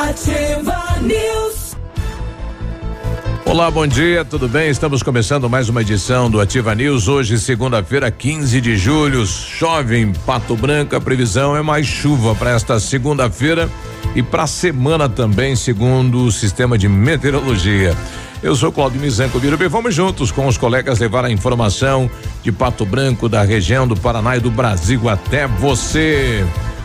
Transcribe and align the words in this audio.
Ativa 0.00 0.96
News. 1.02 1.76
Olá, 3.44 3.70
bom 3.70 3.86
dia, 3.86 4.24
tudo 4.24 4.48
bem? 4.48 4.70
Estamos 4.70 5.02
começando 5.02 5.50
mais 5.50 5.68
uma 5.68 5.82
edição 5.82 6.30
do 6.30 6.40
Ativa 6.40 6.74
News. 6.74 7.06
Hoje, 7.06 7.38
segunda-feira, 7.38 8.10
15 8.10 8.62
de 8.62 8.78
julho. 8.78 9.26
Chove 9.26 9.98
em 9.98 10.10
Pato 10.10 10.56
Branco. 10.56 10.96
A 10.96 11.00
previsão 11.02 11.54
é 11.54 11.60
mais 11.60 11.86
chuva 11.86 12.34
para 12.34 12.52
esta 12.52 12.80
segunda-feira 12.80 13.68
e 14.16 14.22
para 14.22 14.44
a 14.44 14.46
semana 14.46 15.06
também, 15.06 15.54
segundo 15.54 16.24
o 16.24 16.32
sistema 16.32 16.78
de 16.78 16.88
meteorologia. 16.88 17.94
Eu 18.42 18.56
sou 18.56 18.72
Claudio 18.72 19.02
Mizanco 19.02 19.38
Birubi. 19.38 19.68
Vamos 19.68 19.94
juntos 19.94 20.32
com 20.32 20.46
os 20.46 20.56
colegas 20.56 20.98
levar 20.98 21.26
a 21.26 21.30
informação 21.30 22.10
de 22.42 22.50
Pato 22.50 22.86
Branco, 22.86 23.28
da 23.28 23.42
região 23.42 23.86
do 23.86 23.94
Paraná 23.94 24.38
e 24.38 24.40
do 24.40 24.50
Brasil 24.50 25.10
até 25.10 25.46
você. 25.46 26.42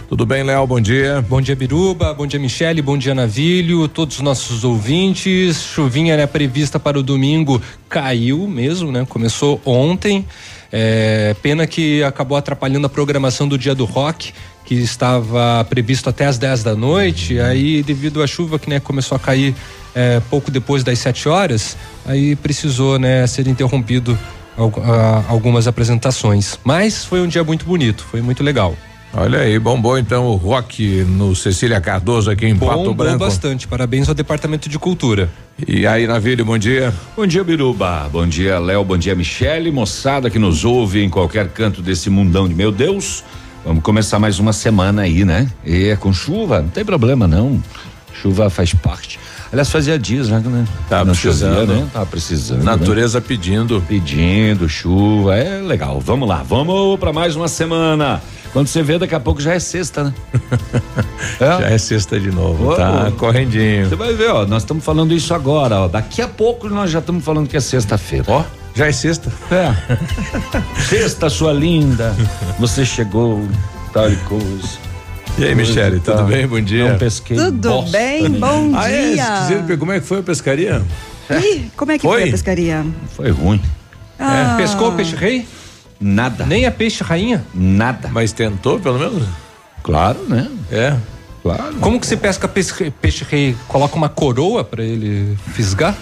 Tudo 0.07 0.23
bem, 0.23 0.43
Léo? 0.43 0.67
Bom 0.67 0.79
dia. 0.79 1.25
Bom 1.27 1.41
dia, 1.41 1.55
Biruba. 1.55 2.13
Bom 2.13 2.27
dia, 2.27 2.39
Michele. 2.39 2.79
Bom 2.79 2.95
dia, 2.95 3.15
Navilho. 3.15 3.87
Todos 3.87 4.17
os 4.17 4.21
nossos 4.21 4.63
ouvintes. 4.63 5.63
Chuvinha 5.63 6.15
né, 6.15 6.27
prevista 6.27 6.79
para 6.79 6.99
o 6.99 7.01
domingo 7.01 7.59
caiu 7.89 8.47
mesmo, 8.47 8.91
né? 8.91 9.03
Começou 9.09 9.59
ontem. 9.65 10.23
É, 10.71 11.35
pena 11.41 11.65
que 11.65 12.03
acabou 12.03 12.37
atrapalhando 12.37 12.85
a 12.85 12.89
programação 12.89 13.47
do 13.47 13.57
dia 13.57 13.73
do 13.73 13.85
rock, 13.85 14.31
que 14.63 14.75
estava 14.75 15.65
previsto 15.67 16.07
até 16.07 16.27
as 16.27 16.37
10 16.37 16.63
da 16.63 16.75
noite. 16.75 17.39
Aí, 17.39 17.81
devido 17.81 18.21
à 18.21 18.27
chuva 18.27 18.59
que 18.59 18.69
né, 18.69 18.79
começou 18.79 19.15
a 19.15 19.19
cair 19.19 19.55
é, 19.95 20.21
pouco 20.29 20.51
depois 20.51 20.83
das 20.83 20.99
7 20.99 21.27
horas, 21.27 21.75
aí 22.05 22.35
precisou 22.35 22.99
né, 22.99 23.25
ser 23.25 23.47
interrompido 23.47 24.17
algumas 25.27 25.67
apresentações. 25.67 26.59
Mas 26.63 27.03
foi 27.03 27.21
um 27.21 27.27
dia 27.27 27.43
muito 27.43 27.65
bonito, 27.65 28.03
foi 28.03 28.21
muito 28.21 28.43
legal. 28.43 28.75
Olha 29.17 29.39
aí, 29.39 29.57
bombou 29.57 29.97
então 29.97 30.25
o 30.25 30.35
rock 30.35 31.05
no 31.05 31.33
Cecília 31.33 31.79
Cardoso 31.79 32.29
aqui 32.29 32.47
em 32.47 32.53
Bom, 32.53 32.67
Pato 32.67 32.93
Branco. 32.93 33.19
bastante, 33.19 33.65
parabéns 33.65 34.09
ao 34.09 34.13
Departamento 34.13 34.67
de 34.67 34.77
Cultura. 34.77 35.29
E 35.65 35.87
aí, 35.87 36.05
Navírio, 36.05 36.43
bom 36.43 36.57
dia. 36.57 36.93
Bom 37.15 37.25
dia, 37.25 37.41
Biruba. 37.41 38.09
Bom 38.11 38.27
dia, 38.27 38.59
Léo. 38.59 38.83
Bom 38.83 38.97
dia, 38.97 39.15
Michele. 39.15 39.71
Moçada 39.71 40.29
que 40.29 40.37
nos 40.37 40.65
ouve 40.65 41.01
em 41.01 41.09
qualquer 41.09 41.47
canto 41.47 41.81
desse 41.81 42.09
mundão 42.09 42.45
de 42.45 42.53
meu 42.53 42.73
Deus. 42.73 43.23
Vamos 43.63 43.81
começar 43.81 44.19
mais 44.19 44.37
uma 44.37 44.51
semana 44.51 45.03
aí, 45.03 45.23
né? 45.23 45.49
E 45.63 45.85
é 45.85 45.95
com 45.95 46.11
chuva, 46.11 46.61
não 46.61 46.69
tem 46.69 46.83
problema 46.83 47.25
não. 47.25 47.63
Chuva 48.21 48.49
faz 48.49 48.73
parte. 48.73 49.17
Aliás, 49.55 49.69
fazia 49.69 49.97
dias, 49.97 50.27
né? 50.27 50.43
Tá 50.89 51.05
precisando, 51.05 51.73
né? 51.73 51.87
Tava 51.93 52.05
precisando. 52.05 52.61
Natureza 52.61 53.21
né? 53.21 53.25
pedindo. 53.25 53.81
Pedindo, 53.87 54.67
chuva, 54.67 55.37
é 55.37 55.61
legal. 55.61 55.97
Vamos 56.01 56.27
lá, 56.27 56.43
vamos 56.43 56.99
para 56.99 57.13
mais 57.13 57.37
uma 57.37 57.47
semana. 57.47 58.21
Quando 58.51 58.67
você 58.67 58.83
vê, 58.83 58.99
daqui 58.99 59.15
a 59.15 59.19
pouco 59.19 59.41
já 59.41 59.53
é 59.53 59.59
sexta, 59.59 60.03
né? 60.03 60.13
é? 61.39 61.45
Já 61.45 61.69
é 61.69 61.77
sexta 61.77 62.19
de 62.19 62.31
novo, 62.31 62.67
Ô, 62.67 62.75
tá 62.75 63.09
correndinho. 63.17 63.87
Você 63.87 63.95
vai 63.95 64.13
ver, 64.13 64.29
ó, 64.29 64.45
nós 64.45 64.63
estamos 64.63 64.83
falando 64.83 65.13
isso 65.13 65.33
agora, 65.33 65.83
ó. 65.83 65.87
Daqui 65.87 66.21
a 66.21 66.27
pouco 66.27 66.67
nós 66.67 66.91
já 66.91 66.99
estamos 66.99 67.23
falando 67.23 67.47
que 67.47 67.55
é 67.55 67.61
sexta-feira. 67.61 68.25
Ó, 68.27 68.43
já 68.75 68.87
é 68.87 68.91
sexta. 68.91 69.31
É. 69.51 69.73
sexta, 70.83 71.29
sua 71.29 71.53
linda. 71.53 72.13
Você 72.59 72.83
chegou, 72.83 73.47
tal 73.93 74.11
e 74.11 74.17
coisa. 74.17 74.84
E 75.37 75.43
aí, 75.43 75.53
Michele, 75.53 75.99
tudo 75.99 76.17
tá. 76.17 76.23
bem? 76.23 76.47
Bom 76.47 76.61
dia. 76.61 76.91
Não 76.91 76.97
pesquei. 76.97 77.35
Tudo 77.35 77.81
bem? 77.91 78.29
Bom 78.31 78.71
ah, 78.73 78.87
dia. 78.87 79.73
É, 79.73 79.77
como 79.77 79.91
é 79.91 79.99
que 79.99 80.05
foi 80.05 80.19
a 80.19 80.23
pescaria? 80.23 80.81
Ih, 81.29 81.69
como 81.75 81.91
é 81.91 81.97
que 81.97 82.03
foi, 82.03 82.21
foi 82.21 82.29
a 82.29 82.31
pescaria? 82.31 82.85
Foi 83.09 83.31
ruim. 83.31 83.61
Ah. 84.17 84.53
É, 84.53 84.57
pescou 84.57 84.93
peixe 84.93 85.13
rei? 85.13 85.45
Nada. 85.99 86.45
Nem 86.45 86.65
a 86.65 86.71
peixe 86.71 87.03
rainha? 87.03 87.45
Nada. 87.53 88.09
Mas 88.13 88.31
tentou, 88.31 88.79
pelo 88.79 88.97
menos? 88.97 89.27
Claro, 89.83 90.19
né? 90.29 90.49
É. 90.71 90.95
Claro. 91.43 91.75
Como 91.81 91.99
que 91.99 92.07
se 92.07 92.15
pesca 92.15 92.47
peixe, 92.47 92.89
peixe 93.01 93.25
rei? 93.29 93.57
Coloca 93.67 93.93
uma 93.93 94.07
coroa 94.07 94.63
para 94.63 94.85
ele 94.85 95.37
fisgar? 95.53 95.97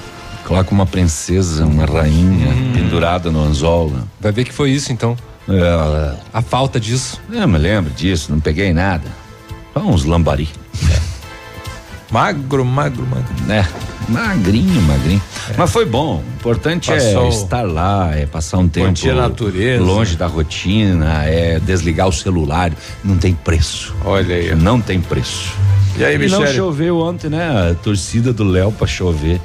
Coloca 0.46 0.72
uma 0.72 0.86
princesa, 0.86 1.66
uma 1.66 1.86
rainha 1.86 2.50
hum. 2.50 2.72
pendurada 2.72 3.32
no 3.32 3.44
anzol. 3.44 3.90
Né? 3.90 4.04
Vai 4.22 4.32
ver 4.32 4.44
que 4.44 4.54
foi 4.54 4.70
isso 4.70 4.92
então. 4.92 5.18
É, 5.50 6.16
a 6.32 6.42
falta 6.44 6.80
disso. 6.80 7.20
Eu 7.32 7.48
me 7.48 7.58
lembro 7.58 7.92
disso, 7.92 8.32
não 8.32 8.40
peguei 8.40 8.72
nada. 8.72 9.23
Só 9.74 9.80
uns 9.80 10.06
lambari. 10.06 10.50
É. 10.92 11.00
Magro, 12.12 12.64
magro, 12.64 13.06
magro. 13.08 13.34
É, 13.52 13.66
magrinho, 14.08 14.82
magrinho. 14.84 15.22
É. 15.50 15.54
Mas 15.58 15.72
foi 15.72 15.86
bom. 15.86 16.18
O 16.18 16.36
importante 16.36 16.92
é 16.92 16.96
Passou 16.96 17.26
é 17.26 17.30
estar 17.30 17.62
lá, 17.64 18.16
é 18.16 18.26
passar 18.26 18.60
um 18.60 18.68
tempo 18.68 19.08
natureza. 19.16 19.84
longe 19.84 20.16
da 20.16 20.28
rotina, 20.28 21.24
é 21.26 21.60
desligar 21.60 22.08
o 22.08 22.14
celular. 22.14 22.72
Não 23.04 23.18
tem 23.18 23.34
preço. 23.34 23.96
Olha 24.06 24.36
aí. 24.36 24.56
Não 24.56 24.80
tem 24.80 25.02
preço. 25.02 25.54
E 25.98 26.04
aí, 26.04 26.18
Michele? 26.18 26.46
Não 26.46 26.54
choveu 26.54 27.00
ontem, 27.00 27.30
né? 27.30 27.72
A 27.72 27.74
torcida 27.76 28.32
do 28.34 28.44
Léo 28.44 28.72
pra 28.72 28.88
chover 28.88 29.40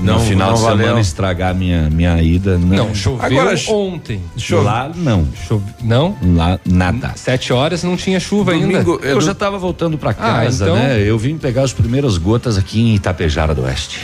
não, 0.00 0.18
no 0.18 0.20
final 0.20 0.48
não 0.48 0.54
de 0.54 0.60
semana 0.60 0.82
valeu. 0.84 0.98
estragar 0.98 1.54
minha 1.54 1.90
minha 1.90 2.20
ida. 2.22 2.56
Não, 2.58 2.88
não 2.88 2.94
choveu 2.94 3.24
Agora, 3.24 3.54
ontem. 3.68 4.20
Chove... 4.36 4.64
Lá 4.64 4.90
não. 4.94 5.28
Chove... 5.46 5.64
Não? 5.82 6.16
Lá 6.34 6.58
nada. 6.64 7.12
Sete 7.16 7.52
horas 7.52 7.82
não 7.82 7.96
tinha 7.96 8.18
chuva 8.18 8.52
Domingo, 8.52 8.94
ainda. 8.94 9.06
Eu 9.06 9.18
do... 9.18 9.24
já 9.24 9.32
estava 9.32 9.58
voltando 9.58 9.98
para 9.98 10.10
ah, 10.10 10.14
casa, 10.14 10.64
ah, 10.64 10.68
então... 10.68 10.76
né? 10.76 11.00
Eu 11.02 11.18
vim 11.18 11.36
pegar 11.36 11.62
as 11.62 11.72
primeiras 11.72 12.18
gotas 12.18 12.56
aqui 12.56 12.80
em 12.80 12.94
Itapejara 12.94 13.54
do 13.54 13.62
Oeste. 13.62 14.00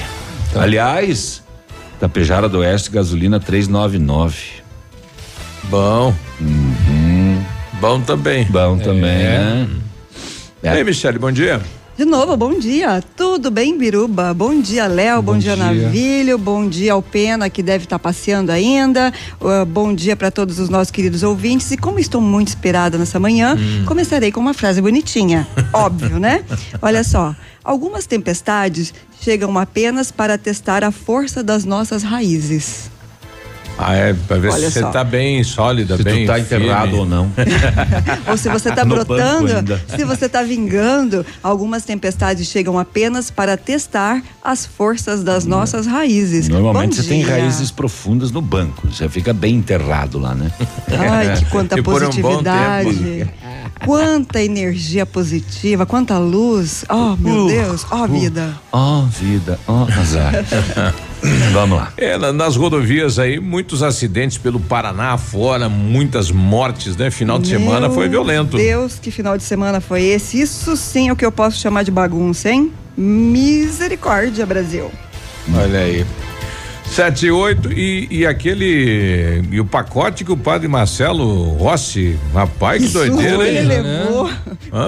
Então... 0.50 0.62
Aliás, 0.62 1.42
Itapejara 1.96 2.48
do 2.48 2.58
Oeste, 2.58 2.90
gasolina 2.90 3.40
399. 3.40 4.36
Bom. 5.64 6.14
Uhum. 6.40 7.42
Bom 7.80 8.00
também. 8.00 8.44
Bom 8.44 8.78
também, 8.78 9.10
é. 9.10 9.38
né? 9.38 9.68
É. 10.62 10.66
E 10.66 10.68
aí, 10.68 10.84
Michele, 10.84 11.18
bom 11.18 11.30
dia. 11.30 11.60
De 11.96 12.04
novo, 12.04 12.36
bom 12.36 12.58
dia. 12.58 13.02
Tudo 13.16 13.50
bem, 13.50 13.78
Biruba? 13.78 14.34
Bom 14.34 14.60
dia, 14.60 14.86
Léo. 14.86 15.22
Bom, 15.22 15.32
bom, 15.32 15.38
dia, 15.38 15.56
dia, 15.56 15.64
Navilho. 15.64 16.36
Bom 16.36 16.68
dia 16.68 16.92
ao 16.92 17.00
Pena, 17.00 17.48
que 17.48 17.62
deve 17.62 17.84
estar 17.84 17.98
passeando 17.98 18.52
ainda. 18.52 19.10
Uh, 19.40 19.64
bom 19.64 19.94
dia 19.94 20.14
para 20.14 20.30
todos 20.30 20.58
os 20.58 20.68
nossos 20.68 20.90
queridos 20.90 21.22
ouvintes. 21.22 21.70
E 21.70 21.76
como 21.78 21.98
estou 21.98 22.20
muito 22.20 22.48
esperada 22.48 22.98
nessa 22.98 23.18
manhã, 23.18 23.56
hum. 23.58 23.86
começarei 23.86 24.30
com 24.30 24.38
uma 24.38 24.52
frase 24.52 24.82
bonitinha. 24.82 25.48
Óbvio, 25.72 26.18
né? 26.18 26.44
Olha 26.82 27.02
só. 27.02 27.34
Algumas 27.64 28.04
tempestades 28.04 28.92
chegam 29.18 29.56
apenas 29.56 30.10
para 30.12 30.36
testar 30.36 30.84
a 30.84 30.90
força 30.90 31.42
das 31.42 31.64
nossas 31.64 32.02
raízes. 32.02 32.90
Ah, 33.78 33.94
é, 33.94 34.14
pra 34.14 34.38
ver 34.38 34.50
Olha 34.50 34.70
se 34.70 34.80
você 34.80 34.90
tá 34.90 35.04
bem 35.04 35.44
sólida, 35.44 35.96
se 35.96 36.02
bem. 36.02 36.20
Se 36.20 36.26
tá 36.26 36.40
enterrado 36.40 36.96
ou 36.96 37.06
não. 37.06 37.30
ou 38.28 38.36
se 38.36 38.48
você 38.48 38.72
tá 38.72 38.84
brotando, 38.84 39.80
se 39.88 40.04
você 40.04 40.28
tá 40.28 40.42
vingando. 40.42 41.24
Algumas 41.42 41.84
tempestades 41.84 42.48
chegam 42.48 42.78
apenas 42.78 43.30
para 43.30 43.56
testar 43.56 44.22
as 44.42 44.64
forças 44.64 45.22
das 45.22 45.44
nossas 45.44 45.86
raízes. 45.86 46.48
Normalmente 46.48 46.96
Bom 46.96 47.02
você 47.02 47.02
dia. 47.02 47.10
tem 47.10 47.22
raízes 47.22 47.70
profundas 47.70 48.30
no 48.30 48.40
banco. 48.40 48.88
Você 48.88 49.08
fica 49.08 49.32
bem 49.32 49.56
enterrado 49.56 50.18
lá, 50.18 50.34
né? 50.34 50.50
Ai, 51.10 51.36
que 51.36 51.44
quanta 51.46 51.82
positividade. 51.82 52.88
Um 53.42 53.56
quanta 53.84 54.42
energia 54.42 55.04
positiva, 55.04 55.84
quanta 55.84 56.18
luz. 56.18 56.84
Oh, 56.88 57.16
meu 57.16 57.44
uh, 57.44 57.48
Deus. 57.48 57.86
Oh, 57.90 58.04
uh, 58.04 58.08
vida. 58.08 58.54
Oh, 58.72 59.02
vida. 59.02 59.58
Oh, 59.66 59.86
azar. 60.00 60.32
Vamos 61.52 61.78
lá. 61.78 61.92
É, 61.96 62.16
nas 62.32 62.56
rodovias 62.56 63.18
aí, 63.18 63.40
muitos 63.40 63.82
acidentes 63.82 64.38
pelo 64.38 64.60
Paraná 64.60 65.16
fora, 65.16 65.68
muitas 65.68 66.30
mortes, 66.30 66.96
né? 66.96 67.10
Final 67.10 67.38
de 67.38 67.50
Meu 67.50 67.60
semana 67.60 67.90
foi 67.90 68.08
violento. 68.08 68.56
Deus, 68.56 68.98
que 69.00 69.10
final 69.10 69.36
de 69.36 69.42
semana 69.42 69.80
foi 69.80 70.02
esse? 70.02 70.40
Isso 70.40 70.76
sim 70.76 71.08
é 71.08 71.12
o 71.12 71.16
que 71.16 71.24
eu 71.24 71.32
posso 71.32 71.58
chamar 71.58 71.82
de 71.82 71.90
bagunça, 71.90 72.50
hein? 72.50 72.72
Misericórdia, 72.96 74.44
Brasil. 74.46 74.90
Olha 75.54 75.80
aí. 75.80 76.06
Sete 76.90 77.26
e 77.26 77.30
oito 77.30 77.70
e, 77.70 78.08
e 78.10 78.26
aquele 78.26 79.42
e 79.50 79.60
o 79.60 79.66
pacote 79.66 80.24
que 80.24 80.32
o 80.32 80.36
padre 80.36 80.66
Marcelo 80.66 81.50
Rossi, 81.56 82.18
rapaz, 82.32 82.82
que 82.82 82.88
doideira, 82.88 83.46
ele 83.46 83.60
levou. 83.60 84.30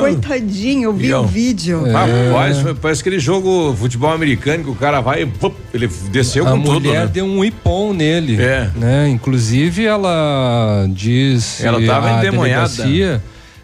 Coitadinho, 0.00 0.84
eu 0.84 0.92
vi 0.92 1.12
o 1.12 1.24
vídeo. 1.24 1.86
É. 1.86 1.92
Rapaz, 1.92 2.58
parece 2.80 3.02
aquele 3.02 3.18
jogo 3.18 3.74
futebol 3.76 4.10
americano 4.10 4.64
que 4.64 4.70
o 4.70 4.74
cara 4.74 5.00
vai, 5.00 5.26
pum, 5.26 5.52
ele 5.74 5.86
desceu 6.10 6.46
a 6.46 6.52
com 6.52 6.62
tudo. 6.62 6.70
A 6.70 6.80
mulher 6.80 7.06
né? 7.06 7.10
deu 7.12 7.26
um 7.26 7.44
ipom 7.44 7.92
nele. 7.92 8.40
É. 8.40 8.70
Né? 8.74 9.08
Inclusive 9.10 9.84
ela 9.84 10.86
diz 10.90 11.62
ela 11.62 11.84
tava 11.84 12.12
endemoniada. 12.12 13.20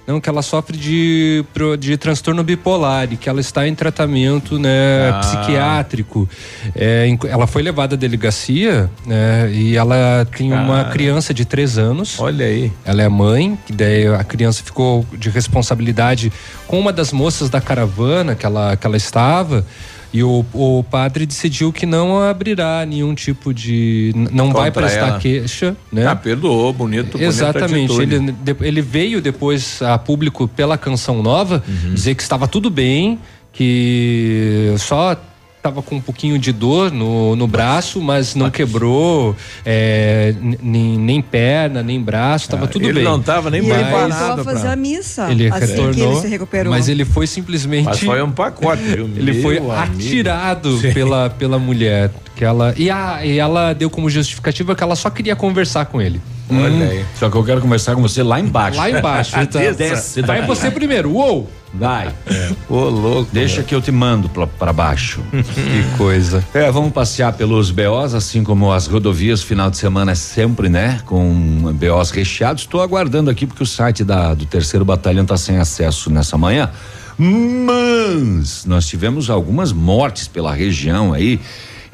Não, 0.06 0.21
que 0.21 0.29
ela 0.29 0.43
sofre 0.43 0.77
de, 0.77 1.45
de 1.79 1.97
transtorno 1.97 2.43
bipolar 2.45 3.11
e 3.11 3.17
que 3.17 3.29
ela 3.29 3.41
está 3.41 3.67
em 3.67 3.75
tratamento 3.75 4.59
né, 4.59 5.11
ah. 5.11 5.21
psiquiátrico. 5.21 6.29
É, 6.75 7.09
ela 7.29 7.47
foi 7.47 7.62
levada 7.62 7.95
à 7.95 7.99
delegacia 7.99 8.91
né, 9.06 9.51
e 9.51 9.77
ela 9.77 10.27
tem 10.37 10.51
Cara. 10.51 10.62
uma 10.62 10.85
criança 10.85 11.33
de 11.33 11.47
três 11.47 11.79
anos. 11.79 12.21
Olha 12.21 12.45
aí. 12.45 12.71
Ela 12.85 13.03
é 13.03 13.09
mãe, 13.09 13.59
que 13.65 13.73
daí 13.73 14.06
a 14.09 14.23
criança 14.23 14.62
ficou 14.62 15.06
de 15.12 15.31
responsabilidade 15.31 16.31
com 16.67 16.79
uma 16.79 16.93
das 16.93 17.11
moças 17.11 17.49
da 17.49 17.61
caravana 17.61 18.35
que 18.35 18.45
ela, 18.45 18.77
que 18.77 18.87
ela 18.87 18.99
estava. 18.99 19.65
E 20.14 20.22
o, 20.22 20.46
o 20.52 20.84
padre 20.84 21.26
decidiu 21.26 21.72
que 21.72 21.84
não 21.84 22.22
abrirá 22.22 22.87
nenhum 22.87 23.16
tipo 23.16 23.52
de. 23.52 24.12
não 24.31 24.46
Contra 24.46 24.61
vai 24.61 24.70
prestar 24.70 25.08
ela. 25.08 25.19
queixa, 25.19 25.76
né? 25.90 26.06
Ah, 26.06 26.14
perdoou, 26.14 26.72
bonito. 26.72 27.20
Exatamente. 27.20 27.93
Ele, 28.00 28.32
ele 28.61 28.81
veio 28.81 29.20
depois 29.20 29.82
a 29.82 29.99
público 29.99 30.46
pela 30.46 30.78
canção 30.78 31.20
nova 31.20 31.64
uhum. 31.66 31.94
dizer 31.94 32.14
que 32.14 32.22
estava 32.22 32.46
tudo 32.46 32.70
bem, 32.70 33.19
que 33.52 34.72
só 34.78 35.20
estava 35.64 35.81
com 35.81 35.96
um 35.96 36.00
pouquinho 36.00 36.38
de 36.38 36.52
dor 36.52 36.93
no, 36.93 37.34
no 37.34 37.46
braço, 37.49 37.99
mas 37.99 38.34
não 38.34 38.50
quebrou 38.50 39.34
é, 39.64 40.34
nem, 40.61 40.99
nem 40.99 41.22
perna, 41.22 41.82
nem 41.82 41.99
braço, 41.99 42.44
estava 42.44 42.66
ah, 42.66 42.69
tudo 42.69 42.84
ele 42.84 42.93
bem. 42.93 43.02
Ele 43.02 43.11
não 43.11 43.19
estava 43.19 43.50
nem 43.50 43.64
preparado. 43.64 44.11
Ele 44.11 44.12
voltou 44.12 44.40
a 44.40 44.44
fazer 44.44 44.61
pra... 44.61 44.72
a 44.72 44.76
missa 44.76 45.31
ele 45.31 45.49
assim 45.49 45.61
retornou, 45.61 45.94
que 45.94 46.00
ele 46.00 46.16
se 46.16 46.28
recuperou. 46.28 46.70
Mas 46.70 46.88
ele 46.88 47.06
foi 47.06 47.26
simplesmente. 47.26 47.87
Mas 47.87 48.00
foi 48.00 48.22
um 48.22 48.31
pacote, 48.31 48.82
viu? 48.82 49.06
ele 49.16 49.32
Meu 49.32 49.43
foi 49.43 49.56
amigo. 49.56 49.72
atirado 49.72 50.78
pela, 50.93 51.31
pela 51.31 51.58
mulher. 51.58 52.11
Que 52.37 52.44
ela, 52.44 52.75
e, 52.76 52.90
a, 52.90 53.25
e 53.25 53.38
ela 53.38 53.72
deu 53.72 53.88
como 53.88 54.11
justificativa 54.11 54.75
que 54.75 54.82
ela 54.82 54.96
só 54.96 55.08
queria 55.08 55.37
conversar 55.37 55.87
com 55.87 56.02
ele. 56.02 56.20
Olha 56.50 56.61
hum. 56.61 56.90
aí. 56.90 57.05
Só 57.19 57.31
que 57.31 57.37
eu 57.37 57.44
quero 57.44 57.61
conversar 57.62 57.94
com 57.94 58.02
você 58.02 58.22
lá 58.22 58.38
embaixo. 58.38 58.76
Lá 58.76 58.90
embaixo. 58.90 59.34
então, 59.40 59.62
Desce 59.72 60.20
vai 60.20 60.44
você 60.46 60.70
primeiro. 60.70 61.12
Uou! 61.12 61.49
Vai. 61.75 62.15
É. 62.26 62.50
Ô, 62.69 62.88
louco. 62.88 63.31
Deixa 63.32 63.56
mano. 63.56 63.69
que 63.69 63.75
eu 63.75 63.82
te 63.82 63.91
mando 63.91 64.29
pra, 64.29 64.47
pra 64.47 64.73
baixo. 64.73 65.23
que 65.32 65.97
coisa. 65.97 66.44
É, 66.55 66.71
vamos 66.71 66.93
passear 66.93 67.32
pelos 67.32 67.71
BOs, 67.71 68.15
assim 68.15 68.44
como 68.44 68.73
as 68.73 68.87
rodovias, 68.87 69.43
final 69.43 69.71
de 69.71 69.76
semana 69.76 70.12
é 70.12 70.15
sempre, 70.15 70.69
né? 70.69 71.00
Com 71.05 71.73
BOs 71.75 72.11
recheados. 72.11 72.62
Estou 72.62 72.81
aguardando 72.81 73.31
aqui 73.31 73.47
porque 73.47 73.62
o 73.62 73.67
site 73.67 74.05
da, 74.05 74.35
do 74.35 74.47
terceiro 74.47 74.85
batalhão 74.85 75.25
tá 75.25 75.37
sem 75.37 75.59
acesso 75.59 76.11
nessa 76.11 76.38
manhã. 76.38 76.71
Mas 77.19 78.65
nós 78.65 78.87
tivemos 78.87 79.31
algumas 79.31 79.73
mortes 79.73 80.29
pela 80.29 80.53
região 80.53 81.12
aí. 81.12 81.41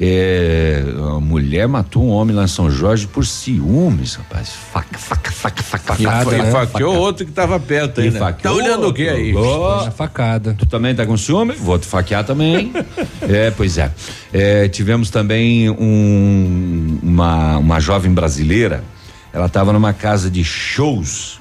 É, 0.03 0.83
a 1.15 1.19
mulher 1.19 1.67
matou 1.67 2.03
um 2.03 2.09
homem 2.09 2.35
lá 2.35 2.45
em 2.45 2.47
São 2.47 2.71
Jorge 2.71 3.05
por 3.05 3.23
ciúmes, 3.23 4.15
rapaz. 4.15 4.49
Faca, 4.49 4.97
faca, 4.97 5.31
faca, 5.31 5.61
faca, 5.61 5.93
faca. 5.93 6.23
Foi, 6.23 6.37
né? 6.39 6.49
Faqueou 6.49 6.95
outro 6.95 7.23
que 7.23 7.31
tava 7.31 7.59
perto 7.59 8.01
aí, 8.01 8.09
né? 8.09 8.19
Tá 8.41 8.51
olhando 8.51 8.87
o 8.87 8.93
que 8.93 9.07
aí? 9.07 9.35
Oh, 9.35 9.91
facada. 9.91 10.55
Tu 10.57 10.65
também 10.65 10.95
tá 10.95 11.05
com 11.05 11.15
ciúme? 11.15 11.53
Vou 11.53 11.77
te 11.77 11.85
faquear 11.85 12.23
também. 12.23 12.73
é, 13.21 13.51
pois 13.51 13.77
é. 13.77 13.91
é. 14.33 14.67
Tivemos 14.69 15.11
também 15.11 15.69
um, 15.69 16.97
uma, 17.03 17.59
uma 17.59 17.79
jovem 17.79 18.11
brasileira, 18.11 18.83
ela 19.31 19.45
estava 19.45 19.71
numa 19.71 19.93
casa 19.93 20.31
de 20.31 20.43
shows 20.43 21.40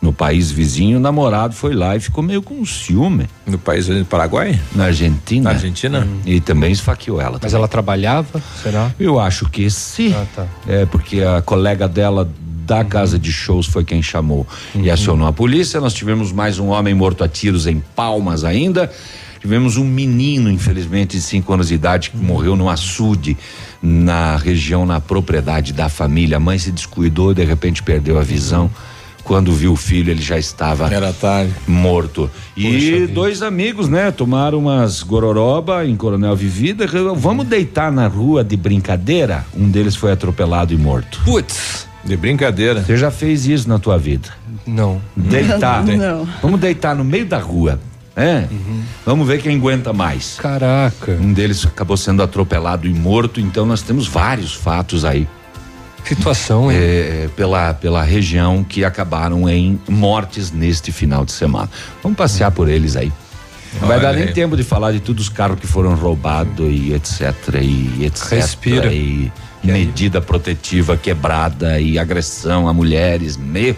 no 0.00 0.12
país 0.12 0.50
vizinho, 0.50 0.98
o 0.98 1.00
namorado 1.00 1.54
foi 1.54 1.74
lá 1.74 1.96
e 1.96 2.00
ficou 2.00 2.22
meio 2.22 2.40
com 2.40 2.64
ciúme. 2.64 3.26
No 3.44 3.58
país 3.58 3.86
do 3.86 4.04
Paraguai? 4.04 4.58
Na 4.74 4.84
Argentina. 4.84 5.50
Na 5.50 5.50
Argentina? 5.50 6.06
Hum. 6.08 6.20
E 6.24 6.40
também 6.40 6.70
esfaqueou 6.70 7.20
ela. 7.20 7.32
Mas 7.32 7.40
também. 7.40 7.56
ela 7.56 7.68
trabalhava, 7.68 8.40
será? 8.62 8.92
Eu 8.98 9.18
acho 9.18 9.48
que 9.48 9.68
sim. 9.68 10.14
Ah, 10.14 10.26
tá. 10.34 10.46
É, 10.68 10.86
porque 10.86 11.20
a 11.22 11.42
colega 11.42 11.88
dela 11.88 12.30
da 12.64 12.78
uhum. 12.78 12.84
casa 12.84 13.18
de 13.18 13.32
shows 13.32 13.66
foi 13.66 13.84
quem 13.84 14.00
chamou 14.00 14.46
uhum. 14.74 14.82
e 14.82 14.90
acionou 14.90 15.26
a 15.26 15.32
polícia. 15.32 15.80
Nós 15.80 15.94
tivemos 15.94 16.30
mais 16.30 16.60
um 16.60 16.68
homem 16.68 16.94
morto 16.94 17.24
a 17.24 17.28
tiros 17.28 17.66
em 17.66 17.82
Palmas 17.96 18.44
ainda. 18.44 18.92
Tivemos 19.40 19.76
um 19.76 19.84
menino, 19.84 20.50
infelizmente, 20.50 21.16
de 21.16 21.22
5 21.22 21.52
anos 21.52 21.68
de 21.68 21.74
idade, 21.74 22.10
que 22.10 22.16
uhum. 22.16 22.22
morreu 22.22 22.54
no 22.54 22.70
açude 22.70 23.36
na 23.82 24.36
região, 24.36 24.86
na 24.86 25.00
propriedade 25.00 25.72
da 25.72 25.88
família. 25.88 26.36
A 26.36 26.40
mãe 26.40 26.58
se 26.58 26.70
descuidou, 26.70 27.34
de 27.34 27.44
repente 27.44 27.82
perdeu 27.82 28.16
a 28.16 28.22
visão. 28.22 28.64
Uhum 28.64 28.97
quando 29.28 29.52
viu 29.52 29.72
o 29.72 29.76
filho, 29.76 30.10
ele 30.10 30.22
já 30.22 30.38
estava 30.38 30.92
Era 30.92 31.12
tarde. 31.12 31.52
morto. 31.66 32.30
E 32.56 33.06
dois 33.06 33.42
amigos, 33.42 33.86
né, 33.86 34.10
tomaram 34.10 34.58
umas 34.58 35.02
gororoba 35.02 35.84
em 35.84 35.94
Coronel 35.94 36.34
Vivida. 36.34 36.86
Vamos 37.14 37.46
deitar 37.46 37.92
na 37.92 38.08
rua 38.08 38.42
de 38.42 38.56
brincadeira? 38.56 39.44
Um 39.54 39.68
deles 39.68 39.94
foi 39.94 40.12
atropelado 40.12 40.72
e 40.72 40.78
morto. 40.78 41.20
Putz. 41.26 41.86
De 42.02 42.16
brincadeira. 42.16 42.82
Você 42.82 42.96
já 42.96 43.10
fez 43.10 43.46
isso 43.46 43.68
na 43.68 43.78
tua 43.78 43.98
vida? 43.98 44.30
Não. 44.66 44.98
Deitar. 45.14 45.84
Não. 45.84 46.26
Vamos 46.40 46.58
deitar 46.58 46.96
no 46.96 47.04
meio 47.04 47.26
da 47.26 47.38
rua. 47.38 47.78
É? 48.16 48.46
Uhum. 48.50 48.80
Vamos 49.04 49.28
ver 49.28 49.42
quem 49.42 49.56
aguenta 49.56 49.92
mais. 49.92 50.36
Caraca. 50.38 51.12
Um 51.20 51.34
deles 51.34 51.66
acabou 51.66 51.98
sendo 51.98 52.22
atropelado 52.22 52.86
e 52.88 52.94
morto, 52.94 53.40
então 53.40 53.66
nós 53.66 53.82
temos 53.82 54.08
vários 54.08 54.54
fatos 54.54 55.04
aí 55.04 55.28
situação, 56.04 56.70
hein? 56.70 56.78
É, 56.78 57.28
pela, 57.36 57.74
pela 57.74 58.02
região 58.02 58.64
que 58.64 58.84
acabaram 58.84 59.48
em 59.48 59.80
mortes 59.88 60.50
neste 60.50 60.92
final 60.92 61.24
de 61.24 61.32
semana. 61.32 61.70
Vamos 62.02 62.16
passear 62.16 62.50
por 62.50 62.68
eles 62.68 62.96
aí. 62.96 63.12
Não 63.80 63.88
vai 63.88 64.00
dar 64.00 64.14
nem 64.14 64.32
tempo 64.32 64.56
de 64.56 64.62
falar 64.62 64.92
de 64.92 65.00
todos 65.00 65.24
os 65.24 65.28
carros 65.28 65.60
que 65.60 65.66
foram 65.66 65.94
roubados 65.94 66.66
e 66.70 66.92
etc. 66.94 67.34
E 67.60 68.04
etc. 68.04 68.32
Respira. 68.32 68.92
E 68.92 69.30
medida 69.62 70.20
protetiva 70.20 70.96
quebrada 70.96 71.80
e 71.80 71.98
agressão 71.98 72.68
a 72.68 72.72
mulheres. 72.72 73.36
Meu. 73.36 73.76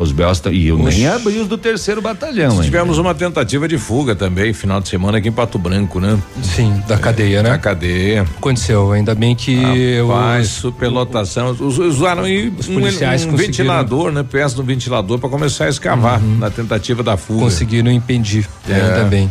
Os 0.00 0.12
BOs 0.12 0.40
e 0.50 0.68
eu 0.68 0.78
nem 0.78 1.06
abri 1.06 1.36
os 1.38 1.46
do 1.46 1.58
terceiro 1.58 2.00
batalhão. 2.00 2.54
Hein? 2.54 2.62
Tivemos 2.62 2.96
uma 2.96 3.14
tentativa 3.14 3.68
de 3.68 3.76
fuga 3.76 4.16
também, 4.16 4.50
final 4.54 4.80
de 4.80 4.88
semana 4.88 5.18
aqui 5.18 5.28
em 5.28 5.32
Pato 5.32 5.58
Branco, 5.58 6.00
né? 6.00 6.18
Sim, 6.42 6.82
da 6.88 6.96
cadeia, 6.96 7.42
né? 7.42 7.50
Da 7.50 7.58
cadeia. 7.58 8.22
Aconteceu, 8.22 8.92
ainda 8.92 9.14
bem 9.14 9.36
que 9.36 10.00
Rapaz, 10.00 10.46
os, 10.46 10.52
superlotação. 10.54 11.54
usaram 11.60 12.22
os 12.58 12.66
policiais 12.66 13.26
um, 13.26 13.32
um 13.32 13.36
ventilador, 13.36 14.10
né? 14.10 14.22
Peça 14.22 14.56
do 14.56 14.62
ventilador 14.62 15.18
para 15.18 15.28
começar 15.28 15.66
a 15.66 15.68
escavar 15.68 16.18
uhum. 16.18 16.38
na 16.38 16.48
tentativa 16.48 17.02
da 17.02 17.18
fuga. 17.18 17.40
Conseguiram 17.40 17.92
impedir 17.92 18.48
é. 18.66 18.74
ainda 18.74 19.04
bem. 19.04 19.30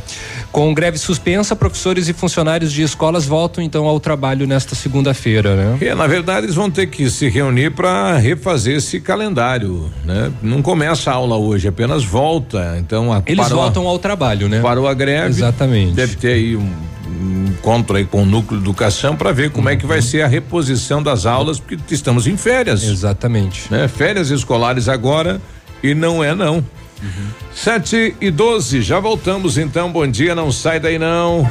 Com 0.51 0.73
greve 0.73 0.97
suspensa, 0.97 1.55
professores 1.55 2.07
e 2.09 2.13
funcionários 2.13 2.71
de 2.71 2.81
escolas 2.81 3.25
voltam 3.25 3.63
então 3.63 3.85
ao 3.85 3.99
trabalho 3.99 4.47
nesta 4.47 4.73
segunda-feira, 4.75 5.55
né? 5.55 5.77
É, 5.81 5.93
na 5.93 6.07
verdade, 6.07 6.45
eles 6.45 6.55
vão 6.55 6.71
ter 6.71 6.87
que 6.87 7.09
se 7.09 7.29
reunir 7.29 7.71
para 7.71 8.17
refazer 8.17 8.77
esse 8.77 8.99
calendário, 8.99 9.91
né? 10.03 10.31
Não 10.41 10.58
começa 10.61 11.11
a 11.11 11.15
aula 11.15 11.37
hoje, 11.37 11.67
apenas 11.67 12.03
volta. 12.03 12.77
Então, 12.79 13.11
a, 13.11 13.21
eles 13.25 13.49
voltam 13.49 13.87
ao 13.87 13.99
trabalho, 13.99 14.47
né? 14.49 14.61
Parou 14.61 14.87
a 14.87 14.93
greve. 14.93 15.29
Exatamente. 15.29 15.93
Deve 15.93 16.15
ter 16.15 16.33
aí 16.33 16.55
um, 16.55 16.71
um 17.07 17.45
encontro 17.47 17.97
aí 17.97 18.05
com 18.05 18.23
o 18.23 18.25
núcleo 18.25 18.59
de 18.59 18.65
educação 18.65 19.15
para 19.15 19.31
ver 19.31 19.51
como 19.51 19.67
uhum. 19.67 19.73
é 19.73 19.77
que 19.77 19.85
vai 19.85 19.97
uhum. 19.97 20.03
ser 20.03 20.21
a 20.21 20.27
reposição 20.27 21.01
das 21.01 21.25
aulas, 21.25 21.59
porque 21.59 21.93
estamos 21.93 22.27
em 22.27 22.37
férias. 22.37 22.83
Exatamente. 22.83 23.71
Né? 23.71 23.87
Férias 23.87 24.29
escolares 24.29 24.87
agora 24.87 25.41
e 25.83 25.93
não 25.93 26.23
é 26.23 26.33
não. 26.33 26.55
Uhum. 27.01 27.48
7 27.61 28.15
e 28.21 28.31
12, 28.31 28.81
já 28.81 29.01
voltamos 29.01 29.57
então. 29.57 29.91
Bom 29.91 30.07
dia, 30.07 30.33
não 30.33 30.49
sai 30.49 30.79
daí 30.79 30.97
não. 30.97 31.45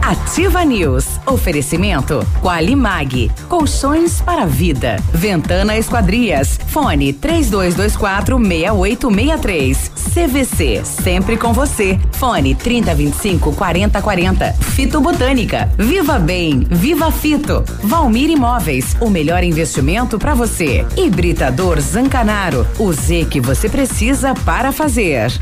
Ativa 0.00 0.64
News. 0.64 1.04
Oferecimento 1.26 2.26
Qualimag. 2.40 3.30
Colchões 3.50 4.22
para 4.22 4.46
vida. 4.46 4.96
Ventana 5.12 5.76
Esquadrias. 5.76 6.58
Fone 6.68 7.12
3224 7.12 8.38
6863. 8.38 9.92
CVC. 10.14 10.84
Sempre 10.86 11.36
com 11.36 11.52
você. 11.52 12.00
Fone 12.12 12.54
3025 12.54 13.52
4040. 13.52 14.54
Fito 14.54 15.02
Botânica. 15.02 15.70
Viva 15.76 16.18
Bem. 16.18 16.66
Viva 16.70 17.12
Fito. 17.12 17.62
Valmir 17.82 18.30
Imóveis. 18.30 18.96
O 19.00 19.10
melhor 19.10 19.44
investimento 19.44 20.18
para 20.18 20.32
você. 20.32 20.86
Hibridador 20.96 21.78
Zancanaro. 21.78 22.66
O 22.78 22.90
Z 22.90 23.26
que 23.30 23.38
você 23.38 23.68
precisa 23.68 24.34
para 24.46 24.72
fazer. 24.72 25.41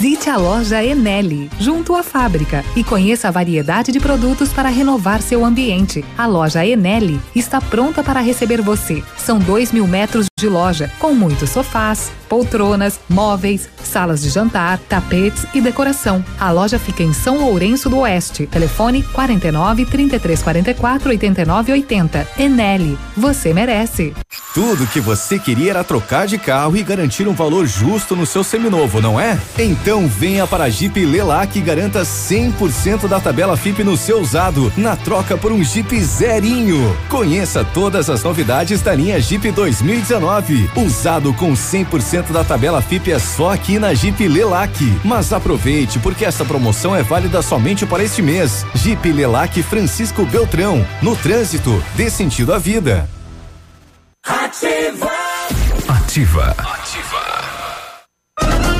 Visite 0.00 0.30
a 0.30 0.36
loja 0.36 0.84
Enel, 0.84 1.48
junto 1.58 1.96
à 1.96 2.04
fábrica, 2.04 2.64
e 2.76 2.84
conheça 2.84 3.26
a 3.26 3.30
variedade 3.32 3.90
de 3.90 3.98
produtos 3.98 4.52
para 4.52 4.68
renovar 4.68 5.20
seu 5.20 5.44
ambiente. 5.44 6.04
A 6.16 6.24
loja 6.24 6.64
Enel 6.64 7.18
está 7.34 7.60
pronta 7.60 8.00
para 8.00 8.20
receber 8.20 8.62
você. 8.62 9.02
São 9.16 9.40
dois 9.40 9.72
mil 9.72 9.88
metros 9.88 10.26
de 10.38 10.48
loja, 10.48 10.90
com 11.00 11.12
muitos 11.12 11.50
sofás, 11.50 12.12
poltronas, 12.28 13.00
móveis, 13.08 13.68
salas 13.82 14.22
de 14.22 14.28
jantar, 14.30 14.78
tapetes 14.88 15.44
e 15.52 15.60
decoração. 15.60 16.24
A 16.38 16.50
loja 16.52 16.78
fica 16.78 17.02
em 17.02 17.12
São 17.12 17.38
Lourenço 17.38 17.90
do 17.90 17.98
Oeste. 17.98 18.46
Telefone 18.46 19.02
49 19.02 19.84
33 19.86 20.42
44 20.42 21.08
89 21.10 21.72
80. 21.72 22.28
Enel, 22.38 22.96
você 23.16 23.52
merece. 23.52 24.14
Tudo 24.54 24.86
que 24.86 25.00
você 25.00 25.38
queria 25.38 25.70
era 25.70 25.84
trocar 25.84 26.26
de 26.26 26.38
carro 26.38 26.76
e 26.76 26.82
garantir 26.82 27.26
um 27.28 27.34
valor 27.34 27.66
justo 27.66 28.14
no 28.16 28.26
seu 28.26 28.42
seminovo, 28.44 29.00
não 29.00 29.18
é? 29.20 29.38
Então 29.58 30.06
venha 30.06 30.46
para 30.46 30.64
a 30.64 30.70
Jeep 30.70 31.04
Lelac 31.04 31.58
e 31.58 31.62
garanta 31.62 32.02
100% 32.02 33.08
da 33.08 33.20
tabela 33.20 33.56
FIP 33.56 33.84
no 33.84 33.96
seu 33.96 34.20
usado, 34.20 34.72
na 34.76 34.96
troca 34.96 35.36
por 35.36 35.52
um 35.52 35.62
Jeep 35.62 36.00
zerinho. 36.00 36.96
Conheça 37.08 37.64
todas 37.64 38.08
as 38.10 38.22
novidades 38.22 38.82
da 38.82 38.94
linha 38.94 39.20
Jeep 39.20 39.50
2019. 39.50 40.27
Usado 40.76 41.32
com 41.32 41.54
100% 41.54 42.32
da 42.32 42.44
tabela 42.44 42.82
FIP 42.82 43.10
é 43.10 43.18
só 43.18 43.50
aqui 43.52 43.78
na 43.78 43.94
Jeep 43.94 44.28
Lelac. 44.28 44.78
Mas 45.02 45.32
aproveite, 45.32 45.98
porque 45.98 46.22
essa 46.24 46.44
promoção 46.44 46.94
é 46.94 47.02
válida 47.02 47.40
somente 47.40 47.86
para 47.86 48.04
este 48.04 48.20
mês. 48.20 48.66
Jeep 48.74 49.10
Lelac 49.10 49.62
Francisco 49.62 50.26
Beltrão. 50.26 50.86
No 51.00 51.16
trânsito, 51.16 51.82
dê 51.96 52.10
sentido 52.10 52.52
à 52.52 52.58
vida. 52.58 53.08
Ativa. 54.22 55.10
Ativa. 55.88 56.77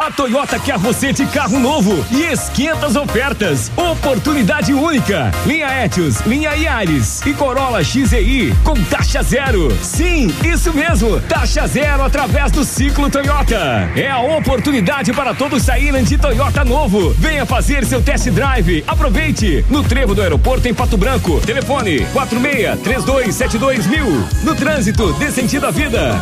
A 0.00 0.10
Toyota 0.10 0.58
quer 0.58 0.76
você 0.76 1.12
de 1.12 1.24
carro 1.24 1.58
novo 1.60 2.04
e 2.10 2.22
esquenta 2.24 2.86
as 2.86 2.96
ofertas. 2.96 3.70
Oportunidade 3.76 4.74
única. 4.74 5.30
Linha 5.46 5.84
Etios, 5.84 6.20
linha 6.26 6.50
Yaris 6.50 7.22
e 7.24 7.32
Corolla 7.32 7.82
XEI 7.82 8.52
com 8.64 8.74
taxa 8.74 9.22
zero. 9.22 9.70
Sim, 9.82 10.34
isso 10.44 10.74
mesmo. 10.74 11.20
Taxa 11.20 11.66
zero 11.68 12.02
através 12.02 12.50
do 12.50 12.64
ciclo 12.64 13.08
Toyota. 13.08 13.88
É 13.94 14.10
a 14.10 14.18
oportunidade 14.18 15.12
para 15.12 15.32
todos 15.32 15.62
saírem 15.62 16.02
de 16.02 16.18
Toyota 16.18 16.64
novo. 16.64 17.14
Venha 17.14 17.46
fazer 17.46 17.86
seu 17.86 18.02
test 18.02 18.28
drive. 18.30 18.82
Aproveite. 18.88 19.64
No 19.70 19.84
trevo 19.84 20.12
do 20.12 20.20
aeroporto 20.20 20.66
em 20.66 20.74
Pato 20.74 20.96
Branco. 20.96 21.40
Telefone 21.40 22.04
46 22.12 22.80
3272 22.82 23.86
mil. 23.86 24.06
No 24.42 24.56
trânsito, 24.56 25.12
dê 25.14 25.30
sentido 25.30 25.66
à 25.66 25.70
vida. 25.70 26.20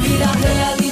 Vira 0.00 0.26
realidade. 0.26 0.91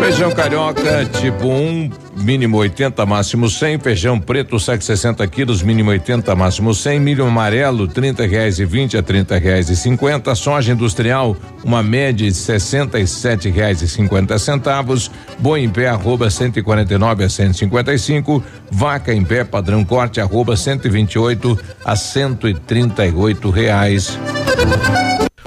Feijão 0.00 0.32
carioca 0.32 1.04
tipo 1.04 1.46
1, 1.46 1.90
mínimo 2.16 2.56
80, 2.56 3.04
máximo 3.06 3.48
100. 3.48 3.78
Feijão 3.78 4.18
preto, 4.18 4.58
saco 4.58 4.82
60 4.82 5.26
quilos, 5.28 5.62
mínimo 5.62 5.90
80, 5.90 6.34
máximo 6.34 6.74
100. 6.74 6.98
Milho 6.98 7.26
amarelo, 7.26 7.86
30 7.86 8.26
reais 8.26 8.58
e 8.58 8.64
20 8.64 8.96
a 8.96 9.02
30 9.02 9.38
reais 9.38 9.68
e 9.68 9.76
50. 9.76 10.34
Soja 10.34 10.72
industrial, 10.72 11.36
uma 11.62 11.82
média 11.82 12.26
de 12.26 12.34
67 12.34 13.50
reais 13.50 13.82
e 13.82 13.88
50 13.88 14.38
centavos. 14.38 15.10
Boi 15.38 15.62
em 15.62 15.68
pé, 15.68 15.88
arroba 15.88 16.30
149 16.30 17.24
a 17.24 17.28
155. 17.28 18.42
Vaca 18.70 19.12
em 19.12 19.24
pé, 19.24 19.44
padrão 19.44 19.84
corte, 19.84 20.20
arroba 20.20 20.56
128 20.56 21.58
a 21.84 21.94
138 21.94 23.50
reais. 23.50 24.18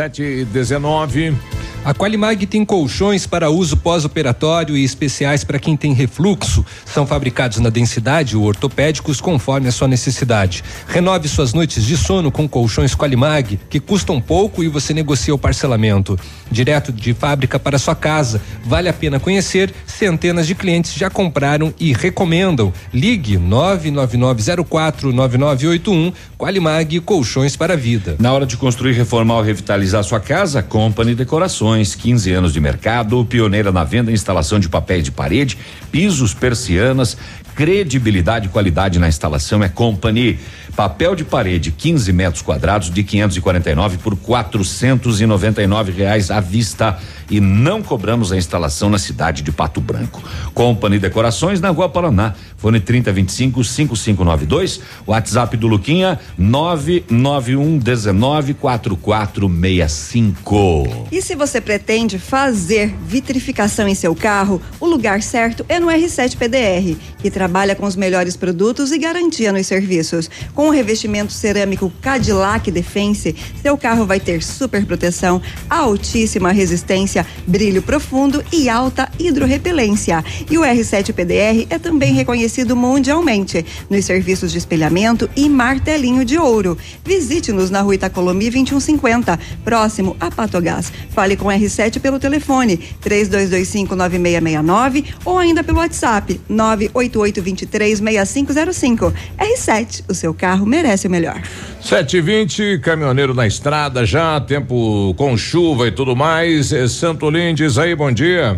7 0.00 0.22
e 0.22 0.44
19. 0.46 1.59
A 1.82 1.94
Qualimag 1.94 2.44
tem 2.44 2.62
colchões 2.62 3.26
para 3.26 3.48
uso 3.48 3.74
pós-operatório 3.74 4.76
e 4.76 4.84
especiais 4.84 5.44
para 5.44 5.58
quem 5.58 5.78
tem 5.78 5.94
refluxo. 5.94 6.62
São 6.84 7.06
fabricados 7.06 7.58
na 7.58 7.70
densidade 7.70 8.36
ou 8.36 8.44
ortopédicos 8.44 9.18
conforme 9.18 9.66
a 9.66 9.72
sua 9.72 9.88
necessidade. 9.88 10.62
Renove 10.86 11.26
suas 11.26 11.54
noites 11.54 11.82
de 11.82 11.96
sono 11.96 12.30
com 12.30 12.46
colchões 12.46 12.94
Qualimag, 12.94 13.58
que 13.70 13.80
custam 13.80 14.20
pouco 14.20 14.62
e 14.62 14.68
você 14.68 14.92
negocia 14.92 15.34
o 15.34 15.38
parcelamento. 15.38 16.18
Direto 16.50 16.92
de 16.92 17.14
fábrica 17.14 17.58
para 17.58 17.78
sua 17.78 17.94
casa. 17.94 18.42
Vale 18.62 18.90
a 18.90 18.92
pena 18.92 19.18
conhecer. 19.18 19.72
Centenas 19.86 20.46
de 20.46 20.54
clientes 20.54 20.92
já 20.92 21.08
compraram 21.08 21.72
e 21.80 21.94
recomendam. 21.94 22.74
Ligue 22.92 23.38
999049981 23.38 26.12
Qualimag 26.36 27.00
Colchões 27.00 27.56
para 27.56 27.72
a 27.72 27.76
Vida. 27.76 28.16
Na 28.18 28.34
hora 28.34 28.44
de 28.44 28.58
construir, 28.58 28.92
reformar 28.92 29.36
ou 29.36 29.42
revitalizar 29.42 30.04
sua 30.04 30.20
casa, 30.20 30.62
Company 30.62 31.14
Decorações, 31.14 31.69
15 31.76 32.32
anos 32.32 32.52
de 32.52 32.60
mercado, 32.60 33.24
pioneira 33.24 33.72
na 33.72 33.84
venda 33.84 34.10
e 34.10 34.14
instalação 34.14 34.58
de 34.58 34.68
papéis 34.68 35.04
de 35.04 35.10
parede, 35.10 35.56
pisos, 35.90 36.34
persianas, 36.34 37.16
credibilidade 37.54 38.46
e 38.46 38.48
qualidade 38.48 38.98
na 38.98 39.08
instalação 39.08 39.62
é 39.62 39.68
Company. 39.68 40.38
Papel 40.76 41.14
de 41.14 41.24
parede 41.24 41.70
15 41.70 42.12
metros 42.12 42.42
quadrados 42.42 42.90
de 42.90 43.02
549 43.02 43.98
por 43.98 44.16
499 44.16 45.92
reais 45.92 46.30
à 46.30 46.40
vista 46.40 46.98
e 47.30 47.40
não 47.40 47.82
cobramos 47.82 48.32
a 48.32 48.36
instalação 48.36 48.90
na 48.90 48.98
cidade 48.98 49.42
de 49.42 49.52
Pato 49.52 49.80
Branco. 49.80 50.22
Company 50.52 50.98
Decorações 50.98 51.60
na 51.60 51.70
Rua 51.70 51.88
Paraná. 51.88 52.34
Fone 52.56 52.80
3025 52.80 53.64
5592. 53.64 54.80
WhatsApp 55.06 55.56
do 55.56 55.66
Luquinha 55.66 56.20
991 56.36 57.78
19 57.78 58.52
4465. 58.54 61.08
E 61.10 61.22
se 61.22 61.34
você 61.34 61.58
pretende 61.60 62.18
fazer 62.18 62.94
vitrificação 63.06 63.88
em 63.88 63.94
seu 63.94 64.14
carro, 64.14 64.60
o 64.78 64.86
lugar 64.86 65.22
certo 65.22 65.64
é 65.68 65.80
no 65.80 65.86
R7 65.86 66.36
PDR, 66.36 66.98
que 67.18 67.30
trabalha 67.30 67.74
com 67.74 67.86
os 67.86 67.96
melhores 67.96 68.36
produtos 68.36 68.92
e 68.92 68.98
garantia 68.98 69.50
nos 69.52 69.66
serviços. 69.66 70.28
Com 70.54 70.68
o 70.68 70.70
revestimento 70.70 71.32
cerâmico 71.32 71.90
Cadillac 72.00 72.70
Defense, 72.70 73.34
seu 73.62 73.78
carro 73.78 74.06
vai 74.06 74.20
ter 74.20 74.42
super 74.42 74.84
proteção, 74.84 75.40
altíssima 75.68 76.52
resistência, 76.52 77.19
brilho 77.46 77.82
profundo 77.82 78.42
e 78.52 78.68
alta 78.68 79.10
hidrorrepelência. 79.18 80.24
E 80.50 80.58
o 80.58 80.62
R7 80.62 81.12
PDR 81.12 81.66
é 81.70 81.78
também 81.78 82.12
reconhecido 82.12 82.76
mundialmente 82.76 83.64
nos 83.88 84.04
serviços 84.04 84.52
de 84.52 84.58
espelhamento 84.58 85.30
e 85.34 85.48
martelinho 85.48 86.24
de 86.24 86.38
ouro. 86.38 86.76
Visite-nos 87.04 87.70
na 87.70 87.80
rua 87.80 87.94
Itacolomi 87.94 88.50
2150, 88.50 89.38
próximo 89.64 90.16
a 90.20 90.30
Patogás. 90.30 90.92
Fale 91.10 91.36
com 91.36 91.46
o 91.46 91.50
R7 91.50 92.00
pelo 92.00 92.18
telefone 92.18 92.78
32259669 93.02 95.04
ou 95.24 95.38
ainda 95.38 95.64
pelo 95.64 95.78
WhatsApp 95.78 96.38
988236505. 96.50 99.14
R7, 99.38 100.02
o 100.08 100.14
seu 100.14 100.34
carro 100.34 100.66
merece 100.66 101.06
o 101.06 101.10
melhor. 101.10 101.40
720, 101.80 102.80
caminhoneiro 102.80 103.32
na 103.34 103.46
estrada 103.46 104.04
já, 104.04 104.40
tempo 104.40 105.14
com 105.16 105.36
chuva 105.36 105.86
e 105.88 105.92
tudo 105.92 106.14
mais. 106.14 106.72
É 106.72 106.86
Santo 107.10 107.28
Lindes 107.28 107.76
aí, 107.76 107.92
bom 107.96 108.12
dia. 108.12 108.56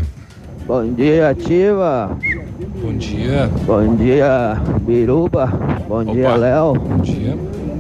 Bom 0.67 0.93
dia, 0.93 1.31
Ativa. 1.31 2.15
Bom 2.83 2.93
dia. 2.99 3.49
Bom 3.65 3.97
dia, 3.97 4.59
Biruba. 4.83 5.47
Bom 5.89 6.05
dia, 6.05 6.37
Léo. 6.37 6.75
Bom 6.75 6.99
dia. 6.99 7.35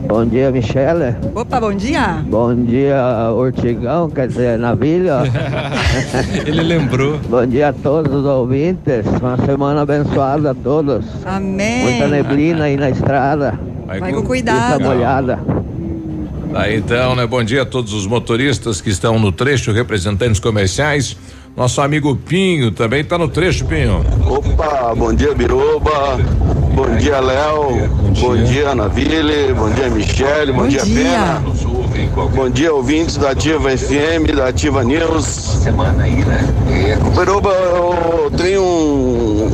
Bom 0.08 0.24
dia, 0.24 0.50
Michele. 0.50 1.14
Opa, 1.34 1.60
bom 1.60 1.74
dia. 1.74 2.24
Bom 2.26 2.54
dia, 2.54 3.30
Ortigão, 3.34 4.08
quer 4.08 4.28
dizer, 4.28 4.58
Navilha. 4.58 5.18
Ele 6.46 6.62
lembrou. 6.62 7.18
Bom 7.28 7.44
dia 7.44 7.68
a 7.68 7.72
todos 7.74 8.10
os 8.10 8.24
ouvintes. 8.24 9.04
Uma 9.20 9.36
semana 9.44 9.82
abençoada 9.82 10.52
a 10.52 10.54
todos. 10.54 11.04
Amém. 11.26 11.82
Muita 11.82 12.08
neblina 12.08 12.64
aí 12.64 12.78
na 12.78 12.88
estrada. 12.88 13.60
Vai 13.86 14.10
com 14.10 14.22
cuidado. 14.22 14.78
Pista 14.78 14.88
molhada. 14.88 15.38
Aí 16.54 16.76
então, 16.76 17.14
né? 17.14 17.26
Bom 17.26 17.42
dia 17.42 17.62
a 17.62 17.66
todos 17.66 17.92
os 17.92 18.06
motoristas 18.06 18.80
que 18.80 18.90
estão 18.90 19.18
no 19.18 19.32
trecho, 19.32 19.73
representantes 19.73 20.38
comerciais. 20.40 21.16
Nosso 21.56 21.80
amigo 21.82 22.16
Pinho 22.16 22.71
também 22.71 23.00
está 23.02 23.18
no 23.18 23.28
trecho, 23.28 23.64
Pinho. 23.66 24.04
Opa, 24.26 24.94
bom 24.97 25.12
dia 25.12 25.35
Biruba, 25.35 26.18
bom 26.75 26.97
dia 26.97 27.21
Léo, 27.21 27.88
bom 28.21 28.37
dia 28.44 28.75
Naville, 28.75 29.52
bom 29.54 29.68
dia 29.71 29.90
Michele, 29.90 30.53
bom, 30.53 30.62
Bom 30.62 30.68
dia, 30.68 30.83
dia. 30.83 31.05
Pena. 31.05 31.42
Bom 32.35 32.48
dia 32.50 32.72
ouvintes 32.72 33.16
da 33.18 33.31
Ativa 33.31 33.70
FM, 33.76 34.35
da 34.35 34.48
Ativa 34.48 34.83
News. 34.83 35.24
Semana 35.26 36.05
aí, 36.05 36.24
né? 36.24 36.48
Biruba, 37.16 37.50
eu 37.50 38.31
tenho 38.37 38.62
um- 38.62 39.50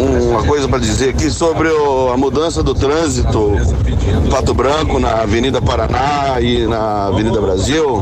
uma 0.00 0.42
coisa 0.44 0.68
para 0.68 0.78
dizer 0.78 1.10
aqui 1.10 1.30
sobre 1.30 1.68
o- 1.68 2.10
a 2.12 2.16
mudança 2.16 2.62
do 2.62 2.74
trânsito 2.74 3.52
Pato 4.30 4.54
Branco 4.54 4.98
na 4.98 5.22
Avenida 5.22 5.60
Paraná 5.60 6.36
e 6.40 6.66
na 6.66 7.06
Avenida 7.06 7.40
Brasil. 7.40 8.00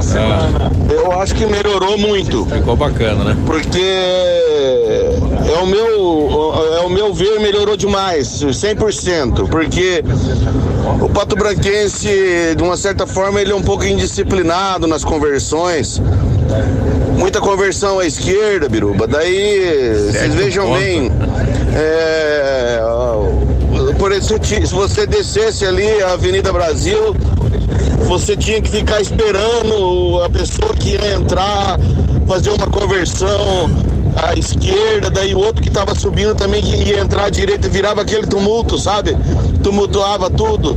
Eu 0.91 1.13
acho 1.21 1.35
que 1.35 1.47
melhorou 1.47 1.97
muito. 1.99 2.45
Ficou 2.47 2.77
bacana, 2.77 3.25
né? 3.25 3.37
Porque 3.47 3.79
é 3.81 5.59
o 5.63 5.67
meu, 5.67 6.55
é 6.77 6.81
o 6.87 6.91
meu 6.91 7.15
ver 7.15 7.41
melhorou 7.41 7.77
demais, 7.77 8.29
100%, 8.53 9.47
porque 9.49 10.05
o 11.01 11.09
Pato 11.09 11.35
Branquense, 11.37 12.09
de 12.57 12.63
uma 12.63 12.77
certa 12.77 13.07
forma, 13.07 13.41
ele 13.41 13.53
é 13.53 13.55
um 13.55 13.63
pouco 13.63 13.85
indisciplinado 13.85 14.87
nas 14.87 15.05
conversões. 15.05 16.01
Muita 17.27 17.41
conversão 17.41 17.99
à 17.99 18.07
esquerda, 18.07 18.69
Biruba. 18.69 19.05
Daí, 19.05 19.93
vocês 20.13 20.33
vejam 20.33 20.67
ponto. 20.67 20.79
bem, 20.79 21.11
é, 21.75 22.81
por 23.99 24.13
exemplo, 24.13 24.47
se 24.47 24.73
você 24.73 25.09
descesse 25.09 25.67
ali 25.67 26.01
a 26.05 26.13
Avenida 26.13 26.53
Brasil, 26.53 27.17
você 28.07 28.37
tinha 28.37 28.63
que 28.63 28.71
ficar 28.71 29.01
esperando 29.01 30.23
a 30.25 30.31
pessoa 30.31 30.73
que 30.73 30.91
ia 30.91 31.15
entrar, 31.15 31.81
fazer 32.29 32.51
uma 32.51 32.69
conversão 32.69 33.71
à 34.15 34.39
esquerda, 34.39 35.11
daí 35.11 35.35
o 35.35 35.39
outro 35.39 35.61
que 35.61 35.69
estava 35.69 35.97
subindo 35.97 36.37
também 36.37 36.63
que 36.63 36.77
ia 36.77 37.01
entrar 37.01 37.25
à 37.25 37.31
direita, 37.31 37.69
virava 37.69 38.03
aquele 38.03 38.29
tumulto, 38.29 38.79
sabe? 38.79 39.17
Tumultuava 39.65 40.31
tudo. 40.31 40.77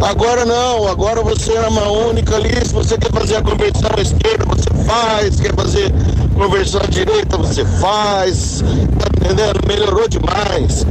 Agora 0.00 0.44
não, 0.44 0.86
agora 0.88 1.22
você 1.22 1.52
é 1.52 1.60
uma 1.68 1.88
única 1.88 2.36
ali, 2.36 2.54
se 2.64 2.72
você 2.72 2.96
quer 2.98 3.10
fazer 3.10 3.36
a 3.36 3.42
conversão 3.42 3.90
à 3.96 4.00
esquerda, 4.00 4.44
você 4.46 4.84
faz, 4.84 5.40
quer 5.40 5.54
fazer 5.54 5.92
conversão 6.34 6.80
à 6.82 6.86
direita, 6.86 7.36
você 7.36 7.64
faz, 7.64 8.62
tá 8.98 9.06
entendendo? 9.26 9.60
Melhorou 9.66 10.06
demais. 10.08 10.86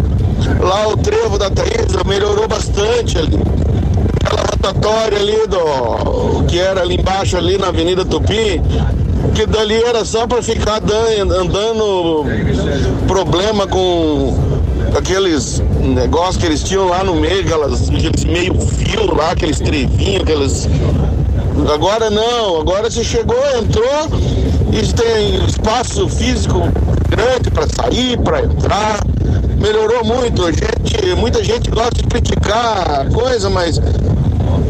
Lá 0.59 0.87
o 0.87 0.97
trevo 0.97 1.37
da 1.37 1.49
Taísa 1.49 2.03
melhorou 2.05 2.47
bastante 2.47 3.17
ali 3.17 3.39
aquela 4.23 4.41
rotatória 4.41 5.17
ali 5.19 5.47
do 5.47 6.43
que 6.47 6.59
era 6.59 6.81
ali 6.81 6.95
embaixo 6.95 7.37
ali 7.37 7.57
na 7.57 7.67
Avenida 7.67 8.03
Tupi, 8.03 8.61
que 9.33 9.45
dali 9.45 9.81
era 9.83 10.03
só 10.03 10.25
para 10.27 10.41
ficar 10.41 10.79
dan- 10.81 11.31
andando 11.39 12.25
problema 13.07 13.67
com 13.67 14.35
aqueles 14.97 15.61
negócios 15.79 16.37
que 16.37 16.45
eles 16.45 16.63
tinham 16.63 16.87
lá 16.87 17.03
no 17.03 17.15
meio, 17.15 17.41
aquelas, 17.41 17.89
aqueles 17.89 18.23
meio 18.23 18.53
fio 18.85 19.13
lá, 19.15 19.31
aqueles 19.31 19.59
trevinhos, 19.59 20.21
aqueles. 20.21 20.69
Agora 21.73 22.09
não, 22.09 22.59
agora 22.59 22.89
você 22.89 23.03
chegou, 23.03 23.37
entrou 23.57 24.09
e 24.71 24.93
tem 24.93 25.45
espaço 25.45 26.07
físico 26.09 26.59
grande 27.09 27.49
para 27.49 27.67
sair, 27.67 28.17
para 28.19 28.43
entrar. 28.43 28.99
Melhorou 29.59 30.03
muito. 30.03 30.43
Gente, 30.51 31.15
muita 31.15 31.43
gente 31.43 31.69
gosta 31.71 31.95
de 31.95 32.03
criticar 32.03 33.01
a 33.01 33.05
coisa, 33.05 33.49
mas 33.49 33.79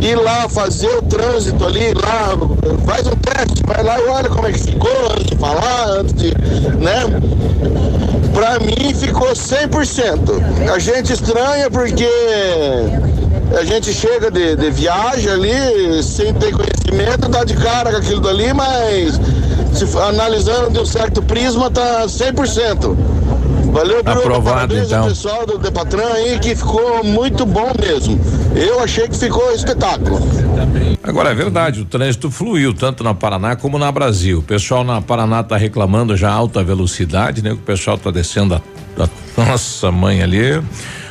ir 0.01 0.15
lá 0.15 0.47
fazer 0.47 0.95
o 0.97 1.01
trânsito 1.01 1.65
ali, 1.65 1.93
lá, 1.93 2.37
faz 2.85 3.07
um 3.07 3.15
teste, 3.15 3.63
vai 3.65 3.83
lá 3.83 3.99
e 3.99 4.03
olha 4.07 4.29
como 4.29 4.47
é 4.47 4.51
que 4.51 4.59
ficou 4.59 5.11
antes 5.11 5.25
de 5.25 5.35
falar, 5.35 5.87
antes 5.99 6.13
de. 6.13 6.27
né? 6.77 7.01
Pra 8.33 8.59
mim 8.59 8.93
ficou 8.93 9.29
100%. 9.29 10.71
A 10.73 10.77
gente 10.77 11.13
estranha 11.13 11.69
porque 11.71 12.07
a 13.53 13.63
gente 13.63 13.93
chega 13.93 14.31
de, 14.31 14.55
de 14.55 14.69
viagem 14.71 15.29
ali, 15.29 16.03
sem 16.03 16.33
ter 16.33 16.51
conhecimento, 16.51 17.29
dá 17.29 17.43
de 17.43 17.55
cara 17.55 17.91
com 17.91 17.97
aquilo 17.97 18.21
dali, 18.21 18.53
mas 18.53 19.19
se 19.73 19.97
analisando 19.97 20.71
de 20.71 20.79
um 20.79 20.85
certo 20.85 21.21
prisma, 21.21 21.69
tá 21.69 22.05
100%. 22.05 22.95
Valeu, 23.71 24.01
Bruno. 24.01 24.19
Aprovado, 24.19 24.77
então. 24.77 25.05
pessoal 25.05 25.45
do 25.45 25.57
Depatran 25.57 26.07
aí, 26.13 26.39
que 26.39 26.55
ficou 26.55 27.03
muito 27.03 27.45
bom 27.45 27.73
mesmo. 27.77 28.17
Eu 28.55 28.79
achei 28.79 29.05
que 29.07 29.17
ficou 29.17 29.51
espetáculo. 29.51 30.17
Agora 31.03 31.31
é 31.31 31.35
verdade, 31.35 31.81
o 31.81 31.85
trânsito 31.85 32.31
fluiu 32.31 32.73
tanto 32.73 33.03
na 33.03 33.13
Paraná 33.13 33.55
como 33.57 33.77
na 33.77 33.91
Brasil. 33.91 34.39
O 34.39 34.43
pessoal 34.43 34.85
na 34.85 35.01
Paraná 35.01 35.41
está 35.41 35.57
reclamando 35.57 36.15
já 36.15 36.31
alta 36.31 36.63
velocidade, 36.63 37.43
né? 37.43 37.51
O 37.51 37.57
pessoal 37.57 37.97
está 37.97 38.11
descendo 38.11 38.55
a, 38.55 38.61
a 38.97 39.09
nossa 39.45 39.91
mãe 39.91 40.23
ali. 40.23 40.63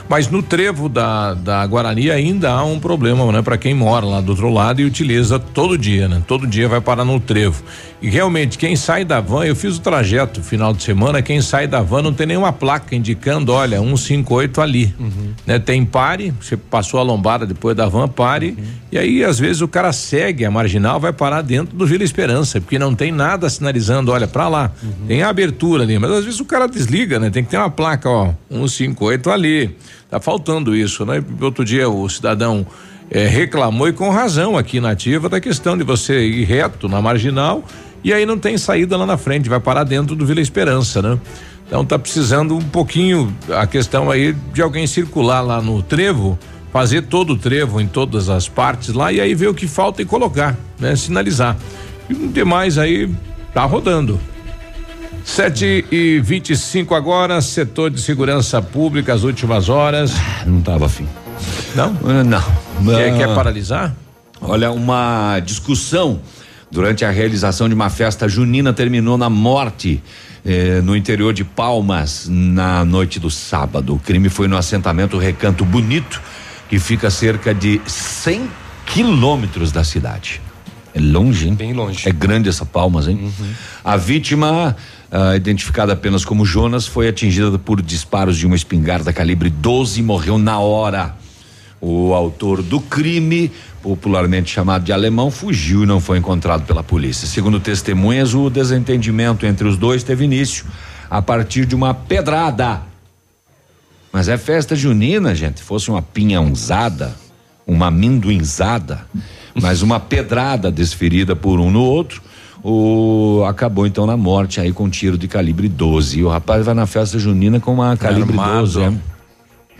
Mas 0.08 0.28
no 0.28 0.42
trevo 0.42 0.88
da, 0.88 1.34
da 1.34 1.66
Guarani 1.66 2.10
ainda 2.10 2.50
há 2.52 2.64
um 2.64 2.78
problema, 2.78 3.30
né? 3.32 3.42
Para 3.42 3.56
quem 3.56 3.74
mora 3.74 4.04
lá 4.04 4.20
do 4.20 4.30
outro 4.30 4.50
lado 4.50 4.80
e 4.80 4.84
utiliza 4.84 5.38
todo 5.38 5.78
dia, 5.78 6.08
né? 6.08 6.22
Todo 6.26 6.46
dia 6.46 6.68
vai 6.68 6.80
parar 6.80 7.04
no 7.04 7.18
trevo. 7.18 7.62
E 8.02 8.10
realmente, 8.10 8.58
quem 8.58 8.76
sai 8.76 9.02
da 9.02 9.18
van, 9.18 9.46
eu 9.46 9.56
fiz 9.56 9.78
o 9.78 9.80
trajeto 9.80 10.42
final 10.42 10.74
de 10.74 10.82
semana, 10.82 11.22
quem 11.22 11.40
sai 11.40 11.66
da 11.66 11.80
van 11.80 12.02
não 12.02 12.12
tem 12.12 12.26
nenhuma 12.26 12.52
placa 12.52 12.94
indicando, 12.94 13.50
olha, 13.50 13.78
158 13.78 14.60
ali. 14.60 14.94
Né? 15.46 15.58
Tem 15.58 15.82
pare, 15.86 16.34
você 16.38 16.54
passou 16.54 17.00
a 17.00 17.02
lombada 17.02 17.46
depois 17.46 17.74
da 17.74 17.88
van, 17.88 18.06
pare. 18.06 18.58
E 18.92 18.98
aí, 18.98 19.24
às 19.24 19.38
vezes, 19.38 19.62
o 19.62 19.68
cara 19.68 19.90
segue 19.90 20.44
a 20.44 20.50
marginal, 20.50 21.00
vai 21.00 21.14
parar 21.14 21.40
dentro 21.40 21.74
do 21.74 21.86
Vila 21.86 22.04
Esperança, 22.04 22.60
porque 22.60 22.78
não 22.78 22.94
tem 22.94 23.10
nada 23.10 23.48
sinalizando, 23.48 24.12
olha, 24.12 24.26
para 24.28 24.48
lá. 24.48 24.70
Tem 25.08 25.22
a 25.22 25.30
abertura 25.30 25.82
ali, 25.82 25.98
mas 25.98 26.10
às 26.10 26.24
vezes 26.26 26.40
o 26.40 26.44
cara 26.44 26.66
desliga, 26.66 27.18
né? 27.18 27.30
Tem 27.30 27.42
que 27.42 27.50
ter 27.50 27.56
uma 27.56 27.70
placa, 27.70 28.10
ó, 28.10 28.34
158 28.50 29.30
ali. 29.30 29.74
Tá 30.14 30.20
faltando 30.20 30.76
isso, 30.76 31.04
né? 31.04 31.20
Outro 31.40 31.64
dia 31.64 31.88
o 31.90 32.08
cidadão 32.08 32.64
eh, 33.10 33.26
reclamou 33.26 33.88
e 33.88 33.92
com 33.92 34.10
razão 34.10 34.56
aqui 34.56 34.78
na 34.78 34.90
ativa 34.90 35.28
da 35.28 35.40
questão 35.40 35.76
de 35.76 35.82
você 35.82 36.24
ir 36.24 36.44
reto 36.44 36.88
na 36.88 37.02
marginal 37.02 37.64
e 38.04 38.12
aí 38.12 38.24
não 38.24 38.38
tem 38.38 38.56
saída 38.56 38.96
lá 38.96 39.06
na 39.06 39.16
frente, 39.16 39.48
vai 39.48 39.58
parar 39.58 39.82
dentro 39.82 40.14
do 40.14 40.24
Vila 40.24 40.40
Esperança, 40.40 41.02
né? 41.02 41.18
Então 41.66 41.84
tá 41.84 41.98
precisando 41.98 42.56
um 42.56 42.62
pouquinho 42.62 43.36
a 43.58 43.66
questão 43.66 44.08
aí 44.08 44.32
de 44.52 44.62
alguém 44.62 44.86
circular 44.86 45.40
lá 45.40 45.60
no 45.60 45.82
trevo, 45.82 46.38
fazer 46.72 47.02
todo 47.02 47.32
o 47.32 47.36
trevo 47.36 47.80
em 47.80 47.88
todas 47.88 48.28
as 48.28 48.48
partes 48.48 48.94
lá 48.94 49.12
e 49.12 49.20
aí 49.20 49.34
ver 49.34 49.48
o 49.48 49.54
que 49.54 49.66
falta 49.66 50.00
e 50.00 50.04
colocar, 50.04 50.56
né? 50.78 50.94
Sinalizar. 50.94 51.56
E 52.08 52.14
demais 52.14 52.78
aí 52.78 53.12
tá 53.52 53.64
rodando. 53.64 54.20
7 55.24 55.86
e 55.90 56.20
25 56.20 56.94
agora, 56.94 57.40
setor 57.40 57.90
de 57.90 58.00
segurança 58.00 58.60
pública, 58.60 59.12
as 59.14 59.22
últimas 59.24 59.68
horas. 59.68 60.12
Não 60.46 60.60
tava 60.60 60.86
afim. 60.86 61.08
Não? 61.74 61.92
Não. 62.24 62.94
Quer, 62.94 63.12
Ah. 63.12 63.16
quer 63.16 63.34
paralisar? 63.34 63.94
Olha, 64.40 64.70
uma 64.70 65.40
discussão 65.40 66.20
durante 66.70 67.04
a 67.04 67.10
realização 67.10 67.68
de 67.68 67.74
uma 67.74 67.88
festa 67.88 68.28
junina 68.28 68.72
terminou 68.72 69.16
na 69.16 69.30
morte 69.30 70.02
eh, 70.44 70.82
no 70.82 70.94
interior 70.94 71.32
de 71.32 71.42
Palmas 71.42 72.26
na 72.28 72.84
noite 72.84 73.18
do 73.18 73.30
sábado. 73.30 73.94
O 73.94 73.98
crime 73.98 74.28
foi 74.28 74.46
no 74.46 74.56
assentamento 74.58 75.16
Recanto 75.16 75.64
Bonito, 75.64 76.20
que 76.68 76.78
fica 76.78 77.08
a 77.08 77.10
cerca 77.10 77.54
de 77.54 77.80
100 77.86 78.50
quilômetros 78.84 79.72
da 79.72 79.82
cidade. 79.82 80.42
É 80.94 81.00
longe, 81.00 81.48
hein? 81.48 81.54
Bem 81.54 81.72
longe. 81.72 82.08
É 82.08 82.12
grande 82.12 82.48
essa 82.48 82.64
Palmas, 82.64 83.08
hein? 83.08 83.32
A 83.82 83.96
vítima, 83.96 84.76
ah, 85.10 85.34
identificada 85.34 85.92
apenas 85.92 86.24
como 86.24 86.46
Jonas, 86.46 86.86
foi 86.86 87.08
atingida 87.08 87.58
por 87.58 87.82
disparos 87.82 88.38
de 88.38 88.46
uma 88.46 88.54
espingarda 88.54 89.12
calibre 89.12 89.50
12 89.50 89.98
e 89.98 90.02
morreu 90.04 90.38
na 90.38 90.60
hora. 90.60 91.16
O 91.80 92.14
autor 92.14 92.62
do 92.62 92.80
crime, 92.80 93.50
popularmente 93.82 94.52
chamado 94.52 94.84
de 94.84 94.92
alemão, 94.92 95.32
fugiu 95.32 95.82
e 95.82 95.86
não 95.86 96.00
foi 96.00 96.16
encontrado 96.16 96.64
pela 96.64 96.82
polícia. 96.82 97.26
Segundo 97.26 97.58
testemunhas, 97.58 98.32
o 98.32 98.48
desentendimento 98.48 99.44
entre 99.44 99.66
os 99.66 99.76
dois 99.76 100.04
teve 100.04 100.24
início 100.24 100.64
a 101.10 101.20
partir 101.20 101.66
de 101.66 101.74
uma 101.74 101.92
pedrada. 101.92 102.82
Mas 104.12 104.28
é 104.28 104.38
festa 104.38 104.76
junina, 104.76 105.34
gente. 105.34 105.60
Fosse 105.60 105.90
uma 105.90 106.00
pinhãozada, 106.00 107.14
uma 107.66 107.88
amendoinzada, 107.88 109.04
mas 109.60 109.82
uma 109.82 110.00
pedrada 110.00 110.70
desferida 110.70 111.36
por 111.36 111.60
um 111.60 111.70
no 111.70 111.82
outro, 111.82 112.22
o 112.62 113.44
acabou 113.46 113.86
então 113.86 114.06
na 114.06 114.16
morte 114.16 114.60
aí 114.60 114.72
com 114.72 114.84
um 114.84 114.88
tiro 114.88 115.18
de 115.18 115.28
calibre 115.28 115.68
12. 115.68 116.18
E 116.18 116.24
o 116.24 116.28
rapaz 116.28 116.64
vai 116.64 116.74
na 116.74 116.86
festa 116.86 117.18
junina 117.18 117.60
com 117.60 117.72
uma 117.74 117.96
calibre 117.96 118.30
Armado. 118.30 118.60
12, 118.60 118.82
é. 118.82 118.92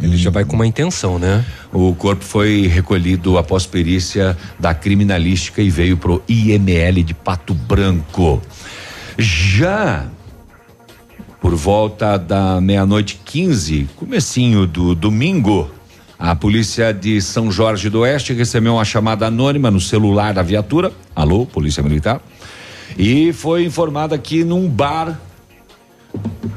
Ele 0.02 0.16
já 0.16 0.28
vai 0.28 0.44
com 0.44 0.56
uma 0.56 0.66
intenção, 0.66 1.18
né? 1.18 1.44
O 1.72 1.94
corpo 1.94 2.24
foi 2.24 2.66
recolhido 2.66 3.38
após 3.38 3.64
perícia 3.64 4.36
da 4.58 4.74
criminalística 4.74 5.62
e 5.62 5.70
veio 5.70 5.96
pro 5.96 6.22
IML 6.28 7.02
de 7.04 7.14
Pato 7.14 7.54
Branco. 7.54 8.42
Já 9.16 10.06
por 11.40 11.54
volta 11.54 12.16
da 12.16 12.60
meia-noite 12.60 13.20
15, 13.24 13.88
comecinho 13.96 14.66
do 14.66 14.94
domingo, 14.94 15.70
a 16.18 16.34
polícia 16.34 16.92
de 16.92 17.20
São 17.20 17.50
Jorge 17.50 17.90
do 17.90 18.00
Oeste 18.00 18.32
recebeu 18.32 18.74
uma 18.74 18.84
chamada 18.84 19.26
anônima 19.26 19.70
no 19.70 19.80
celular 19.80 20.32
da 20.32 20.42
viatura. 20.42 20.92
Alô, 21.14 21.44
Polícia 21.44 21.82
Militar. 21.82 22.20
E 22.96 23.32
foi 23.32 23.64
informada 23.64 24.16
que 24.16 24.44
num 24.44 24.68
bar 24.68 25.18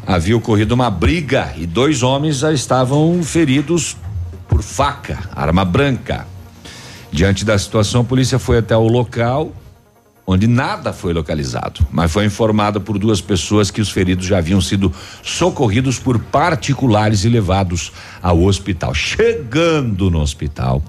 havia 0.05 0.37
ocorrido 0.37 0.75
uma 0.75 0.89
briga 0.89 1.53
e 1.57 1.65
dois 1.65 2.03
homens 2.03 2.37
já 2.37 2.53
estavam 2.53 3.21
feridos 3.23 3.97
por 4.47 4.61
faca, 4.61 5.19
arma 5.35 5.65
branca. 5.65 6.27
Diante 7.11 7.43
da 7.43 7.57
situação, 7.57 8.01
a 8.01 8.03
polícia 8.03 8.37
foi 8.37 8.59
até 8.59 8.77
o 8.77 8.87
local, 8.87 9.51
onde 10.29 10.45
nada 10.45 10.91
foi 10.91 11.13
localizado, 11.13 11.87
mas 11.89 12.11
foi 12.11 12.25
informada 12.25 12.81
por 12.81 12.99
duas 12.99 13.21
pessoas 13.21 13.71
que 13.71 13.79
os 13.79 13.89
feridos 13.89 14.25
já 14.25 14.39
haviam 14.39 14.59
sido 14.59 14.91
socorridos 15.23 15.97
por 15.97 16.19
particulares 16.19 17.23
e 17.23 17.29
levados 17.29 17.93
ao 18.21 18.43
hospital. 18.43 18.93
Chegando 18.93 20.11
no 20.11 20.19
hospital, 20.19 20.83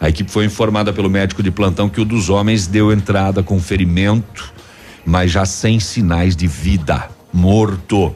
a 0.00 0.08
equipe 0.08 0.28
foi 0.28 0.44
informada 0.44 0.92
pelo 0.92 1.08
médico 1.08 1.40
de 1.40 1.52
plantão 1.52 1.88
que 1.88 2.00
o 2.00 2.04
dos 2.04 2.28
homens 2.28 2.66
deu 2.66 2.92
entrada 2.92 3.44
com 3.44 3.60
ferimento, 3.60 4.52
mas 5.06 5.30
já 5.30 5.46
sem 5.46 5.78
sinais 5.78 6.34
de 6.34 6.48
vida, 6.48 7.08
morto. 7.32 8.12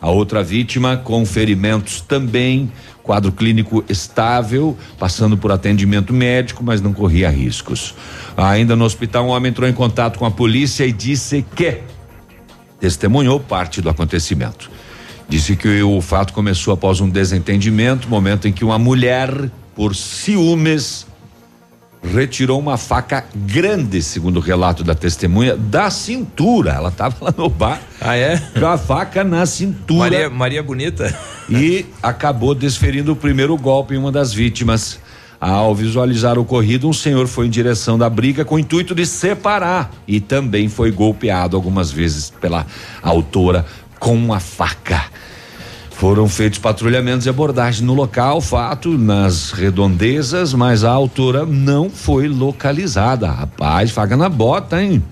A 0.00 0.10
outra 0.10 0.42
vítima 0.42 0.96
com 0.96 1.26
ferimentos 1.26 2.00
também, 2.00 2.72
quadro 3.02 3.30
clínico 3.30 3.84
estável, 3.88 4.76
passando 4.98 5.36
por 5.36 5.52
atendimento 5.52 6.12
médico, 6.12 6.64
mas 6.64 6.80
não 6.80 6.92
corria 6.92 7.28
riscos. 7.28 7.94
Ainda 8.36 8.74
no 8.74 8.84
hospital, 8.84 9.26
um 9.26 9.28
homem 9.28 9.50
entrou 9.50 9.68
em 9.68 9.72
contato 9.72 10.18
com 10.18 10.24
a 10.24 10.30
polícia 10.30 10.86
e 10.86 10.92
disse 10.92 11.44
que 11.54 11.80
testemunhou 12.78 13.38
parte 13.38 13.82
do 13.82 13.90
acontecimento. 13.90 14.70
Disse 15.28 15.54
que 15.54 15.82
o 15.82 16.00
fato 16.00 16.32
começou 16.32 16.72
após 16.72 17.00
um 17.00 17.08
desentendimento, 17.08 18.08
momento 18.08 18.48
em 18.48 18.52
que 18.52 18.64
uma 18.64 18.78
mulher, 18.78 19.30
por 19.76 19.94
ciúmes, 19.94 21.06
retirou 22.02 22.58
uma 22.58 22.76
faca 22.76 23.24
grande, 23.34 24.02
segundo 24.02 24.38
o 24.38 24.40
relato 24.40 24.82
da 24.82 24.94
testemunha, 24.94 25.56
da 25.56 25.90
cintura. 25.90 26.72
Ela 26.72 26.88
estava 26.88 27.16
lá 27.20 27.34
no 27.36 27.48
bar. 27.48 27.80
Ah, 28.00 28.16
é? 28.16 28.38
Com 28.58 28.66
a 28.66 28.78
faca 28.78 29.22
na 29.22 29.44
cintura. 29.46 30.10
Maria, 30.10 30.30
Maria 30.30 30.62
Bonita. 30.62 31.16
E 31.52 31.84
acabou 32.00 32.54
desferindo 32.54 33.10
o 33.10 33.16
primeiro 33.16 33.56
golpe 33.56 33.94
em 33.94 33.98
uma 33.98 34.12
das 34.12 34.32
vítimas. 34.32 35.00
Ao 35.40 35.74
visualizar 35.74 36.38
o 36.38 36.42
ocorrido, 36.42 36.88
um 36.88 36.92
senhor 36.92 37.26
foi 37.26 37.46
em 37.46 37.50
direção 37.50 37.98
da 37.98 38.08
briga 38.08 38.44
com 38.44 38.54
o 38.54 38.58
intuito 38.60 38.94
de 38.94 39.04
separar 39.04 39.90
e 40.06 40.20
também 40.20 40.68
foi 40.68 40.92
golpeado 40.92 41.56
algumas 41.56 41.90
vezes 41.90 42.30
pela 42.30 42.64
autora 43.02 43.66
com 43.98 44.14
uma 44.14 44.38
faca. 44.38 45.02
Foram 46.00 46.26
feitos 46.26 46.58
patrulhamentos 46.58 47.26
e 47.26 47.28
abordagem 47.28 47.84
no 47.84 47.92
local, 47.92 48.40
fato 48.40 48.96
nas 48.96 49.50
redondezas, 49.50 50.54
mas 50.54 50.82
a 50.82 50.90
autora 50.90 51.44
não 51.44 51.90
foi 51.90 52.26
localizada. 52.26 53.30
Rapaz, 53.30 53.90
faca 53.90 54.16
na 54.16 54.30
bota, 54.30 54.82
hein? 54.82 55.04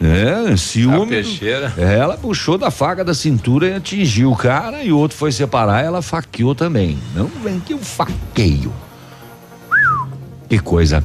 É, 0.00 0.56
ciúme. 0.56 1.06
Peixeira. 1.06 1.72
Ela 1.78 2.16
puxou 2.16 2.58
da 2.58 2.72
faca 2.72 3.04
da 3.04 3.14
cintura 3.14 3.68
e 3.68 3.74
atingiu 3.74 4.32
o 4.32 4.36
cara 4.36 4.82
e 4.82 4.90
o 4.90 4.98
outro 4.98 5.16
foi 5.16 5.30
separar, 5.30 5.84
ela 5.84 6.02
faqueou 6.02 6.56
também. 6.56 6.98
Não 7.14 7.28
vem 7.44 7.60
que 7.60 7.72
eu 7.72 7.78
faqueio. 7.78 8.72
Que 10.48 10.58
coisa. 10.58 11.04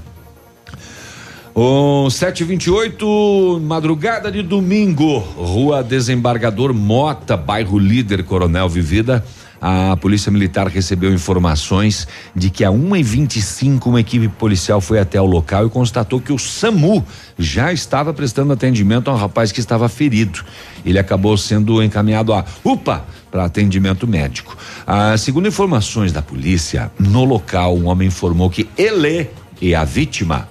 O 1.53 2.09
728, 2.09 3.59
madrugada 3.61 4.31
de 4.31 4.41
domingo, 4.41 5.17
Rua 5.17 5.83
Desembargador 5.83 6.73
Mota, 6.73 7.35
bairro 7.35 7.77
Líder 7.77 8.23
Coronel 8.23 8.69
Vivida. 8.69 9.23
A 9.61 9.97
Polícia 9.97 10.31
Militar 10.31 10.67
recebeu 10.67 11.13
informações 11.13 12.07
de 12.33 12.49
que 12.49 12.63
a 12.63 12.69
1h25 12.69 13.85
uma 13.87 13.99
equipe 13.99 14.29
policial 14.29 14.79
foi 14.79 14.97
até 14.97 15.21
o 15.21 15.25
local 15.25 15.67
e 15.67 15.69
constatou 15.69 16.21
que 16.21 16.31
o 16.31 16.39
SAMU 16.39 17.05
já 17.37 17.71
estava 17.73 18.13
prestando 18.13 18.53
atendimento 18.53 19.11
a 19.11 19.13
um 19.13 19.17
rapaz 19.17 19.51
que 19.51 19.59
estava 19.59 19.89
ferido. 19.89 20.43
Ele 20.85 20.97
acabou 20.97 21.37
sendo 21.37 21.83
encaminhado 21.83 22.33
a 22.33 22.45
UPA 22.63 23.05
para 23.29 23.43
atendimento 23.43 24.07
médico. 24.07 24.57
Ah, 24.87 25.17
segundo 25.17 25.49
informações 25.49 26.13
da 26.13 26.21
polícia, 26.21 26.89
no 26.97 27.25
local 27.25 27.75
um 27.75 27.87
homem 27.87 28.07
informou 28.07 28.49
que 28.49 28.69
ele 28.77 29.29
e 29.61 29.75
a 29.75 29.83
vítima 29.83 30.47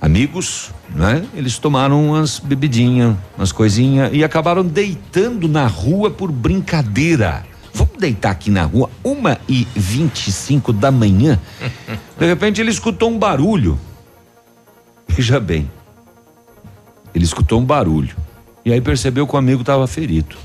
amigos, 0.00 0.70
né? 0.94 1.24
Eles 1.34 1.58
tomaram 1.58 2.08
umas 2.08 2.38
bebidinhas, 2.38 3.16
umas 3.36 3.52
coisinhas 3.52 4.10
e 4.12 4.22
acabaram 4.22 4.64
deitando 4.64 5.48
na 5.48 5.66
rua 5.66 6.10
por 6.10 6.30
brincadeira. 6.30 7.44
Vamos 7.74 7.96
deitar 7.98 8.30
aqui 8.30 8.50
na 8.50 8.64
rua, 8.64 8.90
uma 9.04 9.38
e 9.48 9.66
vinte 9.74 10.28
e 10.28 10.32
cinco 10.32 10.72
da 10.72 10.90
manhã. 10.90 11.38
De 12.18 12.26
repente 12.26 12.60
ele 12.60 12.70
escutou 12.70 13.10
um 13.10 13.18
barulho. 13.18 13.78
Veja 15.06 15.40
bem, 15.40 15.70
ele 17.14 17.24
escutou 17.24 17.60
um 17.60 17.64
barulho 17.64 18.14
e 18.64 18.72
aí 18.72 18.80
percebeu 18.80 19.26
que 19.26 19.34
o 19.34 19.38
amigo 19.38 19.62
estava 19.62 19.86
ferido. 19.86 20.36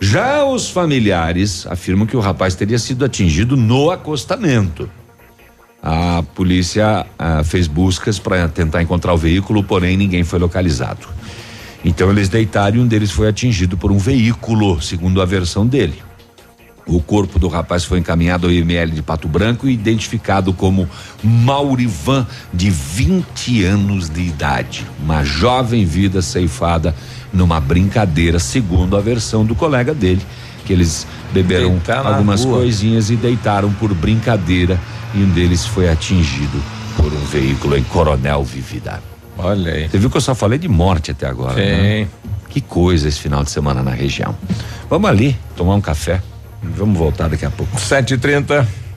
Já 0.00 0.44
os 0.44 0.70
familiares 0.70 1.66
afirmam 1.66 2.06
que 2.06 2.16
o 2.16 2.20
rapaz 2.20 2.54
teria 2.54 2.78
sido 2.78 3.04
atingido 3.04 3.56
no 3.56 3.90
acostamento. 3.90 4.90
A 5.82 6.22
polícia 6.34 7.06
ah, 7.18 7.42
fez 7.42 7.66
buscas 7.66 8.18
para 8.18 8.48
tentar 8.48 8.82
encontrar 8.82 9.14
o 9.14 9.16
veículo, 9.16 9.62
porém 9.64 9.96
ninguém 9.96 10.24
foi 10.24 10.38
localizado. 10.38 11.08
Então 11.84 12.10
eles 12.10 12.28
deitaram 12.28 12.76
e 12.76 12.80
um 12.80 12.86
deles 12.86 13.10
foi 13.10 13.28
atingido 13.28 13.76
por 13.76 13.90
um 13.90 13.98
veículo, 13.98 14.80
segundo 14.82 15.22
a 15.22 15.24
versão 15.24 15.66
dele. 15.66 16.02
O 16.86 17.00
corpo 17.00 17.38
do 17.38 17.46
rapaz 17.46 17.84
foi 17.84 17.98
encaminhado 17.98 18.46
ao 18.46 18.52
IML 18.52 18.90
de 18.90 19.00
Pato 19.00 19.28
Branco 19.28 19.68
e 19.68 19.72
identificado 19.72 20.52
como 20.52 20.88
Maurivan, 21.22 22.26
de 22.52 22.68
20 22.68 23.64
anos 23.64 24.10
de 24.10 24.22
idade. 24.22 24.84
Uma 25.00 25.22
jovem 25.24 25.84
vida 25.84 26.20
ceifada 26.20 26.94
numa 27.32 27.60
brincadeira, 27.60 28.38
segundo 28.38 28.96
a 28.96 29.00
versão 29.00 29.44
do 29.44 29.54
colega 29.54 29.94
dele, 29.94 30.22
que 30.70 30.74
eles 30.74 31.04
beberam 31.32 31.70
Deitar 31.70 32.06
algumas 32.06 32.44
coisinhas 32.44 33.10
e 33.10 33.16
deitaram 33.16 33.72
por 33.72 33.92
brincadeira 33.92 34.78
e 35.12 35.18
um 35.18 35.28
deles 35.30 35.66
foi 35.66 35.90
atingido 35.90 36.62
por 36.96 37.12
um 37.12 37.24
veículo 37.24 37.76
em 37.76 37.82
Coronel 37.82 38.44
Vivida. 38.44 39.02
Olha 39.36 39.72
aí. 39.72 39.88
Você 39.88 39.98
viu 39.98 40.08
que 40.08 40.16
eu 40.16 40.20
só 40.20 40.32
falei 40.32 40.60
de 40.60 40.68
morte 40.68 41.10
até 41.10 41.26
agora, 41.26 41.54
Sim. 41.54 41.60
né? 41.82 42.08
Que 42.48 42.60
coisa 42.60 43.08
esse 43.08 43.18
final 43.18 43.42
de 43.42 43.50
semana 43.50 43.82
na 43.82 43.90
região. 43.90 44.36
Vamos 44.88 45.10
ali 45.10 45.36
tomar 45.56 45.74
um 45.74 45.80
café. 45.80 46.22
Vamos 46.62 46.96
voltar 46.96 47.28
daqui 47.28 47.44
a 47.44 47.50
pouco. 47.50 47.76
7h30. 47.76 48.64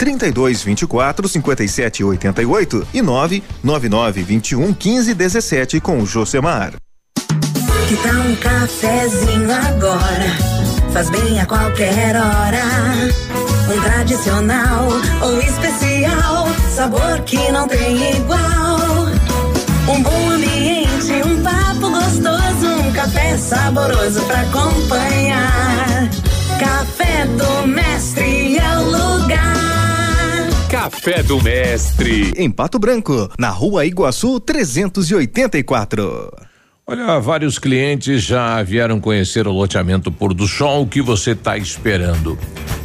32 0.00 0.62
24 0.62 1.28
57 1.28 2.02
88 2.02 2.88
e 2.94 3.02
999 3.02 4.22
21 4.22 4.72
15 4.72 5.12
17 5.12 5.78
com 5.78 5.98
o 5.98 6.06
Josemar. 6.06 6.72
Que 7.86 7.96
tal 7.96 8.14
um 8.14 8.34
cafezinho 8.36 9.52
agora? 9.52 10.24
Faz 10.94 11.10
bem 11.10 11.38
a 11.38 11.44
qualquer 11.44 12.16
hora. 12.16 12.62
Um 13.70 13.82
tradicional 13.82 14.88
ou 15.20 15.38
especial, 15.38 16.48
sabor 16.74 17.20
que 17.26 17.52
não 17.52 17.68
tem 17.68 18.16
igual. 18.16 19.06
Um 19.86 20.02
bom 20.02 20.30
ambiente, 20.30 21.12
um 21.26 21.42
papo 21.42 21.90
gostoso, 21.90 22.88
um 22.88 22.92
café 22.92 23.36
saboroso 23.36 24.22
pra 24.22 24.40
acompanhar. 24.40 26.08
Café 26.58 27.26
do 27.26 27.66
Mestre 27.66 28.56
é 28.56 28.78
o 28.78 28.84
lugar. 28.84 29.69
Café 30.70 31.20
do 31.24 31.42
Mestre. 31.42 32.32
Em 32.36 32.48
Pato 32.48 32.78
Branco, 32.78 33.28
na 33.36 33.50
rua 33.50 33.84
Iguaçu 33.84 34.38
384. 34.38 36.49
Olha, 36.86 37.20
vários 37.20 37.58
clientes 37.58 38.22
já 38.22 38.60
vieram 38.62 38.98
conhecer 38.98 39.46
o 39.46 39.52
loteamento 39.52 40.10
Pôr 40.10 40.34
do 40.34 40.48
Sol. 40.48 40.82
O 40.82 40.86
que 40.86 41.00
você 41.00 41.32
está 41.32 41.56
esperando? 41.56 42.36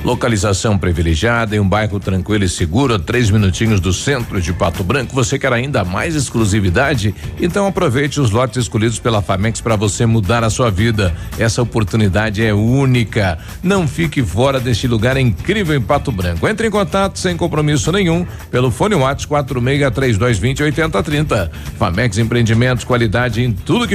Localização 0.03 0.77
privilegiada 0.77 1.55
em 1.55 1.59
um 1.59 1.67
bairro 1.67 1.99
tranquilo 1.99 2.43
e 2.43 2.49
seguro, 2.49 2.93
a 2.93 2.99
três 2.99 3.31
minutinhos 3.31 3.79
do 3.79 3.91
centro 3.91 4.39
de 4.39 4.53
Pato 4.53 4.83
Branco. 4.83 5.15
Você 5.15 5.39
quer 5.39 5.51
ainda 5.51 5.83
mais 5.83 6.13
exclusividade? 6.13 7.15
Então 7.41 7.65
aproveite 7.65 8.21
os 8.21 8.29
lotes 8.29 8.57
escolhidos 8.57 8.99
pela 8.99 9.23
Famex 9.23 9.59
para 9.61 9.75
você 9.75 10.05
mudar 10.05 10.43
a 10.43 10.51
sua 10.51 10.69
vida. 10.69 11.15
Essa 11.39 11.63
oportunidade 11.63 12.45
é 12.45 12.53
única. 12.53 13.39
Não 13.63 13.87
fique 13.87 14.21
fora 14.21 14.59
deste 14.59 14.87
lugar 14.87 15.17
incrível 15.17 15.75
em 15.75 15.81
Pato 15.81 16.11
Branco. 16.11 16.47
Entre 16.47 16.67
em 16.67 16.71
contato 16.71 17.17
sem 17.17 17.35
compromisso 17.35 17.91
nenhum 17.91 18.27
pelo 18.51 18.69
fone 18.69 18.93
WhatsApp 18.93 19.27
46 19.27 19.91
3220 19.91 20.61
8030. 20.61 21.51
Famex 21.79 22.19
Empreendimentos, 22.19 22.83
qualidade 22.83 23.41
em 23.41 23.51
tudo 23.51 23.87
que 23.87 23.94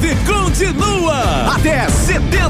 Leve 0.00 0.16
continua! 0.24 1.54
Até 1.56 1.86
70% 1.86 2.47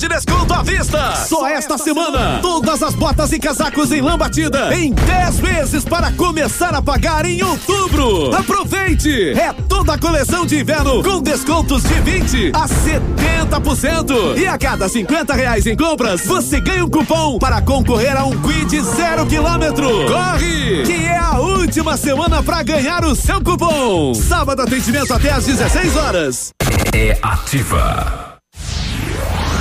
de 0.00 0.08
desconto 0.08 0.54
à 0.54 0.62
vista! 0.62 1.14
Só 1.16 1.46
esta 1.46 1.76
semana! 1.76 2.38
Todas 2.40 2.82
as 2.82 2.94
botas 2.94 3.32
e 3.32 3.38
casacos 3.38 3.92
em 3.92 4.00
lã 4.00 4.16
batida 4.16 4.74
em 4.74 4.92
10 4.92 5.40
vezes 5.40 5.84
para 5.84 6.10
começar 6.12 6.74
a 6.74 6.80
pagar 6.80 7.26
em 7.26 7.42
outubro! 7.42 8.34
Aproveite! 8.34 9.32
É 9.32 9.52
toda 9.68 9.94
a 9.94 9.98
coleção 9.98 10.46
de 10.46 10.58
inverno 10.58 11.02
com 11.02 11.20
descontos 11.20 11.82
de 11.82 11.94
20 11.94 12.52
a 12.54 12.66
70%! 12.66 14.38
E 14.38 14.46
a 14.46 14.56
cada 14.56 14.88
50 14.88 15.34
reais 15.34 15.66
em 15.66 15.76
compras, 15.76 16.24
você 16.24 16.60
ganha 16.60 16.84
um 16.84 16.88
cupom 16.88 17.38
para 17.38 17.60
concorrer 17.60 18.16
a 18.16 18.24
um 18.24 18.40
quid 18.40 18.80
zero 18.80 19.26
quilômetro! 19.26 20.06
Corre! 20.06 20.84
Que 20.84 21.04
é 21.04 21.18
a 21.18 21.38
última 21.38 21.96
semana 21.96 22.42
para 22.42 22.62
ganhar 22.62 23.04
o 23.04 23.14
seu 23.14 23.42
cupom! 23.42 24.14
Sábado 24.14 24.62
atendimento 24.62 25.12
até 25.12 25.30
às 25.30 25.44
16 25.44 25.96
horas. 25.96 26.50
É 26.94 27.18
ativa. 27.20 28.29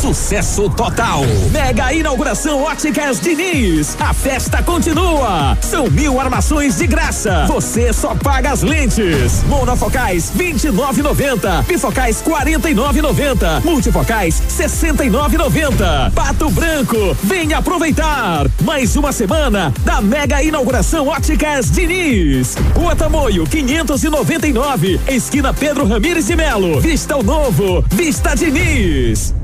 Sucesso 0.00 0.70
total! 0.70 1.22
Mega 1.50 1.92
inauguração 1.92 2.62
Óticas 2.62 3.20
Diniz. 3.20 3.96
A 3.98 4.14
festa 4.14 4.62
continua. 4.62 5.58
São 5.60 5.90
mil 5.90 6.20
armações 6.20 6.76
de 6.76 6.86
graça. 6.86 7.46
Você 7.48 7.92
só 7.92 8.14
paga 8.14 8.52
as 8.52 8.62
lentes. 8.62 9.42
Monofocais 9.48 10.30
29,90. 10.36 11.64
Bifocais 11.66 12.22
49,90. 12.22 13.64
Multifocais 13.64 14.40
69,90. 14.48 16.12
Pato 16.12 16.48
Branco, 16.50 17.16
venha 17.24 17.58
aproveitar. 17.58 18.46
Mais 18.62 18.94
uma 18.94 19.10
semana 19.10 19.74
da 19.80 20.00
mega 20.00 20.40
inauguração 20.40 21.08
Óticas 21.08 21.72
Diniz. 21.72 22.54
Rua 22.72 22.94
Tamoio 22.94 23.44
599, 23.44 25.00
esquina 25.08 25.52
Pedro 25.52 25.86
Ramires 25.86 26.26
de 26.26 26.36
Melo. 26.36 26.80
Vista 26.80 27.16
o 27.16 27.22
novo, 27.24 27.84
Vista 27.90 28.36
Diniz. 28.36 29.37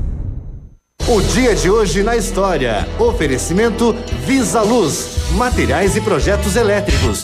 O 1.07 1.21
dia 1.21 1.53
de 1.53 1.69
hoje 1.69 2.01
na 2.01 2.17
história. 2.17 2.87
Oferecimento 2.97 3.95
Visa 4.25 4.63
Luz, 4.63 5.29
materiais 5.33 5.95
e 5.95 6.01
projetos 6.01 6.55
elétricos. 6.55 7.21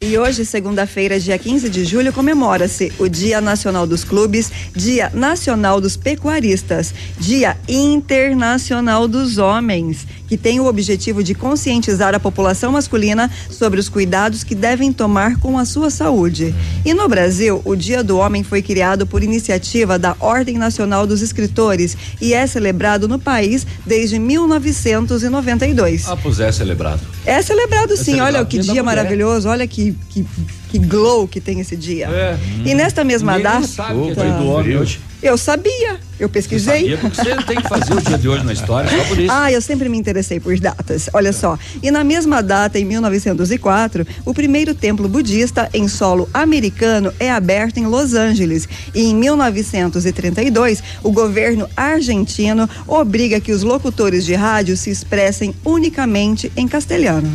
E 0.00 0.16
hoje, 0.16 0.44
segunda-feira, 0.44 1.18
dia 1.18 1.36
15 1.36 1.68
de 1.68 1.84
julho, 1.84 2.12
comemora-se 2.12 2.92
o 3.00 3.08
Dia 3.08 3.40
Nacional 3.40 3.88
dos 3.88 4.04
Clubes, 4.04 4.52
Dia 4.72 5.10
Nacional 5.12 5.80
dos 5.80 5.96
Pecuaristas, 5.96 6.94
Dia 7.18 7.56
Internacional 7.68 9.08
dos 9.08 9.36
Homens, 9.36 10.06
que 10.28 10.36
tem 10.36 10.60
o 10.60 10.66
objetivo 10.66 11.22
de 11.22 11.34
conscientizar 11.34 12.14
a 12.14 12.20
população 12.20 12.72
masculina 12.72 13.30
sobre 13.50 13.78
os 13.78 13.88
cuidados 13.88 14.42
que 14.44 14.54
devem 14.54 14.92
tomar 14.92 15.38
com 15.38 15.58
a 15.58 15.64
sua 15.64 15.90
saúde. 15.90 16.54
E 16.84 16.94
no 16.94 17.08
Brasil, 17.08 17.60
o 17.64 17.76
Dia 17.76 18.02
do 18.02 18.18
Homem 18.18 18.42
foi 18.42 18.62
criado 18.62 19.06
por 19.06 19.22
iniciativa 19.22 19.98
da 19.98 20.16
Ordem 20.18 20.56
Nacional 20.58 21.06
dos 21.06 21.22
Escritores 21.22 21.96
e 22.20 22.34
é 22.34 22.46
celebrado 22.46 23.06
no 23.06 23.18
país 23.18 23.66
desde 23.84 24.18
1992. 24.18 26.08
Ah, 26.08 26.16
pois 26.16 26.40
é 26.40 26.50
celebrado. 26.50 27.00
É 27.24 27.40
celebrado 27.42 27.96
sim, 27.96 28.04
celebrado. 28.04 28.36
olha 28.36 28.44
que 28.44 28.58
Dia 28.58 28.82
maravilhoso, 28.82 29.48
olha 29.48 29.66
que, 29.66 29.96
que, 30.08 30.24
que 30.72 30.78
glow 30.78 31.28
que 31.28 31.38
tem 31.38 31.60
esse 31.60 31.76
dia. 31.76 32.08
É. 32.08 32.38
E 32.64 32.74
nesta 32.74 33.04
mesma 33.04 33.36
Ninguém 33.36 33.52
data. 33.52 33.66
sabe 33.66 34.02
que 34.04 34.10
é 34.18 34.24
dia 34.24 34.32
do 34.32 34.48
homem 34.48 34.78
hoje. 34.78 35.00
Eu 35.22 35.36
sabia, 35.36 36.00
eu 36.18 36.30
pesquisei. 36.30 36.80
Sabia 36.80 36.96
porque 36.96 37.16
você 37.16 37.36
tem 37.44 37.56
que 37.60 37.68
fazer 37.68 37.92
o 37.92 38.00
dia 38.00 38.18
de 38.18 38.26
hoje 38.26 38.42
na 38.42 38.54
história, 38.54 38.90
só 38.90 39.04
por 39.04 39.18
isso. 39.20 39.30
Ah, 39.30 39.52
eu 39.52 39.60
sempre 39.60 39.88
me 39.88 39.98
interessei 39.98 40.40
por 40.40 40.58
datas. 40.58 41.10
Olha 41.12 41.30
só. 41.32 41.58
E 41.82 41.90
na 41.90 42.02
mesma 42.02 42.42
data, 42.42 42.78
em 42.78 42.86
1904, 42.86 44.06
o 44.24 44.32
primeiro 44.32 44.74
templo 44.74 45.06
budista 45.08 45.68
em 45.74 45.86
solo 45.86 46.26
americano 46.32 47.12
é 47.20 47.30
aberto 47.30 47.76
em 47.76 47.86
Los 47.86 48.14
Angeles. 48.14 48.66
E 48.94 49.02
em 49.10 49.14
1932, 49.14 50.82
o 51.02 51.12
governo 51.12 51.68
argentino 51.76 52.68
obriga 52.88 53.38
que 53.40 53.52
os 53.52 53.62
locutores 53.62 54.24
de 54.24 54.34
rádio 54.34 54.74
se 54.74 54.88
expressem 54.88 55.54
unicamente 55.64 56.50
em 56.56 56.66
castelhano. 56.66 57.30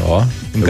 Ó, 0.00 0.24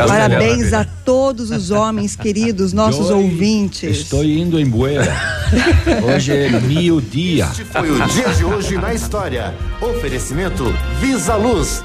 Parabéns 0.06 0.72
a 0.72 0.84
todos 0.84 1.50
os 1.50 1.70
homens 1.70 2.14
queridos, 2.16 2.72
nossos 2.72 3.10
Eu 3.10 3.18
ouvintes. 3.18 3.98
Estou 3.98 4.24
indo 4.24 4.58
em 4.58 4.66
Bueira. 4.66 5.14
Hoje 6.04 6.32
é 6.32 6.60
meu 6.60 7.00
dia. 7.00 7.46
Foi 7.46 7.90
o 7.90 8.06
dia 8.08 8.28
de 8.30 8.44
hoje 8.44 8.76
na 8.76 8.92
história. 8.92 9.54
Oferecimento 9.80 10.64
Visa 11.00 11.37
Luz. 11.37 11.84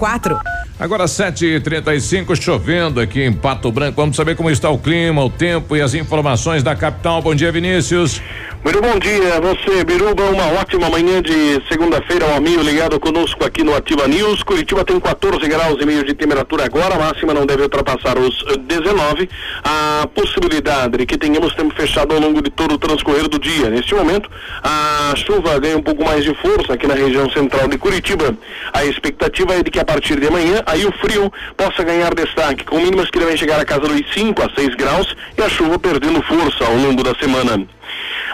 Agora 0.79 1.05
7h35, 1.05 2.35
chovendo 2.41 2.99
aqui 2.99 3.21
em 3.21 3.31
Pato 3.31 3.71
Branco. 3.71 4.01
Vamos 4.01 4.15
saber 4.15 4.35
como 4.35 4.49
está 4.49 4.67
o 4.67 4.79
clima, 4.79 5.23
o 5.23 5.29
tempo 5.29 5.75
e 5.75 5.81
as 5.81 5.93
informações 5.93 6.63
da 6.63 6.75
capital. 6.75 7.21
Bom 7.21 7.35
dia, 7.35 7.51
Vinícius. 7.51 8.19
Muito 8.63 8.79
bom 8.79 8.99
dia 8.99 9.41
você, 9.41 9.83
Biruba. 9.83 10.23
Uma 10.25 10.59
ótima 10.59 10.87
manhã 10.87 11.19
de 11.19 11.59
segunda-feira, 11.67 12.27
um 12.27 12.35
amigo 12.35 12.61
ligado 12.61 12.99
conosco 12.99 13.43
aqui 13.43 13.63
no 13.63 13.75
Ativa 13.75 14.07
News. 14.07 14.43
Curitiba 14.43 14.85
tem 14.85 14.99
14 14.99 15.47
graus 15.47 15.81
e 15.81 15.85
meio 15.85 16.03
de 16.03 16.13
temperatura 16.13 16.65
agora, 16.65 16.93
a 16.93 16.99
máxima 16.99 17.33
não 17.33 17.43
deve 17.43 17.63
ultrapassar 17.63 18.19
os 18.19 18.45
eh, 18.49 18.57
19. 18.57 19.27
A 19.63 20.07
possibilidade 20.13 20.95
de 20.95 21.07
que 21.07 21.17
tenhamos 21.17 21.55
tempo 21.55 21.73
fechado 21.73 22.13
ao 22.13 22.21
longo 22.21 22.39
de 22.39 22.51
todo 22.51 22.75
o 22.75 22.77
transcorrer 22.77 23.27
do 23.27 23.39
dia. 23.39 23.67
Neste 23.67 23.95
momento, 23.95 24.29
a 24.61 25.11
chuva 25.15 25.57
ganha 25.59 25.77
um 25.77 25.81
pouco 25.81 26.05
mais 26.05 26.23
de 26.23 26.35
força 26.35 26.73
aqui 26.73 26.85
na 26.85 26.93
região 26.93 27.31
central 27.31 27.67
de 27.67 27.79
Curitiba. 27.79 28.37
A 28.71 28.85
expectativa 28.85 29.55
é 29.55 29.63
de 29.63 29.71
que 29.71 29.79
a 29.79 29.85
partir 29.85 30.19
de 30.19 30.27
amanhã, 30.27 30.61
aí 30.67 30.85
o 30.85 30.91
frio 30.99 31.33
possa 31.57 31.83
ganhar 31.83 32.13
destaque, 32.13 32.63
com 32.63 32.77
mínimas 32.77 33.09
que 33.09 33.17
devem 33.17 33.35
chegar 33.35 33.59
a 33.59 33.65
casa 33.65 33.87
dos 33.87 34.13
5 34.13 34.39
a 34.39 34.49
6 34.53 34.75
graus 34.75 35.15
e 35.35 35.41
a 35.41 35.49
chuva 35.49 35.79
perdendo 35.79 36.21
força 36.21 36.63
ao 36.63 36.75
longo 36.75 37.01
da 37.01 37.15
semana. 37.15 37.67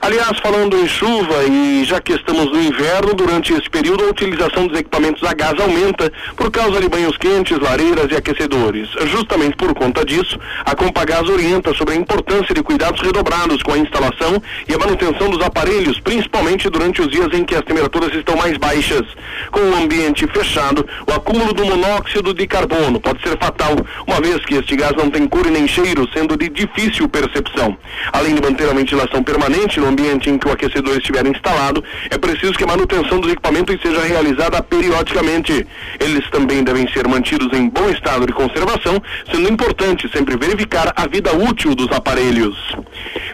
Aliás, 0.02 0.40
falando 0.42 0.78
em 0.78 0.88
chuva 0.88 1.44
e 1.50 1.84
já 1.84 2.00
que 2.00 2.14
estamos 2.14 2.46
no 2.52 2.62
inverno, 2.62 3.14
durante 3.14 3.54
esse 3.54 3.70
período 3.70 4.04
a 4.06 4.10
utilização 4.10 4.68
dos 4.68 4.80
equipamentos 4.80 5.24
a 5.24 5.34
gás 5.34 5.60
aumenta 5.60 6.12
por 6.36 6.52
causa 6.52 6.80
de 6.80 6.88
banhos 6.88 7.18
quentes, 7.18 7.58
lareiras 7.60 8.12
e 8.12 8.16
aquecedores. 8.16 8.90
Justamente 9.08 9.56
por 9.56 9.74
conta 9.74 10.06
disso, 10.06 10.40
a 10.66 10.76
Compagás 10.76 11.28
orienta 11.28 11.74
sobre 11.74 11.96
a 11.96 11.98
importância 11.98 12.54
de 12.54 12.62
cuidados 12.62 13.02
redobrados 13.02 13.64
com 13.64 13.74
a 13.74 13.78
instalação 13.78 14.42
e 14.68 14.74
a 14.74 14.78
manutenção 14.78 15.30
dos 15.30 15.44
aparelhos, 15.44 16.00
principalmente 16.00 16.70
durante 16.70 17.02
os 17.02 17.10
dias 17.10 17.34
em 17.34 17.44
que 17.44 17.56
as 17.56 17.64
temperaturas 17.64 18.14
estão 18.14 18.36
mais 18.38 18.58
baixas. 18.58 19.06
Com 19.52 19.60
o 19.60 19.76
ambiente 19.76 20.28
fechado, 20.28 20.88
o 21.08 21.14
acúmulo 21.14 21.54
do 21.54 21.66
monóxido 21.66 22.34
de 22.34 22.46
carbono 22.46 23.00
pode 23.00 23.22
ser 23.22 23.38
fatal, 23.38 23.76
uma 24.06 24.22
vez 24.22 24.44
que 24.46 24.56
este 24.56 24.76
gás 24.76 24.94
não 24.96 25.10
tem 25.10 25.28
cor 25.28 25.46
e 25.46 25.52
nem 25.52 25.68
cheiro, 25.68 26.08
sendo 26.14 26.38
de 26.38 26.50
difícil 26.50 27.10
percepção. 27.10 27.76
Além 28.14 28.36
de 28.36 28.42
manter 28.42 28.70
a 28.70 28.74
ventilação 28.74 29.24
permanente 29.24 29.80
no 29.80 29.87
ambiente 29.88 30.30
em 30.30 30.38
que 30.38 30.48
o 30.48 30.52
aquecedor 30.52 30.98
estiver 30.98 31.26
instalado, 31.26 31.84
é 32.10 32.18
preciso 32.18 32.54
que 32.54 32.64
a 32.64 32.68
manutenção 32.68 33.20
dos 33.20 33.32
equipamentos 33.32 33.80
seja 33.82 34.02
realizada 34.02 34.62
periodicamente. 34.62 35.66
Eles 36.00 36.30
também 36.30 36.64
devem 36.64 36.88
ser 36.92 37.08
mantidos 37.08 37.52
em 37.58 37.70
bom 37.70 37.90
estado 37.90 38.26
de 38.26 38.34
conservação, 38.34 39.02
sendo 39.32 39.52
importante 39.52 40.10
sempre 40.12 40.38
verificar 40.38 40.94
a 40.96 41.08
vida 41.08 41.36
útil 41.36 41.76
dos 41.76 41.92
aparelhos. 41.92 42.56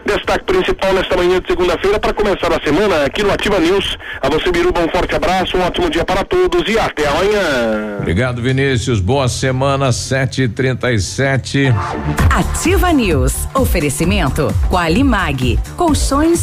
Destaque 0.06 0.46
principal 0.46 0.94
nesta 0.94 1.16
manhã 1.16 1.39
de 1.39 1.48
segunda-feira 1.48 2.00
para 2.00 2.13
começar 2.13 2.52
a 2.52 2.62
semana 2.62 3.06
aqui 3.06 3.24
no 3.24 3.32
Ativa 3.32 3.60
News. 3.60 3.98
A 4.22 4.30
você, 4.30 4.52
Biruba, 4.52 4.82
um 4.82 4.89
forte 4.89 5.16
abraço, 5.16 5.58
um 5.58 5.62
ótimo 5.62 5.89
dia 5.89 6.04
para 6.04 6.24
todos 6.24 6.68
e 6.68 6.78
até 6.78 7.08
amanhã. 7.08 7.98
Obrigado, 8.00 8.42
Vinícius. 8.42 9.00
Boa 9.00 9.28
semana, 9.28 9.89
7h37. 9.89 11.74
Ativa 12.30 12.92
News. 12.92 13.34
Oferecimento. 13.54 14.54
Qualimag. 14.70 15.60
Colchões 15.78 16.42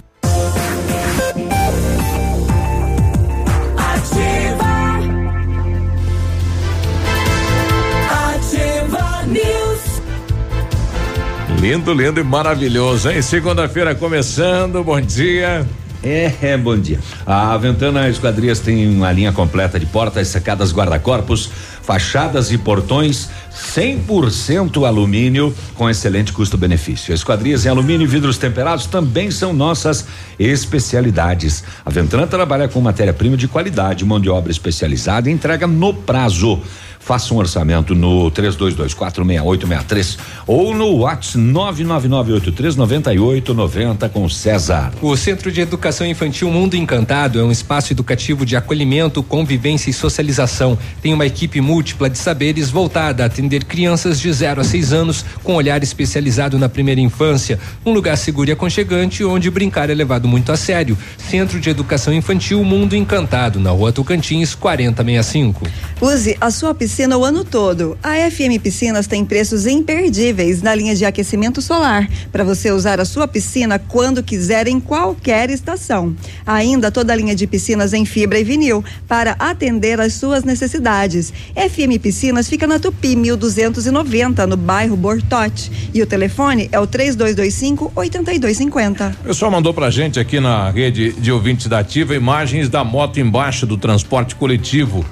Lindo, 11.61 11.93
lindo 11.93 12.19
e 12.19 12.23
maravilhoso, 12.23 13.07
hein? 13.07 13.21
Segunda-feira 13.21 13.93
começando, 13.93 14.83
bom 14.83 14.99
dia. 14.99 15.63
É, 16.03 16.33
é, 16.41 16.57
bom 16.57 16.75
dia. 16.75 16.99
A 17.23 17.55
Ventana 17.55 18.09
Esquadrias 18.09 18.59
tem 18.59 18.89
uma 18.89 19.11
linha 19.11 19.31
completa 19.31 19.79
de 19.79 19.85
portas 19.85 20.27
secadas 20.29 20.73
guarda-corpos, 20.73 21.51
fachadas 21.83 22.51
e 22.51 22.57
portões 22.57 23.29
100% 23.53 24.87
alumínio 24.87 25.53
com 25.75 25.87
excelente 25.87 26.33
custo-benefício. 26.33 27.13
Esquadrias 27.13 27.63
em 27.63 27.69
alumínio 27.69 28.05
e 28.05 28.07
vidros 28.07 28.39
temperados 28.39 28.87
também 28.87 29.29
são 29.29 29.53
nossas 29.53 30.07
especialidades. 30.39 31.63
A 31.85 31.91
Ventana 31.91 32.25
trabalha 32.25 32.67
com 32.67 32.81
matéria-prima 32.81 33.37
de 33.37 33.47
qualidade, 33.47 34.03
mão 34.03 34.19
de 34.19 34.31
obra 34.31 34.51
especializada 34.51 35.29
e 35.29 35.33
entrega 35.33 35.67
no 35.67 35.93
prazo. 35.93 36.59
Faça 37.01 37.33
um 37.33 37.37
orçamento 37.37 37.95
no 37.95 38.29
32246863 38.31 40.17
ou 40.45 40.73
no 40.73 40.97
WhatsApp 40.97 41.39
999839890 41.39 44.09
com 44.09 44.27
César. 44.29 44.91
O 45.01 45.17
Centro 45.17 45.51
de 45.51 45.61
Educação 45.61 46.05
Infantil 46.05 46.51
Mundo 46.51 46.75
Encantado 46.75 47.39
é 47.39 47.43
um 47.43 47.51
espaço 47.51 47.91
educativo 47.91 48.45
de 48.45 48.55
acolhimento, 48.55 49.23
convivência 49.23 49.89
e 49.89 49.93
socialização. 49.93 50.77
Tem 51.01 51.11
uma 51.11 51.25
equipe 51.25 51.59
múltipla 51.59 52.07
de 52.07 52.19
saberes 52.19 52.69
voltada 52.69 53.23
a 53.23 53.25
atender 53.25 53.65
crianças 53.65 54.19
de 54.19 54.31
0 54.31 54.61
a 54.61 54.63
6 54.63 54.93
anos 54.93 55.25
com 55.43 55.55
olhar 55.55 55.81
especializado 55.81 56.59
na 56.59 56.69
primeira 56.69 57.01
infância. 57.01 57.57
Um 57.83 57.93
lugar 57.93 58.15
seguro 58.15 58.49
e 58.49 58.51
aconchegante 58.53 59.25
onde 59.25 59.49
brincar 59.49 59.89
é 59.89 59.95
levado 59.95 60.27
muito 60.27 60.51
a 60.51 60.57
sério. 60.57 60.95
Centro 61.17 61.59
de 61.59 61.67
Educação 61.69 62.13
Infantil 62.13 62.63
Mundo 62.63 62.95
Encantado, 62.95 63.59
na 63.59 63.71
rua 63.71 63.91
Tocantins, 63.91 64.53
4065. 64.53 65.67
Use 65.99 66.37
a 66.39 66.51
sua 66.51 66.75
piscina 66.75 66.90
piscina 66.91 67.17
o 67.17 67.23
ano 67.23 67.45
todo. 67.45 67.97
A 68.03 68.29
FM 68.29 68.61
Piscinas 68.61 69.07
tem 69.07 69.23
preços 69.23 69.65
imperdíveis 69.65 70.61
na 70.61 70.75
linha 70.75 70.93
de 70.93 71.05
aquecimento 71.05 71.61
solar, 71.61 72.05
para 72.33 72.43
você 72.43 72.69
usar 72.69 72.99
a 72.99 73.05
sua 73.05 73.29
piscina 73.29 73.79
quando 73.79 74.21
quiser 74.21 74.67
em 74.67 74.77
qualquer 74.77 75.49
estação. 75.49 76.13
Ainda 76.45 76.91
toda 76.91 77.13
a 77.13 77.15
linha 77.15 77.33
de 77.33 77.47
piscinas 77.47 77.93
em 77.93 78.03
fibra 78.03 78.37
e 78.37 78.43
vinil, 78.43 78.83
para 79.07 79.37
atender 79.39 80.01
às 80.01 80.15
suas 80.15 80.43
necessidades. 80.43 81.31
FM 81.55 81.97
Piscinas 82.01 82.49
fica 82.49 82.67
na 82.67 82.77
Tupi 82.77 83.15
1290, 83.15 84.45
no 84.45 84.57
bairro 84.57 84.97
Bortote. 84.97 85.71
E 85.93 86.01
o 86.01 86.05
telefone 86.05 86.67
é 86.73 86.79
o 86.79 86.85
3225 86.85 87.93
8250. 87.95 89.15
O 89.21 89.27
pessoal 89.27 89.49
mandou 89.49 89.73
pra 89.73 89.89
gente 89.89 90.19
aqui 90.19 90.41
na 90.41 90.69
rede 90.69 91.13
de 91.13 91.31
ouvintes 91.31 91.67
da 91.67 91.79
Ativa 91.79 92.13
imagens 92.13 92.67
da 92.67 92.83
moto 92.83 93.17
embaixo 93.17 93.65
do 93.65 93.77
transporte 93.77 94.35
coletivo. 94.35 95.05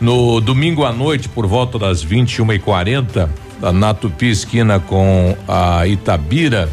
No 0.00 0.40
domingo 0.40 0.84
à 0.84 0.92
noite, 0.92 1.28
por 1.28 1.46
volta 1.46 1.78
das 1.78 2.02
21 2.02 2.52
e 2.52 2.58
40 2.58 3.30
na 3.72 3.94
Tupi 3.94 4.26
esquina 4.26 4.78
com 4.78 5.36
a 5.48 5.86
Itabira, 5.86 6.68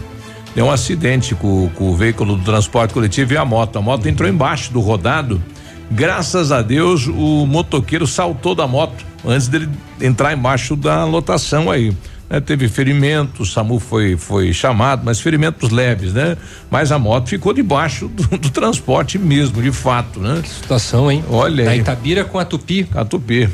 deu 0.56 0.66
um 0.66 0.72
acidente 0.72 1.36
com, 1.36 1.70
com 1.76 1.92
o 1.92 1.96
veículo 1.96 2.36
do 2.36 2.44
transporte 2.44 2.94
coletivo 2.94 3.34
e 3.34 3.38
a 3.38 3.46
moto. 3.46 3.78
A 3.78 3.82
moto 3.82 4.08
entrou 4.08 4.30
embaixo 4.30 4.74
do 4.74 4.80
rodado. 4.80 5.42
Graças 5.90 6.52
a 6.52 6.62
Deus, 6.62 7.08
o 7.08 7.46
motoqueiro 7.46 8.08
saltou 8.08 8.56
da 8.56 8.66
moto 8.66 9.06
antes 9.26 9.48
dele 9.48 9.70
entrar 10.02 10.34
embaixo 10.34 10.76
da 10.76 11.04
lotação 11.06 11.70
aí. 11.70 11.94
Né? 12.32 12.40
teve 12.40 12.70
ferimentos, 12.70 13.50
o 13.50 13.52
SAMU 13.52 13.80
foi 13.80 14.16
foi 14.16 14.54
chamado, 14.54 15.02
mas 15.04 15.20
ferimentos 15.20 15.70
leves, 15.70 16.14
né? 16.14 16.38
Mas 16.70 16.92
a 16.92 16.98
moto 16.98 17.28
ficou 17.28 17.54
debaixo 17.54 18.08
do, 18.08 18.38
do 18.38 18.50
transporte 18.50 19.20
mesmo, 19.20 19.62
de 19.62 19.72
fato, 19.72 20.20
né? 20.22 20.40
Que 20.42 20.50
situação, 20.50 21.12
hein? 21.12 21.24
Olha 21.30 21.66
Da 21.66 21.72
aí. 21.72 21.80
Itabira 21.80 22.24
com 22.24 22.40
a 22.40 22.46
Tupi. 22.46 22.88
A 22.96 23.04
Tupi. 23.04 23.50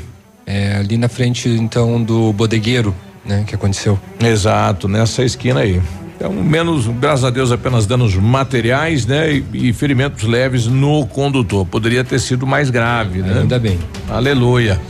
É, 0.46 0.76
ali 0.76 0.96
na 0.96 1.08
frente, 1.08 1.48
então, 1.48 2.02
do 2.02 2.32
bodegueiro, 2.32 2.94
né? 3.24 3.44
Que 3.46 3.54
aconteceu. 3.54 3.98
Exato, 4.20 4.88
nessa 4.88 5.24
esquina 5.24 5.60
aí. 5.60 5.82
Então, 6.16 6.32
menos, 6.32 6.88
graças 6.88 7.24
a 7.24 7.30
Deus, 7.30 7.52
apenas 7.52 7.86
danos 7.86 8.14
materiais, 8.14 9.06
né? 9.06 9.34
E, 9.34 9.68
e 9.68 9.72
ferimentos 9.72 10.24
leves 10.24 10.66
no 10.66 11.06
condutor. 11.06 11.66
Poderia 11.66 12.02
ter 12.02 12.18
sido 12.18 12.46
mais 12.46 12.70
grave, 12.70 13.20
né? 13.20 13.40
Ainda 13.40 13.58
bem. 13.58 13.78
Aleluia. 14.08 14.80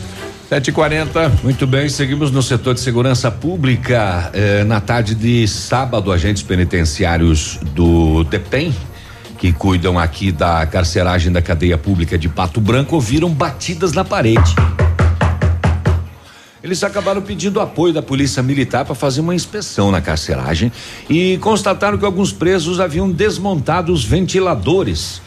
7h40. 0.51 1.43
Muito 1.45 1.67
bem, 1.67 1.91
seguimos 1.91 2.31
no 2.31 2.43
setor 2.43 2.73
de 2.73 2.81
segurança 2.81 3.31
pública. 3.31 4.31
Eh, 4.33 4.65
na 4.65 4.81
tarde 4.81 5.15
de 5.15 5.47
sábado, 5.47 6.11
agentes 6.11 6.43
penitenciários 6.43 7.59
do 7.75 8.25
DEPEN, 8.25 8.75
que 9.37 9.53
cuidam 9.53 9.99
aqui 9.99 10.33
da 10.33 10.65
carceragem 10.65 11.31
da 11.31 11.43
cadeia 11.43 11.77
pública 11.77 12.17
de 12.17 12.31
Pato 12.31 12.63
Branco, 12.63 12.95
ouviram 12.95 13.29
batidas 13.29 13.93
na 13.93 14.07
parede. 14.07 14.55
Eles 16.65 16.83
acabaram 16.83 17.21
pedindo 17.21 17.61
apoio 17.61 17.93
da 17.93 18.01
polícia 18.01 18.43
militar 18.43 18.87
para 18.87 18.95
fazer 18.95 19.21
uma 19.21 19.35
inspeção 19.35 19.93
na 19.93 20.01
carceragem 20.01 20.73
e 21.11 21.37
constataram 21.39 21.99
que 21.99 22.07
alguns 22.07 22.33
presos 22.33 22.81
haviam 22.81 23.11
desmontado 23.11 23.93
os 23.93 24.03
ventiladores. 24.03 25.21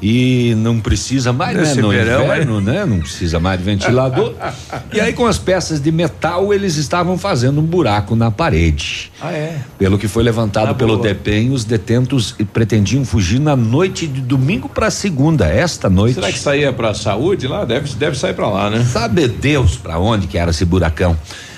E 0.00 0.54
não 0.56 0.78
precisa 0.78 1.32
mais, 1.32 1.56
né? 1.56 1.62
Nesse 1.62 1.80
No 1.80 1.90
verão, 1.90 2.24
inverno, 2.24 2.60
né? 2.60 2.86
Não 2.86 3.00
precisa 3.00 3.40
mais 3.40 3.58
de 3.58 3.64
ventilador. 3.64 4.32
e 4.94 5.00
aí, 5.00 5.12
com 5.12 5.26
as 5.26 5.38
peças 5.38 5.80
de 5.80 5.90
metal, 5.90 6.54
eles 6.54 6.76
estavam 6.76 7.18
fazendo 7.18 7.60
um 7.60 7.64
buraco 7.64 8.14
na 8.14 8.30
parede. 8.30 9.10
Ah, 9.20 9.32
é? 9.32 9.58
Pelo 9.76 9.98
que 9.98 10.06
foi 10.06 10.22
levantado 10.22 10.68
Na 10.68 10.74
pelo 10.74 10.96
boa. 10.98 11.08
DEPEN, 11.08 11.50
os 11.50 11.64
detentos 11.64 12.34
pretendiam 12.52 13.04
fugir 13.04 13.40
na 13.40 13.56
noite 13.56 14.06
de 14.06 14.20
domingo 14.20 14.68
para 14.68 14.90
segunda, 14.90 15.46
esta 15.46 15.90
noite. 15.90 16.14
Será 16.14 16.30
que 16.30 16.38
saía 16.38 16.72
pra 16.72 16.94
saúde 16.94 17.48
lá? 17.48 17.64
Deve, 17.64 17.92
deve 17.94 18.16
sair 18.16 18.34
pra 18.34 18.48
lá, 18.48 18.70
né? 18.70 18.84
Sabe 18.84 19.26
Deus 19.26 19.76
para 19.76 19.98
onde 19.98 20.28
que 20.28 20.38
era 20.38 20.50
esse 20.50 20.64
buracão. 20.64 21.16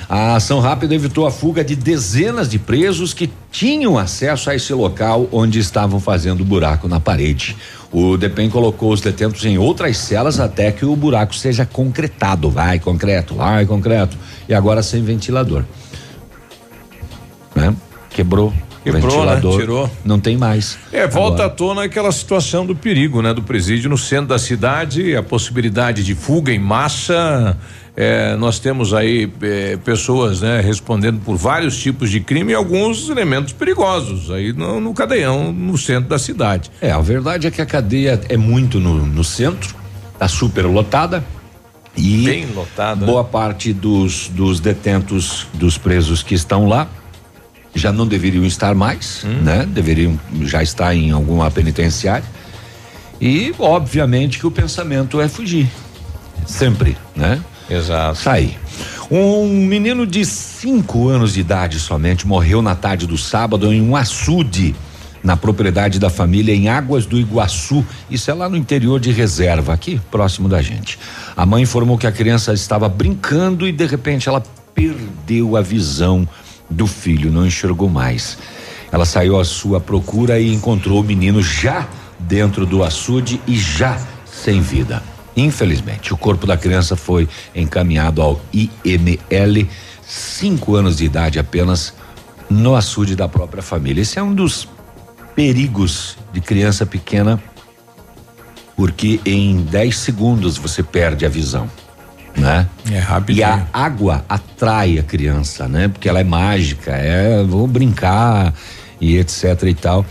A 0.08 0.34
ação 0.34 0.58
rápida 0.58 0.92
evitou 0.92 1.24
a 1.24 1.30
fuga 1.30 1.62
de 1.62 1.76
dezenas 1.76 2.48
de 2.48 2.58
presos 2.58 3.14
que 3.14 3.30
tinham 3.52 3.96
acesso 3.96 4.50
a 4.50 4.56
esse 4.56 4.72
local 4.74 5.28
onde 5.30 5.60
estavam 5.60 6.00
fazendo 6.00 6.44
buraco 6.44 6.88
na 6.88 6.98
parede. 6.98 7.56
O 7.92 8.16
DEPEN 8.16 8.48
colocou 8.48 8.92
os 8.92 9.00
detentos 9.00 9.44
em 9.44 9.58
outras 9.58 9.96
celas 9.98 10.38
até 10.38 10.70
que 10.70 10.84
o 10.84 10.94
buraco 10.94 11.34
seja 11.34 11.66
concretado. 11.66 12.48
Vai, 12.48 12.78
concreto, 12.78 13.34
vai, 13.34 13.66
concreto. 13.66 14.16
E 14.48 14.54
agora 14.54 14.82
sem 14.82 15.02
ventilador. 15.02 15.64
Né? 17.54 17.74
Quebrou. 18.10 18.52
Quebrou, 18.84 19.02
né? 19.02 19.08
ventilador. 19.10 19.60
Tirou. 19.60 19.90
Não 20.04 20.20
tem 20.20 20.36
mais. 20.36 20.78
É, 20.92 21.06
volta 21.06 21.42
Agora- 21.42 21.46
à 21.46 21.50
tona 21.50 21.84
aquela 21.84 22.12
situação 22.12 22.64
do 22.64 22.74
perigo, 22.74 23.20
né? 23.20 23.34
Do 23.34 23.42
presídio 23.42 23.90
no 23.90 23.98
centro 23.98 24.28
da 24.28 24.38
cidade, 24.38 25.14
a 25.16 25.22
possibilidade 25.22 26.04
de 26.04 26.14
fuga 26.14 26.52
em 26.52 26.58
massa. 26.58 27.58
É, 27.96 28.36
nós 28.36 28.58
temos 28.58 28.94
aí 28.94 29.30
é, 29.42 29.76
pessoas, 29.78 30.40
né, 30.40 30.60
respondendo 30.60 31.20
por 31.20 31.36
vários 31.36 31.76
tipos 31.76 32.10
de 32.10 32.20
crime 32.20 32.52
e 32.52 32.54
alguns 32.54 33.08
elementos 33.08 33.52
perigosos 33.52 34.30
aí 34.30 34.52
no, 34.52 34.80
no 34.80 34.94
cadeião, 34.94 35.52
no 35.52 35.76
centro 35.76 36.08
da 36.08 36.18
cidade. 36.18 36.70
É, 36.80 36.90
a 36.92 37.00
verdade 37.00 37.46
é 37.46 37.50
que 37.50 37.60
a 37.60 37.66
cadeia 37.66 38.20
é 38.28 38.36
muito 38.36 38.78
no, 38.80 39.04
no 39.06 39.24
centro, 39.24 39.74
tá 40.18 40.28
super 40.28 40.64
lotada. 40.66 41.24
E 41.96 42.24
Bem 42.24 42.46
lotada. 42.54 43.04
boa 43.04 43.24
parte 43.24 43.72
dos, 43.72 44.28
dos 44.28 44.60
detentos, 44.60 45.46
dos 45.52 45.76
presos 45.76 46.22
que 46.22 46.34
estão 46.34 46.68
lá, 46.68 46.88
já 47.74 47.92
não 47.92 48.06
deveriam 48.06 48.44
estar 48.44 48.74
mais, 48.74 49.24
Hum. 49.24 49.42
né? 49.42 49.66
Deveriam 49.68 50.18
já 50.42 50.62
estar 50.62 50.94
em 50.94 51.10
alguma 51.10 51.50
penitenciária. 51.50 52.24
E, 53.20 53.52
obviamente, 53.58 54.38
que 54.38 54.46
o 54.46 54.50
pensamento 54.50 55.20
é 55.20 55.28
fugir. 55.28 55.68
Sempre, 56.46 56.96
né? 57.14 57.40
Exato. 57.70 58.18
Sair. 58.18 58.58
Um 59.10 59.48
menino 59.66 60.06
de 60.06 60.24
cinco 60.24 61.08
anos 61.08 61.34
de 61.34 61.40
idade 61.40 61.78
somente 61.78 62.26
morreu 62.26 62.60
na 62.60 62.74
tarde 62.74 63.06
do 63.06 63.16
sábado 63.16 63.72
em 63.72 63.80
um 63.80 63.96
açude 63.96 64.74
na 65.22 65.36
propriedade 65.36 65.98
da 65.98 66.08
família 66.08 66.54
em 66.54 66.68
Águas 66.68 67.06
do 67.06 67.18
Iguaçu. 67.18 67.84
Isso 68.10 68.30
é 68.30 68.34
lá 68.34 68.48
no 68.48 68.56
interior 68.56 68.98
de 68.98 69.10
reserva, 69.10 69.72
aqui 69.72 70.00
próximo 70.10 70.48
da 70.48 70.62
gente. 70.62 70.98
A 71.36 71.44
mãe 71.44 71.62
informou 71.62 71.98
que 71.98 72.06
a 72.06 72.12
criança 72.12 72.52
estava 72.52 72.88
brincando 72.88 73.66
e 73.68 73.72
de 73.72 73.86
repente 73.86 74.28
ela 74.28 74.42
perdeu 74.74 75.56
a 75.56 75.60
visão 75.60 76.26
do 76.68 76.86
filho, 76.86 77.30
não 77.30 77.46
enxergou 77.46 77.88
mais. 77.88 78.38
Ela 78.92 79.04
saiu 79.04 79.38
à 79.38 79.44
sua 79.44 79.80
procura 79.80 80.40
e 80.40 80.52
encontrou 80.52 81.00
o 81.00 81.04
menino 81.04 81.42
já 81.42 81.86
dentro 82.18 82.66
do 82.66 82.82
açude 82.82 83.40
e 83.46 83.56
já 83.56 84.00
sem 84.24 84.60
vida. 84.60 85.02
Infelizmente, 85.40 86.12
o 86.12 86.16
corpo 86.16 86.46
da 86.46 86.56
criança 86.56 86.96
foi 86.96 87.28
encaminhado 87.54 88.20
ao 88.20 88.40
IML, 88.52 89.66
cinco 90.02 90.74
anos 90.76 90.96
de 90.98 91.04
idade 91.04 91.38
apenas, 91.38 91.94
no 92.48 92.74
açude 92.76 93.16
da 93.16 93.28
própria 93.28 93.62
família. 93.62 94.02
Esse 94.02 94.18
é 94.18 94.22
um 94.22 94.34
dos 94.34 94.68
perigos 95.34 96.18
de 96.32 96.40
criança 96.40 96.84
pequena, 96.84 97.40
porque 98.76 99.20
em 99.24 99.62
10 99.62 99.96
segundos 99.96 100.56
você 100.58 100.82
perde 100.82 101.24
a 101.24 101.28
visão, 101.28 101.70
né? 102.36 102.68
É 102.90 102.96
E 102.96 102.98
rapidinho. 102.98 103.46
a 103.46 103.66
água 103.72 104.24
atrai 104.28 104.98
a 104.98 105.02
criança, 105.02 105.68
né? 105.68 105.88
Porque 105.88 106.08
ela 106.08 106.20
é 106.20 106.24
mágica, 106.24 106.90
é, 106.92 107.42
vou 107.44 107.66
brincar 107.66 108.52
e 109.00 109.16
etc 109.16 109.62
e 109.62 109.74
tal. 109.74 110.04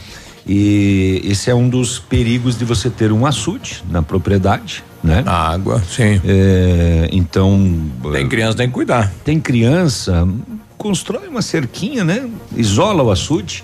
E 0.48 1.22
esse 1.26 1.52
é 1.52 1.56
um 1.56 1.70
dos 1.70 2.00
perigos 2.00 2.58
de 2.58 2.66
você 2.66 2.90
ter 2.90 3.12
um 3.12 3.26
açude 3.26 3.84
na 3.90 4.02
propriedade, 4.02 4.84
né? 5.04 5.24
A 5.26 5.52
água, 5.52 5.82
sim. 5.88 6.22
É, 6.26 7.10
então. 7.12 7.90
Tem 8.12 8.28
criança, 8.28 8.58
tem 8.58 8.68
que 8.68 8.74
cuidar. 8.74 9.12
Tem 9.24 9.40
criança, 9.40 10.28
constrói 10.78 11.28
uma 11.28 11.42
cerquinha, 11.42 12.04
né? 12.04 12.30
Isola 12.56 13.04
o 13.04 13.12
açude 13.12 13.64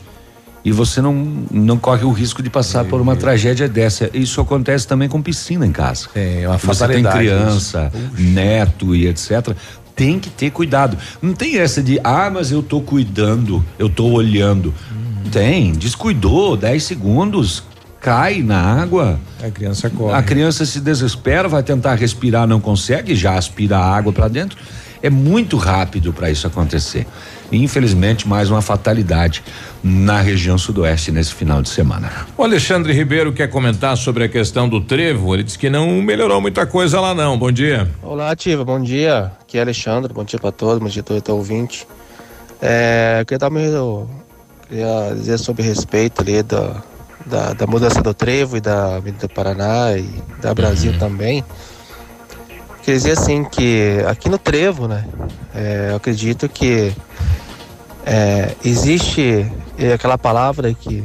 e 0.65 0.71
você 0.71 0.99
não, 0.99 1.13
não 1.51 1.77
corre 1.77 2.03
o 2.03 2.11
risco 2.11 2.41
de 2.41 2.49
passar 2.49 2.85
por 2.85 2.99
uma 2.99 3.15
tragédia 3.15 3.69
dessa. 3.69 4.09
Isso 4.11 4.41
acontece 4.41 4.87
também 4.87 5.07
com 5.07 5.21
piscina 5.21 5.65
em 5.65 5.71
casa. 5.71 6.09
É 6.15 6.47
uma 6.47 6.57
você 6.57 6.87
tem 6.87 7.03
criança, 7.03 7.91
neto 8.17 8.95
e 8.95 9.07
etc. 9.07 9.55
Tem 9.95 10.19
que 10.19 10.29
ter 10.29 10.49
cuidado. 10.49 10.97
Não 11.21 11.33
tem 11.33 11.59
essa 11.59 11.83
de, 11.83 11.99
ah, 12.03 12.31
mas 12.33 12.51
eu 12.51 12.63
tô 12.63 12.81
cuidando, 12.81 13.63
eu 13.77 13.87
tô 13.87 14.07
olhando. 14.07 14.73
Tem, 15.31 15.71
descuidou, 15.71 16.57
10 16.57 16.83
segundos, 16.83 17.63
cai 18.05 18.43
na 18.43 18.61
água. 18.61 19.19
A 19.43 19.49
criança 19.49 19.89
corre. 19.89 20.13
A 20.13 20.21
criança 20.21 20.63
se 20.63 20.79
desespera, 20.79 21.47
vai 21.47 21.63
tentar 21.63 21.95
respirar, 21.95 22.45
não 22.45 22.61
consegue, 22.61 23.15
já 23.15 23.35
aspira 23.35 23.79
a 23.79 23.95
água 23.95 24.13
para 24.13 24.27
dentro. 24.27 24.59
É 25.01 25.09
muito 25.09 25.57
rápido 25.57 26.13
para 26.13 26.29
isso 26.29 26.45
acontecer. 26.45 27.07
E, 27.51 27.63
infelizmente, 27.63 28.27
mais 28.27 28.51
uma 28.51 28.61
fatalidade 28.61 29.43
na 29.83 30.21
região 30.21 30.55
sudoeste 30.55 31.11
nesse 31.11 31.33
final 31.33 31.63
de 31.63 31.69
semana. 31.69 32.11
O 32.37 32.43
Alexandre 32.43 32.93
Ribeiro 32.93 33.33
quer 33.33 33.47
comentar 33.47 33.97
sobre 33.97 34.23
a 34.23 34.29
questão 34.29 34.69
do 34.69 34.81
trevo. 34.81 35.33
Ele 35.33 35.41
disse 35.41 35.57
que 35.57 35.69
não 35.69 35.99
melhorou 35.99 36.39
muita 36.39 36.67
coisa 36.67 37.01
lá, 37.01 37.15
não. 37.15 37.39
Bom 37.39 37.51
dia. 37.51 37.89
Olá, 38.03 38.29
Ativa, 38.29 38.63
bom 38.63 38.79
dia. 38.79 39.31
Aqui 39.41 39.57
é 39.57 39.61
Alexandre, 39.61 40.13
bom 40.13 40.23
dia 40.23 40.37
para 40.37 40.51
todos, 40.51 40.77
bom 40.77 40.87
dia 40.87 41.01
a 41.01 41.03
todo 41.03 41.29
ouvinte. 41.29 41.87
É, 42.61 43.17
eu 43.21 43.25
queria, 43.25 43.39
dar 43.39 43.49
meu, 43.49 43.63
eu 43.63 44.09
queria 44.69 45.15
dizer 45.15 45.39
sobre 45.39 45.63
respeito 45.63 46.21
ali 46.21 46.41
da, 46.41 46.81
da, 47.25 47.53
da 47.53 47.67
mudança 47.67 48.01
do 48.01 48.13
trevo 48.13 48.57
e 48.57 48.61
da 48.61 48.97
Avenida 48.97 49.27
Paraná 49.27 49.93
e 49.97 50.07
da 50.41 50.53
Brasil 50.53 50.97
também. 50.99 51.43
quer 52.83 52.93
dizer 52.93 53.11
assim 53.11 53.43
que 53.43 54.03
aqui 54.07 54.29
no 54.29 54.37
Trevo, 54.37 54.87
né? 54.87 55.05
é, 55.53 55.89
eu 55.91 55.95
acredito 55.95 56.47
que 56.47 56.93
é, 58.05 58.53
existe 58.63 59.51
é, 59.77 59.93
aquela 59.93 60.17
palavra 60.17 60.73
que 60.73 61.03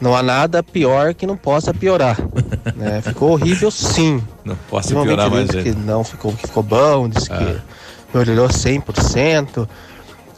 não 0.00 0.16
há 0.16 0.22
nada 0.22 0.62
pior 0.62 1.14
que 1.14 1.26
não 1.26 1.36
possa 1.36 1.72
piorar. 1.74 2.16
né? 2.76 3.00
Ficou 3.02 3.32
horrível 3.32 3.70
sim. 3.70 4.22
Não 4.44 4.56
posso 4.68 4.88
piorar 4.88 5.30
mais 5.30 5.50
que 5.50 5.72
não 5.72 6.04
ficou, 6.04 6.32
que 6.32 6.46
ficou 6.46 6.62
bom, 6.62 7.08
disse 7.08 7.30
Ah. 7.32 7.38
que 7.38 8.16
melhorou 8.18 8.48
100%. 8.48 9.68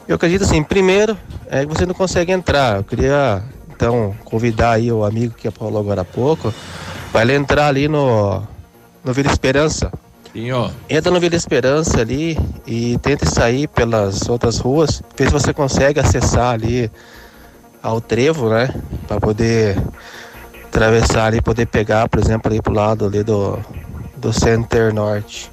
Eu 0.08 0.14
acredito 0.16 0.44
assim, 0.44 0.62
primeiro, 0.62 1.16
é 1.48 1.60
que 1.60 1.66
você 1.66 1.84
não 1.84 1.94
consegue 1.94 2.32
entrar. 2.32 2.76
Eu 2.76 2.84
queria, 2.84 3.42
então, 3.76 4.16
convidar 4.24 4.72
aí 4.72 4.90
o 4.90 5.04
amigo 5.04 5.34
que 5.34 5.50
falou 5.50 5.78
agora 5.78 6.00
há 6.00 6.04
pouco, 6.04 6.52
para 7.12 7.20
ele 7.22 7.34
entrar 7.34 7.66
ali 7.66 7.88
no, 7.88 8.42
no 9.04 9.12
Vila 9.12 9.30
Esperança. 9.30 9.92
Sim, 10.32 10.50
ó. 10.52 10.70
Entra 10.88 11.12
no 11.12 11.20
Vila 11.20 11.36
Esperança 11.36 12.00
ali 12.00 12.38
e 12.66 12.96
tenta 12.98 13.26
sair 13.26 13.68
pelas 13.68 14.28
outras 14.30 14.58
ruas, 14.58 15.02
vê 15.14 15.26
se 15.26 15.32
você 15.32 15.52
consegue 15.52 16.00
acessar 16.00 16.54
ali 16.54 16.90
ao 17.82 18.00
trevo, 18.00 18.48
né? 18.48 18.74
Para 19.06 19.20
poder 19.20 19.76
atravessar 20.64 21.26
ali, 21.26 21.42
poder 21.42 21.66
pegar, 21.66 22.08
por 22.08 22.18
exemplo, 22.18 22.50
ali 22.50 22.62
pro 22.62 22.72
lado 22.72 23.04
ali 23.04 23.22
do, 23.22 23.58
do 24.16 24.32
Center 24.32 24.92
Norte. 24.92 25.52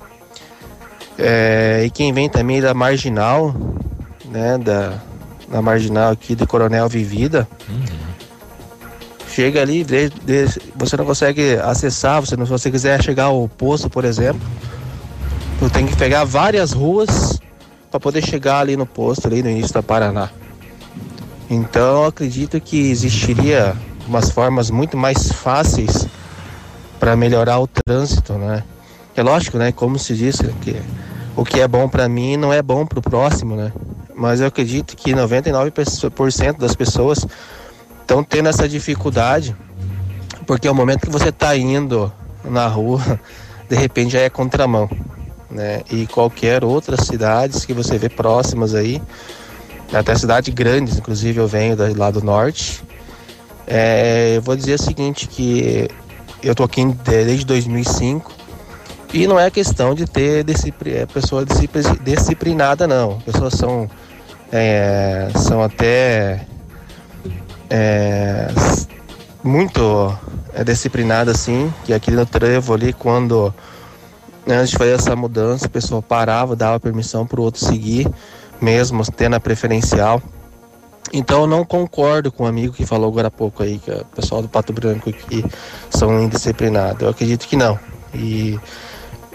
É, 1.19 1.84
e 1.86 1.89
quem 1.89 2.13
vem 2.13 2.30
também 2.30 2.61
da 2.61 2.74
Marginal, 2.74 3.53
né? 4.26 4.57
Da, 4.57 4.93
da 5.49 5.61
Marginal 5.61 6.11
aqui 6.11 6.36
de 6.36 6.47
Coronel 6.47 6.89
Vivida. 6.89 7.47
Chega 9.34 9.63
ali, 9.63 9.84
você 10.75 10.95
não 10.95 11.05
consegue 11.05 11.55
acessar, 11.55 12.21
você 12.21 12.38
não, 12.38 12.45
se 12.45 12.51
você 12.51 12.69
quiser 12.69 13.01
chegar 13.01 13.25
ao 13.25 13.47
posto, 13.47 13.89
por 13.89 14.05
exemplo, 14.05 14.41
tu 15.57 15.67
tem 15.71 15.88
que 15.88 15.95
pegar 15.95 16.23
várias 16.23 16.71
ruas 16.71 17.39
para 17.89 17.99
poder 17.99 18.23
chegar 18.23 18.59
ali 18.59 18.77
no 18.77 18.86
posto, 18.86 19.25
ali 19.25 19.41
no 19.41 19.49
início 19.49 19.73
da 19.73 19.81
Paraná. 19.81 20.29
Então 21.49 22.05
acredito 22.05 22.61
que 22.61 22.91
existiria 22.91 23.75
umas 24.07 24.29
formas 24.29 24.69
muito 24.69 24.95
mais 24.95 25.31
fáceis 25.31 26.07
para 26.99 27.15
melhorar 27.15 27.59
o 27.59 27.65
trânsito, 27.67 28.34
né? 28.34 28.63
É 29.15 29.23
lógico, 29.23 29.57
né? 29.57 29.71
Como 29.71 29.97
se 29.97 30.13
diz 30.15 30.38
que 30.61 30.79
o 31.36 31.43
que 31.43 31.59
é 31.59 31.67
bom 31.67 31.89
para 31.89 32.07
mim 32.07 32.38
não 32.38 32.53
é 32.53 32.61
bom 32.61 32.86
para 32.86 32.99
o 32.99 33.01
próximo, 33.01 33.55
né? 33.55 33.73
Mas 34.15 34.41
eu 34.41 34.47
acredito 34.47 34.95
que 34.95 35.11
99% 35.11 36.59
das 36.59 36.75
pessoas 36.75 37.25
estão 38.04 38.24
tendo 38.24 38.49
essa 38.49 38.68
dificuldade 38.70 39.56
porque 40.45 40.68
é 40.68 40.72
o 40.72 40.76
momento 40.76 41.01
que 41.01 41.10
você 41.10 41.30
está 41.30 41.56
indo 41.56 42.12
na 42.43 42.68
rua, 42.68 43.01
de 43.70 43.76
repente 43.76 44.12
já 44.12 44.20
é 44.20 44.30
contramão, 44.30 44.89
né? 45.49 45.82
E 45.89 46.06
qualquer 46.08 46.64
outras 46.64 47.06
cidades 47.08 47.66
que 47.66 47.74
você 47.74 47.97
vê 47.97 48.10
próximas 48.10 48.76
aí, 48.76 49.01
até 49.93 50.16
cidades 50.16 50.54
grandes, 50.54 50.97
inclusive 50.97 51.39
eu 51.39 51.47
venho 51.47 51.76
lá 51.95 52.12
do 52.12 52.22
norte. 52.22 52.84
É, 53.66 54.34
eu 54.36 54.41
vou 54.41 54.56
dizer 54.56 54.74
o 54.74 54.84
seguinte, 54.84 55.28
que 55.28 55.88
eu 56.41 56.54
tô 56.54 56.64
aqui 56.64 56.84
desde 57.06 57.45
2005 57.45 58.32
e 59.14 59.28
não 59.28 59.39
é 59.39 59.49
questão 59.49 59.93
de 59.95 60.06
ter 60.06 60.43
discipli- 60.43 60.95
é, 60.95 61.06
pessoa 61.06 61.45
discipli- 61.45 61.99
disciplinada 62.04 62.86
não. 62.88 63.20
Pessoas 63.20 63.54
são 63.54 63.89
é, 64.51 65.30
são 65.36 65.64
até 65.64 66.45
é, 67.76 68.47
muito 69.43 70.15
é, 70.53 70.63
disciplinadas 70.63 71.36
assim, 71.36 71.74
que 71.84 71.91
aqui 71.91 72.11
no 72.11 72.24
trevo 72.24 72.71
ali 72.71 72.93
quando 72.93 73.51
né, 74.45 74.57
antes 74.57 74.69
de 74.69 74.78
fazer 74.78 74.91
essa 74.91 75.15
mudança, 75.15 75.65
a 75.65 75.69
pessoa 75.69 75.99
parava, 75.99 76.55
dava 76.55 76.80
permissão 76.80 77.26
para 77.26 77.41
o 77.41 77.43
outro 77.43 77.65
seguir, 77.65 78.07
mesmo 78.61 79.03
tendo 79.11 79.36
a 79.36 79.39
preferencial. 79.39 80.21
Então 81.11 81.41
eu 81.41 81.47
não 81.47 81.65
concordo 81.65 82.32
com 82.32 82.43
o 82.43 82.47
amigo 82.47 82.74
que 82.74 82.86
falou 82.86 83.09
agora 83.09 83.30
há 83.30 83.32
pouco 83.32 83.63
aí, 83.63 83.80
que 83.80 83.89
é 83.89 83.95
o 83.95 84.05
pessoal 84.05 84.41
do 84.41 84.47
Pato 84.47 84.71
Branco 84.71 85.11
que 85.11 85.43
são 85.89 86.21
indisciplinados. 86.21 87.01
Eu 87.01 87.09
acredito 87.09 87.47
que 87.47 87.55
não. 87.55 87.80
E, 88.13 88.59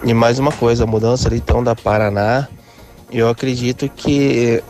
e 0.05 0.15
mais 0.15 0.39
uma 0.39 0.53
coisa, 0.53 0.85
a 0.85 0.87
mudança 0.87 1.29
ali 1.29 1.39
então 1.39 1.63
da 1.63 1.75
Paraná, 1.75 2.47
eu 3.11 3.29
acredito 3.29 3.89
que 3.89 4.63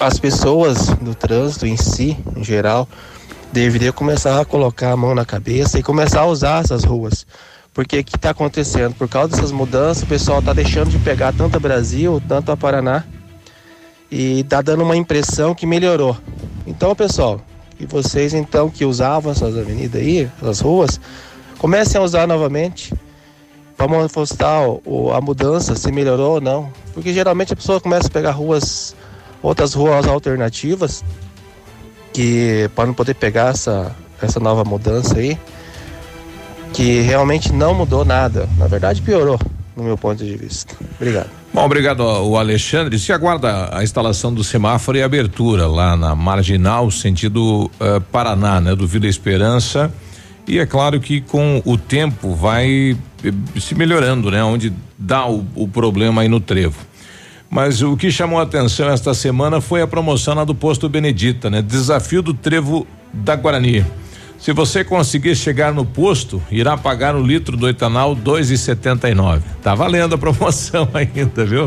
as 0.00 0.18
pessoas 0.18 0.88
do 1.00 1.14
trânsito 1.14 1.66
em 1.66 1.76
si, 1.76 2.16
em 2.34 2.42
geral, 2.42 2.88
deveriam 3.52 3.92
começar 3.92 4.40
a 4.40 4.44
colocar 4.44 4.92
a 4.92 4.96
mão 4.96 5.14
na 5.14 5.24
cabeça 5.24 5.78
e 5.78 5.82
começar 5.82 6.22
a 6.22 6.26
usar 6.26 6.64
essas 6.64 6.84
ruas. 6.84 7.26
Porque 7.72 8.00
o 8.00 8.04
que 8.04 8.16
está 8.16 8.30
acontecendo? 8.30 8.94
Por 8.94 9.08
causa 9.08 9.28
dessas 9.28 9.52
mudanças, 9.52 10.02
o 10.02 10.06
pessoal 10.06 10.40
está 10.40 10.52
deixando 10.52 10.90
de 10.90 10.98
pegar 10.98 11.32
tanto 11.32 11.56
a 11.56 11.60
Brasil, 11.60 12.20
tanto 12.26 12.50
a 12.50 12.56
Paraná, 12.56 13.04
e 14.10 14.42
tá 14.44 14.60
dando 14.60 14.82
uma 14.82 14.96
impressão 14.96 15.54
que 15.54 15.66
melhorou. 15.66 16.16
Então, 16.66 16.94
pessoal, 16.96 17.40
e 17.78 17.86
vocês 17.86 18.34
então 18.34 18.68
que 18.68 18.84
usavam 18.84 19.30
essas 19.30 19.56
avenidas 19.56 20.00
aí, 20.00 20.28
essas 20.40 20.60
ruas, 20.60 21.00
comecem 21.58 22.00
a 22.00 22.04
usar 22.04 22.26
novamente 22.26 22.92
manifestar 23.88 24.68
o- 24.84 25.10
a 25.10 25.20
mudança, 25.22 25.74
se 25.74 25.90
melhorou 25.90 26.34
ou 26.34 26.40
não. 26.40 26.70
Porque 26.92 27.14
geralmente 27.14 27.52
a 27.52 27.56
pessoa 27.56 27.80
começa 27.80 28.08
a 28.08 28.10
pegar 28.10 28.32
ruas, 28.32 28.94
outras 29.42 29.74
ruas 29.74 30.06
alternativas, 30.06 31.04
que 32.12 32.68
para 32.74 32.86
não 32.86 32.94
poder 32.94 33.14
pegar 33.14 33.50
essa, 33.50 33.94
essa 34.20 34.40
nova 34.40 34.64
mudança 34.64 35.18
aí, 35.18 35.38
que 36.72 37.00
realmente 37.00 37.52
não 37.52 37.74
mudou 37.74 38.04
nada. 38.04 38.48
Na 38.56 38.66
verdade, 38.66 39.02
piorou, 39.02 39.38
no 39.76 39.82
meu 39.82 39.96
ponto 39.96 40.24
de 40.24 40.36
vista. 40.36 40.74
Obrigado. 40.96 41.30
Bom, 41.52 41.64
obrigado 41.64 42.02
ao 42.02 42.36
Alexandre. 42.36 42.96
Se 42.98 43.12
aguarda 43.12 43.76
a 43.76 43.82
instalação 43.82 44.32
do 44.32 44.44
semáforo 44.44 44.96
e 44.96 45.02
abertura 45.02 45.66
lá 45.66 45.96
na 45.96 46.14
Marginal, 46.14 46.90
sentido 46.92 47.68
eh, 47.80 48.00
Paraná, 48.12 48.60
né? 48.60 48.74
Do 48.76 48.86
Vila 48.86 49.08
Esperança. 49.08 49.92
E 50.46 50.58
é 50.58 50.66
claro 50.66 51.00
que 51.00 51.20
com 51.20 51.60
o 51.64 51.76
tempo 51.76 52.34
vai 52.34 52.96
eh, 53.24 53.32
se 53.60 53.74
melhorando, 53.74 54.30
né? 54.30 54.44
Onde 54.44 54.72
dá 54.96 55.26
o, 55.26 55.44
o 55.56 55.66
problema 55.66 56.22
aí 56.22 56.28
no 56.28 56.38
trevo. 56.38 56.89
Mas 57.50 57.82
o 57.82 57.96
que 57.96 58.12
chamou 58.12 58.38
a 58.38 58.44
atenção 58.44 58.88
esta 58.88 59.12
semana 59.12 59.60
foi 59.60 59.82
a 59.82 59.86
promoção 59.86 60.34
lá 60.34 60.44
do 60.44 60.54
posto 60.54 60.88
Benedita, 60.88 61.50
né? 61.50 61.60
Desafio 61.60 62.22
do 62.22 62.32
trevo 62.32 62.86
da 63.12 63.34
Guarani. 63.34 63.84
Se 64.38 64.52
você 64.52 64.84
conseguir 64.84 65.34
chegar 65.34 65.74
no 65.74 65.84
posto, 65.84 66.40
irá 66.50 66.76
pagar 66.76 67.16
o 67.16 67.22
litro 67.22 67.56
do 67.56 67.68
etanol 67.68 68.16
2,79. 68.16 69.42
Tá 69.62 69.74
valendo 69.74 70.14
a 70.14 70.18
promoção 70.18 70.88
ainda, 70.94 71.44
viu? 71.44 71.66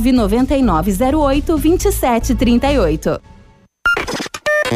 99908 0.00 1.56
2738. 1.56 3.20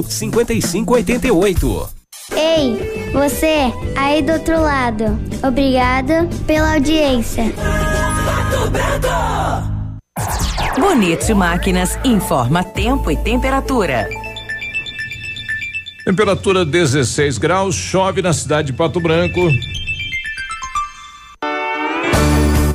5588. 0.00 1.90
Ei, 2.30 3.10
você 3.12 3.72
aí 3.96 4.22
do 4.22 4.32
outro 4.32 4.62
lado. 4.62 5.18
Obrigada 5.42 6.28
pela 6.46 6.74
audiência. 6.74 7.52
Bonito 10.78 11.34
Máquinas 11.34 11.98
informa 12.04 12.62
tempo 12.62 13.10
e 13.10 13.16
temperatura. 13.16 14.08
Temperatura 16.04 16.64
16 16.64 17.38
graus, 17.38 17.74
chove 17.74 18.22
na 18.22 18.32
cidade 18.32 18.68
de 18.68 18.72
Pato 18.72 19.00
Branco. 19.00 19.40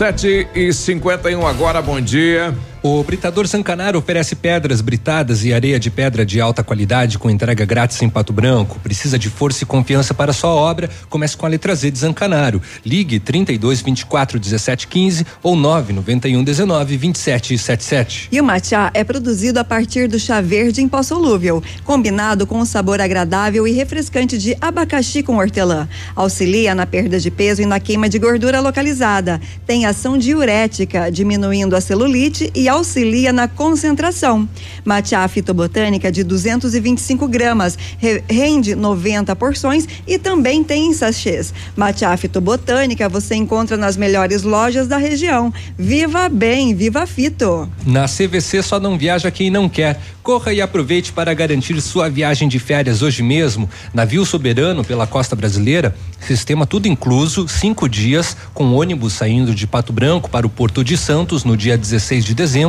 7 0.00 0.48
e 0.54 0.72
51 0.72 1.46
agora, 1.46 1.82
bom 1.82 2.00
dia. 2.00 2.54
O 2.82 3.02
Britador 3.04 3.46
Zancanaro 3.46 3.98
oferece 3.98 4.34
pedras 4.34 4.80
britadas 4.80 5.44
e 5.44 5.52
areia 5.52 5.78
de 5.78 5.90
pedra 5.90 6.24
de 6.24 6.40
alta 6.40 6.64
qualidade 6.64 7.18
com 7.18 7.28
entrega 7.28 7.66
grátis 7.66 8.00
em 8.00 8.08
Pato 8.08 8.32
Branco. 8.32 8.80
Precisa 8.80 9.18
de 9.18 9.28
força 9.28 9.64
e 9.64 9.66
confiança 9.66 10.14
para 10.14 10.32
sua 10.32 10.48
obra? 10.48 10.88
Comece 11.10 11.36
com 11.36 11.44
a 11.44 11.48
letra 11.50 11.74
Z 11.74 11.90
de 11.90 11.98
Zancanaro. 11.98 12.62
Ligue 12.84 13.20
32 13.20 13.82
24 13.82 14.40
17 14.40 14.86
15 14.86 15.26
ou 15.42 15.56
991 15.56 16.42
19 16.42 16.96
27 16.96 17.58
77. 17.58 18.28
E 18.32 18.40
o 18.40 18.44
matcha 18.44 18.90
é 18.94 19.04
produzido 19.04 19.60
a 19.60 19.64
partir 19.64 20.08
do 20.08 20.18
chá 20.18 20.40
verde 20.40 20.80
em 20.80 20.88
pó 20.88 21.02
solúvel, 21.02 21.62
combinado 21.84 22.46
com 22.46 22.60
um 22.60 22.64
sabor 22.64 22.98
agradável 22.98 23.68
e 23.68 23.72
refrescante 23.72 24.38
de 24.38 24.56
abacaxi 24.58 25.22
com 25.22 25.36
hortelã. 25.36 25.86
Auxilia 26.16 26.74
na 26.74 26.86
perda 26.86 27.20
de 27.20 27.30
peso 27.30 27.60
e 27.60 27.66
na 27.66 27.78
queima 27.78 28.08
de 28.08 28.18
gordura 28.18 28.58
localizada. 28.58 29.38
Tem 29.66 29.84
ação 29.84 30.16
diurética, 30.16 31.12
diminuindo 31.12 31.76
a 31.76 31.80
celulite 31.82 32.50
e 32.54 32.69
auxilia 32.70 33.32
na 33.32 33.46
concentração. 33.46 34.48
Matcha 34.84 35.26
fitobotânica 35.28 36.10
de 36.10 36.24
225 36.24 37.28
gramas 37.28 37.76
re 37.98 38.22
rende 38.28 38.74
90 38.74 39.34
porções 39.36 39.86
e 40.06 40.18
também 40.18 40.64
tem 40.64 40.86
em 40.86 40.94
sachês. 40.94 41.52
Matcha 41.76 42.16
fitobotânica 42.16 43.08
você 43.08 43.34
encontra 43.34 43.76
nas 43.76 43.96
melhores 43.96 44.42
lojas 44.42 44.88
da 44.88 44.96
região. 44.96 45.52
Viva 45.78 46.28
bem, 46.28 46.74
viva 46.74 47.06
fito. 47.06 47.68
Na 47.84 48.06
CVC 48.06 48.62
só 48.62 48.78
não 48.78 48.96
viaja 48.96 49.30
quem 49.30 49.50
não 49.50 49.68
quer. 49.68 50.00
Corra 50.22 50.52
e 50.52 50.60
aproveite 50.60 51.12
para 51.12 51.32
garantir 51.32 51.80
sua 51.80 52.08
viagem 52.08 52.48
de 52.48 52.58
férias 52.58 53.02
hoje 53.02 53.22
mesmo. 53.22 53.68
Navio 53.92 54.24
soberano 54.24 54.84
pela 54.84 55.06
costa 55.06 55.34
brasileira, 55.34 55.94
sistema 56.20 56.66
tudo 56.66 56.86
incluso, 56.86 57.48
cinco 57.48 57.88
dias, 57.88 58.36
com 58.52 58.74
ônibus 58.74 59.14
saindo 59.14 59.54
de 59.54 59.66
Pato 59.66 59.92
Branco 59.92 60.30
para 60.30 60.46
o 60.46 60.50
Porto 60.50 60.84
de 60.84 60.96
Santos 60.96 61.42
no 61.42 61.56
dia 61.56 61.76
16 61.76 62.24
de 62.24 62.34
dezembro, 62.34 62.59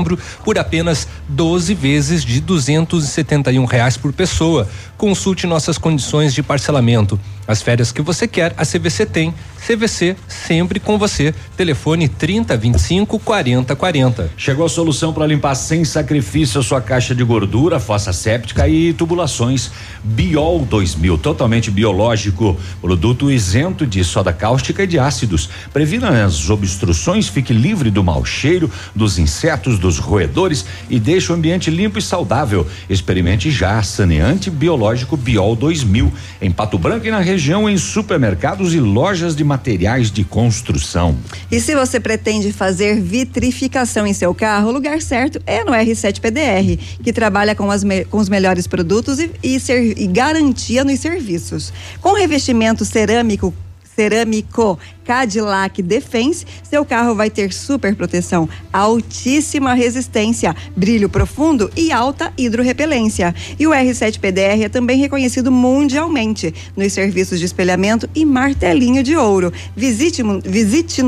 por 0.43 0.57
apenas 0.57 1.07
12 1.27 1.73
vezes 1.73 2.23
de 2.23 2.39
271 2.41 3.65
reais 3.65 3.97
por 3.97 4.13
pessoa. 4.13 4.67
Consulte 4.97 5.47
nossas 5.47 5.77
condições 5.77 6.33
de 6.33 6.41
parcelamento. 6.43 7.19
as 7.47 7.61
férias 7.61 7.91
que 7.91 8.01
você 8.01 8.27
quer, 8.27 8.53
a 8.57 8.65
CVC 8.65 9.05
tem. 9.05 9.33
CVC 9.65 10.15
sempre 10.27 10.79
com 10.79 10.97
você. 10.97 11.33
Telefone 11.55 12.07
30 12.07 12.57
25 12.57 13.19
40 13.19 13.75
40. 13.75 14.31
Chegou 14.35 14.65
a 14.65 14.69
solução 14.69 15.13
para 15.13 15.27
limpar 15.27 15.53
sem 15.53 15.85
sacrifício 15.85 16.59
a 16.59 16.63
sua 16.63 16.81
caixa 16.81 17.13
de 17.13 17.23
gordura, 17.23 17.79
fossa 17.79 18.11
séptica 18.11 18.67
e 18.67 18.91
tubulações. 18.91 19.71
Biol 20.03 20.65
2000, 20.65 21.17
totalmente 21.19 21.69
biológico, 21.69 22.57
produto 22.81 23.31
isento 23.31 23.85
de 23.85 24.03
soda 24.03 24.33
cáustica 24.33 24.83
e 24.83 24.87
de 24.87 24.97
ácidos. 24.97 25.49
Previna 25.71 26.25
as 26.25 26.49
obstruções, 26.49 27.27
fique 27.27 27.53
livre 27.53 27.91
do 27.91 28.03
mau 28.03 28.25
cheiro, 28.25 28.69
dos 28.95 29.19
insetos, 29.19 29.77
dos 29.77 29.99
roedores 29.99 30.65
e 30.89 30.99
deixe 30.99 31.31
o 31.31 31.35
ambiente 31.35 31.69
limpo 31.69 31.99
e 31.99 32.01
saudável. 32.01 32.65
Experimente 32.89 33.51
já 33.51 33.81
saneante 33.83 34.49
biológico 34.49 35.15
Biol 35.15 35.55
2000 35.55 36.11
em 36.41 36.51
Pato 36.51 36.79
Branco 36.79 37.05
e 37.05 37.11
na 37.11 37.19
região 37.19 37.69
em 37.69 37.77
supermercados 37.77 38.73
e 38.73 38.79
lojas 38.79 39.35
de 39.35 39.43
materiais 39.51 40.09
de 40.09 40.23
construção. 40.23 41.17
E 41.51 41.59
se 41.59 41.75
você 41.75 41.99
pretende 41.99 42.53
fazer 42.53 43.01
vitrificação 43.01 44.07
em 44.07 44.13
seu 44.13 44.33
carro, 44.33 44.69
o 44.69 44.71
lugar 44.71 45.01
certo 45.01 45.41
é 45.45 45.61
no 45.63 45.73
R7 45.73 46.21
PDR, 46.21 46.81
que 47.03 47.11
trabalha 47.11 47.53
com, 47.53 47.69
as 47.69 47.83
com 48.09 48.17
os 48.17 48.29
melhores 48.29 48.65
produtos 48.65 49.19
e, 49.19 49.29
e, 49.43 49.59
ser, 49.59 49.99
e 49.99 50.07
garantia 50.07 50.85
nos 50.85 51.01
serviços. 51.01 51.73
Com 52.01 52.13
revestimento 52.13 52.85
cerâmico 52.85 53.53
cerâmico 53.95 54.77
Cadillac 55.03 55.81
Defense, 55.81 56.45
seu 56.63 56.85
carro 56.85 57.15
vai 57.15 57.29
ter 57.29 57.51
super 57.51 57.93
proteção, 57.95 58.47
altíssima 58.71 59.73
resistência, 59.73 60.55
brilho 60.75 61.09
profundo 61.09 61.71
e 61.75 61.91
alta 61.91 62.31
hidrorrepelência. 62.37 63.35
E 63.59 63.67
o 63.67 63.71
R7 63.71 64.19
PDR 64.19 64.63
é 64.63 64.69
também 64.69 64.97
reconhecido 64.97 65.51
mundialmente 65.51 66.53
nos 66.77 66.93
serviços 66.93 67.39
de 67.39 67.45
espelhamento 67.45 68.09
e 68.15 68.23
martelinho 68.23 69.03
de 69.03 69.17
ouro. 69.17 69.51
Visite-nos 69.75 70.43
visite 70.45 71.01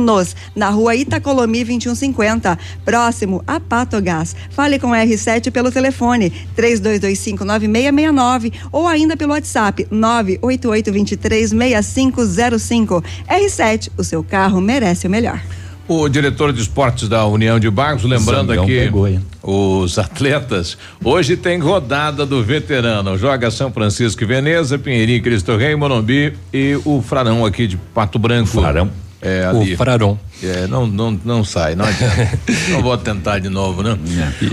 na 0.56 0.70
rua 0.70 0.96
Itacolomi 0.96 1.64
2150, 1.64 2.58
próximo 2.84 3.44
a 3.48 3.60
Patogás. 3.60 4.36
Fale 4.50 4.80
com 4.80 4.88
o 4.88 4.94
R7 4.94 5.52
pelo 5.52 5.72
telefone 5.72 6.34
32259669 6.58 8.52
ou 8.72 8.88
ainda 8.88 9.16
pelo 9.16 9.34
WhatsApp 9.34 9.86
988236505. 9.92 12.73
R7 12.82 13.92
o 13.98 14.04
seu 14.04 14.24
carro 14.24 14.60
merece 14.60 15.08
o 15.08 15.10
melhor. 15.10 15.40
O 15.88 16.08
diretor 16.08 16.54
de 16.54 16.62
esportes 16.62 17.10
da 17.10 17.26
União 17.26 17.60
de 17.60 17.70
Barcos, 17.70 18.04
lembrando 18.06 18.48
Zangão 18.48 18.64
aqui 18.64 18.80
pegou, 18.80 19.20
os 19.44 20.00
atletas, 20.00 20.78
hoje 21.04 21.36
tem 21.36 21.60
rodada 21.60 22.26
do 22.26 22.42
veterano, 22.42 23.18
joga 23.18 23.52
São 23.52 23.70
Francisco 23.70 24.24
e 24.24 24.26
Veneza, 24.26 24.80
Pinheirinho, 24.80 25.22
Cristo 25.22 25.58
Rei, 25.58 25.76
Morumbi 25.76 26.34
e 26.54 26.80
o 26.86 27.02
Frarão 27.02 27.46
aqui 27.46 27.68
de 27.68 27.76
Pato 27.76 28.18
Branco. 28.18 28.62
Frarão. 28.62 28.90
É, 29.22 29.50
O 29.54 29.62
ali. 29.62 29.76
Frarão. 29.76 30.20
É, 30.42 30.68
não, 30.68 30.86
não, 30.86 31.20
não 31.24 31.44
sai, 31.44 31.76
não 31.76 31.86
adianta. 31.86 32.38
não 32.72 32.82
vou 32.82 32.98
tentar 32.98 33.40
de 33.40 33.48
novo, 33.50 33.82
né? 33.82 33.98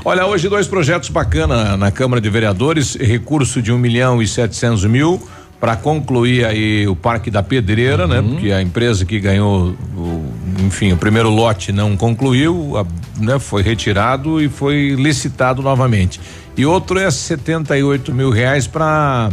Olha, 0.05 0.27
hoje 0.27 0.49
dois 0.49 0.67
projetos 0.69 1.09
bacanas 1.09 1.79
na 1.79 1.91
Câmara 1.91 2.21
de 2.21 2.31
Vereadores, 2.31 2.95
recurso 2.95 3.61
de 3.63 3.73
um 3.73 3.79
milhão 3.79 4.23
e 4.23 4.29
setecentos 4.29 4.85
mil 4.85 5.21
para 5.61 5.77
concluir 5.77 6.45
aí 6.47 6.89
o 6.89 6.97
Parque 6.97 7.31
da 7.31 7.43
Pedreira, 7.43 8.07
né? 8.07 8.23
Porque 8.23 8.51
a 8.51 8.63
empresa 8.63 9.05
que 9.05 9.21
ganhou, 9.21 9.75
o, 9.95 10.25
enfim, 10.67 10.91
o 10.93 10.97
primeiro 10.97 11.29
lote 11.29 11.71
não 11.71 11.97
concluiu, 11.99 12.79
a- 12.79 12.87
né? 13.23 13.39
Foi 13.39 13.63
retirado 13.63 14.41
e 14.41 14.49
foi 14.49 14.95
licitado 14.99 15.61
novamente. 15.61 16.19
E 16.57 16.65
outro 16.65 16.99
é 16.99 17.11
78 17.11 18.13
mil 18.15 18.31
reais 18.31 18.67
para 18.67 19.31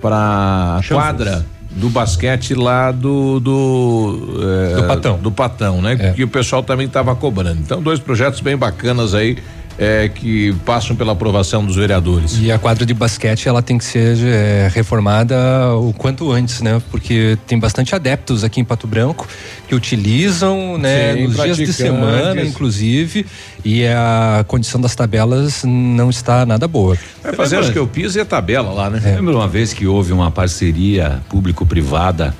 para 0.00 0.80
quadra 0.88 1.46
do 1.70 1.88
basquete 1.88 2.54
lá 2.54 2.92
do 2.92 3.40
do, 3.40 4.38
eh, 4.70 4.76
Do 4.76 4.82
Patão. 4.84 5.18
do 5.18 5.32
Patão, 5.32 5.82
né? 5.82 6.12
Que 6.14 6.22
o 6.22 6.28
pessoal 6.28 6.62
também 6.62 6.86
estava 6.86 7.14
cobrando. 7.16 7.60
Então, 7.60 7.82
dois 7.82 7.98
projetos 7.98 8.40
bem 8.40 8.56
bacanas 8.56 9.14
aí 9.14 9.38
eh, 9.78 10.08
que 10.14 10.52
passam 10.64 10.94
pela 10.94 11.12
aprovação 11.12 11.64
dos 11.64 11.76
vereadores. 11.76 12.38
E 12.40 12.52
a 12.52 12.58
quadra 12.58 12.86
de 12.86 12.94
basquete 12.94 13.48
ela 13.48 13.62
tem 13.62 13.76
que 13.76 13.84
ser 13.84 14.16
é, 14.24 14.70
reformada 14.72 15.36
o 15.76 15.92
quanto 15.92 16.30
antes, 16.30 16.60
né? 16.60 16.80
Porque 16.90 17.36
tem 17.46 17.58
bastante 17.58 17.94
adeptos 17.94 18.44
aqui 18.44 18.60
em 18.60 18.64
Pato 18.64 18.86
Branco 18.86 19.26
que 19.68 19.74
utilizam, 19.74 20.78
né? 20.78 21.14
Sim, 21.14 21.24
nos 21.24 21.36
dias 21.36 21.56
de 21.56 21.72
semana, 21.72 22.42
inclusive, 22.42 23.26
e 23.64 23.84
a 23.86 24.44
condição 24.46 24.80
das 24.80 24.94
tabelas 24.94 25.62
não 25.64 26.10
está 26.10 26.46
nada 26.46 26.68
boa. 26.68 26.96
Vai 27.22 27.32
fazer 27.32 27.56
acho 27.56 27.72
que 27.72 27.78
eu 27.78 27.86
piso 27.86 28.18
e 28.18 28.20
a 28.20 28.24
tabela 28.24 28.72
lá, 28.72 28.90
né? 28.90 29.00
Lembra 29.16 29.34
uma 29.34 29.48
vez 29.48 29.72
que 29.72 29.86
houve 29.86 30.12
uma 30.12 30.30
parceria 30.30 31.22
público-privada? 31.28 32.34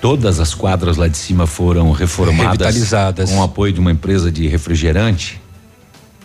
Todas 0.00 0.40
as 0.40 0.52
quadras 0.52 0.96
lá 0.96 1.06
de 1.06 1.16
cima 1.16 1.46
foram 1.46 1.92
reformadas 1.92 2.44
Revitalizadas. 2.44 3.30
com 3.30 3.38
o 3.38 3.42
apoio 3.42 3.72
de 3.72 3.78
uma 3.78 3.92
empresa 3.92 4.32
de 4.32 4.48
refrigerante. 4.48 5.41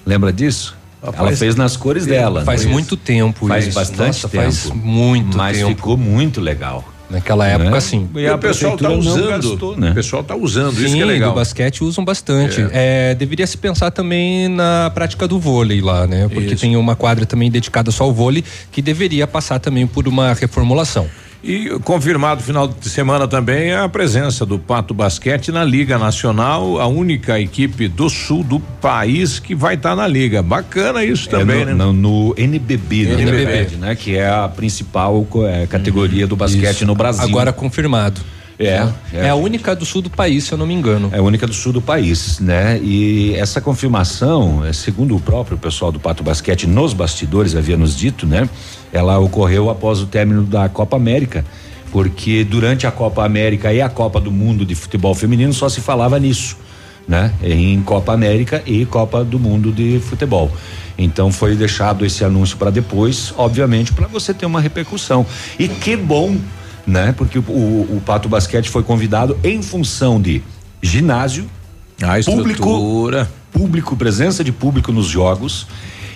Lembra 0.08 0.32
disso? 0.32 0.74
Ela 1.04 1.32
fez 1.36 1.56
nas 1.56 1.76
cores 1.78 2.08
é, 2.08 2.12
dela. 2.12 2.44
faz 2.46 2.66
é 2.66 2.68
muito 2.70 2.96
tempo 2.98 3.46
Faz 3.48 3.68
isso. 3.68 3.76
bastante 3.76 4.08
Nossa, 4.24 4.30
tempo. 4.30 4.44
faz 4.44 4.72
muito 4.72 5.38
Mas 5.38 5.58
tempo. 5.58 5.70
ficou 5.70 5.98
muito 5.98 6.40
legal. 6.42 6.84
Naquela 7.10 7.48
época, 7.48 7.70
Né? 7.72 7.80
sim. 7.80 8.10
E, 8.16 8.30
o 8.30 8.38
pessoal 8.38 8.76
tá 8.78 8.90
não 8.90 9.00
usando. 9.00 9.28
gastou, 9.30 9.78
né? 9.78 9.92
O 9.92 9.94
pessoal 9.94 10.24
tá 10.24 10.36
usando, 10.36 10.74
isso 10.74 10.90
Sim, 10.90 10.96
que 10.98 11.02
é 11.02 11.06
legal. 11.06 11.30
do 11.32 11.36
basquete 11.36 11.82
usam 11.84 12.04
bastante. 12.04 12.66
É, 12.72 13.16
deveria 13.16 13.48
se 13.48 13.58
pensar 13.58 13.92
também 13.92 14.50
na 14.50 14.90
prática 14.94 15.26
do 15.28 15.40
vôlei 15.40 15.80
lá, 15.80 16.06
né? 16.08 16.28
Porque 16.28 16.54
Isso. 16.54 16.62
tem 16.62 16.76
uma 16.76 16.96
quadra 16.98 17.26
também 17.26 17.50
dedicada 17.52 17.92
só 17.92 18.04
ao 18.06 18.14
vôlei 18.14 18.44
que 18.72 18.82
deveria 18.82 19.26
passar 19.26 19.60
também 19.60 19.88
por 19.88 20.06
uma 20.08 20.34
reformulação. 20.34 21.08
E 21.44 21.70
confirmado 21.84 22.42
final 22.42 22.68
de 22.68 22.90
semana 22.90 23.28
também 23.28 23.74
a 23.74 23.88
presença 23.88 24.46
do 24.46 24.58
Pato 24.58 24.94
Basquete 24.94 25.52
na 25.52 25.64
Liga 25.64 25.98
Nacional, 25.98 26.80
a 26.80 26.88
única 26.88 27.40
equipe 27.40 27.88
do 27.88 28.10
sul 28.10 28.44
do 28.44 28.60
país 28.60 29.40
que 29.40 29.54
vai 29.54 29.76
estar 29.76 29.96
na 29.96 30.08
liga. 30.08 30.42
Bacana 30.42 31.04
isso 31.04 31.30
também, 31.30 31.62
É 31.62 31.66
né? 31.66 31.74
no, 31.74 31.94
no, 31.94 32.28
no 32.30 32.34
NBB, 32.38 33.06
no 33.06 33.20
NBB. 33.20 33.44
NBB, 33.44 33.76
né? 33.78 33.96
Que 33.96 34.18
é 34.18 34.28
a 34.28 34.48
principal 34.48 35.26
é, 35.48 35.68
categoria 35.68 36.26
do 36.26 36.36
basquete 36.36 36.78
Isso. 36.78 36.86
no 36.86 36.96
Brasil. 36.96 37.24
Agora 37.24 37.54
confirmado. 37.54 38.20
É, 38.60 38.88
É. 39.14 39.30
a 39.30 39.36
única 39.36 39.76
do 39.76 39.86
sul 39.86 40.02
do 40.02 40.10
país, 40.10 40.46
se 40.46 40.52
eu 40.52 40.58
não 40.58 40.66
me 40.66 40.74
engano. 40.74 41.10
É 41.14 41.20
a 41.20 41.22
única 41.22 41.46
do 41.46 41.54
sul 41.54 41.72
do 41.72 41.82
país, 41.82 42.40
né? 42.40 42.80
E 42.82 43.36
essa 43.36 43.62
confirmação, 43.62 44.66
é, 44.66 44.74
segundo 44.74 45.16
o 45.16 45.20
próprio 45.20 45.58
pessoal 45.58 45.92
do 45.92 46.00
Pato 46.00 46.24
Basquete, 46.24 46.66
nos 46.66 46.92
bastidores 46.94 47.56
havia 47.56 47.78
nos 47.78 47.96
dito, 47.96 48.26
né? 48.26 48.50
Ela 48.92 49.20
ocorreu 49.20 49.70
após 49.70 50.02
o 50.02 50.08
término 50.08 50.44
da 50.44 50.68
Copa 50.70 50.96
América, 50.98 51.46
porque 51.92 52.44
durante 52.44 52.88
a 52.88 52.92
Copa 52.92 53.24
América 53.24 53.72
e 53.72 53.80
a 53.82 53.90
Copa 53.90 54.20
do 54.20 54.32
Mundo 54.32 54.66
de 54.66 54.74
futebol 54.74 55.14
feminino 55.14 55.54
só 55.54 55.70
se 55.70 55.80
falava 55.80 56.18
nisso, 56.20 56.58
né? 57.08 57.32
Em 57.44 57.80
Copa 57.84 58.12
América 58.12 58.64
e 58.66 58.86
Copa 58.86 59.24
do 59.24 59.38
Mundo 59.38 59.72
de 59.72 60.00
futebol. 60.00 60.52
Então 60.98 61.32
foi 61.32 61.56
deixado 61.56 62.04
esse 62.04 62.24
anúncio 62.26 62.58
para 62.58 62.72
depois, 62.72 63.32
obviamente, 63.38 63.94
para 63.94 64.08
você 64.08 64.34
ter 64.34 64.48
uma 64.48 64.60
repercussão. 64.60 65.26
E 65.60 65.68
que 65.68 65.96
bom, 65.96 66.36
né? 66.88 67.14
Porque 67.16 67.38
o, 67.38 67.42
o, 67.42 68.02
Pato 68.06 68.30
Basquete 68.30 68.70
foi 68.70 68.82
convidado 68.82 69.38
em 69.44 69.62
função 69.62 70.22
de 70.22 70.42
ginásio, 70.82 71.46
a 72.02 72.16
público, 72.24 72.50
estrutura. 72.50 73.30
público, 73.52 73.98
presença 73.98 74.44
de 74.44 74.54
público 74.54 74.92
nos 74.94 75.08
jogos. 75.08 75.68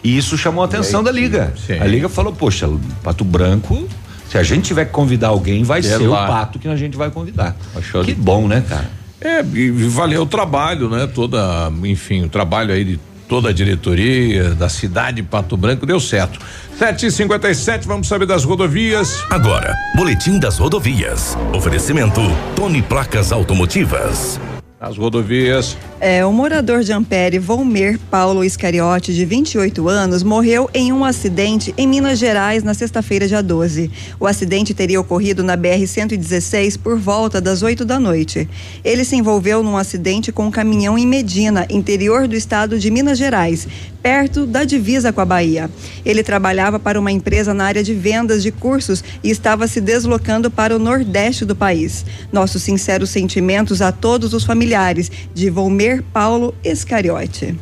E 0.03 0.17
isso 0.17 0.37
chamou 0.37 0.63
a 0.63 0.65
atenção 0.65 1.03
da 1.03 1.11
liga. 1.11 1.53
sim. 1.67 1.77
A 1.77 1.85
liga 1.85 2.07
falou: 2.07 2.31
"Poxa, 2.33 2.69
Pato 3.03 3.23
Branco, 3.23 3.87
se 4.29 4.37
a 4.37 4.43
gente 4.43 4.63
tiver 4.63 4.85
que 4.85 4.91
convidar 4.91 5.27
alguém, 5.27 5.63
vai 5.63 5.83
ser 5.83 5.97
lá. 6.07 6.23
o 6.23 6.27
Pato 6.27 6.57
que 6.57 6.67
a 6.67 6.75
gente 6.75 6.95
vai 6.95 7.11
convidar". 7.11 7.55
Achou 7.75 8.03
que 8.03 8.13
de- 8.13 8.19
bom, 8.21 8.47
né, 8.47 8.63
cara? 8.67 8.89
É, 9.19 9.41
e 9.53 9.69
valeu 9.69 10.23
o 10.23 10.25
trabalho, 10.25 10.89
né? 10.89 11.05
Toda, 11.05 11.71
enfim, 11.83 12.23
o 12.23 12.29
trabalho 12.29 12.73
aí 12.73 12.83
de 12.83 12.99
toda 13.27 13.49
a 13.49 13.53
diretoria 13.53 14.55
da 14.55 14.67
cidade 14.67 15.17
de 15.17 15.23
Pato 15.23 15.55
Branco 15.55 15.85
deu 15.85 15.99
certo. 15.99 16.39
7h57, 16.81 17.85
vamos 17.85 18.07
saber 18.07 18.25
das 18.25 18.43
rodovias. 18.43 19.23
Agora, 19.29 19.71
Boletim 19.95 20.39
das 20.39 20.57
Rodovias. 20.59 21.37
Oferecimento 21.53 22.21
Tony 22.55 22.81
Placas 22.81 23.31
Automotivas. 23.31 24.39
As 24.79 24.97
rodovias. 24.97 25.77
É, 26.03 26.25
o 26.25 26.33
morador 26.33 26.81
de 26.81 26.91
Ampere, 26.91 27.37
Volmer 27.37 27.99
Paulo 28.09 28.43
Iscariote, 28.43 29.13
de 29.13 29.23
28 29.23 29.87
anos, 29.87 30.23
morreu 30.23 30.67
em 30.73 30.91
um 30.91 31.05
acidente 31.05 31.75
em 31.77 31.87
Minas 31.87 32.17
Gerais 32.17 32.63
na 32.63 32.73
sexta-feira, 32.73 33.27
dia 33.27 33.43
12. 33.43 33.91
O 34.19 34.25
acidente 34.25 34.73
teria 34.73 34.99
ocorrido 34.99 35.43
na 35.43 35.55
BR-116 35.55 36.79
por 36.79 36.97
volta 36.97 37.39
das 37.39 37.61
8 37.61 37.85
da 37.85 37.99
noite. 37.99 38.49
Ele 38.83 39.05
se 39.05 39.15
envolveu 39.15 39.61
num 39.61 39.77
acidente 39.77 40.31
com 40.31 40.47
um 40.47 40.51
caminhão 40.51 40.97
em 40.97 41.05
Medina, 41.05 41.67
interior 41.69 42.27
do 42.27 42.35
estado 42.35 42.79
de 42.79 42.89
Minas 42.89 43.19
Gerais, 43.19 43.67
perto 44.01 44.47
da 44.47 44.63
divisa 44.63 45.13
com 45.13 45.21
a 45.21 45.25
Bahia. 45.25 45.69
Ele 46.03 46.23
trabalhava 46.23 46.79
para 46.79 46.99
uma 46.99 47.11
empresa 47.11 47.53
na 47.53 47.65
área 47.65 47.83
de 47.83 47.93
vendas 47.93 48.41
de 48.41 48.51
cursos 48.51 49.03
e 49.23 49.29
estava 49.29 49.67
se 49.67 49.79
deslocando 49.79 50.49
para 50.49 50.75
o 50.75 50.79
nordeste 50.79 51.45
do 51.45 51.55
país. 51.55 52.03
Nossos 52.31 52.63
sinceros 52.63 53.11
sentimentos 53.11 53.83
a 53.83 53.91
todos 53.91 54.33
os 54.33 54.43
familiares 54.43 55.11
de 55.31 55.47
Volmer 55.51 55.90
Paulo 56.13 56.53
Escariote. 56.63 57.57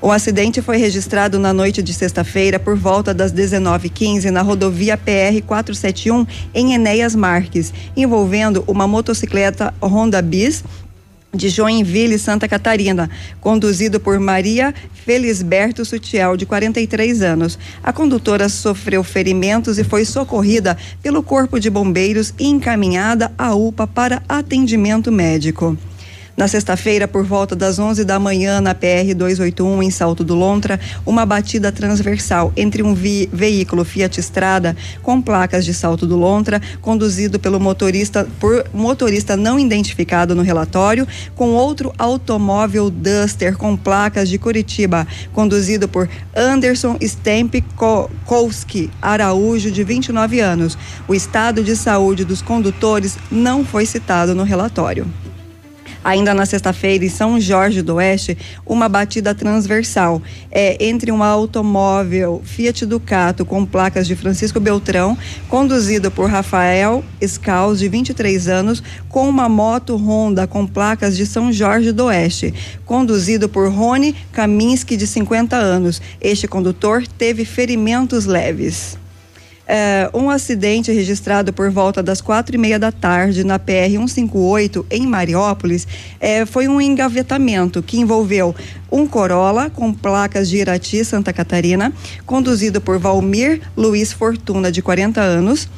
O 0.00 0.12
acidente 0.12 0.62
foi 0.62 0.76
registrado 0.76 1.40
na 1.40 1.52
noite 1.52 1.82
de 1.82 1.92
sexta-feira 1.92 2.58
por 2.58 2.76
volta 2.76 3.12
das 3.12 3.32
19h15 3.32 4.30
na 4.30 4.42
rodovia 4.42 4.96
PR 4.96 5.42
471 5.44 6.24
em 6.54 6.74
Enéas 6.74 7.16
Marques, 7.16 7.74
envolvendo 7.96 8.62
uma 8.68 8.86
motocicleta 8.86 9.74
Honda 9.82 10.22
Bis 10.22 10.62
de 11.34 11.48
Joinville, 11.48 12.18
Santa 12.18 12.48
Catarina, 12.48 13.10
conduzido 13.40 14.00
por 14.00 14.18
Maria 14.18 14.74
Felisberto 15.04 15.84
Sutiel, 15.84 16.36
de 16.36 16.46
43 16.46 17.22
anos. 17.22 17.58
A 17.82 17.92
condutora 17.92 18.48
sofreu 18.48 19.04
ferimentos 19.04 19.78
e 19.78 19.84
foi 19.84 20.04
socorrida 20.04 20.76
pelo 21.02 21.22
Corpo 21.22 21.58
de 21.60 21.68
Bombeiros 21.68 22.32
e 22.38 22.46
encaminhada 22.46 23.32
à 23.36 23.54
UPA 23.54 23.86
para 23.86 24.22
atendimento 24.28 25.12
médico. 25.12 25.76
Na 26.38 26.46
sexta-feira, 26.46 27.08
por 27.08 27.24
volta 27.24 27.56
das 27.56 27.80
11 27.80 28.04
da 28.04 28.16
manhã, 28.16 28.60
na 28.60 28.72
PR 28.72 29.12
281 29.12 29.82
em 29.82 29.90
Salto 29.90 30.22
do 30.22 30.36
Lontra, 30.36 30.78
uma 31.04 31.26
batida 31.26 31.72
transversal 31.72 32.52
entre 32.56 32.80
um 32.80 32.94
veículo 32.94 33.84
Fiat 33.84 34.20
Estrada 34.20 34.76
com 35.02 35.20
placas 35.20 35.64
de 35.64 35.74
Salto 35.74 36.06
do 36.06 36.14
Lontra, 36.14 36.62
conduzido 36.80 37.40
pelo 37.40 37.58
motorista 37.58 38.24
por 38.38 38.64
motorista 38.72 39.36
não 39.36 39.58
identificado 39.58 40.32
no 40.32 40.42
relatório, 40.42 41.08
com 41.34 41.54
outro 41.54 41.92
automóvel 41.98 42.88
Duster 42.88 43.56
com 43.56 43.76
placas 43.76 44.28
de 44.28 44.38
Curitiba, 44.38 45.08
conduzido 45.32 45.88
por 45.88 46.08
Anderson 46.36 46.96
Stempkowski 47.02 48.92
Araújo, 49.02 49.72
de 49.72 49.82
29 49.82 50.38
anos. 50.38 50.78
O 51.08 51.16
estado 51.16 51.64
de 51.64 51.74
saúde 51.74 52.24
dos 52.24 52.40
condutores 52.40 53.18
não 53.28 53.64
foi 53.64 53.84
citado 53.84 54.36
no 54.36 54.44
relatório. 54.44 55.04
Ainda 56.08 56.32
na 56.32 56.46
sexta-feira, 56.46 57.04
em 57.04 57.10
São 57.10 57.38
Jorge 57.38 57.82
do 57.82 57.96
Oeste, 57.96 58.38
uma 58.64 58.88
batida 58.88 59.34
transversal 59.34 60.22
é, 60.50 60.82
entre 60.82 61.12
um 61.12 61.22
automóvel 61.22 62.40
Fiat 62.42 62.86
Ducato 62.86 63.44
com 63.44 63.66
placas 63.66 64.06
de 64.06 64.16
Francisco 64.16 64.58
Beltrão, 64.58 65.18
conduzido 65.50 66.10
por 66.10 66.30
Rafael 66.30 67.04
Scaus, 67.22 67.78
de 67.78 67.90
23 67.90 68.48
anos, 68.48 68.82
com 69.06 69.28
uma 69.28 69.50
moto 69.50 69.96
Honda 69.96 70.46
com 70.46 70.66
placas 70.66 71.14
de 71.14 71.26
São 71.26 71.52
Jorge 71.52 71.92
do 71.92 72.06
Oeste, 72.06 72.54
conduzido 72.86 73.46
por 73.46 73.70
Rony 73.70 74.16
Kaminski, 74.32 74.96
de 74.96 75.06
50 75.06 75.56
anos. 75.56 76.00
Este 76.22 76.48
condutor 76.48 77.06
teve 77.06 77.44
ferimentos 77.44 78.24
leves. 78.24 78.96
É, 79.70 80.08
um 80.14 80.30
acidente 80.30 80.90
registrado 80.90 81.52
por 81.52 81.70
volta 81.70 82.02
das 82.02 82.22
quatro 82.22 82.54
e 82.54 82.58
meia 82.58 82.78
da 82.78 82.90
tarde 82.90 83.44
na 83.44 83.58
PR 83.58 83.90
158 83.90 84.86
em 84.90 85.06
Mariópolis 85.06 85.86
é, 86.18 86.46
foi 86.46 86.66
um 86.66 86.80
engavetamento 86.80 87.82
que 87.82 88.00
envolveu 88.00 88.54
um 88.90 89.06
Corolla 89.06 89.68
com 89.68 89.92
placas 89.92 90.48
de 90.48 90.56
Irati, 90.56 91.04
Santa 91.04 91.34
Catarina, 91.34 91.92
conduzido 92.24 92.80
por 92.80 92.98
Valmir 92.98 93.60
Luiz 93.76 94.10
Fortuna, 94.10 94.72
de 94.72 94.80
40 94.80 95.20
anos 95.20 95.68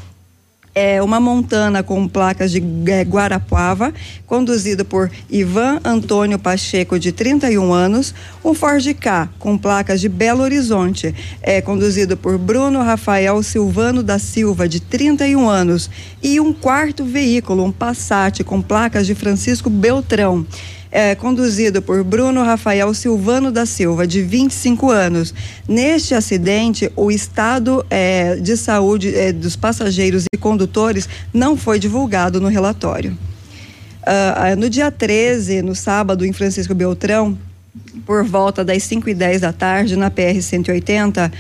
é 0.75 1.03
uma 1.03 1.19
montana 1.19 1.83
com 1.83 2.07
placas 2.07 2.53
de 2.53 2.63
é, 2.87 3.03
Guarapuava, 3.03 3.93
conduzido 4.27 4.85
por 4.85 5.11
Ivan 5.29 5.81
Antônio 5.85 6.39
Pacheco, 6.39 6.99
de 6.99 7.13
31 7.13 7.73
anos, 7.73 8.15
um 8.45 8.55
Ford 8.55 8.95
K 8.95 9.29
com 9.39 9.59
placas 9.59 10.01
de 10.01 10.09
Belo 10.09 10.43
Horizonte, 10.43 11.15
é 11.43 11.61
conduzido 11.61 12.17
por 12.17 12.39
Bruno 12.39 12.83
Rafael 12.83 13.43
Silvano 13.43 14.03
da 14.03 14.19
Silva, 14.19 14.69
de 14.69 14.81
31 14.81 15.49
anos, 15.49 15.91
e 16.23 16.39
um 16.41 16.53
quarto 16.53 17.05
veículo, 17.05 17.65
um 17.65 17.73
Passat 17.73 18.45
com 18.45 18.63
placas 18.63 19.07
de 19.07 19.15
Francisco 19.15 19.69
Beltrão 19.69 20.47
é, 20.91 21.15
conduzido 21.15 21.81
por 21.81 22.03
Bruno 22.03 22.43
Rafael 22.43 22.93
Silvano 22.95 23.51
da 23.51 23.65
Silva, 23.65 24.07
de 24.07 24.23
25 24.23 24.91
anos. 24.91 25.33
Neste 25.69 26.15
acidente, 26.15 26.91
o 26.97 27.11
estado 27.11 27.85
é, 27.89 28.37
de 28.37 28.57
saúde 28.57 29.15
é, 29.15 29.33
dos 29.33 29.57
passageiros 29.57 30.25
e 30.33 30.37
condutores 30.37 31.09
não 31.33 31.57
foi 31.57 31.79
divulgado 31.79 32.41
no 32.41 32.49
relatório. 32.49 33.17
Uh, 34.01 34.57
no 34.59 34.71
dia 34.71 34.91
13, 34.91 35.61
no 35.61 35.75
sábado, 35.75 36.25
em 36.25 36.33
Francisco 36.33 36.75
Beltrão, 36.75 37.39
por 38.05 38.25
volta 38.25 38.65
das 38.65 38.83
5 38.83 39.09
e 39.09 39.15
10 39.15 39.41
da 39.41 39.53
tarde, 39.53 39.97
na 39.97 40.11
PR 40.11 40.41
180, 40.41 41.31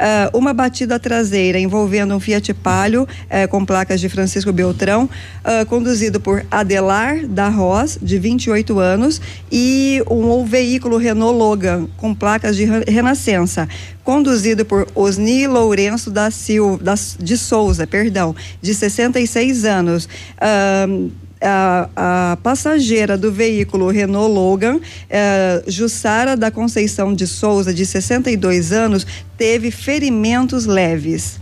uh, 0.00 0.38
uma 0.38 0.54
batida 0.54 0.98
traseira 0.98 1.58
envolvendo 1.58 2.14
um 2.14 2.20
Fiat 2.20 2.54
Palio 2.54 3.02
uh, 3.02 3.48
com 3.48 3.64
placas 3.64 4.00
de 4.00 4.08
Francisco 4.08 4.52
Beltrão, 4.52 5.04
uh, 5.04 5.66
conduzido 5.66 6.20
por 6.20 6.44
Adelar 6.50 7.26
da 7.26 7.48
Roz, 7.48 7.98
de 8.00 8.18
28 8.18 8.78
anos, 8.78 9.20
e 9.50 10.02
um, 10.08 10.40
um 10.40 10.44
veículo 10.44 10.96
Renault 10.96 11.36
Logan 11.36 11.88
com 11.96 12.14
placas 12.14 12.56
de 12.56 12.64
Renascença, 12.64 13.68
conduzido 14.04 14.64
por 14.64 14.86
Osni 14.94 15.46
Lourenço 15.46 16.10
da 16.10 16.30
Silva, 16.30 16.82
da, 16.82 16.94
de 17.18 17.36
Souza, 17.36 17.86
perdão, 17.86 18.34
de 18.62 18.74
66 18.74 19.64
anos. 19.64 20.08
Uh, 20.36 21.10
a, 21.40 21.88
a 22.32 22.36
passageira 22.42 23.16
do 23.16 23.32
veículo 23.32 23.88
Renault 23.90 24.32
Logan, 24.32 24.80
eh, 25.08 25.62
Jussara 25.66 26.36
da 26.36 26.50
Conceição 26.50 27.14
de 27.14 27.26
Souza, 27.26 27.72
de 27.72 27.86
62 27.86 28.72
anos, 28.72 29.06
teve 29.36 29.70
ferimentos 29.70 30.66
leves. 30.66 31.40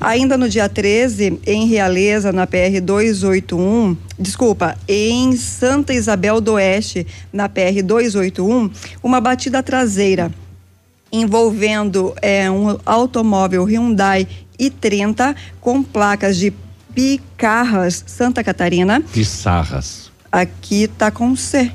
Ainda 0.00 0.36
no 0.36 0.48
dia 0.48 0.68
13, 0.68 1.40
em 1.46 1.66
Realeza, 1.66 2.32
na 2.32 2.46
PR 2.46 2.80
281, 2.82 3.96
desculpa, 4.18 4.76
em 4.86 5.36
Santa 5.36 5.94
Isabel 5.94 6.40
do 6.40 6.52
Oeste, 6.54 7.06
na 7.32 7.48
PR 7.48 7.82
281, 7.82 8.70
uma 9.02 9.20
batida 9.20 9.62
traseira 9.62 10.30
envolvendo 11.14 12.12
é, 12.20 12.50
um 12.50 12.76
automóvel 12.84 13.64
Hyundai 13.64 14.26
i30 14.58 15.36
com 15.60 15.80
placas 15.80 16.36
de 16.36 16.52
Picarras, 16.94 18.04
Santa 18.06 18.44
Catarina. 18.44 19.00
Pissarras. 19.00 20.10
Aqui 20.30 20.88
tá 20.88 21.10
com 21.10 21.34
C, 21.36 21.70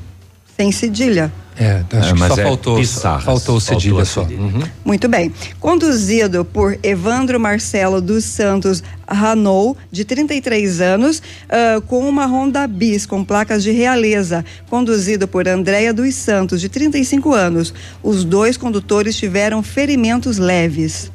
sem 0.58 0.72
cedilha. 0.72 1.32
É, 1.60 1.84
acho 1.98 2.12
é, 2.12 2.14
que 2.14 2.20
só 2.20 2.42
é 2.42 2.44
faltou, 2.44 2.78
pissarras. 2.78 3.24
faltou 3.26 3.60
cedilha 3.60 4.06
só. 4.06 4.24
Uhum. 4.24 4.64
Muito 4.86 5.10
bem. 5.10 5.34
Conduzido 5.60 6.46
por 6.46 6.80
Evandro 6.82 7.38
Marcelo 7.38 8.00
dos 8.00 8.24
Santos 8.24 8.82
Ranou, 9.06 9.76
de 9.92 10.06
33 10.06 10.80
anos, 10.80 11.20
uh, 11.20 11.82
com 11.82 12.08
uma 12.08 12.26
Honda 12.26 12.66
Bis 12.66 13.06
com 13.06 13.26
placas 13.26 13.62
de 13.62 13.72
realeza, 13.72 14.46
conduzido 14.70 15.28
por 15.28 15.50
Andréia 15.50 15.94
dos 15.94 16.16
Santos, 16.16 16.62
de 16.62 16.70
35 16.70 17.34
anos. 17.34 17.74
Os 18.02 18.24
dois 18.24 18.56
condutores 18.56 19.18
tiveram 19.18 19.62
ferimentos 19.62 20.38
leves. 20.38 21.12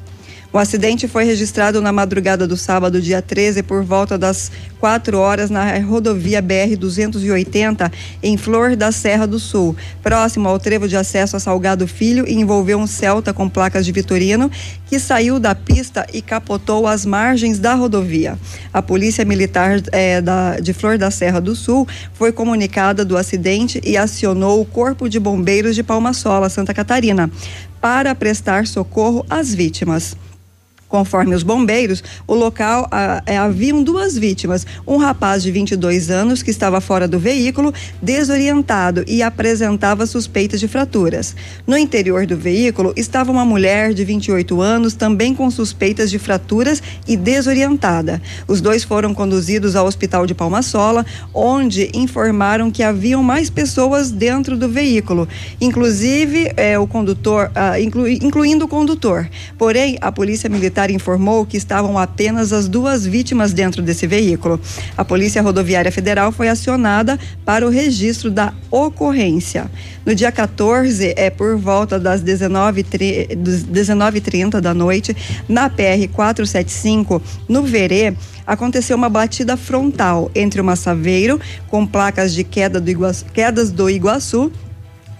O 0.55 0.57
acidente 0.57 1.05
foi 1.05 1.25
registrado 1.25 1.81
na 1.81 1.91
madrugada 1.91 2.47
do 2.47 2.55
sábado, 2.55 3.01
dia 3.01 3.21
13, 3.21 3.61
por 3.61 3.83
volta 3.83 4.17
das 4.17 4.49
4 4.79 5.17
horas, 5.17 5.49
na 5.49 5.77
rodovia 5.79 6.41
BR-280, 6.41 7.91
em 8.23 8.37
Flor 8.37 8.73
da 8.77 8.89
Serra 8.89 9.27
do 9.27 9.37
Sul, 9.37 9.75
próximo 10.01 10.47
ao 10.47 10.57
trevo 10.57 10.87
de 10.87 10.95
acesso 10.95 11.35
a 11.35 11.41
Salgado 11.41 11.85
Filho, 11.85 12.23
e 12.25 12.35
envolveu 12.35 12.77
um 12.77 12.87
Celta 12.87 13.33
com 13.33 13.49
placas 13.49 13.85
de 13.85 13.91
Vitorino, 13.91 14.49
que 14.87 14.97
saiu 14.97 15.41
da 15.41 15.53
pista 15.53 16.07
e 16.13 16.21
capotou 16.21 16.87
às 16.87 17.05
margens 17.05 17.59
da 17.59 17.73
rodovia. 17.73 18.39
A 18.71 18.81
Polícia 18.81 19.25
Militar 19.25 19.81
eh, 19.91 20.21
da, 20.21 20.57
de 20.61 20.71
Flor 20.71 20.97
da 20.97 21.11
Serra 21.11 21.41
do 21.41 21.53
Sul 21.53 21.85
foi 22.13 22.31
comunicada 22.31 23.03
do 23.03 23.17
acidente 23.17 23.81
e 23.83 23.97
acionou 23.97 24.61
o 24.61 24.65
Corpo 24.65 25.09
de 25.09 25.19
Bombeiros 25.19 25.75
de 25.75 25.83
Palmasola, 25.83 26.47
Santa 26.47 26.73
Catarina, 26.73 27.29
para 27.81 28.15
prestar 28.15 28.65
socorro 28.65 29.25
às 29.29 29.53
vítimas. 29.53 30.15
Conforme 30.87 31.33
os 31.33 31.41
bombeiros, 31.41 32.03
o 32.27 32.35
local 32.35 32.87
ah, 32.91 33.21
é, 33.25 33.37
haviam 33.37 33.83
duas 33.83 34.17
vítimas: 34.17 34.67
um 34.85 34.97
rapaz 34.97 35.41
de 35.41 35.51
22 35.51 36.11
anos 36.11 36.43
que 36.43 36.51
estava 36.51 36.79
fora 36.79 37.07
do 37.07 37.17
veículo, 37.17 37.73
desorientado 38.01 39.03
e 39.07 39.23
apresentava 39.23 40.05
suspeitas 40.05 40.59
de 40.59 40.67
fraturas. 40.67 41.35
No 41.65 41.77
interior 41.77 42.27
do 42.27 42.37
veículo 42.37 42.93
estava 42.95 43.31
uma 43.31 43.43
mulher 43.43 43.93
de 43.93 44.05
28 44.05 44.61
anos, 44.61 44.93
também 44.93 45.33
com 45.33 45.49
suspeitas 45.49 46.09
de 46.11 46.19
fraturas 46.19 46.81
e 47.07 47.17
desorientada. 47.17 48.21
Os 48.47 48.61
dois 48.61 48.83
foram 48.83 49.13
conduzidos 49.13 49.75
ao 49.75 49.87
hospital 49.87 50.27
de 50.27 50.35
Palmasola, 50.35 51.05
onde 51.33 51.89
informaram 51.93 52.69
que 52.69 52.83
haviam 52.83 53.23
mais 53.23 53.49
pessoas 53.49 54.11
dentro 54.11 54.55
do 54.55 54.69
veículo, 54.69 55.27
inclusive 55.59 56.51
é, 56.55 56.77
o 56.77 56.85
condutor, 56.85 57.51
ah, 57.55 57.79
inclu, 57.79 58.07
incluindo 58.07 58.65
o 58.65 58.67
condutor. 58.67 59.27
Porém, 59.57 59.97
a 59.99 60.11
polícia 60.11 60.49
militar 60.49 60.84
informou 60.89 61.45
que 61.45 61.57
estavam 61.57 61.97
apenas 61.97 62.53
as 62.53 62.67
duas 62.67 63.05
vítimas 63.05 63.53
dentro 63.53 63.81
desse 63.81 64.07
veículo. 64.07 64.59
A 64.97 65.03
Polícia 65.05 65.41
Rodoviária 65.41 65.91
Federal 65.91 66.31
foi 66.31 66.47
acionada 66.47 67.19
para 67.43 67.65
o 67.65 67.69
registro 67.69 68.31
da 68.31 68.53
ocorrência. 68.69 69.69
No 70.05 70.13
dia 70.13 70.31
14, 70.31 71.13
é 71.15 71.29
por 71.29 71.57
volta 71.57 71.99
das 71.99 72.23
19h30 72.23 73.35
19 73.35 74.21
da 74.61 74.73
noite, 74.73 75.15
na 75.47 75.69
PR 75.69 76.07
475, 76.11 77.21
no 77.47 77.63
Verê, 77.63 78.13
aconteceu 78.45 78.95
uma 78.95 79.09
batida 79.09 79.57
frontal 79.57 80.29
entre 80.35 80.61
uma 80.61 80.75
Saveiro 80.75 81.39
com 81.67 81.85
placas 81.85 82.33
de 82.33 82.43
queda 82.43 82.79
do 82.79 82.89
Iguaçu, 82.89 83.25
quedas 83.33 83.71
do 83.71 83.89
Iguaçu 83.89 84.51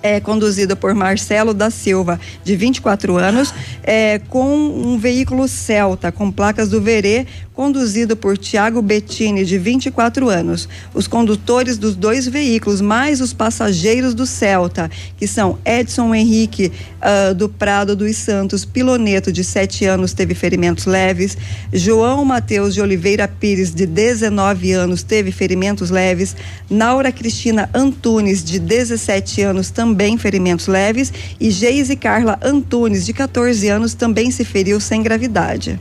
é 0.05 0.19
conduzido 0.19 0.77
por 0.77 0.93
Marcelo 0.93 1.51
da 1.51 1.71
Silva, 1.71 2.19
de 2.43 2.55
24 2.55 3.17
anos, 3.17 3.51
é, 3.81 4.19
com 4.29 4.55
um 4.55 4.99
veículo 4.99 5.47
Celta 5.47 6.11
com 6.11 6.31
placas 6.31 6.69
do 6.69 6.79
Verê, 6.79 7.25
conduzido 7.55 8.15
por 8.15 8.37
Tiago 8.37 8.81
Bettini, 8.81 9.45
de 9.45 9.57
24 9.57 10.29
anos. 10.29 10.69
Os 10.93 11.07
condutores 11.07 11.77
dos 11.77 11.95
dois 11.95 12.27
veículos, 12.27 12.81
mais 12.81 13.19
os 13.21 13.33
passageiros 13.33 14.13
do 14.13 14.27
Celta, 14.27 14.91
que 15.17 15.25
são 15.25 15.57
Edson 15.65 16.13
Henrique 16.13 16.71
uh, 16.99 17.33
do 17.33 17.47
Prado 17.47 17.95
dos 17.95 18.15
Santos 18.17 18.65
Piloneto, 18.65 19.31
de 19.31 19.43
7 19.43 19.85
anos, 19.85 20.13
teve 20.13 20.35
ferimentos 20.35 20.85
leves. 20.85 21.37
João 21.73 22.25
Mateus 22.25 22.73
de 22.73 22.81
Oliveira 22.81 23.27
Pires, 23.27 23.73
de 23.73 23.85
19 23.87 24.73
anos, 24.73 25.01
teve 25.01 25.31
ferimentos 25.31 25.89
leves. 25.89 26.35
Naura 26.69 27.11
Cristina 27.11 27.69
Antunes, 27.73 28.43
de 28.43 28.59
17 28.59 29.41
anos, 29.41 29.71
também 29.71 29.94
ferimentos 30.17 30.67
leves. 30.67 31.11
E 31.39 31.49
Geise 31.49 31.95
Carla 31.95 32.37
Antunes, 32.41 33.05
de 33.05 33.13
14 33.13 33.67
anos, 33.69 33.93
também 33.93 34.29
se 34.31 34.43
feriu 34.43 34.79
sem 34.79 35.01
gravidade. 35.01 35.79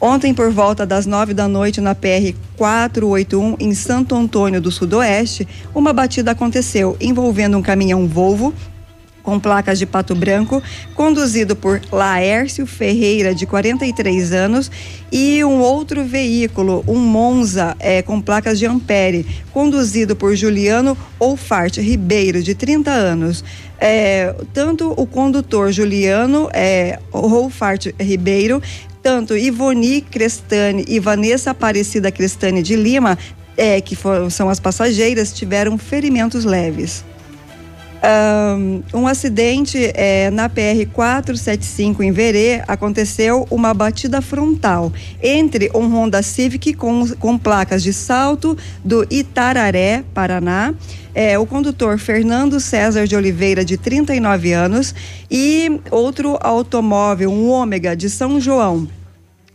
Ontem, 0.00 0.34
por 0.34 0.50
volta 0.50 0.84
das 0.84 1.06
nove 1.06 1.32
da 1.32 1.48
noite, 1.48 1.80
na 1.80 1.94
PR 1.94 2.34
481, 2.56 3.56
em 3.58 3.74
Santo 3.74 4.14
Antônio 4.14 4.60
do 4.60 4.70
Sudoeste, 4.70 5.48
uma 5.74 5.92
batida 5.92 6.32
aconteceu 6.32 6.96
envolvendo 7.00 7.56
um 7.56 7.62
caminhão 7.62 8.06
Volvo 8.06 8.52
com 9.26 9.40
placas 9.40 9.76
de 9.76 9.84
Pato 9.84 10.14
Branco, 10.14 10.62
conduzido 10.94 11.56
por 11.56 11.82
Laércio 11.90 12.64
Ferreira, 12.64 13.34
de 13.34 13.44
43 13.44 14.32
anos, 14.32 14.70
e 15.10 15.42
um 15.42 15.58
outro 15.58 16.04
veículo, 16.04 16.84
um 16.86 16.96
Monza, 16.96 17.76
é, 17.80 18.02
com 18.02 18.20
placas 18.20 18.56
de 18.56 18.66
Ampere, 18.66 19.26
conduzido 19.52 20.14
por 20.14 20.36
Juliano 20.36 20.96
Olfarte 21.18 21.80
Ribeiro, 21.80 22.40
de 22.40 22.54
30 22.54 22.92
anos. 22.92 23.44
É, 23.78 24.32
tanto 24.54 24.94
o 24.96 25.06
condutor 25.06 25.72
Juliano 25.72 26.48
é, 26.54 26.98
Olfarte 27.12 27.94
Ribeiro 28.00 28.62
tanto 29.02 29.36
Ivoni 29.36 30.00
Crestani 30.00 30.84
e 30.88 30.98
Vanessa 30.98 31.52
Aparecida 31.52 32.10
Crestani 32.10 32.60
de 32.60 32.74
Lima, 32.74 33.16
é, 33.56 33.80
que 33.80 33.94
foram, 33.94 34.28
são 34.28 34.48
as 34.48 34.58
passageiras, 34.58 35.32
tiveram 35.32 35.78
ferimentos 35.78 36.44
leves. 36.44 37.04
Um, 38.02 39.06
acidente 39.06 39.90
é, 39.94 40.30
na 40.30 40.48
PR 40.48 40.86
475 40.92 42.02
em 42.02 42.12
Verê 42.12 42.62
aconteceu 42.68 43.46
uma 43.50 43.72
batida 43.72 44.20
frontal 44.20 44.92
entre 45.22 45.70
um 45.74 45.88
Honda 45.88 46.22
Civic 46.22 46.74
com, 46.74 47.08
com 47.16 47.38
placas 47.38 47.82
de 47.82 47.92
salto 47.92 48.56
do 48.84 49.06
Itararé, 49.10 50.04
Paraná. 50.12 50.74
É, 51.14 51.38
o 51.38 51.46
condutor 51.46 51.98
Fernando 51.98 52.60
César 52.60 53.06
de 53.06 53.16
Oliveira, 53.16 53.64
de 53.64 53.78
39 53.78 54.52
anos, 54.52 54.94
e 55.30 55.80
outro 55.90 56.36
automóvel, 56.40 57.30
um 57.30 57.48
Ômega 57.48 57.96
de 57.96 58.10
São 58.10 58.38
João, 58.38 58.86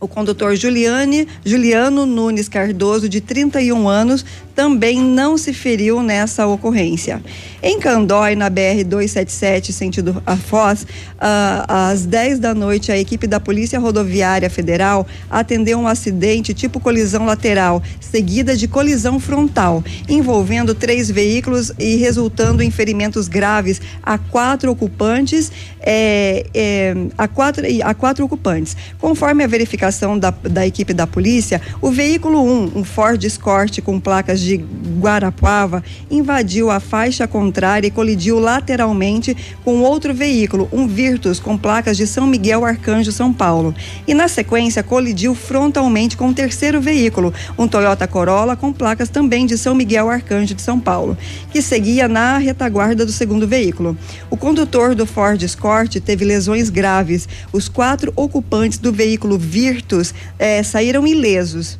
o 0.01 0.07
condutor 0.07 0.55
Juliane, 0.55 1.27
Juliano 1.45 2.07
Nunes 2.07 2.49
Cardoso, 2.49 3.07
de 3.07 3.21
31 3.21 3.87
anos, 3.87 4.25
também 4.61 5.01
não 5.01 5.39
se 5.39 5.53
feriu 5.53 6.03
nessa 6.03 6.45
ocorrência. 6.45 7.19
Em 7.63 7.79
Candói, 7.79 8.35
na 8.35 8.47
BR-277, 8.47 9.71
sentido 9.71 10.21
a 10.23 10.37
Foz, 10.37 10.85
ah, 11.19 11.89
às 11.89 12.05
10 12.05 12.37
da 12.37 12.53
noite, 12.53 12.91
a 12.91 12.97
equipe 12.97 13.25
da 13.25 13.39
Polícia 13.39 13.79
Rodoviária 13.79 14.51
Federal 14.51 15.07
atendeu 15.31 15.79
um 15.79 15.87
acidente 15.87 16.53
tipo 16.53 16.79
colisão 16.79 17.25
lateral, 17.25 17.81
seguida 17.99 18.55
de 18.55 18.67
colisão 18.67 19.19
frontal, 19.19 19.83
envolvendo 20.07 20.75
três 20.75 21.09
veículos 21.09 21.71
e 21.79 21.95
resultando 21.95 22.61
em 22.61 22.69
ferimentos 22.69 23.27
graves 23.27 23.81
a 24.03 24.19
quatro 24.19 24.71
ocupantes, 24.71 25.51
é, 25.79 26.45
é, 26.53 26.93
a, 27.17 27.27
quatro, 27.27 27.63
a 27.83 27.93
quatro 27.95 28.23
ocupantes. 28.25 28.77
Conforme 28.99 29.43
a 29.43 29.47
verificação 29.47 30.19
da, 30.19 30.29
da 30.29 30.67
equipe 30.67 30.93
da 30.93 31.07
polícia, 31.07 31.59
o 31.81 31.89
veículo 31.89 32.43
1, 32.43 32.71
um 32.75 32.83
Ford 32.83 33.23
Escort 33.23 33.81
com 33.81 33.99
placas 33.99 34.39
de 34.39 34.50
Guarapuava, 34.57 35.83
invadiu 36.09 36.69
a 36.71 36.79
faixa 36.79 37.27
contrária 37.27 37.87
e 37.87 37.91
colidiu 37.91 38.39
lateralmente 38.39 39.35
com 39.63 39.81
outro 39.81 40.13
veículo, 40.13 40.67
um 40.71 40.87
Virtus 40.87 41.39
com 41.39 41.57
placas 41.57 41.97
de 41.97 42.07
São 42.07 42.27
Miguel 42.27 42.65
Arcanjo, 42.65 43.11
São 43.11 43.33
Paulo. 43.33 43.73
E 44.07 44.13
na 44.13 44.27
sequência 44.27 44.83
colidiu 44.83 45.35
frontalmente 45.35 46.17
com 46.17 46.27
um 46.27 46.33
terceiro 46.33 46.81
veículo, 46.81 47.33
um 47.57 47.67
Toyota 47.67 48.07
Corolla 48.07 48.55
com 48.55 48.73
placas 48.73 49.09
também 49.09 49.45
de 49.45 49.57
São 49.57 49.75
Miguel 49.75 50.09
Arcanjo 50.09 50.53
de 50.53 50.61
São 50.61 50.79
Paulo, 50.79 51.17
que 51.51 51.61
seguia 51.61 52.07
na 52.07 52.37
retaguarda 52.37 53.05
do 53.05 53.11
segundo 53.11 53.47
veículo. 53.47 53.97
O 54.29 54.37
condutor 54.37 54.95
do 54.95 55.05
Ford 55.05 55.41
Escort 55.41 55.99
teve 55.99 56.25
lesões 56.25 56.69
graves. 56.69 57.27
Os 57.51 57.67
quatro 57.67 58.11
ocupantes 58.15 58.77
do 58.77 58.91
veículo 58.91 59.37
Virtus 59.37 60.13
eh, 60.39 60.63
saíram 60.63 61.05
ilesos. 61.05 61.77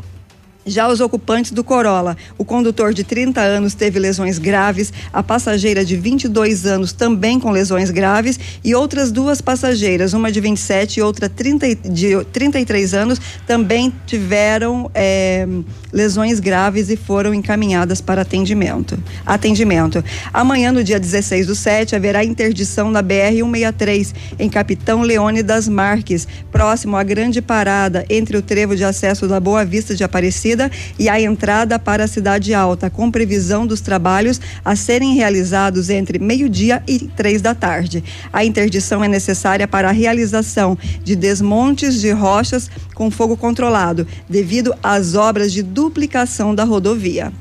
Já 0.66 0.88
os 0.88 1.00
ocupantes 1.00 1.52
do 1.52 1.64
Corolla, 1.64 2.16
o 2.38 2.46
condutor 2.46 2.94
de 2.94 3.04
30 3.04 3.42
anos 3.42 3.74
teve 3.74 3.98
lesões 3.98 4.38
graves, 4.38 4.94
a 5.12 5.24
passageira 5.24 5.84
de 5.84 5.96
22 5.96 6.68
anos 6.68 6.94
também 6.94 7.40
com 7.40 7.50
lesões 7.50 7.90
graves 7.90 8.40
e 8.64 8.76
outras 8.76 9.12
duas 9.12 9.42
passageiras, 9.42 10.14
uma 10.14 10.32
de 10.32 10.40
27 10.40 11.00
e 11.00 11.02
outra 11.02 11.28
30, 11.28 11.76
de 11.90 12.24
33 12.26 12.94
anos, 12.94 13.20
também 13.48 13.92
tiveram 14.06 14.92
é, 14.94 15.48
lesões 15.92 16.40
graves 16.40 16.92
e 16.92 16.96
foram 16.96 17.34
encaminhadas 17.34 18.00
para 18.00 18.22
atendimento. 18.22 19.02
Atendimento. 19.26 20.04
Amanhã, 20.32 20.72
no 20.72 20.84
dia 20.84 21.00
16 21.00 21.48
do 21.48 21.56
7, 21.56 21.96
haverá 21.96 22.24
interdição 22.24 22.92
na 22.92 23.02
BR-163, 23.02 24.14
em 24.38 24.48
Capitão 24.48 25.02
Leone 25.02 25.42
das 25.42 25.68
Marques, 25.68 26.28
próximo 26.52 26.98
à 26.98 27.04
grande 27.04 27.42
parada 27.42 28.06
entre 28.08 28.38
o 28.38 28.44
trevo 28.44 28.76
de 28.76 28.84
acesso 28.84 29.28
da 29.28 29.40
Boa 29.40 29.66
Vista 29.66 29.96
de 29.96 30.04
Aparecida 30.04 30.51
e 30.98 31.08
a 31.08 31.20
entrada 31.20 31.78
para 31.78 32.06
a 32.06 32.08
Cidade 32.08 32.54
Alta, 32.54 32.90
com 32.90 33.12
previsão 33.12 33.66
dos 33.68 33.82
trabalhos 33.82 34.40
a 34.64 34.76
serem 34.76 35.14
realizados 35.14 35.90
entre 35.90 36.20
meio-dia 36.20 36.82
e 36.88 37.00
três 37.00 37.42
da 37.42 37.54
tarde. 37.54 38.04
A 38.32 38.44
interdição 38.44 39.04
é 39.04 39.08
necessária 39.08 39.68
para 39.68 39.90
a 39.90 39.92
realização 39.92 40.78
de 41.04 41.16
desmontes 41.16 42.00
de 42.00 42.12
rochas 42.12 42.70
com 42.96 43.10
fogo 43.10 43.36
controlado, 43.38 44.08
devido 44.30 44.74
às 44.84 45.16
obras 45.16 45.52
de 45.52 45.64
duplicação 45.64 46.54
da 46.54 46.64
rodovia. 46.64 47.32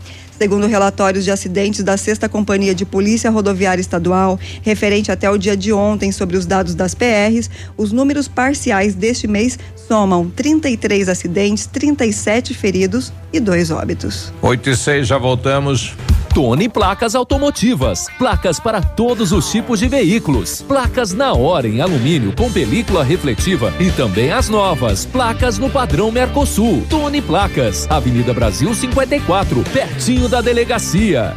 Segundo 0.41 0.67
relatórios 0.67 1.23
de 1.23 1.31
acidentes 1.31 1.85
da 1.85 1.99
Sexta 1.99 2.27
Companhia 2.27 2.75
de 2.75 2.87
Polícia 2.87 3.31
Rodoviária 3.31 3.83
Estadual, 3.83 4.41
referente 4.63 5.13
até 5.13 5.29
o 5.29 5.37
dia 5.37 5.55
de 5.55 5.71
ontem 5.71 6.11
sobre 6.11 6.35
os 6.35 6.47
dados 6.47 6.75
das 6.75 6.95
PRs, 6.95 7.51
os 7.77 7.93
números 7.93 8.27
parciais 8.27 8.95
deste 8.95 9.29
mês 9.29 9.59
somam 9.87 10.31
33 10.31 11.11
acidentes, 11.11 11.67
37 11.67 12.55
feridos 12.55 13.13
e 13.31 13.39
dois 13.39 13.71
óbitos. 13.71 14.33
8 14.41 14.71
e 14.71 14.77
6, 14.79 15.07
já 15.09 15.19
voltamos. 15.19 15.95
Tony 16.35 16.69
Placas 16.69 17.15
Automotivas. 17.15 18.07
Placas 18.17 18.61
para 18.61 18.81
todos 18.81 19.33
os 19.33 19.51
tipos 19.51 19.81
de 19.81 19.89
veículos. 19.89 20.63
Placas 20.63 21.13
na 21.13 21.33
hora 21.33 21.67
em 21.67 21.81
alumínio 21.81 22.33
com 22.37 22.51
película 22.51 23.03
refletiva 23.03 23.73
e 23.81 23.91
também 23.91 24.31
as 24.31 24.49
novas. 24.49 25.05
Placas 25.05 25.59
no 25.59 25.69
padrão 25.69 26.11
Mercosul. 26.13 26.87
Tony 26.89 27.21
Placas. 27.21 27.91
Avenida 27.91 28.33
Brasil 28.33 28.73
54, 28.73 29.65
pertinho 29.73 30.29
da 30.29 30.41
delegacia. 30.41 31.37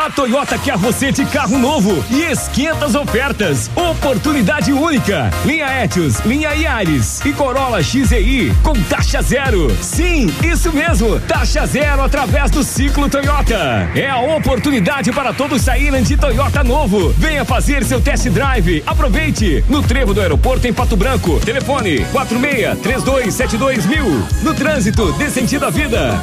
A 0.00 0.08
Toyota 0.08 0.56
quer 0.56 0.76
você 0.76 1.10
de 1.10 1.24
carro 1.24 1.58
novo 1.58 2.04
e 2.08 2.22
esquenta 2.22 2.84
as 2.84 2.94
ofertas. 2.94 3.68
Oportunidade 3.74 4.72
única. 4.72 5.28
Linha 5.44 5.82
Etios, 5.82 6.20
linha 6.20 6.54
Yaris 6.54 7.20
e 7.24 7.32
Corolla 7.32 7.82
XEI 7.82 8.54
com 8.62 8.74
taxa 8.84 9.20
zero. 9.20 9.68
Sim, 9.82 10.32
isso 10.40 10.72
mesmo. 10.72 11.18
Taxa 11.22 11.66
zero 11.66 12.04
através 12.04 12.48
do 12.48 12.62
ciclo 12.62 13.10
Toyota. 13.10 13.90
É 13.92 14.08
a 14.08 14.20
oportunidade 14.20 15.10
para 15.10 15.32
todos 15.32 15.62
saírem 15.62 16.04
de 16.04 16.16
Toyota 16.16 16.62
novo. 16.62 17.12
Venha 17.18 17.44
fazer 17.44 17.84
seu 17.84 18.00
test 18.00 18.28
drive. 18.28 18.84
Aproveite. 18.86 19.64
No 19.68 19.82
trevo 19.82 20.14
do 20.14 20.20
aeroporto 20.20 20.68
em 20.68 20.72
Pato 20.72 20.96
Branco. 20.96 21.40
Telefone 21.40 22.04
46 22.12 22.78
3272 22.82 23.84
mil. 23.86 24.06
No 24.44 24.54
trânsito, 24.54 25.10
dê 25.14 25.28
sentido 25.28 25.66
à 25.66 25.70
vida. 25.70 26.22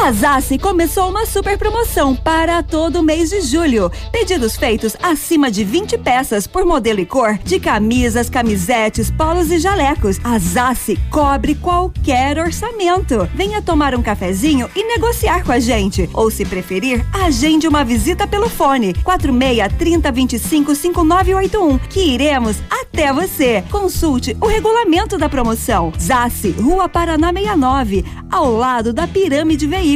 A 0.00 0.12
Zassi 0.12 0.58
começou 0.58 1.10
uma 1.10 1.26
super 1.26 1.58
promoção 1.58 2.14
para 2.14 2.62
todo 2.62 3.02
mês 3.02 3.30
de 3.30 3.40
julho. 3.40 3.90
Pedidos 4.12 4.56
feitos 4.56 4.96
acima 5.02 5.50
de 5.50 5.64
20 5.64 5.98
peças 5.98 6.46
por 6.46 6.64
modelo 6.64 7.00
e 7.00 7.04
cor 7.04 7.36
de 7.38 7.58
camisas, 7.58 8.30
camisetes, 8.30 9.10
polos 9.10 9.50
e 9.50 9.58
jalecos. 9.58 10.20
A 10.22 10.38
Zassi 10.38 10.96
cobre 11.10 11.56
qualquer 11.56 12.38
orçamento. 12.38 13.28
Venha 13.34 13.60
tomar 13.60 13.92
um 13.94 14.00
cafezinho 14.00 14.70
e 14.74 14.84
negociar 14.84 15.44
com 15.44 15.50
a 15.50 15.58
gente. 15.58 16.08
Ou 16.14 16.30
se 16.30 16.44
preferir, 16.44 17.04
agende 17.12 17.66
uma 17.66 17.84
visita 17.84 18.24
pelo 18.24 18.48
fone 18.48 18.94
46 19.02 19.72
30 19.76 20.12
25 20.12 20.74
5981 20.76 21.78
que 21.90 22.00
iremos 22.00 22.56
até 22.70 23.12
você. 23.12 23.64
Consulte 23.68 24.36
o 24.40 24.46
regulamento 24.46 25.18
da 25.18 25.28
promoção. 25.28 25.92
Zassi, 26.00 26.52
Rua 26.52 26.88
Paraná 26.88 27.32
69, 27.32 28.04
ao 28.30 28.52
lado 28.52 28.92
da 28.92 29.06
Pirâmide 29.06 29.66
Veículos, 29.66 29.87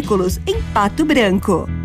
em 0.47 0.63
Pato 0.73 1.05
Branco. 1.05 1.82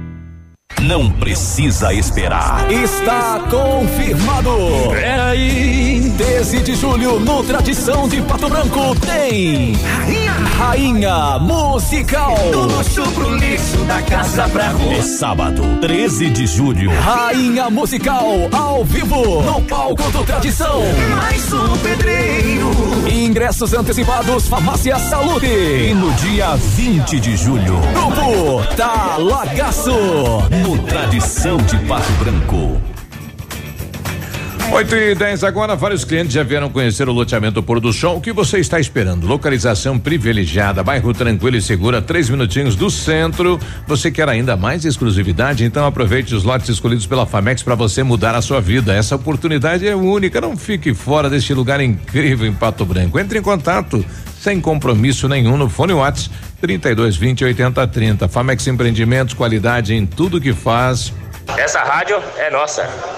Não 0.81 1.09
precisa 1.09 1.93
esperar. 1.93 2.71
Está 2.71 3.39
confirmado. 3.49 4.51
É 4.95 5.19
aí. 5.19 6.13
13 6.17 6.59
de 6.63 6.75
julho, 6.75 7.19
no 7.19 7.43
Tradição 7.43 8.07
de 8.07 8.21
Pato 8.21 8.49
Branco, 8.49 8.95
tem 9.01 9.73
Rainha, 9.73 10.31
Rainha 10.57 11.39
Musical. 11.39 12.35
Do 12.51 12.61
luxo 12.61 13.03
pro 13.11 13.35
lixo, 13.35 13.77
da 13.87 14.01
casa 14.01 14.47
pra 14.49 14.69
rua. 14.69 14.93
É 14.93 15.01
sábado, 15.01 15.63
13 15.81 16.29
de 16.29 16.47
julho. 16.47 16.89
Rainha 17.01 17.69
Musical, 17.69 18.25
ao 18.51 18.83
vivo, 18.83 19.41
no 19.43 19.61
palco 19.61 20.09
do 20.11 20.23
Tradição. 20.23 20.81
Mais 21.17 21.53
um 21.53 21.77
pedreiro. 21.77 22.71
Ingressos 23.11 23.73
antecipados, 23.73 24.47
Farmácia 24.47 24.97
Saúde. 24.97 25.47
E 25.47 25.93
no 25.93 26.11
dia 26.13 26.55
20 26.55 27.19
de 27.19 27.35
julho, 27.35 27.79
Grupo 27.93 28.75
Talagaço. 28.75 29.91
No 30.67 30.77
Tradição 30.79 31.55
de 31.59 31.77
Pato 31.87 32.11
Branco. 32.19 32.96
8 34.71 34.95
e 34.95 35.15
10 35.15 35.43
agora, 35.43 35.75
vários 35.75 36.03
clientes 36.03 36.33
já 36.33 36.43
vieram 36.43 36.69
conhecer 36.69 37.07
o 37.07 37.13
loteamento 37.13 37.63
Pôr 37.63 37.79
do 37.79 37.91
Sol. 37.93 38.17
O 38.17 38.21
que 38.21 38.33
você 38.33 38.59
está 38.59 38.79
esperando? 38.79 39.25
Localização 39.25 39.97
privilegiada, 39.97 40.83
bairro 40.83 41.13
tranquilo 41.13 41.55
e 41.55 41.61
segura, 41.61 42.01
três 42.01 42.29
minutinhos 42.29 42.75
do 42.75 42.89
centro. 42.89 43.59
Você 43.87 44.11
quer 44.11 44.27
ainda 44.29 44.57
mais 44.57 44.85
exclusividade? 44.85 45.63
Então 45.63 45.85
aproveite 45.85 46.35
os 46.35 46.43
lotes 46.43 46.69
escolhidos 46.69 47.07
pela 47.07 47.25
Famex 47.25 47.63
para 47.63 47.75
você 47.75 48.03
mudar 48.03 48.35
a 48.35 48.41
sua 48.41 48.59
vida. 48.59 48.93
Essa 48.93 49.15
oportunidade 49.15 49.87
é 49.87 49.95
única. 49.95 50.41
Não 50.41 50.55
fique 50.55 50.93
fora 50.93 51.29
deste 51.29 51.53
lugar 51.53 51.81
incrível 51.81 52.45
em 52.45 52.53
Pato 52.53 52.85
Branco. 52.85 53.17
Entre 53.17 53.39
em 53.39 53.41
contato 53.41 54.05
sem 54.39 54.61
compromisso 54.61 55.27
nenhum 55.27 55.57
no 55.57 55.69
fone 55.69 55.93
Whats 55.93 56.29
32 56.61 57.15
20 57.15 57.45
80 57.45 57.87
30. 57.87 58.27
Famex 58.27 58.67
Empreendimentos, 58.67 59.33
qualidade 59.33 59.95
em 59.95 60.05
tudo 60.05 60.41
que 60.41 60.53
faz. 60.53 61.11
Essa 61.57 61.79
rádio 61.79 62.21
é 62.37 62.51
nossa. 62.51 63.17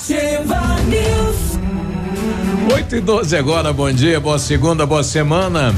Ativa 0.00 0.58
News. 0.88 1.60
8 2.72 2.96
e 2.96 3.00
12 3.02 3.36
agora, 3.36 3.70
bom 3.70 3.92
dia, 3.92 4.18
boa 4.18 4.38
segunda, 4.38 4.86
boa 4.86 5.02
semana. 5.02 5.74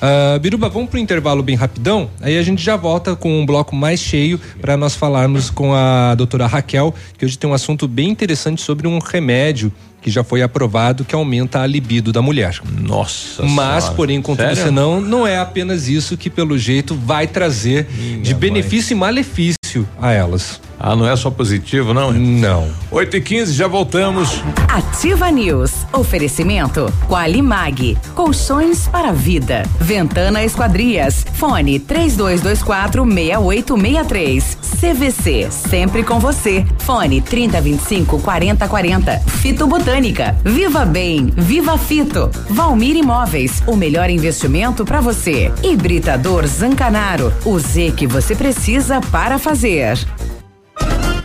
Ah, 0.00 0.38
Biruba, 0.38 0.68
vamos 0.68 0.90
para 0.90 0.98
o 0.98 1.00
intervalo 1.00 1.42
bem 1.42 1.56
rapidão? 1.56 2.10
Aí 2.20 2.36
a 2.38 2.42
gente 2.42 2.62
já 2.62 2.76
volta 2.76 3.16
com 3.16 3.40
um 3.40 3.46
bloco 3.46 3.74
mais 3.74 4.00
cheio 4.00 4.38
para 4.60 4.76
nós 4.76 4.94
falarmos 4.94 5.48
com 5.50 5.74
a 5.74 6.14
doutora 6.14 6.46
Raquel, 6.46 6.94
que 7.16 7.24
hoje 7.24 7.38
tem 7.38 7.48
um 7.48 7.54
assunto 7.54 7.88
bem 7.88 8.10
interessante 8.10 8.60
sobre 8.60 8.86
um 8.86 8.98
remédio 8.98 9.72
que 10.06 10.10
já 10.12 10.22
foi 10.22 10.40
aprovado 10.40 11.04
que 11.04 11.16
aumenta 11.16 11.60
a 11.60 11.66
libido 11.66 12.12
da 12.12 12.22
mulher. 12.22 12.60
Nossa 12.80 13.42
Mas, 13.42 13.82
Senhora. 13.82 13.96
porém, 13.96 14.22
contudo, 14.22 14.46
Sério? 14.46 14.62
senão, 14.62 15.00
não 15.00 15.26
é 15.26 15.36
apenas 15.36 15.88
isso 15.88 16.16
que, 16.16 16.30
pelo 16.30 16.56
jeito, 16.56 16.94
vai 16.94 17.26
trazer 17.26 17.88
de 18.22 18.32
benefício 18.32 18.94
e 18.94 18.96
malefício 18.96 19.56
a 20.00 20.12
elas. 20.12 20.60
Ah, 20.78 20.94
não 20.94 21.08
é 21.08 21.16
só 21.16 21.30
positivo, 21.30 21.94
não? 21.94 22.12
Não. 22.12 22.68
8 22.90 23.16
e 23.16 23.20
15 23.20 23.52
já 23.54 23.66
voltamos. 23.66 24.42
Ativa 24.68 25.30
News. 25.30 25.72
Oferecimento 25.92 26.92
Qualimag. 27.08 27.96
Colchões 28.14 28.86
para 28.86 29.08
a 29.08 29.12
vida. 29.12 29.62
Ventana 29.80 30.44
Esquadrias. 30.44 31.24
Fone 31.34 31.78
3224 31.78 33.04
6863. 33.04 34.58
CVC. 34.78 35.48
Sempre 35.50 36.02
com 36.02 36.20
você. 36.20 36.64
Fone 36.80 37.22
3025 37.22 38.20
4040. 38.20 39.18
Fito 39.20 39.66
Botânica. 39.66 40.36
Viva 40.44 40.84
Bem. 40.84 41.32
Viva 41.34 41.78
Fito. 41.78 42.30
Valmir 42.50 42.96
Imóveis. 42.96 43.62
O 43.66 43.76
melhor 43.76 44.10
investimento 44.10 44.84
para 44.84 45.00
você. 45.00 45.50
Hibridador 45.62 46.46
Zancanaro. 46.46 47.32
O 47.46 47.58
Z 47.58 47.94
que 47.96 48.06
você 48.06 48.34
precisa 48.34 49.00
para 49.00 49.38
fazer. 49.38 49.65
dizer. 49.66 50.06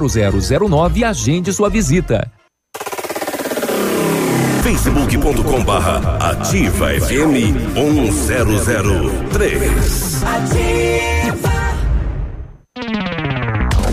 32250009 0.00 0.96
e 0.96 1.04
agende 1.04 1.52
sua 1.52 1.68
visita. 1.68 2.30
facebook.com 4.62 5.64
barra 5.64 6.16
ativa 6.18 6.88
FM 6.88 7.74
1003. 7.74 10.22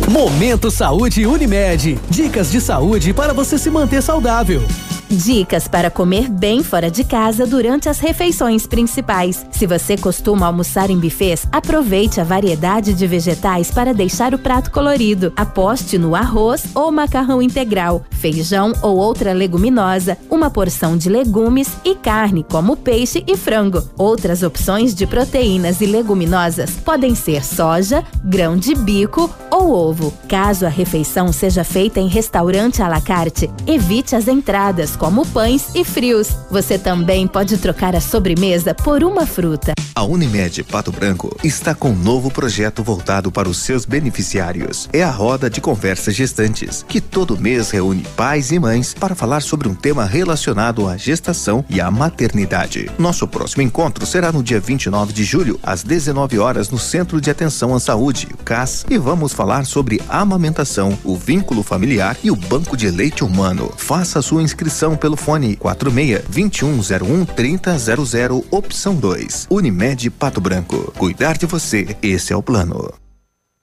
Momento 0.10 0.72
Saúde 0.72 1.26
Unimed. 1.26 2.00
Dicas 2.10 2.50
de 2.52 2.62
saúde 2.62 3.14
para 3.14 3.34
você 3.34 3.58
se 3.58 3.70
manter 3.70 4.02
saudável. 4.02 4.62
Dicas 5.10 5.68
para 5.68 5.92
comer 5.92 6.28
bem 6.30 6.64
fora 6.64 6.90
de 6.90 7.04
casa 7.04 7.46
durante 7.46 7.88
as 7.88 8.00
refeições 8.00 8.66
principais. 8.66 9.46
Se 9.52 9.68
você 9.68 9.96
costuma 9.96 10.48
almoçar 10.48 10.90
em 10.90 10.98
buffets, 10.98 11.48
aproveite 11.52 12.20
a 12.20 12.24
variedade 12.24 12.94
de 12.94 13.06
vegetais 13.06 13.70
para 13.70 13.94
deixar 13.94 14.34
o 14.34 14.40
prato 14.40 14.72
colorido. 14.72 15.32
Aposte 15.36 15.98
no 15.98 16.16
arroz 16.16 16.66
ou 16.74 16.92
macarrão 16.92 17.40
integral, 17.40 18.04
feijão 18.10 18.74
ou 18.82 18.98
outra 18.98 19.32
leguminosa, 19.32 20.18
uma 20.30 20.50
porção 20.50 20.98
de 20.98 21.08
legumes 21.08 21.70
e 21.86 21.94
carne, 21.94 22.44
como 22.50 22.76
peixe 22.76 23.24
e 23.28 23.38
frango. 23.38 23.84
Outras 23.98 24.42
opções 24.42 24.96
de 24.96 25.06
proteínas 25.06 25.82
e 25.82 25.86
leguminosas 25.86 26.72
podem 26.72 27.14
ser 27.14 27.46
soja, 27.46 28.04
grão 28.24 28.58
de 28.58 28.74
bico 28.74 29.30
ou 29.52 29.72
ovo. 29.72 30.12
Caso 30.28 30.66
a 30.66 30.70
refeição 30.70 31.32
seja 31.32 31.64
feita 31.64 32.00
em 32.00 32.08
restaurante 32.08 32.82
à 32.82 32.88
la 32.88 33.00
carte, 33.00 33.50
evite 33.68 34.16
as 34.16 34.28
entradas, 34.28 34.95
como 34.96 35.26
pães 35.28 35.68
e 35.76 35.84
frios. 35.84 36.30
Você 36.50 36.78
também 36.78 37.28
pode 37.28 37.58
trocar 37.58 37.96
a 37.96 38.02
sobremesa 38.02 38.74
por 38.74 39.04
uma 39.04 39.26
fruta. 39.26 39.74
A 39.98 40.04
Unimed 40.04 40.62
Pato 40.64 40.92
Branco 40.92 41.34
está 41.42 41.74
com 41.74 41.92
um 41.92 41.96
novo 41.96 42.30
projeto 42.30 42.84
voltado 42.84 43.32
para 43.32 43.48
os 43.48 43.60
seus 43.60 43.86
beneficiários. 43.86 44.90
É 44.92 45.02
a 45.02 45.10
roda 45.10 45.50
de 45.50 45.62
conversas 45.62 46.14
gestantes, 46.14 46.84
que 46.86 47.00
todo 47.00 47.40
mês 47.40 47.72
reúne 47.72 48.06
pais 48.14 48.52
e 48.52 48.60
mães 48.60 48.94
para 48.94 49.16
falar 49.16 49.42
sobre 49.42 49.70
um 49.70 49.74
tema 49.74 50.04
relacionado 50.04 50.86
à 50.86 50.98
gestação 50.98 51.64
e 51.70 51.80
à 51.80 51.90
maternidade. 51.90 52.92
Nosso 53.00 53.26
próximo 53.26 53.62
encontro 53.62 54.06
será 54.06 54.34
no 54.34 54.44
dia 54.44 54.60
29 54.60 55.14
de 55.14 55.24
julho, 55.24 55.58
às 55.64 55.82
19 55.82 56.40
horas, 56.40 56.70
no 56.70 56.78
Centro 56.78 57.22
de 57.22 57.32
Atenção 57.32 57.74
à 57.74 57.80
Saúde, 57.80 58.28
CAS, 58.44 58.86
e 58.90 58.98
vamos 58.98 59.32
falar 59.32 59.66
sobre 59.66 60.02
amamentação, 60.10 61.00
o 61.06 61.16
vínculo 61.16 61.64
familiar 61.64 62.18
e 62.22 62.30
o 62.30 62.36
banco 62.36 62.76
de 62.76 62.92
leite 62.92 63.24
humano. 63.24 63.72
Faça 63.78 64.22
sua 64.22 64.44
inscrição 64.44 64.85
pelo 64.94 65.16
fone 65.16 65.56
46 65.56 66.26
2101 66.28 67.26
3000, 67.26 68.46
opção 68.52 68.96
2. 68.96 69.48
Unimed 69.50 70.10
Pato 70.10 70.42
Branco. 70.42 70.92
Cuidar 70.98 71.38
de 71.38 71.46
você, 71.46 71.96
esse 72.02 72.34
é 72.34 72.36
o 72.36 72.44
plano. 72.44 72.94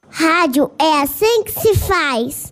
Rádio 0.09 0.71
é 0.81 1.03
assim 1.03 1.45
que 1.45 1.53
se 1.53 1.75
faz. 1.75 2.52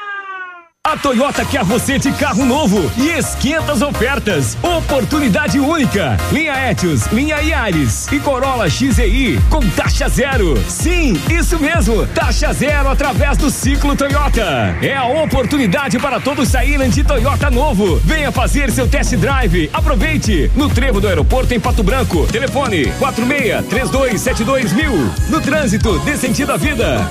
A 0.83 0.97
Toyota 0.97 1.45
quer 1.45 1.63
você 1.63 1.99
de 1.99 2.11
carro 2.11 2.43
novo 2.43 2.91
e 2.97 3.07
esquenta 3.09 3.71
as 3.71 3.83
ofertas. 3.83 4.57
Oportunidade 4.63 5.59
única. 5.59 6.17
Linha 6.33 6.71
Etios, 6.71 7.05
linha 7.13 7.39
Yaris 7.39 8.07
e 8.11 8.19
Corolla 8.19 8.67
XEI 8.67 9.39
com 9.49 9.61
taxa 9.69 10.09
zero. 10.09 10.61
Sim, 10.67 11.13
isso 11.29 11.59
mesmo. 11.59 12.05
Taxa 12.07 12.51
zero 12.51 12.89
através 12.89 13.37
do 13.37 13.51
ciclo 13.51 13.95
Toyota. 13.95 14.75
É 14.81 14.97
a 14.97 15.05
oportunidade 15.05 15.99
para 15.99 16.19
todos 16.19 16.49
saírem 16.49 16.89
de 16.89 17.03
Toyota 17.03 17.51
novo. 17.51 17.97
Venha 18.03 18.31
fazer 18.31 18.71
seu 18.71 18.87
test 18.87 19.15
drive. 19.15 19.69
Aproveite. 19.71 20.51
No 20.55 20.67
trevo 20.67 20.99
do 20.99 21.07
aeroporto 21.07 21.53
em 21.53 21.59
Pato 21.59 21.83
Branco. 21.83 22.25
Telefone 22.27 22.91
46 22.99 23.65
3272 23.67 24.73
mil. 24.73 24.91
No 25.29 25.39
trânsito, 25.39 25.99
dê 25.99 26.17
sentido 26.17 26.51
à 26.51 26.57
vida. 26.57 27.07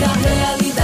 Para 0.00 0.83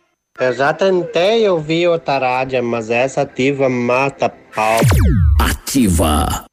Eu 0.39 0.53
já 0.53 0.73
tentei 0.73 1.47
ouvir 1.47 1.87
outra 1.87 2.17
rádio, 2.17 2.63
mas 2.63 2.89
essa 2.89 3.21
ativa 3.21 3.69
mata 3.69 4.31
pau. 4.55 4.79
Ativa. 5.39 6.45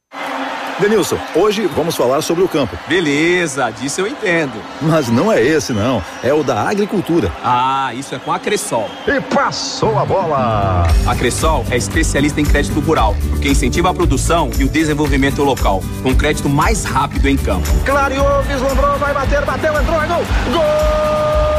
Denilson, 0.79 1.17
hoje 1.35 1.65
vamos 1.75 1.95
falar 1.95 2.21
sobre 2.21 2.43
o 2.43 2.47
campo. 2.47 2.77
Beleza, 2.87 3.69
disso 3.71 4.01
eu 4.01 4.07
entendo. 4.07 4.53
Mas 4.81 5.09
não 5.09 5.31
é 5.31 5.41
esse, 5.41 5.73
não. 5.73 6.01
É 6.23 6.33
o 6.33 6.43
da 6.43 6.69
agricultura. 6.69 7.31
Ah, 7.43 7.91
isso 7.93 8.15
é 8.15 8.19
com 8.19 8.31
a 8.31 8.39
Cressol. 8.39 8.89
E 9.07 9.19
passou 9.19 9.97
a 9.97 10.05
bola! 10.05 10.87
A 11.05 11.15
Cressol 11.15 11.65
é 11.69 11.75
especialista 11.75 12.39
em 12.39 12.45
crédito 12.45 12.79
rural, 12.79 13.15
que 13.41 13.49
incentiva 13.49 13.89
a 13.89 13.93
produção 13.93 14.51
e 14.57 14.63
o 14.63 14.69
desenvolvimento 14.69 15.43
local, 15.43 15.81
com 16.01 16.15
crédito 16.15 16.47
mais 16.47 16.85
rápido 16.85 17.27
em 17.27 17.35
campo. 17.35 17.67
Clareou, 17.85 18.41
vislumbrou, 18.43 18.97
vai 18.97 19.13
bater, 19.13 19.43
bateu, 19.43 19.73
entrou, 19.81 20.01
é 20.01 20.07
gol! 20.07 20.23
Gol! 20.51 21.58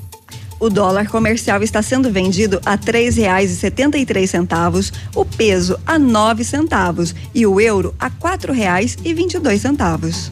O 0.61 0.69
dólar 0.69 1.09
comercial 1.09 1.63
está 1.63 1.81
sendo 1.81 2.11
vendido 2.11 2.61
a 2.63 2.77
três 2.77 3.17
reais 3.17 3.49
e 3.49 3.55
setenta 3.55 3.97
e 3.97 4.05
três 4.05 4.29
centavos, 4.29 4.93
o 5.15 5.25
peso 5.25 5.75
a 5.87 5.97
nove 5.97 6.43
centavos 6.43 7.15
e 7.33 7.47
o 7.47 7.59
euro 7.59 7.95
a 7.99 8.11
quatro 8.11 8.53
reais 8.53 8.95
e 9.03 9.11
vinte 9.11 9.33
e 9.33 9.39
dois 9.39 9.59
centavos. 9.59 10.31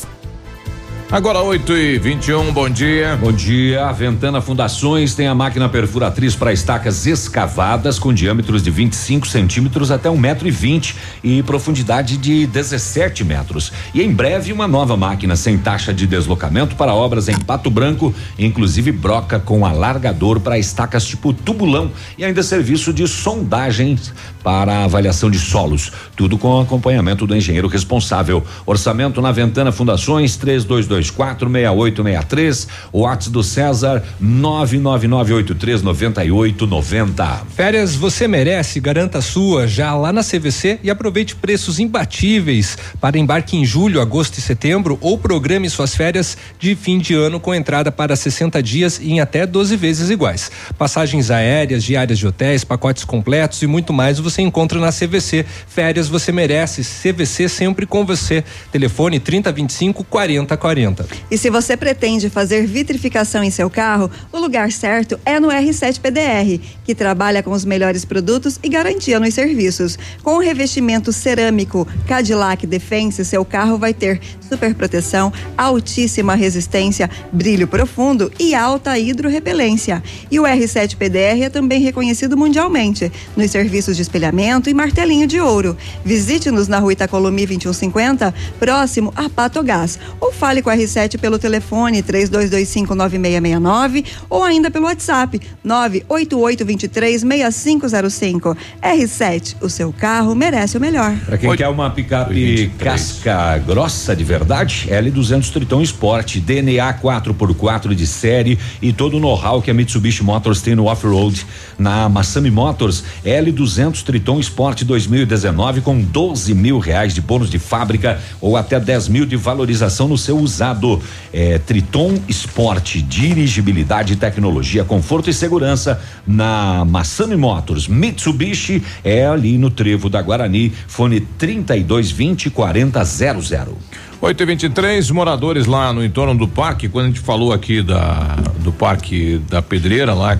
Agora 1.11 1.41
8 1.41 1.75
e 1.75 1.99
21 1.99 2.53
bom 2.53 2.69
dia. 2.69 3.17
Bom 3.17 3.33
dia. 3.33 3.85
A 3.85 3.91
Ventana 3.91 4.39
Fundações 4.39 5.13
tem 5.13 5.27
a 5.27 5.35
máquina 5.35 5.67
perfuratriz 5.67 6.37
para 6.37 6.53
estacas 6.53 7.05
escavadas 7.05 7.99
com 7.99 8.13
diâmetros 8.13 8.63
de 8.63 8.71
25 8.71 9.27
centímetros 9.27 9.91
até 9.91 10.09
um 10.09 10.17
metro 10.17 10.47
e 10.47 10.51
vinte 10.51 10.95
e 11.21 11.43
profundidade 11.43 12.15
de 12.15 12.47
17 12.47 13.25
metros. 13.25 13.73
E 13.93 14.01
em 14.01 14.13
breve 14.13 14.53
uma 14.53 14.69
nova 14.69 14.95
máquina 14.95 15.35
sem 15.35 15.57
taxa 15.57 15.93
de 15.93 16.07
deslocamento 16.07 16.77
para 16.77 16.93
obras 16.93 17.27
em 17.27 17.37
Pato 17.37 17.69
Branco, 17.69 18.15
inclusive 18.39 18.93
broca 18.93 19.37
com 19.37 19.65
alargador 19.65 20.39
para 20.39 20.57
estacas 20.57 21.05
tipo 21.05 21.33
tubulão 21.33 21.91
e 22.17 22.23
ainda 22.23 22.41
serviço 22.41 22.93
de 22.93 23.05
sondagens 23.05 24.13
para 24.41 24.85
avaliação 24.85 25.29
de 25.29 25.39
solos. 25.39 25.91
Tudo 26.15 26.37
com 26.37 26.61
acompanhamento 26.61 27.27
do 27.27 27.35
engenheiro 27.35 27.67
responsável. 27.67 28.41
Orçamento 28.65 29.21
na 29.21 29.33
Ventana 29.33 29.73
Fundações 29.73 30.37
3222 30.37 31.00
3224 31.09 31.49
6863. 31.49 32.67
O 32.91 33.01
WhatsApp 33.01 33.31
do 33.31 33.43
César 33.43 34.03
99983 34.19 35.81
9890. 35.81 37.41
Férias 37.55 37.95
você 37.95 38.27
merece, 38.27 38.79
garanta 38.79 39.19
a 39.19 39.21
sua 39.21 39.67
já 39.67 39.95
lá 39.95 40.11
na 40.13 40.23
CVC 40.23 40.79
e 40.83 40.89
aproveite 40.89 41.35
preços 41.35 41.79
imbatíveis 41.79 42.77
para 42.99 43.17
embarque 43.17 43.57
em 43.57 43.65
julho, 43.65 44.01
agosto 44.01 44.37
e 44.37 44.41
setembro 44.41 44.97
ou 45.01 45.17
programe 45.17 45.69
suas 45.69 45.95
férias 45.95 46.37
de 46.59 46.75
fim 46.75 46.99
de 46.99 47.13
ano 47.13 47.39
com 47.39 47.53
entrada 47.53 47.91
para 47.91 48.15
60 48.15 48.61
dias 48.61 48.99
e 48.99 49.11
em 49.11 49.19
até 49.19 49.45
12 49.45 49.75
vezes 49.75 50.09
iguais. 50.09 50.51
Passagens 50.77 51.31
aéreas, 51.31 51.83
diárias 51.83 52.19
de 52.19 52.27
hotéis, 52.27 52.63
pacotes 52.63 53.03
completos 53.03 53.61
e 53.61 53.67
muito 53.67 53.93
mais 53.93 54.19
você 54.19 54.41
encontra 54.41 54.79
na 54.79 54.91
CVC. 54.91 55.45
Férias 55.67 56.07
você 56.07 56.31
merece, 56.31 56.81
CVC 56.83 57.49
sempre 57.49 57.85
com 57.85 58.05
você. 58.05 58.43
Telefone 58.71 59.19
3025 59.19 60.03
4040. 60.03 60.90
E 61.29 61.37
se 61.37 61.49
você 61.49 61.75
pretende 61.77 62.29
fazer 62.29 62.65
vitrificação 62.65 63.43
em 63.43 63.51
seu 63.51 63.69
carro, 63.69 64.09
o 64.31 64.39
lugar 64.39 64.71
certo 64.71 65.19
é 65.25 65.39
no 65.39 65.49
R7 65.49 65.99
PDR, 65.99 66.63
que 66.83 66.95
trabalha 66.95 67.43
com 67.43 67.51
os 67.51 67.65
melhores 67.65 68.05
produtos 68.05 68.59
e 68.63 68.69
garantia 68.69 69.19
nos 69.19 69.33
serviços. 69.33 69.97
Com 70.23 70.35
o 70.35 70.39
revestimento 70.39 71.11
cerâmico 71.11 71.87
Cadillac 72.07 72.65
Defense, 72.65 73.23
seu 73.25 73.45
carro 73.45 73.77
vai 73.77 73.93
ter 73.93 74.19
super 74.51 74.75
proteção, 74.75 75.31
altíssima 75.57 76.35
resistência, 76.35 77.09
brilho 77.31 77.65
profundo 77.65 78.29
e 78.37 78.53
alta 78.53 78.99
hidrorrepelência. 78.99 80.03
E 80.29 80.41
o 80.41 80.43
R7 80.43 80.97
PDR 80.97 81.43
é 81.43 81.49
também 81.49 81.79
reconhecido 81.79 82.35
mundialmente 82.35 83.09
nos 83.37 83.49
serviços 83.49 83.95
de 83.95 84.01
espelhamento 84.01 84.69
e 84.69 84.73
martelinho 84.73 85.25
de 85.25 85.39
ouro. 85.39 85.77
Visite-nos 86.03 86.67
na 86.67 86.79
rua 86.79 86.91
Itacolomi 86.91 87.45
2150, 87.45 88.33
próximo 88.59 89.13
a 89.15 89.29
Patogás. 89.29 89.97
Ou 90.19 90.33
fale 90.33 90.61
com 90.61 90.69
a 90.69 90.75
R7 90.75 91.17
pelo 91.17 91.39
telefone 91.39 92.03
32259669 92.03 94.03
ou 94.29 94.43
ainda 94.43 94.69
pelo 94.69 94.87
WhatsApp 94.87 95.39
988236505. 95.65 98.57
R7, 98.83 99.55
o 99.61 99.69
seu 99.69 99.93
carro 99.93 100.35
merece 100.35 100.77
o 100.77 100.81
melhor. 100.81 101.15
Para 101.25 101.37
quem 101.37 101.55
quer 101.55 101.69
uma 101.69 101.89
picape 101.89 102.69
casca 102.77 103.57
grossa 103.59 104.13
de 104.13 104.25
verdade, 104.25 104.40
L200 104.45 105.51
Triton 105.51 105.81
Sport, 105.83 106.37
DNA 106.37 106.93
4x4 106.95 107.93
de 107.93 108.07
série 108.07 108.57
e 108.81 108.91
todo 108.91 109.17
o 109.17 109.19
know-how 109.19 109.61
que 109.61 109.69
a 109.69 109.73
Mitsubishi 109.73 110.23
Motors 110.23 110.61
tem 110.61 110.75
no 110.75 110.85
off-road. 110.85 111.45
Na 111.77 112.09
Massami 112.09 112.49
Motors, 112.49 113.03
L200 113.25 114.03
Triton 114.03 114.39
Sport 114.39 114.83
2019 114.83 115.81
com 115.81 116.01
12 116.01 116.53
mil 116.53 116.79
reais 116.79 117.13
de 117.13 117.21
bônus 117.21 117.49
de 117.49 117.59
fábrica 117.59 118.19
ou 118.39 118.57
até 118.57 118.79
10 118.79 119.07
mil 119.09 119.25
de 119.25 119.35
valorização 119.35 120.07
no 120.07 120.17
seu 120.17 120.37
usado. 120.37 121.01
É, 121.31 121.59
Triton 121.59 122.19
Sport, 122.27 122.97
dirigibilidade, 122.97 124.15
tecnologia, 124.15 124.83
conforto 124.83 125.29
e 125.29 125.33
segurança 125.33 126.01
na 126.25 126.83
Massami 126.85 127.35
Motors. 127.35 127.87
Mitsubishi 127.87 128.83
é 129.03 129.25
ali 129.25 129.57
no 129.57 129.69
trevo 129.69 130.09
da 130.09 130.21
Guarani, 130.21 130.73
fone 130.87 131.21
3220 131.21 132.49
4000. 132.49 133.77
8 134.21 134.43
e 134.43 134.45
23 134.45 135.09
moradores 135.09 135.65
lá 135.65 135.91
no 135.91 136.05
entorno 136.05 136.37
do 136.37 136.47
parque, 136.47 136.87
quando 136.87 137.05
a 137.05 137.07
gente 137.07 137.19
falou 137.19 137.51
aqui 137.51 137.81
da 137.81 138.37
do 138.59 138.71
parque 138.71 139.41
da 139.49 139.63
Pedreira 139.63 140.13
lá 140.13 140.37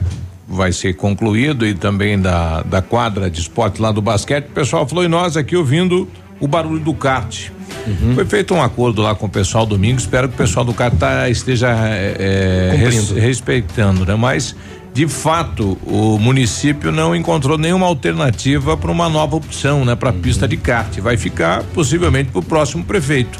vai 0.48 0.72
ser 0.72 0.94
concluído 0.94 1.66
e 1.66 1.74
também 1.74 2.20
da 2.20 2.62
da 2.62 2.82
quadra 2.82 3.30
de 3.30 3.40
esporte 3.40 3.82
lá 3.82 3.92
do 3.92 4.02
basquete, 4.02 4.46
o 4.46 4.52
pessoal 4.52 4.88
falou 4.88 5.04
e 5.04 5.08
nós 5.08 5.36
aqui 5.36 5.56
ouvindo 5.56 6.08
o 6.40 6.48
barulho 6.48 6.80
do 6.80 6.94
kart. 6.94 7.50
Uhum. 7.88 8.14
Foi 8.14 8.26
feito 8.26 8.54
um 8.54 8.62
acordo 8.62 9.02
lá 9.02 9.16
com 9.16 9.26
o 9.26 9.30
pessoal 9.30 9.66
domingo, 9.66 9.98
espero 9.98 10.28
que 10.28 10.36
o 10.36 10.38
pessoal 10.38 10.64
do 10.64 10.74
kart 10.74 10.94
tá, 10.96 11.28
esteja 11.30 11.70
é, 11.70 12.76
res, 12.78 13.10
respeitando, 13.10 14.06
né? 14.06 14.16
Mas 14.16 14.56
de 14.94 15.08
fato, 15.08 15.78
o 15.86 16.20
município 16.20 16.92
não 16.92 17.16
encontrou 17.16 17.58
nenhuma 17.58 17.88
alternativa 17.88 18.76
para 18.76 18.92
uma 18.92 19.08
nova 19.08 19.38
opção, 19.38 19.86
né, 19.86 19.96
para 19.96 20.12
uhum. 20.12 20.20
pista 20.20 20.48
de 20.48 20.58
kart. 20.58 21.00
Vai 21.00 21.16
ficar 21.16 21.64
possivelmente 21.74 22.30
para 22.30 22.40
o 22.40 22.44
próximo 22.44 22.84
prefeito. 22.84 23.40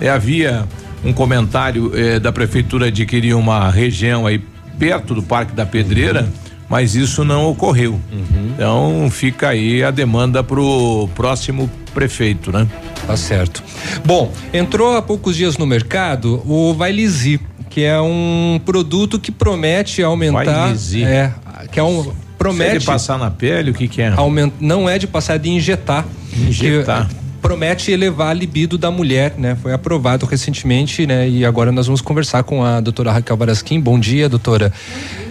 É, 0.00 0.08
havia 0.08 0.66
um 1.04 1.12
comentário 1.12 1.92
é, 1.94 2.18
da 2.18 2.32
prefeitura 2.32 2.90
de 2.90 3.06
querer 3.06 3.34
uma 3.34 3.70
região 3.70 4.26
aí 4.26 4.42
perto 4.78 5.14
do 5.14 5.22
Parque 5.22 5.52
da 5.52 5.66
Pedreira, 5.66 6.28
mas 6.68 6.94
isso 6.94 7.24
não 7.24 7.50
ocorreu. 7.50 8.00
Uhum. 8.12 8.52
Então 8.54 9.08
fica 9.10 9.48
aí 9.48 9.82
a 9.82 9.90
demanda 9.90 10.42
para 10.42 10.60
o 10.60 11.08
próximo 11.14 11.70
prefeito, 11.92 12.52
né? 12.52 12.66
Tá 13.06 13.16
certo. 13.16 13.62
Bom, 14.04 14.32
entrou 14.52 14.96
há 14.96 15.02
poucos 15.02 15.36
dias 15.36 15.58
no 15.58 15.66
mercado 15.66 16.42
o 16.46 16.72
Vailizi, 16.72 17.40
que 17.68 17.82
é 17.82 18.00
um 18.00 18.60
produto 18.64 19.18
que 19.18 19.30
promete 19.30 20.02
aumentar. 20.02 20.44
Vailizi. 20.44 21.04
É, 21.04 21.32
que 21.70 21.78
é 21.78 21.82
um 21.82 22.12
promete. 22.38 22.70
Se 22.70 22.76
ele 22.76 22.84
passar 22.84 23.18
na 23.18 23.30
pele, 23.30 23.70
o 23.70 23.74
que 23.74 23.86
que 23.86 24.00
é? 24.00 24.14
Aumenta, 24.16 24.56
não 24.60 24.88
é 24.88 24.98
de 24.98 25.06
passar, 25.06 25.34
é 25.34 25.38
de 25.38 25.50
injetar. 25.50 26.06
Injetar. 26.34 27.08
Que, 27.08 27.14
promete 27.40 27.90
elevar 27.90 28.30
a 28.30 28.34
libido 28.34 28.76
da 28.78 28.90
mulher, 28.90 29.34
né? 29.36 29.56
Foi 29.60 29.72
aprovado 29.72 30.26
recentemente, 30.26 31.06
né? 31.06 31.28
E 31.28 31.44
agora 31.44 31.72
nós 31.72 31.86
vamos 31.86 32.00
conversar 32.00 32.42
com 32.42 32.62
a 32.62 32.80
doutora 32.80 33.12
Raquel 33.12 33.36
Barasquim. 33.36 33.80
Bom 33.80 33.98
dia, 33.98 34.28
doutora. 34.28 34.72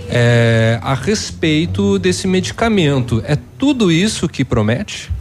É, 0.10 0.80
a 0.82 0.96
respeito 0.96 2.00
desse 2.00 2.28
medicamento, 2.28 3.24
é 3.26 3.38
tudo 3.58 3.92
isso 3.92 4.28
que 4.28 4.44
promete? 4.44 5.12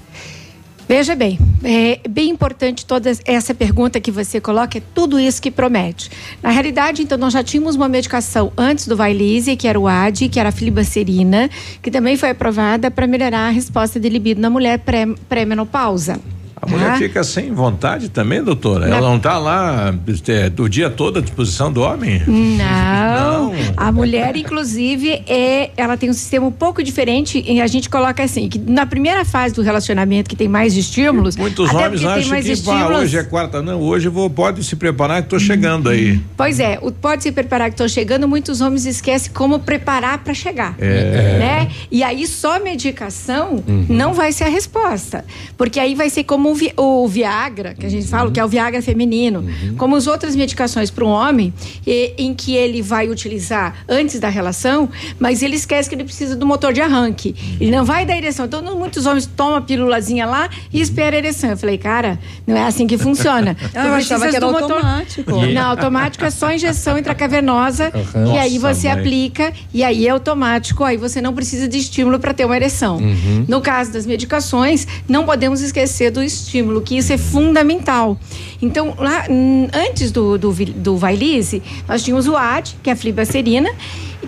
Veja 0.89 1.15
bem, 1.15 1.39
é 1.63 2.01
bem 2.09 2.31
importante 2.31 2.87
toda 2.87 3.13
essa 3.27 3.53
pergunta 3.53 4.01
que 4.01 4.11
você 4.11 4.41
coloca, 4.41 4.79
é 4.79 4.83
tudo 4.95 5.21
isso 5.21 5.43
que 5.43 5.51
promete. 5.51 6.11
Na 6.43 6.49
realidade, 6.49 7.03
então, 7.03 7.19
nós 7.19 7.35
já 7.35 7.45
tínhamos 7.45 7.77
uma 7.77 7.91
medicação 7.91 8.51
antes 8.57 8.89
do 8.89 8.97
Vailise, 8.97 9.55
que 9.55 9.69
era 9.69 9.79
o 9.79 9.87
AD, 9.87 10.31
que 10.31 10.41
era 10.41 10.49
a 10.49 10.53
filibacerina, 10.53 11.51
que 11.83 11.91
também 11.91 12.17
foi 12.17 12.31
aprovada 12.31 12.91
para 12.91 13.07
melhorar 13.07 13.49
a 13.49 13.51
resposta 13.51 14.01
de 14.01 14.09
libido 14.09 14.41
na 14.41 14.49
mulher 14.49 14.83
pré-menopausa. 15.29 16.15
Pré 16.15 16.38
a 16.61 16.69
mulher 16.69 16.91
ah. 16.91 16.99
fica 16.99 17.23
sem 17.23 17.53
vontade 17.53 18.09
também, 18.09 18.43
doutora? 18.43 18.87
Ela 18.87 19.01
não 19.01 19.17
está 19.17 19.39
lá 19.39 19.95
é, 20.29 20.51
do 20.51 20.69
dia 20.69 20.91
todo 20.91 21.19
à 21.19 21.23
disposição 21.23 21.73
do 21.73 21.83
homem? 21.83 22.23
Não. 22.27 23.53
não. 23.53 23.53
A 23.77 23.93
mulher, 23.93 24.37
inclusive, 24.37 25.23
é, 25.27 25.71
ela 25.77 25.97
tem 25.97 26.11
um 26.11 26.13
sistema 26.13 26.47
um 26.47 26.53
pouco 26.53 26.83
diferente 26.83 27.43
e 27.47 27.61
a 27.61 27.67
gente 27.67 27.89
coloca 27.89 28.23
assim, 28.23 28.49
que 28.49 28.59
na 28.59 28.87
primeira 28.87 29.25
fase 29.25 29.55
do 29.55 29.63
relacionamento, 29.63 30.29
que 30.29 30.37
tem 30.37 30.49
mais 30.49 30.77
estímulos. 30.77 31.37
Muitos 31.37 31.73
homens 31.73 32.05
acham 32.05 32.41
que 32.41 32.51
estímulos, 32.51 33.03
hoje 33.03 33.19
é 33.19 33.23
quarta, 33.23 33.63
não, 33.63 33.81
hoje 33.81 34.09
vou, 34.09 34.29
pode 34.29 34.65
se 34.65 34.75
preparar 34.75 35.23
que 35.23 35.27
estou 35.27 35.39
chegando 35.39 35.89
aí. 35.89 36.21
Pois 36.37 36.59
é, 36.59 36.79
o, 36.83 36.91
pode 36.91 37.23
se 37.23 37.33
preparar 37.33 37.69
que 37.69 37.75
estou 37.75 37.89
chegando, 37.89 38.27
muitos 38.27 38.61
homens 38.61 38.85
esquecem 38.85 39.33
como 39.33 39.61
preparar 39.61 40.19
para 40.19 40.35
chegar. 40.35 40.75
É. 40.79 41.39
Né? 41.39 41.69
E 41.91 42.03
aí 42.03 42.27
só 42.27 42.59
medicação 42.59 43.63
uhum. 43.67 43.87
não 43.89 44.13
vai 44.13 44.33
ser 44.33 44.45
a 44.45 44.49
resposta. 44.49 45.25
Porque 45.57 45.79
aí 45.79 45.95
vai 45.95 46.11
ser 46.11 46.25
como 46.25 46.48
como 46.49 46.53
o, 46.53 46.55
vi, 46.55 46.73
o 46.77 47.09
Viagra, 47.09 47.75
que 47.75 47.85
a 47.85 47.89
gente 47.89 48.05
uhum. 48.05 48.11
fala, 48.11 48.31
que 48.31 48.41
é 48.41 48.45
o 48.45 48.49
Viagra 48.49 48.81
feminino, 48.81 49.41
uhum. 49.41 49.75
como 49.77 49.97
as 49.97 50.07
outras 50.07 50.35
medicações 50.35 50.91
para 50.91 51.05
um 51.05 51.09
homem, 51.09 51.53
e, 51.87 52.15
em 52.17 52.35
que 52.35 52.55
ele 52.55 52.81
vai 52.81 53.09
utilizar 53.09 53.75
antes 53.89 54.19
da 54.21 54.29
relação, 54.29 54.89
mas 55.19 55.43
ele 55.43 55.57
esquece 55.57 55.89
que 55.89 55.95
ele 55.95 56.05
precisa 56.05 56.37
do 56.37 56.47
motor 56.47 56.73
de 56.73 56.81
arranque. 56.81 57.35
Uhum. 57.39 57.57
Ele 57.61 57.71
não 57.71 57.85
vai 57.85 58.07
dar 58.07 58.17
ereção. 58.17 58.47
Então, 58.47 58.63
muitos 58.77 59.07
homens 59.07 59.27
tomam 59.27 59.57
a 59.57 59.61
pílulazinha 59.61 60.27
lá 60.27 60.49
e 60.73 60.81
espera 60.81 61.17
a 61.17 61.19
ereção. 61.19 61.51
Eu 61.51 61.57
falei, 61.57 61.79
cara, 61.79 62.19
não 62.47 62.57
é 62.57 62.65
assim 62.65 62.87
que 62.87 62.97
funciona. 62.97 63.57
Ah, 63.75 63.87
eu 63.89 63.95
achava 63.95 64.29
que 64.29 64.37
era 64.37 64.47
motor... 64.47 64.73
automático. 64.73 65.47
Não, 65.47 65.71
automático 65.71 66.25
é 66.25 66.31
só 66.31 66.53
injeção 66.53 66.99
intracavernosa 66.99 67.93
uhum. 67.95 68.35
e 68.35 68.39
aí 68.39 68.59
você 68.59 68.89
mãe. 68.89 68.99
aplica 68.99 69.53
e 69.73 69.83
aí 69.83 70.07
é 70.07 70.11
automático, 70.11 70.85
aí 70.85 70.97
você 70.97 71.21
não 71.21 71.35
precisa 71.35 71.69
de 71.69 71.79
estímulo 71.79 72.19
para 72.19 72.33
ter 72.33 72.45
uma 72.45 72.57
ereção. 72.57 72.97
Uhum. 72.97 73.45
No 73.49 73.61
caso 73.61 73.93
das 73.93 74.07
medicações, 74.07 74.87
não 75.09 75.25
podemos 75.25 75.61
esquecer 75.61 76.11
do 76.11 76.23
estímulo, 76.23 76.38
que 76.85 76.97
isso 76.97 77.13
é 77.13 77.19
fundamental. 77.19 78.19
Então, 78.61 78.95
lá, 78.99 79.25
antes 79.73 80.11
do, 80.11 80.39
do, 80.39 80.53
do 80.53 80.97
Vailize, 80.97 81.63
nós 81.87 82.03
tínhamos 82.03 82.27
o 82.27 82.37
AD, 82.37 82.77
que 82.83 82.91
é 82.91 82.93
a 82.93 82.97
flibacerina, 82.97 83.71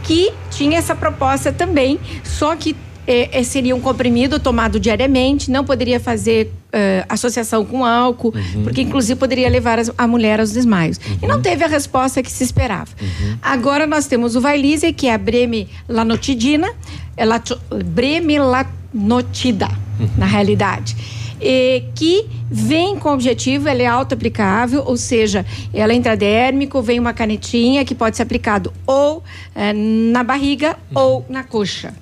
que 0.03 0.33
tinha 0.51 0.79
essa 0.79 0.95
proposta 0.95 1.53
também, 1.53 1.99
só 2.25 2.55
que 2.55 2.77
é, 3.07 3.41
é, 3.41 3.43
seria 3.43 3.75
um 3.75 3.81
comprimido 3.81 4.39
tomado 4.39 4.79
diariamente, 4.79 5.51
não 5.51 5.65
poderia 5.65 5.99
fazer 5.99 6.47
uh, 6.47 7.05
associação 7.09 7.65
com 7.65 7.85
álcool, 7.85 8.33
uhum. 8.35 8.63
porque 8.63 8.83
inclusive 8.83 9.19
poderia 9.19 9.49
levar 9.49 9.81
a 9.99 10.07
mulher 10.07 10.39
aos 10.39 10.53
desmaios. 10.53 10.99
Uhum. 10.99 11.19
E 11.23 11.27
não 11.27 11.37
uhum. 11.37 11.43
teve 11.43 11.65
a 11.65 11.67
resposta 11.67 12.23
que 12.23 12.31
se 12.31 12.45
esperava. 12.45 12.91
Uhum. 13.01 13.37
Agora 13.43 13.85
nós 13.87 14.07
temos 14.07 14.37
o 14.37 14.41
Vailize, 14.41 14.93
que 14.93 15.09
é 15.09 15.15
a 15.15 15.19
bremilanotidina, 15.19 16.73
é 17.17 17.25
bremilanotida, 17.85 19.69
na 20.17 20.27
realidade 20.27 20.97
eh, 21.41 21.83
que 21.95 22.27
vem 22.51 22.99
com 22.99 23.09
o 23.09 23.13
objetivo, 23.15 23.69
ela 23.69 23.83
é 23.83 23.87
auto-aplicável, 23.87 24.83
ou 24.85 24.97
seja, 24.97 25.47
ela 25.73 25.93
é 25.93 25.97
intradérmico, 25.97 26.83
vem 26.83 26.99
uma 26.99 27.13
canetinha 27.13 27.85
que 27.85 27.95
pode 27.95 28.17
ser 28.17 28.23
aplicado 28.23 28.73
ou 28.87 29.23
eh, 29.55 29.73
na 29.73 30.23
barriga 30.25 30.77
ou 30.95 31.25
na 31.29 31.43
coxa. 31.45 31.95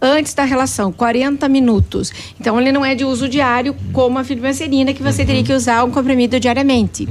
antes 0.00 0.34
da 0.34 0.44
relação, 0.44 0.92
40 0.92 1.48
minutos. 1.48 2.12
Então, 2.38 2.60
ele 2.60 2.70
não 2.70 2.84
é 2.84 2.94
de 2.94 3.04
uso 3.04 3.28
diário 3.28 3.74
como 3.92 4.18
a 4.18 4.24
filibanserina, 4.24 4.92
que 4.92 5.02
você 5.02 5.24
teria 5.24 5.42
que 5.42 5.52
usar 5.54 5.84
um 5.84 5.90
comprimido 5.90 6.38
diariamente. 6.38 7.08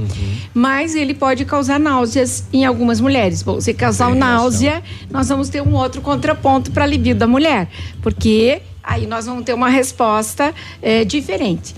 Mas 0.54 0.94
ele 0.94 1.12
pode 1.12 1.44
causar 1.44 1.80
náuseas 1.80 2.44
em 2.52 2.64
algumas 2.64 3.00
mulheres. 3.00 3.42
Bom, 3.42 3.60
se 3.60 3.74
causar 3.74 4.14
náusea, 4.14 4.82
nós 5.10 5.28
vamos 5.28 5.48
ter 5.48 5.60
um 5.60 5.74
outro 5.74 6.00
contraponto 6.00 6.70
para 6.70 6.84
a 6.84 6.86
libido 6.86 7.18
da 7.18 7.26
mulher, 7.26 7.68
porque 8.00 8.62
aí 8.86 9.06
nós 9.06 9.26
vamos 9.26 9.44
ter 9.44 9.52
uma 9.52 9.68
resposta 9.68 10.54
eh, 10.80 11.04
diferente. 11.04 11.74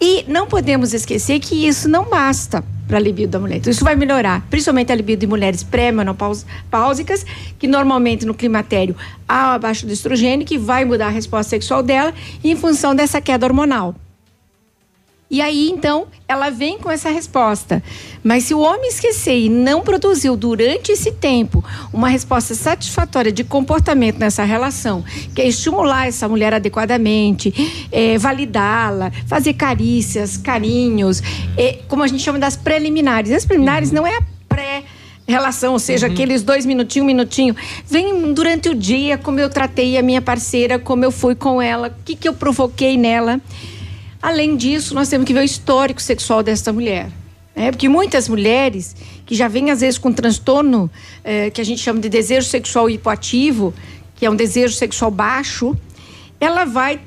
E 0.00 0.24
não 0.26 0.46
podemos 0.46 0.94
esquecer 0.94 1.38
que 1.40 1.66
isso 1.68 1.86
não 1.86 2.08
basta 2.08 2.64
para 2.88 2.96
a 2.96 3.00
libido 3.00 3.32
da 3.32 3.38
mulher. 3.38 3.58
Então, 3.58 3.70
isso 3.70 3.84
vai 3.84 3.94
melhorar, 3.94 4.44
principalmente 4.48 4.90
a 4.90 4.94
libido 4.94 5.20
de 5.20 5.26
mulheres 5.26 5.62
pré-menopáusicas, 5.62 7.24
que 7.58 7.68
normalmente 7.68 8.24
no 8.24 8.34
climatério 8.34 8.96
há 9.28 9.54
abaixo 9.54 9.86
do 9.86 9.92
estrogênio, 9.92 10.46
que 10.46 10.58
vai 10.58 10.84
mudar 10.84 11.06
a 11.06 11.10
resposta 11.10 11.50
sexual 11.50 11.82
dela 11.82 12.12
em 12.42 12.56
função 12.56 12.94
dessa 12.94 13.20
queda 13.20 13.46
hormonal. 13.46 13.94
E 15.30 15.40
aí, 15.40 15.70
então, 15.70 16.08
ela 16.26 16.50
vem 16.50 16.76
com 16.76 16.90
essa 16.90 17.08
resposta. 17.08 17.80
Mas 18.22 18.44
se 18.44 18.54
o 18.54 18.58
homem 18.58 18.88
esquecer 18.88 19.38
e 19.38 19.48
não 19.48 19.80
produziu 19.80 20.36
durante 20.36 20.90
esse 20.90 21.12
tempo 21.12 21.64
uma 21.92 22.08
resposta 22.08 22.52
satisfatória 22.52 23.30
de 23.30 23.44
comportamento 23.44 24.18
nessa 24.18 24.42
relação, 24.42 25.04
que 25.32 25.40
é 25.40 25.46
estimular 25.46 26.08
essa 26.08 26.28
mulher 26.28 26.52
adequadamente, 26.52 27.86
é, 27.92 28.18
validá-la, 28.18 29.12
fazer 29.28 29.54
carícias, 29.54 30.36
carinhos, 30.36 31.22
é, 31.56 31.78
como 31.86 32.02
a 32.02 32.08
gente 32.08 32.24
chama 32.24 32.40
das 32.40 32.56
preliminares. 32.56 33.30
As 33.30 33.44
preliminares 33.44 33.92
não 33.92 34.04
é 34.04 34.16
a 34.16 34.22
pré 34.48 34.82
relação, 35.28 35.74
ou 35.74 35.78
seja, 35.78 36.08
aqueles 36.08 36.42
dois 36.42 36.66
minutinhos, 36.66 37.04
um 37.04 37.06
minutinho. 37.06 37.54
Vem 37.86 38.34
durante 38.34 38.68
o 38.68 38.74
dia 38.74 39.16
como 39.16 39.38
eu 39.38 39.48
tratei 39.48 39.96
a 39.96 40.02
minha 40.02 40.20
parceira, 40.20 40.76
como 40.76 41.04
eu 41.04 41.12
fui 41.12 41.36
com 41.36 41.62
ela, 41.62 41.86
o 41.86 42.04
que, 42.04 42.16
que 42.16 42.28
eu 42.28 42.34
provoquei 42.34 42.96
nela. 42.96 43.40
Além 44.22 44.56
disso, 44.56 44.94
nós 44.94 45.08
temos 45.08 45.26
que 45.26 45.32
ver 45.32 45.40
o 45.40 45.44
histórico 45.44 46.00
sexual 46.00 46.42
dessa 46.42 46.72
mulher. 46.72 47.10
né? 47.56 47.70
porque 47.70 47.88
muitas 47.88 48.28
mulheres 48.28 48.94
que 49.24 49.34
já 49.34 49.48
vêm, 49.48 49.70
às 49.70 49.80
vezes, 49.80 49.98
com 49.98 50.12
transtorno 50.12 50.90
eh, 51.24 51.50
que 51.50 51.60
a 51.60 51.64
gente 51.64 51.80
chama 51.80 52.00
de 52.00 52.08
desejo 52.08 52.46
sexual 52.46 52.90
hipoativo, 52.90 53.72
que 54.16 54.26
é 54.26 54.30
um 54.30 54.36
desejo 54.36 54.74
sexual 54.74 55.10
baixo, 55.10 55.76
ela 56.38 56.64
vai, 56.64 57.00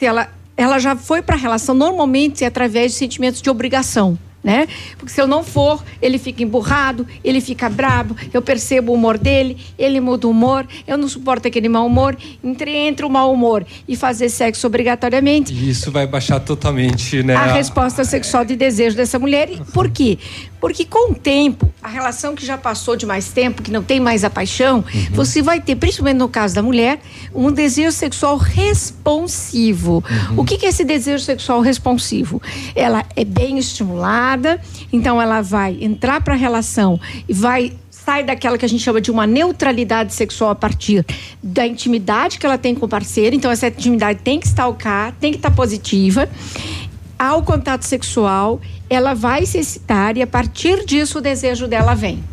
ela, 0.00 0.32
ela 0.56 0.78
já 0.78 0.94
foi 0.94 1.22
para 1.22 1.34
a 1.34 1.38
relação 1.38 1.74
normalmente 1.74 2.44
através 2.44 2.92
de 2.92 2.98
sentimentos 2.98 3.42
de 3.42 3.50
obrigação. 3.50 4.18
Né? 4.42 4.66
Porque 4.96 5.12
se 5.12 5.20
eu 5.20 5.26
não 5.26 5.44
for, 5.44 5.84
ele 6.00 6.18
fica 6.18 6.42
emburrado, 6.42 7.06
ele 7.22 7.42
fica 7.42 7.68
brabo, 7.68 8.16
eu 8.32 8.40
percebo 8.40 8.92
o 8.92 8.94
humor 8.94 9.18
dele, 9.18 9.58
ele 9.78 10.00
muda 10.00 10.26
o 10.26 10.30
humor, 10.30 10.66
eu 10.86 10.96
não 10.96 11.06
suporto 11.08 11.46
aquele 11.46 11.68
mau 11.68 11.86
humor, 11.86 12.16
entre, 12.42 12.74
entre 12.74 13.04
o 13.04 13.10
mau 13.10 13.32
humor 13.32 13.66
e 13.86 13.96
fazer 13.96 14.30
sexo 14.30 14.66
obrigatoriamente, 14.66 15.52
E 15.52 15.68
isso 15.68 15.92
vai 15.92 16.06
baixar 16.06 16.40
totalmente, 16.40 17.22
né? 17.22 17.36
a 17.36 17.52
resposta 17.52 18.02
sexual 18.02 18.44
de 18.44 18.56
desejo 18.56 18.96
dessa 18.96 19.18
mulher. 19.18 19.50
E 19.50 19.58
Por 19.72 19.90
quê? 19.90 20.18
Porque 20.60 20.84
com 20.84 21.12
o 21.12 21.14
tempo, 21.14 21.72
a 21.82 21.88
relação 21.88 22.34
que 22.34 22.44
já 22.44 22.58
passou 22.58 22.94
de 22.96 23.06
mais 23.06 23.28
tempo, 23.28 23.62
que 23.62 23.70
não 23.70 23.82
tem 23.82 23.98
mais 23.98 24.24
a 24.24 24.30
paixão, 24.30 24.84
você 25.10 25.40
vai 25.40 25.60
ter, 25.60 25.76
principalmente 25.76 26.18
no 26.18 26.28
caso 26.28 26.54
da 26.54 26.62
mulher, 26.62 27.00
um 27.34 27.50
desejo 27.50 27.92
sexual 27.92 28.36
responsivo. 28.36 30.04
O 30.36 30.44
que 30.44 30.58
que 30.58 30.66
é 30.66 30.68
esse 30.68 30.84
desejo 30.84 31.24
sexual 31.24 31.60
responsivo? 31.60 32.42
Ela 32.74 33.04
é 33.16 33.24
bem 33.24 33.58
estimulada, 33.58 34.60
então 34.92 35.20
ela 35.20 35.40
vai 35.40 35.78
entrar 35.80 36.20
para 36.20 36.34
a 36.34 36.36
relação 36.36 37.00
e 37.28 37.32
vai 37.32 37.72
sai 38.04 38.24
daquela 38.24 38.56
que 38.56 38.64
a 38.64 38.68
gente 38.68 38.82
chama 38.82 39.00
de 39.00 39.10
uma 39.10 39.26
neutralidade 39.26 40.14
sexual 40.14 40.50
a 40.50 40.54
partir 40.54 41.04
da 41.42 41.66
intimidade 41.66 42.38
que 42.38 42.46
ela 42.46 42.56
tem 42.56 42.74
com 42.74 42.86
o 42.86 42.88
parceiro. 42.88 43.36
Então, 43.36 43.50
essa 43.50 43.68
intimidade 43.68 44.20
tem 44.22 44.40
que 44.40 44.46
estar 44.46 44.66
ok, 44.66 44.90
tem 45.20 45.30
que 45.30 45.38
estar 45.38 45.50
positiva. 45.50 46.28
Ao 47.20 47.42
contato 47.42 47.82
sexual, 47.82 48.62
ela 48.88 49.12
vai 49.12 49.44
se 49.44 49.58
excitar 49.58 50.16
e 50.16 50.22
a 50.22 50.26
partir 50.26 50.86
disso 50.86 51.18
o 51.18 51.20
desejo 51.20 51.68
dela 51.68 51.94
vem. 51.94 52.24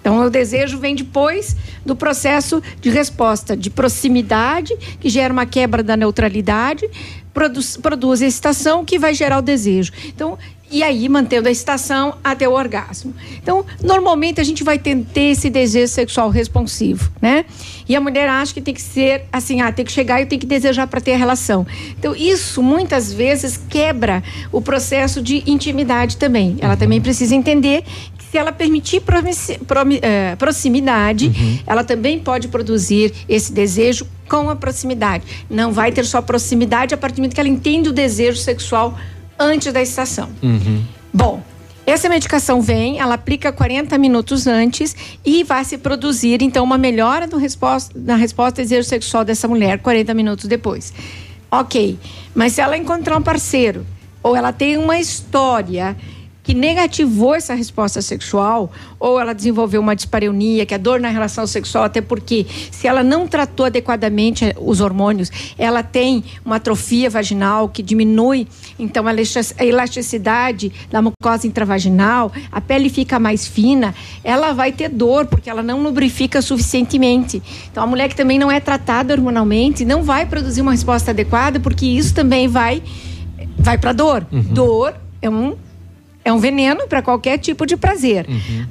Então, 0.00 0.18
o 0.26 0.28
desejo 0.28 0.76
vem 0.76 0.96
depois 0.96 1.54
do 1.86 1.94
processo 1.94 2.60
de 2.80 2.90
resposta 2.90 3.56
de 3.56 3.70
proximidade, 3.70 4.76
que 4.98 5.08
gera 5.08 5.32
uma 5.32 5.46
quebra 5.46 5.84
da 5.84 5.96
neutralidade, 5.96 6.90
produz, 7.32 7.76
produz 7.76 8.22
excitação, 8.22 8.84
que 8.84 8.98
vai 8.98 9.14
gerar 9.14 9.38
o 9.38 9.42
desejo. 9.42 9.92
Então, 10.04 10.36
e 10.74 10.82
aí 10.82 11.08
mantendo 11.08 11.46
a 11.46 11.52
excitação 11.52 12.16
até 12.24 12.48
o 12.48 12.52
orgasmo. 12.52 13.14
Então, 13.40 13.64
normalmente 13.80 14.40
a 14.40 14.44
gente 14.44 14.64
vai 14.64 14.76
ter, 14.76 15.06
esse 15.14 15.48
desejo 15.48 15.86
sexual 15.86 16.28
responsivo, 16.30 17.12
né? 17.22 17.44
E 17.88 17.94
a 17.94 18.00
mulher 18.00 18.28
acha 18.28 18.52
que 18.52 18.60
tem 18.60 18.74
que 18.74 18.82
ser 18.82 19.22
assim, 19.32 19.60
ah, 19.60 19.70
tem 19.70 19.84
que 19.84 19.92
chegar 19.92 20.20
e 20.20 20.26
tem 20.26 20.36
que 20.36 20.46
desejar 20.46 20.88
para 20.88 21.00
ter 21.00 21.12
a 21.12 21.16
relação. 21.16 21.64
Então, 21.96 22.12
isso 22.16 22.60
muitas 22.60 23.12
vezes 23.12 23.56
quebra 23.68 24.20
o 24.50 24.60
processo 24.60 25.22
de 25.22 25.44
intimidade 25.46 26.16
também. 26.16 26.56
Ela 26.60 26.76
também 26.76 27.00
precisa 27.00 27.36
entender 27.36 27.84
que 28.18 28.24
se 28.32 28.36
ela 28.36 28.50
permitir 28.50 29.00
eh, 30.02 30.34
proximidade, 30.36 31.62
ela 31.64 31.84
também 31.84 32.18
pode 32.18 32.48
produzir 32.48 33.14
esse 33.28 33.52
desejo 33.52 34.08
com 34.28 34.50
a 34.50 34.56
proximidade. 34.56 35.24
Não 35.48 35.70
vai 35.70 35.92
ter 35.92 36.04
só 36.04 36.20
proximidade 36.20 36.92
a 36.92 36.96
partir 36.96 37.16
do 37.16 37.18
momento 37.18 37.34
que 37.34 37.40
ela 37.40 37.48
entende 37.48 37.90
o 37.90 37.92
desejo 37.92 38.38
sexual 38.38 38.98
antes 39.38 39.72
da 39.72 39.82
estação. 39.82 40.30
Bom, 41.12 41.42
essa 41.86 42.08
medicação 42.08 42.62
vem, 42.62 42.98
ela 42.98 43.14
aplica 43.14 43.52
40 43.52 43.98
minutos 43.98 44.46
antes 44.46 44.96
e 45.24 45.44
vai 45.44 45.64
se 45.64 45.76
produzir, 45.76 46.40
então, 46.40 46.64
uma 46.64 46.78
melhora 46.78 47.28
resposta, 47.36 47.92
na 47.94 48.16
resposta 48.16 48.60
ao 48.60 48.64
desejo 48.64 48.88
sexual 48.88 49.24
dessa 49.24 49.46
mulher 49.46 49.78
40 49.78 50.14
minutos 50.14 50.46
depois. 50.46 50.92
Ok, 51.50 51.98
mas 52.34 52.54
se 52.54 52.60
ela 52.60 52.76
encontrar 52.76 53.16
um 53.16 53.22
parceiro 53.22 53.86
ou 54.22 54.34
ela 54.34 54.52
tem 54.52 54.78
uma 54.78 54.98
história 54.98 55.94
que 56.44 56.52
negativou 56.52 57.34
essa 57.34 57.54
resposta 57.54 58.02
sexual, 58.02 58.70
ou 59.00 59.18
ela 59.18 59.32
desenvolveu 59.32 59.80
uma 59.80 59.96
dispareunia, 59.96 60.66
que 60.66 60.74
é 60.74 60.78
dor 60.78 61.00
na 61.00 61.08
relação 61.08 61.46
sexual, 61.46 61.84
até 61.84 62.02
porque 62.02 62.46
se 62.70 62.86
ela 62.86 63.02
não 63.02 63.26
tratou 63.26 63.64
adequadamente 63.64 64.44
eh, 64.44 64.54
os 64.60 64.82
hormônios, 64.82 65.32
ela 65.58 65.82
tem 65.82 66.22
uma 66.44 66.56
atrofia 66.56 67.08
vaginal 67.08 67.66
que 67.68 67.82
diminui, 67.82 68.46
então 68.78 69.06
a 69.08 69.10
elasti- 69.12 69.54
a 69.58 69.64
elasticidade 69.64 70.70
da 70.90 71.00
mucosa 71.00 71.46
intravaginal, 71.46 72.30
a 72.52 72.60
pele 72.60 72.90
fica 72.90 73.18
mais 73.18 73.46
fina, 73.46 73.94
ela 74.22 74.52
vai 74.52 74.70
ter 74.70 74.90
dor, 74.90 75.24
porque 75.26 75.48
ela 75.48 75.62
não 75.62 75.82
lubrifica 75.82 76.42
suficientemente. 76.42 77.42
Então 77.72 77.82
a 77.82 77.86
mulher 77.86 78.08
que 78.10 78.16
também 78.16 78.38
não 78.38 78.52
é 78.52 78.60
tratada 78.60 79.14
hormonalmente 79.14 79.82
não 79.82 80.02
vai 80.02 80.26
produzir 80.26 80.60
uma 80.60 80.72
resposta 80.72 81.10
adequada, 81.10 81.58
porque 81.58 81.86
isso 81.86 82.14
também 82.14 82.48
vai 82.48 82.82
vai 83.58 83.78
para 83.78 83.92
dor. 83.92 84.26
Dor 84.30 84.94
é 85.22 85.30
um 85.30 85.54
é 86.24 86.32
um 86.32 86.38
veneno 86.38 86.88
para 86.88 87.02
qualquer 87.02 87.38
tipo 87.38 87.66
de 87.66 87.76
prazer. 87.76 88.26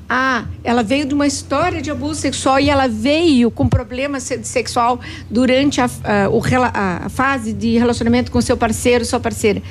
Ah, 0.10 0.46
ela 0.64 0.82
veio 0.84 1.06
de 1.06 1.14
uma 1.14 1.28
história 1.28 1.82
de 1.82 1.92
abuso 1.92 2.20
sexual 2.20 2.60
e 2.60 2.70
ela 2.70 2.88
veio 2.88 3.52
com 3.52 3.68
problema 3.68 4.20
se- 4.20 4.44
sexual 4.44 5.00
durante 5.30 5.80
a, 5.80 5.86
a- 6.04 7.04
a- 7.06 7.10
fase 7.10 7.54
de 7.54 7.78
relacionamento 7.78 8.32
com 8.32 8.42
seu 8.42 8.58
parceiro, 8.58 9.06
sua 9.06 9.20
parceira. 9.20 9.62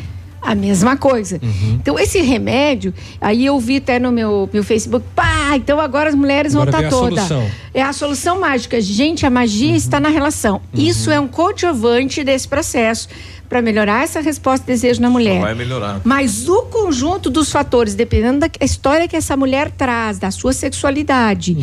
A 0.44 0.56
mesma 0.56 0.96
coisa. 0.96 1.40
Então, 1.74 1.96
esse 1.96 2.20
remédio, 2.20 2.92
aí 3.20 3.46
eu 3.46 3.60
vi 3.60 3.76
até 3.76 4.00
no 4.00 4.10
meu, 4.10 4.50
meu 4.52 4.64
Facebook, 4.64 5.06
pá, 5.14 5.52
então 5.56 5.78
agora 5.78 6.08
as 6.08 6.16
mulheres 6.16 6.52
Agora 6.56 6.72
vão 6.72 6.80
vem 6.80 6.88
estar 6.88 6.96
a 6.96 7.00
todas. 7.00 7.28
solução. 7.28 7.50
É 7.72 7.80
a 7.80 7.92
solução 7.92 8.40
mágica. 8.40 8.80
Gente, 8.80 9.24
a 9.24 9.30
magia 9.30 9.76
está 9.76 10.00
na 10.00 10.08
relação. 10.08 10.60
Isso 10.74 11.12
é 11.12 11.20
um 11.20 11.28
coadjuvante 11.28 12.24
desse 12.24 12.48
processo 12.48 13.08
para 13.52 13.60
melhorar 13.60 14.02
essa 14.02 14.18
resposta 14.22 14.64
de 14.64 14.72
desejo 14.72 15.02
na 15.02 15.10
mulher. 15.10 15.42
Vai 15.42 15.54
melhorar. 15.54 16.00
Mas 16.02 16.48
o 16.48 16.62
conjunto 16.62 17.28
dos 17.28 17.52
fatores, 17.52 17.94
dependendo 17.94 18.38
da 18.38 18.48
história 18.64 19.06
que 19.06 19.14
essa 19.14 19.36
mulher 19.36 19.70
traz, 19.70 20.18
da 20.18 20.30
sua 20.30 20.54
sexualidade, 20.54 21.54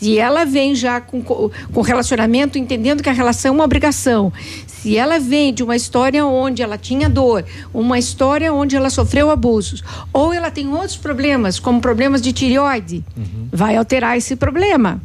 se 0.00 0.18
ela 0.18 0.44
vem 0.44 0.74
já 0.74 1.00
com, 1.00 1.22
co- 1.22 1.48
com 1.72 1.80
relacionamento, 1.80 2.58
entendendo 2.58 3.04
que 3.04 3.08
a 3.08 3.12
relação 3.12 3.50
é 3.50 3.54
uma 3.54 3.62
obrigação, 3.64 4.32
se 4.66 4.96
ela 4.96 5.20
vem 5.20 5.54
de 5.54 5.62
uma 5.62 5.76
história 5.76 6.26
onde 6.26 6.60
ela 6.60 6.76
tinha 6.76 7.08
dor, 7.08 7.44
uma 7.72 8.00
história 8.00 8.52
onde 8.52 8.74
ela 8.74 8.90
sofreu 8.90 9.30
abusos, 9.30 9.84
ou 10.12 10.32
ela 10.32 10.50
tem 10.50 10.68
outros 10.68 10.96
problemas, 10.96 11.60
como 11.60 11.80
problemas 11.80 12.20
de 12.20 12.32
tireoide, 12.32 13.04
vai 13.52 13.76
alterar 13.76 14.16
esse 14.18 14.34
problema. 14.34 15.00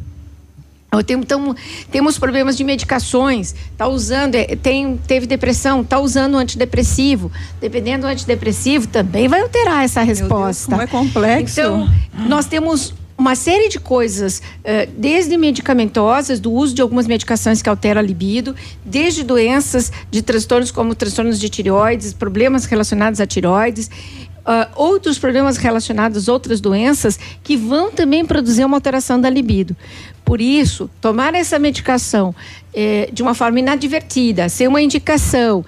Então, 1.00 1.54
temos 1.90 2.18
problemas 2.18 2.56
de 2.56 2.64
medicações, 2.64 3.54
tá 3.76 3.86
usando, 3.86 4.34
é, 4.34 4.56
tem, 4.56 4.96
teve 5.06 5.26
depressão, 5.26 5.82
tá 5.84 5.98
usando 5.98 6.36
antidepressivo. 6.36 7.30
Dependendo 7.60 8.02
do 8.02 8.08
antidepressivo, 8.08 8.86
também 8.86 9.28
vai 9.28 9.40
alterar 9.40 9.84
essa 9.84 10.02
resposta. 10.02 10.70
como 10.70 10.82
é 10.82 10.86
complexo. 10.86 11.60
Então, 11.60 11.90
nós 12.28 12.46
temos 12.46 12.94
uma 13.16 13.36
série 13.36 13.68
de 13.68 13.78
coisas, 13.78 14.42
eh, 14.64 14.88
desde 14.96 15.36
medicamentosas, 15.36 16.40
do 16.40 16.50
uso 16.50 16.74
de 16.74 16.82
algumas 16.82 17.06
medicações 17.06 17.62
que 17.62 17.68
alteram 17.68 18.00
a 18.00 18.02
libido, 18.02 18.54
desde 18.84 19.22
doenças 19.22 19.92
de 20.10 20.20
transtornos 20.20 20.70
como 20.70 20.94
transtornos 20.94 21.38
de 21.38 21.48
tireoides, 21.48 22.12
problemas 22.12 22.64
relacionados 22.64 23.20
a 23.20 23.26
tireoides, 23.26 23.88
uh, 24.46 24.70
outros 24.74 25.18
problemas 25.18 25.56
relacionados 25.56 26.28
a 26.28 26.32
outras 26.32 26.60
doenças 26.60 27.18
que 27.42 27.56
vão 27.56 27.90
também 27.90 28.24
produzir 28.24 28.64
uma 28.64 28.76
alteração 28.76 29.20
da 29.20 29.28
libido. 29.28 29.76
Por 30.24 30.40
isso, 30.40 30.88
tomar 31.00 31.34
essa 31.34 31.58
medicação 31.58 32.34
eh, 32.72 33.10
de 33.12 33.22
uma 33.22 33.34
forma 33.34 33.58
inadvertida, 33.58 34.48
sem 34.48 34.66
uma 34.66 34.80
indicação, 34.80 35.62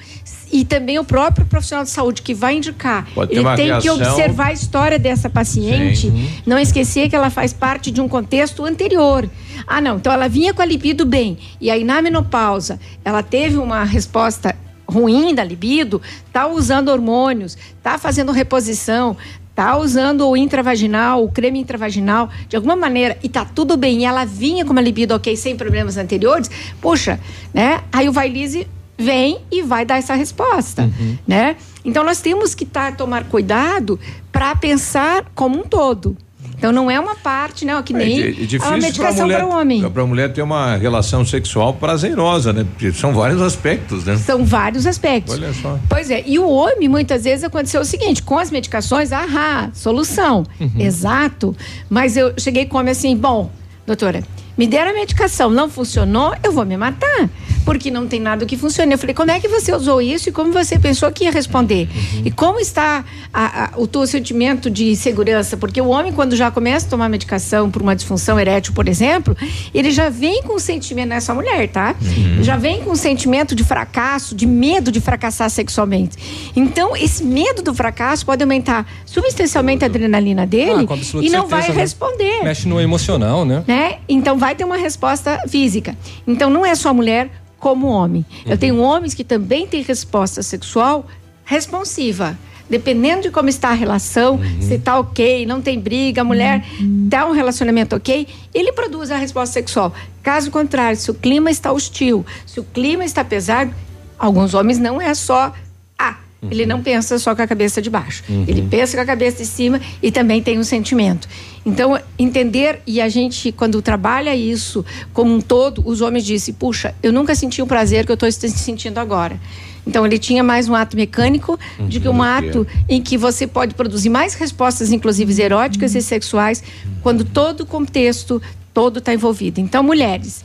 e 0.50 0.64
também 0.64 0.98
o 0.98 1.04
próprio 1.04 1.44
profissional 1.44 1.84
de 1.84 1.90
saúde 1.90 2.22
que 2.22 2.32
vai 2.32 2.56
indicar, 2.56 3.06
ele 3.28 3.44
tem 3.56 3.78
que 3.78 3.88
reação. 3.88 3.96
observar 3.96 4.46
a 4.46 4.52
história 4.52 4.98
dessa 4.98 5.28
paciente, 5.28 6.10
Sim. 6.10 6.30
não 6.46 6.58
esquecer 6.58 7.10
que 7.10 7.16
ela 7.16 7.28
faz 7.28 7.52
parte 7.52 7.90
de 7.90 8.00
um 8.00 8.08
contexto 8.08 8.64
anterior. 8.64 9.28
Ah, 9.66 9.80
não, 9.80 9.96
então 9.96 10.12
ela 10.12 10.28
vinha 10.28 10.54
com 10.54 10.62
a 10.62 10.64
libido 10.64 11.04
bem, 11.04 11.36
e 11.60 11.70
aí 11.70 11.84
na 11.84 12.00
menopausa 12.00 12.80
ela 13.04 13.22
teve 13.22 13.58
uma 13.58 13.84
resposta 13.84 14.56
ruim 14.88 15.34
da 15.34 15.42
libido, 15.42 16.00
tá 16.32 16.46
usando 16.46 16.88
hormônios, 16.88 17.56
tá 17.82 17.98
fazendo 17.98 18.32
reposição, 18.32 19.16
tá 19.54 19.76
usando 19.78 20.28
o 20.28 20.36
intravaginal, 20.36 21.24
o 21.24 21.30
creme 21.30 21.58
intravaginal, 21.58 22.28
de 22.48 22.56
alguma 22.56 22.76
maneira, 22.76 23.16
e 23.22 23.28
tá 23.28 23.44
tudo 23.44 23.76
bem, 23.76 24.00
e 24.00 24.04
ela 24.04 24.24
vinha 24.24 24.64
com 24.64 24.72
uma 24.72 24.82
libido 24.82 25.14
ok, 25.14 25.34
sem 25.36 25.56
problemas 25.56 25.96
anteriores, 25.96 26.50
poxa, 26.80 27.18
né? 27.54 27.82
Aí 27.90 28.08
o 28.08 28.12
Vailise 28.12 28.68
vem 28.98 29.38
e 29.50 29.62
vai 29.62 29.84
dar 29.84 29.96
essa 29.96 30.14
resposta, 30.14 30.90
né? 31.26 31.56
Então 31.84 32.04
nós 32.04 32.20
temos 32.20 32.54
que 32.54 32.66
tá, 32.66 32.92
tomar 32.92 33.24
cuidado 33.24 33.98
para 34.30 34.54
pensar 34.56 35.24
como 35.34 35.58
um 35.58 35.62
todo. 35.62 36.16
Então 36.58 36.72
não 36.72 36.90
é 36.90 36.98
uma 36.98 37.14
parte, 37.14 37.64
né? 37.64 37.80
Que 37.84 37.92
nem 37.92 38.18
É, 38.20 38.26
é 38.26 38.28
a 38.28 38.32
difícil 38.32 38.58
para 38.60 38.76
medicação 38.78 39.28
para 39.28 39.46
o 39.46 39.50
homem. 39.50 39.90
para 39.90 40.06
mulher 40.06 40.32
ter 40.32 40.42
uma 40.42 40.76
relação 40.76 41.24
sexual 41.24 41.74
prazerosa, 41.74 42.52
né? 42.52 42.64
Porque 42.64 42.92
são 42.92 43.12
vários 43.12 43.42
aspectos, 43.42 44.04
né? 44.04 44.16
São 44.16 44.44
vários 44.44 44.86
aspectos. 44.86 45.34
Olha 45.34 45.52
só. 45.52 45.78
Pois 45.88 46.10
é, 46.10 46.22
e 46.26 46.38
o 46.38 46.48
homem, 46.48 46.88
muitas 46.88 47.24
vezes, 47.24 47.44
aconteceu 47.44 47.80
o 47.82 47.84
seguinte: 47.84 48.22
com 48.22 48.38
as 48.38 48.50
medicações, 48.50 49.12
ahá, 49.12 49.70
solução. 49.74 50.44
Uhum. 50.58 50.70
Exato. 50.78 51.54
Mas 51.90 52.16
eu 52.16 52.32
cheguei 52.38 52.64
com 52.64 52.78
o 52.78 52.80
homem 52.80 52.92
assim: 52.92 53.14
bom, 53.16 53.50
doutora, 53.86 54.22
me 54.56 54.66
deram 54.66 54.92
a 54.92 54.94
medicação, 54.94 55.50
não 55.50 55.68
funcionou, 55.68 56.34
eu 56.42 56.52
vou 56.52 56.64
me 56.64 56.76
matar. 56.76 57.28
Porque 57.66 57.90
não 57.90 58.06
tem 58.06 58.20
nada 58.20 58.46
que 58.46 58.56
funcione. 58.56 58.92
Eu 58.92 58.98
falei, 58.98 59.14
como 59.14 59.30
é 59.30 59.38
que 59.40 59.48
você 59.48 59.74
usou 59.74 60.00
isso 60.00 60.28
e 60.30 60.32
como 60.32 60.52
você 60.52 60.78
pensou 60.78 61.10
que 61.12 61.24
ia 61.24 61.30
responder? 61.32 61.88
Uhum. 61.94 62.22
E 62.24 62.30
como 62.30 62.60
está 62.60 63.04
a- 63.34 63.64
a- 63.64 63.70
o 63.76 63.86
teu 63.86 64.06
sentimento 64.06 64.70
de 64.70 64.94
segurança? 64.96 65.56
Porque 65.56 65.80
o 65.80 65.88
homem, 65.88 66.12
quando 66.12 66.34
já 66.36 66.50
começa 66.50 66.86
a 66.86 66.90
tomar 66.90 67.08
medicação 67.10 67.68
por 67.70 67.82
uma 67.82 67.94
disfunção 67.96 68.38
erétil, 68.38 68.72
por 68.72 68.88
exemplo, 68.88 69.36
ele 69.74 69.90
já 69.90 70.08
vem 70.08 70.42
com 70.44 70.54
um 70.54 70.58
sentimento, 70.58 71.08
não 71.08 71.16
é 71.16 71.20
só 71.20 71.34
mulher, 71.34 71.68
tá? 71.68 71.94
Uhum. 72.00 72.42
Já 72.42 72.56
vem 72.56 72.80
com 72.82 72.92
um 72.92 72.96
sentimento 72.96 73.54
de 73.54 73.64
fracasso, 73.64 74.34
de 74.34 74.46
medo 74.46 74.92
de 74.92 75.00
fracassar 75.00 75.50
sexualmente. 75.50 76.16
Então, 76.54 76.96
esse 76.96 77.24
medo 77.24 77.62
do 77.62 77.74
fracasso 77.74 78.24
pode 78.24 78.42
aumentar 78.42 78.86
substancialmente 79.04 79.82
a 79.84 79.88
adrenalina 79.88 80.46
dele 80.46 80.70
Ah, 80.70 80.82
e 80.82 80.86
não 80.86 80.96
certeza, 81.02 81.42
vai 81.46 81.68
né? 81.68 81.74
responder 81.74 82.42
Mexe 82.44 82.68
no 82.68 82.80
emocional, 82.80 83.44
né? 83.44 83.64
né? 83.66 83.96
Então 84.08 84.38
vai 84.38 84.54
ter 84.54 84.62
uma 84.62 84.76
resposta 84.76 85.42
física. 85.48 85.96
Então 86.26 86.48
não 86.48 86.64
é 86.64 86.74
só 86.76 86.94
mulher 86.94 87.28
como 87.66 87.88
homem. 87.88 88.24
Eu 88.44 88.56
tenho 88.56 88.78
homens 88.78 89.12
que 89.12 89.24
também 89.24 89.66
têm 89.66 89.82
resposta 89.82 90.40
sexual 90.40 91.04
responsiva. 91.44 92.38
Dependendo 92.70 93.22
de 93.22 93.30
como 93.32 93.48
está 93.48 93.70
a 93.70 93.72
relação, 93.72 94.38
se 94.60 94.78
tá 94.78 94.96
ok, 95.00 95.44
não 95.46 95.60
tem 95.60 95.80
briga, 95.80 96.20
a 96.20 96.24
mulher 96.24 96.64
tá 97.10 97.26
um 97.26 97.32
relacionamento 97.32 97.96
ok, 97.96 98.28
ele 98.54 98.70
produz 98.70 99.10
a 99.10 99.16
resposta 99.16 99.54
sexual. 99.54 99.92
Caso 100.22 100.48
contrário, 100.52 100.96
se 100.96 101.10
o 101.10 101.14
clima 101.14 101.50
está 101.50 101.72
hostil, 101.72 102.24
se 102.46 102.60
o 102.60 102.62
clima 102.62 103.04
está 103.04 103.24
pesado, 103.24 103.74
alguns 104.16 104.54
homens 104.54 104.78
não 104.78 105.00
é 105.00 105.12
só 105.12 105.52
ah, 105.98 106.18
ele 106.50 106.66
não 106.66 106.82
pensa 106.82 107.18
só 107.18 107.34
com 107.34 107.42
a 107.42 107.46
cabeça 107.46 107.80
de 107.82 107.90
baixo. 107.90 108.22
Uhum. 108.28 108.44
Ele 108.46 108.62
pensa 108.62 108.96
com 108.96 109.02
a 109.02 109.06
cabeça 109.06 109.38
de 109.38 109.46
cima 109.46 109.80
e 110.02 110.10
também 110.10 110.42
tem 110.42 110.58
um 110.58 110.64
sentimento. 110.64 111.28
Então, 111.64 111.98
entender, 112.18 112.80
e 112.86 113.00
a 113.00 113.08
gente, 113.08 113.50
quando 113.50 113.82
trabalha 113.82 114.34
isso 114.34 114.84
como 115.12 115.34
um 115.34 115.40
todo, 115.40 115.82
os 115.84 116.00
homens 116.00 116.24
dizem, 116.24 116.54
puxa, 116.54 116.94
eu 117.02 117.12
nunca 117.12 117.34
senti 117.34 117.60
o 117.60 117.66
prazer 117.66 118.06
que 118.06 118.12
eu 118.12 118.14
estou 118.14 118.30
sentindo 118.30 118.98
agora. 118.98 119.40
Então, 119.86 120.04
ele 120.04 120.18
tinha 120.18 120.42
mais 120.42 120.68
um 120.68 120.74
ato 120.74 120.96
mecânico 120.96 121.58
de 121.88 122.00
que 122.00 122.08
um 122.08 122.16
Uhum. 122.16 122.22
ato 122.22 122.66
em 122.88 123.00
que 123.00 123.16
você 123.16 123.46
pode 123.46 123.74
produzir 123.74 124.08
mais 124.08 124.34
respostas, 124.34 124.92
inclusive 124.92 125.40
eróticas 125.40 125.94
e 125.94 126.02
sexuais, 126.02 126.62
quando 127.02 127.24
todo 127.24 127.60
o 127.60 127.66
contexto 127.66 128.42
todo 128.74 128.98
está 128.98 129.14
envolvido. 129.14 129.60
Então, 129.60 129.82
mulheres, 129.82 130.44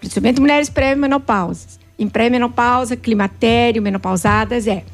principalmente 0.00 0.40
mulheres 0.40 0.70
pré-menopausas, 0.70 1.78
em 1.98 2.08
pré-menopausa, 2.08 2.96
climatério, 2.96 3.82
menopausadas, 3.82 4.66
é. 4.66 4.84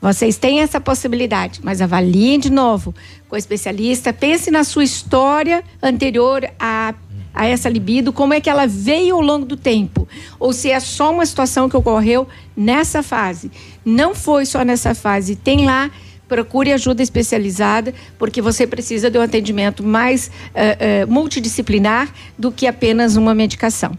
Vocês 0.00 0.36
têm 0.36 0.60
essa 0.60 0.80
possibilidade, 0.80 1.60
mas 1.62 1.80
avaliem 1.82 2.38
de 2.38 2.50
novo 2.50 2.94
com 3.28 3.34
o 3.34 3.38
especialista. 3.38 4.12
Pense 4.12 4.50
na 4.50 4.62
sua 4.62 4.84
história 4.84 5.64
anterior 5.82 6.48
a, 6.58 6.94
a 7.34 7.46
essa 7.46 7.68
libido, 7.68 8.12
como 8.12 8.32
é 8.32 8.40
que 8.40 8.48
ela 8.48 8.66
veio 8.66 9.16
ao 9.16 9.20
longo 9.20 9.44
do 9.44 9.56
tempo. 9.56 10.06
Ou 10.38 10.52
se 10.52 10.70
é 10.70 10.78
só 10.78 11.10
uma 11.10 11.26
situação 11.26 11.68
que 11.68 11.76
ocorreu 11.76 12.28
nessa 12.56 13.02
fase. 13.02 13.50
Não 13.84 14.14
foi 14.14 14.46
só 14.46 14.62
nessa 14.62 14.94
fase. 14.94 15.34
Tem 15.34 15.66
lá, 15.66 15.90
procure 16.28 16.72
ajuda 16.72 17.02
especializada, 17.02 17.92
porque 18.16 18.40
você 18.40 18.68
precisa 18.68 19.10
de 19.10 19.18
um 19.18 19.22
atendimento 19.22 19.82
mais 19.82 20.30
eh, 20.54 20.76
eh, 20.78 21.06
multidisciplinar 21.06 22.08
do 22.38 22.52
que 22.52 22.68
apenas 22.68 23.16
uma 23.16 23.34
medicação. 23.34 23.98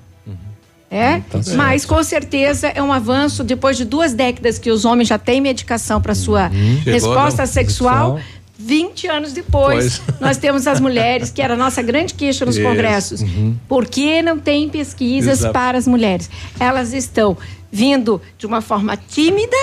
É, 0.91 1.21
certo. 1.31 1.55
mas 1.55 1.85
com 1.85 2.01
certeza 2.03 2.67
é 2.69 2.81
um 2.81 2.91
avanço 2.91 3.43
depois 3.43 3.77
de 3.77 3.85
duas 3.85 4.13
décadas 4.13 4.57
que 4.57 4.71
os 4.71 4.85
homens 4.85 5.07
já 5.07 5.19
têm 5.19 5.39
medicação 5.39 6.01
para 6.01 6.15
sua 6.15 6.49
Chegou 6.49 6.93
resposta 6.93 7.43
a- 7.43 7.47
sexual. 7.47 8.15
sexual. 8.17 8.39
20 8.61 9.07
anos 9.07 9.31
depois, 9.31 9.99
Pois. 10.05 10.19
nós 10.19 10.35
temos 10.37 10.67
as 10.67 10.79
mulheres, 10.81 11.31
que 11.31 11.41
era 11.41 11.53
a 11.53 11.57
nossa 11.57 11.81
grande 11.81 12.13
queixa 12.13 12.45
nos 12.45 12.57
Isso. 12.57 12.67
congressos. 12.67 13.21
Uhum. 13.21 13.55
Por 13.69 13.85
que 13.85 14.21
não 14.21 14.37
tem 14.37 14.67
pesquisas 14.67 15.39
Exato. 15.39 15.53
para 15.53 15.77
as 15.77 15.87
mulheres? 15.87 16.29
Elas 16.59 16.91
estão 16.93 17.37
vindo 17.71 18.21
de 18.37 18.45
uma 18.45 18.59
forma 18.59 18.97
tímida, 18.97 19.55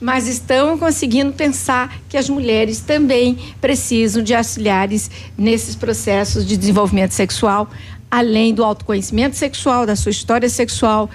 mas 0.00 0.26
estão 0.28 0.76
conseguindo 0.76 1.32
pensar 1.32 1.96
que 2.10 2.16
as 2.18 2.28
mulheres 2.28 2.80
também 2.80 3.38
precisam 3.58 4.22
de 4.22 4.34
auxiliares 4.34 5.10
nesses 5.38 5.74
processos 5.74 6.44
de 6.44 6.56
desenvolvimento 6.56 7.12
sexual, 7.12 7.70
além 8.12 8.52
do 8.52 8.62
autoconhecimento 8.62 9.36
sexual, 9.36 9.86
da 9.86 9.96
sua 9.96 10.10
história 10.10 10.50
sexual. 10.50 11.08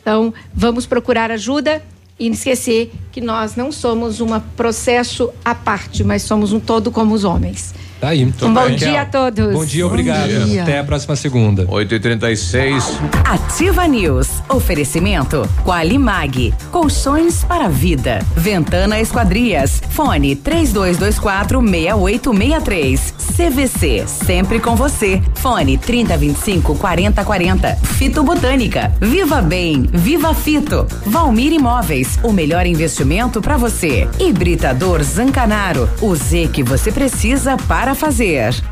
Então, 0.00 0.32
vamos 0.54 0.86
procurar 0.86 1.32
ajuda 1.32 1.82
e 2.16 2.28
esquecer 2.28 2.92
que 3.10 3.20
nós 3.20 3.56
não 3.56 3.72
somos 3.72 4.20
um 4.20 4.38
processo 4.56 5.32
à 5.44 5.52
parte, 5.52 6.04
mas 6.04 6.22
somos 6.22 6.52
um 6.52 6.60
todo 6.60 6.92
como 6.92 7.12
os 7.12 7.24
homens. 7.24 7.74
Tá 8.02 8.08
aí. 8.08 8.24
Um 8.24 8.52
bom 8.52 8.68
dia 8.68 9.02
a 9.02 9.04
todos. 9.04 9.52
Bom 9.52 9.64
dia, 9.64 9.86
obrigado. 9.86 10.28
dia. 10.44 10.64
Até 10.64 10.80
a 10.80 10.82
próxima 10.82 11.14
segunda. 11.14 11.66
8h36. 11.66 12.82
Ativa 13.24 13.86
News. 13.86 14.42
Oferecimento 14.48 15.48
Qualimag. 15.64 16.52
Colchões 16.72 17.44
para 17.44 17.66
a 17.66 17.68
vida. 17.68 18.18
Ventana 18.36 18.98
Esquadrias. 18.98 19.80
Fone 19.90 20.34
3224 20.34 21.60
6863. 21.60 23.14
CVC. 23.36 24.04
Sempre 24.08 24.58
com 24.58 24.74
você. 24.74 25.22
Fone 25.36 25.78
3025 25.78 26.74
4040. 26.74 27.76
Fito 27.76 28.24
Botânica. 28.24 28.92
Viva 29.00 29.40
Bem. 29.40 29.88
Viva 29.92 30.34
Fito. 30.34 30.88
Valmir 31.06 31.52
Imóveis. 31.52 32.18
O 32.24 32.32
melhor 32.32 32.66
investimento 32.66 33.40
para 33.40 33.56
você. 33.56 34.08
Hibridador 34.18 35.04
Zancanaro. 35.04 35.88
O 36.00 36.16
Z 36.16 36.50
que 36.52 36.64
você 36.64 36.90
precisa 36.90 37.56
para 37.56 37.91
fazer. 37.94 38.71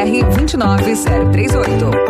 29038. 0.05 2.00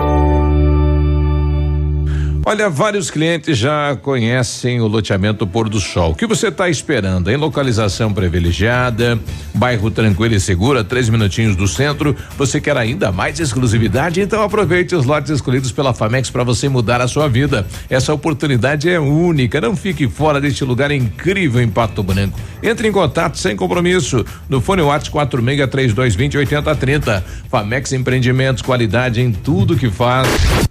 Olha, 2.43 2.69
vários 2.72 3.11
clientes 3.11 3.55
já 3.55 3.95
conhecem 4.01 4.81
o 4.81 4.88
loteamento 4.88 5.45
Pôr 5.45 5.69
do 5.69 5.80
Sol. 5.80 6.11
O 6.11 6.15
que 6.15 6.26
você 6.26 6.47
está 6.47 6.68
esperando? 6.68 7.30
Em 7.30 7.38
localização 7.38 8.11
privilegiada, 8.11 9.19
bairro 9.53 9.91
tranquilo 9.91 10.34
e 10.34 10.39
seguro, 10.39 10.84
três 10.84 11.07
minutinhos 11.07 11.55
do 11.55 11.68
centro. 11.68 12.15
Você 12.38 12.59
quer 12.59 12.76
ainda 12.76 13.11
mais 13.11 13.39
exclusividade? 13.39 14.22
Então 14.22 14.41
aproveite 14.41 14.95
os 14.95 15.05
lotes 15.05 15.30
escolhidos 15.30 15.72
pela 15.72 15.93
Famex 15.93 16.31
para 16.31 16.43
você 16.43 16.68
mudar 16.68 16.99
a 16.99 17.07
sua 17.07 17.30
vida. 17.30 17.65
Essa 17.88 18.11
oportunidade 18.11 18.89
é 18.89 18.99
única. 18.99 19.61
Não 19.61 19.76
fique 19.76 20.09
fora 20.09 20.41
deste 20.41 20.65
lugar 20.65 20.89
incrível 20.89 21.61
em 21.61 21.69
Pato 21.69 22.01
Branco. 22.01 22.39
Entre 22.63 22.88
em 22.88 22.91
contato 22.91 23.38
sem 23.38 23.55
compromisso 23.55 24.26
no 24.49 24.59
fone 24.59 24.81
WhatsApp 24.81 25.11
463220 25.11 26.38
8030. 26.38 27.23
Famex 27.49 27.93
Empreendimentos, 27.93 28.63
qualidade 28.63 29.22
em 29.22 29.31
tudo 29.31 29.77
que 29.77 29.91
faz. 29.91 30.70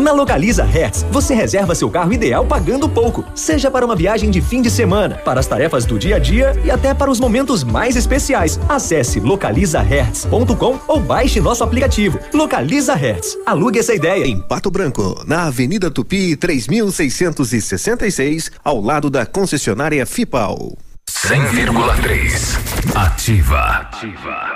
Na 0.00 0.12
Localiza 0.12 0.64
Hertz, 0.64 1.04
você 1.10 1.34
reserva 1.34 1.74
seu 1.74 1.90
carro 1.90 2.10
ideal 2.10 2.46
pagando 2.46 2.88
pouco, 2.88 3.22
seja 3.34 3.70
para 3.70 3.84
uma 3.84 3.94
viagem 3.94 4.30
de 4.30 4.40
fim 4.40 4.62
de 4.62 4.70
semana, 4.70 5.16
para 5.16 5.38
as 5.38 5.46
tarefas 5.46 5.84
do 5.84 5.98
dia 5.98 6.16
a 6.16 6.18
dia 6.18 6.58
e 6.64 6.70
até 6.70 6.94
para 6.94 7.10
os 7.10 7.20
momentos 7.20 7.62
mais 7.62 7.96
especiais. 7.96 8.58
Acesse 8.66 9.20
localizahertz.com 9.20 10.78
ou 10.88 11.00
baixe 11.00 11.38
nosso 11.38 11.62
aplicativo. 11.62 12.18
Localiza 12.32 12.94
Hertz. 12.94 13.36
Alugue 13.44 13.78
essa 13.78 13.94
ideia. 13.94 14.26
Em 14.26 14.40
Pato 14.40 14.70
Branco, 14.70 15.22
na 15.26 15.48
Avenida 15.48 15.90
Tupi, 15.90 16.34
3666, 16.34 18.52
ao 18.64 18.80
lado 18.80 19.10
da 19.10 19.26
concessionária 19.26 20.06
Fipal. 20.06 20.78
100,3. 21.10 22.96
Ativa. 22.96 23.60
Ativa. 23.60 24.49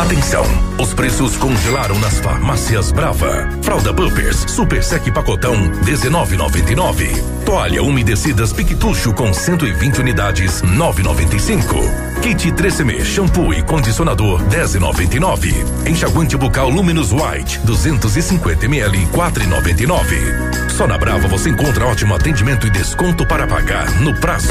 Atenção, 0.00 0.44
os 0.78 0.94
preços 0.94 1.36
congelaram 1.36 1.98
nas 1.98 2.18
farmácias 2.20 2.90
Brava. 2.90 3.46
Fralda 3.62 3.92
Pampers 3.92 4.46
Super 4.48 4.82
Sec 4.82 5.12
Pacotão 5.12 5.54
19,99. 5.84 7.22
Toalha 7.44 7.82
umedecidas 7.82 8.50
Piquetucho 8.50 9.12
com 9.12 9.30
120 9.30 10.00
unidades 10.00 10.62
9,95. 10.62 12.20
Kit 12.22 12.50
3M 12.50 13.04
shampoo 13.04 13.52
e 13.52 13.62
condicionador 13.62 14.42
10,99. 14.44 15.86
Enxaguante 15.86 16.34
bucal 16.34 16.70
Luminous 16.70 17.12
White 17.12 17.58
250 17.64 18.64
ml 18.64 19.06
4,99. 19.08 20.70
Só 20.70 20.86
na 20.86 20.96
Brava 20.96 21.28
você 21.28 21.50
encontra 21.50 21.86
ótimo 21.86 22.14
atendimento 22.14 22.66
e 22.66 22.70
desconto 22.70 23.26
para 23.26 23.46
pagar 23.46 23.90
no 24.00 24.18
prazo. 24.18 24.48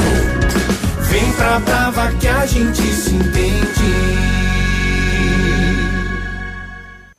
Vem 1.10 1.32
pra 1.32 1.58
Brava 1.58 2.12
que 2.20 2.28
a 2.28 2.46
gente 2.46 2.82
se 2.82 3.16
entende. 3.16 4.29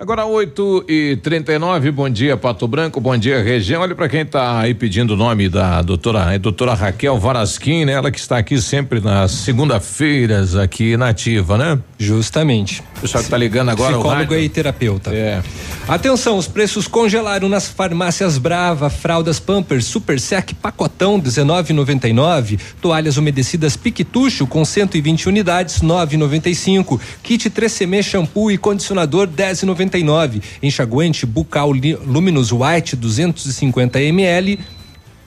Agora 0.00 0.24
8 0.24 0.86
e 0.88 1.16
39 1.16 1.90
bom 1.90 2.08
dia 2.08 2.34
Pato 2.34 2.66
Branco, 2.66 2.98
bom 3.02 3.18
dia 3.18 3.42
região. 3.42 3.82
Olha 3.82 3.94
para 3.94 4.08
quem 4.08 4.24
tá 4.24 4.58
aí 4.58 4.72
pedindo 4.72 5.12
o 5.12 5.16
nome 5.16 5.46
da 5.46 5.82
doutora, 5.82 6.32
é 6.34 6.38
doutora 6.38 6.72
Raquel 6.72 7.18
Varasquim, 7.18 7.84
né? 7.84 7.92
Ela 7.92 8.10
que 8.10 8.18
está 8.18 8.38
aqui 8.38 8.58
sempre 8.62 8.98
nas 8.98 9.30
segunda-feiras 9.30 10.56
aqui 10.56 10.96
na 10.96 11.10
ativa, 11.10 11.58
né? 11.58 11.78
Justamente. 11.98 12.82
O 12.96 13.02
pessoal 13.02 13.22
que 13.22 13.28
tá 13.28 13.36
ligando 13.36 13.68
agora 13.68 13.92
Psicólogo 13.92 14.34
e 14.34 14.48
terapeuta. 14.48 15.14
É. 15.14 15.42
Atenção, 15.86 16.38
os 16.38 16.48
preços 16.48 16.88
congelaram 16.88 17.46
nas 17.46 17.68
farmácias 17.68 18.38
Brava, 18.38 18.88
fraldas 18.88 19.38
Pampers, 19.38 19.84
Super 19.84 20.18
Sec, 20.18 20.54
pacotão 20.62 21.20
19,99, 21.20 22.58
toalhas 22.80 23.18
umedecidas 23.18 23.76
Piquetucho 23.76 24.46
com 24.46 24.64
120 24.64 25.28
unidades 25.28 25.82
9,95, 25.82 26.98
kit 27.22 27.50
3CM 27.50 28.02
shampoo 28.02 28.50
e 28.50 28.56
condicionador 28.56 29.28
10,99, 29.28 29.89
enxaguante 30.62 31.26
bucal 31.26 31.72
Luminous 32.04 32.50
White 32.52 32.96
250 32.96 34.00
ml 34.00 34.58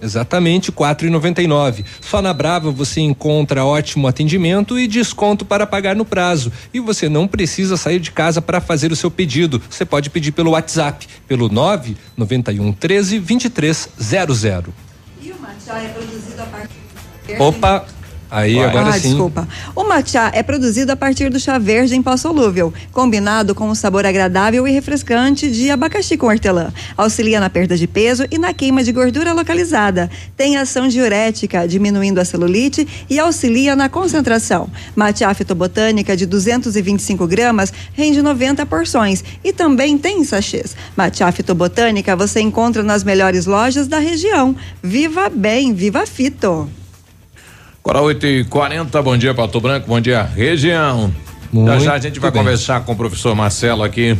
Exatamente, 0.03 0.69
quatro 0.69 1.07
e 1.07 1.09
noventa 1.09 1.41
e 1.41 1.47
nove. 1.47 1.85
Só 2.01 2.21
na 2.21 2.33
Brava 2.33 2.69
você 2.69 2.99
encontra 2.99 3.63
ótimo 3.63 4.05
atendimento 4.05 4.77
e 4.77 4.85
desconto 4.85 5.45
para 5.45 5.65
pagar 5.65 5.95
no 5.95 6.03
prazo. 6.03 6.51
E 6.73 6.79
você 6.81 7.07
não 7.07 7.25
precisa 7.25 7.77
sair 7.77 8.01
de 8.01 8.11
casa 8.11 8.41
para 8.41 8.59
fazer 8.59 8.91
o 8.91 8.97
seu 8.97 9.09
pedido. 9.09 9.61
Você 9.69 9.85
pode 9.85 10.09
pedir 10.09 10.33
pelo 10.33 10.51
WhatsApp, 10.51 11.07
pelo 11.25 11.47
nove 11.47 11.95
noventa 12.17 12.51
e 12.51 12.59
um 12.59 12.73
treze 12.73 13.17
vinte 13.17 13.45
e 13.45 13.49
três 13.49 13.87
zero 14.01 14.33
zero. 14.33 14.73
E 15.21 15.31
o 15.31 15.39
matcha 15.39 15.71
é 15.71 15.87
produzido 15.87 16.41
a 16.41 16.45
partir 16.47 16.83
Opa, 17.39 17.85
aí 18.33 18.59
agora 18.59 18.89
ah, 18.89 18.93
sim. 18.93 19.09
desculpa. 19.09 19.47
O 19.75 19.83
matcha 19.83 20.31
é 20.33 20.41
produzido 20.41 20.91
a 20.91 20.95
partir 20.95 21.29
do 21.29 21.39
chá 21.39 21.57
verde 21.59 21.95
em 21.95 22.01
pó 22.01 22.17
solúvel, 22.17 22.73
combinado 22.91 23.53
com 23.53 23.69
um 23.69 23.75
sabor 23.75 24.05
agradável 24.05 24.67
e 24.67 24.71
refrescante 24.71 25.51
de 25.51 25.69
abacaxi 25.69 26.17
com 26.17 26.27
hortelã. 26.27 26.73
Auxilia 26.97 27.39
na 27.39 27.49
perda 27.49 27.77
de 27.77 27.87
peso 27.87 28.25
e 28.31 28.37
na 28.37 28.53
queima 28.53 28.83
de 28.83 28.91
gordura 28.91 29.33
localizada. 29.33 30.09
Tem 30.35 30.57
ação 30.57 30.87
diurética, 30.87 31.67
diminuindo 31.67 32.19
a 32.19 32.25
celulite 32.25 32.87
e 33.09 33.19
auxilia 33.19 33.75
na 33.75 33.87
concentração. 33.87 34.69
Matcha 34.95 35.33
fitobotânica 35.33 36.17
de 36.17 36.25
225 36.25 37.27
gramas 37.27 37.71
rende 37.93 38.21
90 38.21 38.65
porções 38.65 39.23
e 39.43 39.53
também 39.53 39.97
tem 39.97 40.23
sachês. 40.23 40.75
Matcha 40.97 41.31
fitobotânica 41.31 42.15
você 42.15 42.41
encontra 42.41 42.81
nas 42.81 43.03
melhores 43.03 43.45
lojas 43.45 43.87
da 43.87 43.99
região. 43.99 44.55
Viva 44.81 45.29
bem, 45.29 45.73
viva 45.73 46.05
fito! 46.05 46.82
Agora 47.85 48.01
8 48.01 48.25
e 48.25 48.43
40 48.45 49.01
bom 49.01 49.17
dia 49.17 49.33
Pato 49.33 49.59
Branco, 49.59 49.87
bom 49.87 49.99
dia 49.99 50.23
região. 50.23 51.13
já 51.53 51.59
Muito 51.59 51.83
já 51.83 51.93
a 51.93 51.99
gente 51.99 52.17
vai 52.17 52.31
bem. 52.31 52.41
conversar 52.41 52.79
com 52.85 52.93
o 52.93 52.95
professor 52.95 53.35
Marcelo 53.35 53.83
aqui 53.83 54.17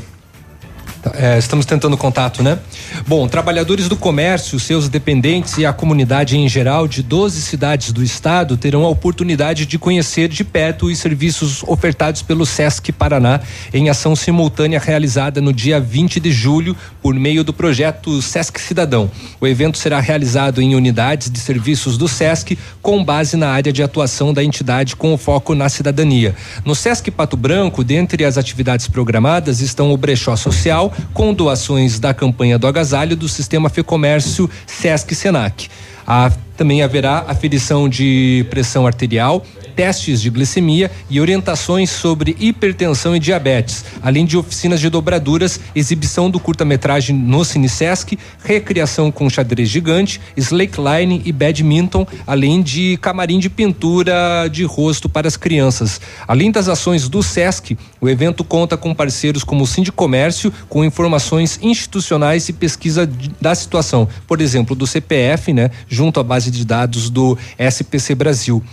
É, 1.16 1.38
estamos 1.38 1.66
tentando 1.66 1.98
contato, 1.98 2.42
né? 2.42 2.58
Bom, 3.06 3.28
trabalhadores 3.28 3.90
do 3.90 3.98
comércio, 3.98 4.58
seus 4.58 4.88
dependentes 4.88 5.58
e 5.58 5.66
a 5.66 5.74
comunidade 5.74 6.38
em 6.38 6.48
geral 6.48 6.88
de 6.88 7.04
12 7.04 7.42
cidades 7.42 7.92
do 7.92 8.02
estado 8.02 8.56
terão 8.56 8.86
a 8.86 8.90
oportunidade 8.90 9.66
de 9.66 9.78
conhecer 9.78 10.30
de 10.30 10.46
perto 10.46 10.86
os 10.86 10.98
serviços 10.98 11.62
ofertados 11.64 12.22
pelo 12.22 12.46
SESC 12.46 12.94
Paraná 12.94 13.42
em 13.74 13.90
ação 13.90 14.16
simultânea 14.16 14.80
realizada 14.80 15.42
no 15.42 15.52
dia 15.52 15.78
20 15.78 16.22
de 16.22 16.32
julho 16.32 16.76
por 17.02 17.14
meio 17.14 17.44
do 17.44 17.52
projeto 17.52 18.22
SESC 18.22 18.62
Cidadão. 18.62 19.12
O 19.42 19.48
evento 19.48 19.78
será 19.78 20.00
realizado 20.00 20.62
em 20.62 20.74
unidades 20.74 21.30
de 21.30 21.40
serviços 21.40 21.98
do 21.98 22.08
SESC 22.08 22.58
com 22.82 23.04
base 23.04 23.36
na 23.36 23.50
área 23.50 23.74
de 23.74 23.84
atuação 23.84 24.34
da 24.34 24.42
entidade 24.42 24.96
com 24.96 25.18
foco 25.18 25.54
na 25.54 25.68
cidadania. 25.68 26.34
No 26.64 26.74
SESC 26.74 27.12
Pato 27.12 27.36
Branco, 27.36 27.84
dentre 27.84 28.24
as 28.24 28.38
atividades 28.38 28.88
programadas 28.88 29.60
estão 29.60 29.92
o 29.92 29.98
brechó 29.98 30.38
social 30.38 30.93
com 31.14 31.34
doações 31.34 32.00
da 32.00 32.14
campanha 32.14 32.58
do 32.58 32.68
agasalho 32.68 33.16
do 33.16 33.28
Sistema 33.28 33.70
Fecomércio 33.70 34.50
Sesc 34.66 35.14
Senac. 35.16 35.70
A, 36.06 36.32
também 36.56 36.82
haverá 36.82 37.26
aferição 37.28 37.90
de 37.90 38.46
pressão 38.50 38.86
arterial, 38.86 39.46
testes 39.76 40.22
de 40.22 40.30
glicemia 40.30 40.92
e 41.10 41.20
orientações 41.20 41.90
sobre 41.90 42.36
hipertensão 42.40 43.16
e 43.16 43.20
diabetes, 43.20 43.84
além 44.02 44.26
de 44.26 44.38
oficinas 44.38 44.80
de 44.80 44.90
dobraduras, 44.90 45.60
exibição 45.76 46.30
do 46.30 46.40
curta-metragem 46.40 47.16
no 47.16 47.44
Cinesesc, 47.44 48.18
recriação 48.44 49.12
com 49.12 49.30
xadrez 49.30 49.70
gigante, 49.70 50.22
slackline 50.38 51.22
e 51.26 51.32
badminton, 51.32 52.06
além 52.26 52.62
de 52.62 52.98
camarim 52.98 53.40
de 53.40 53.50
pintura 53.50 54.48
de 54.52 54.64
rosto 54.64 55.10
para 55.10 55.28
as 55.28 55.38
crianças. 55.38 56.00
Além 56.28 56.52
das 56.52 56.68
ações 56.68 57.10
do 57.10 57.24
Sesc, 57.24 57.78
o 58.00 58.08
evento 58.08 58.44
conta 58.44 58.78
com 58.78 58.94
parceiros 58.94 59.44
como 59.44 59.64
o 59.64 59.68
Sindicomércio, 59.68 60.54
com 60.70 60.84
informações 60.84 61.60
institucionais 61.62 62.48
e 62.50 62.54
pesquisa 62.54 63.10
da 63.42 63.56
situação, 63.56 64.08
por 64.28 64.42
exemplo, 64.42 64.76
do 64.76 64.86
CPF, 64.86 65.54
né, 65.54 65.72
junto 65.88 66.20
à 66.20 66.24
base 66.24 66.43
de 66.52 66.66
dados 66.66 67.10
do 67.10 67.38
SPC 67.58 68.16
Brasil. 68.16 68.64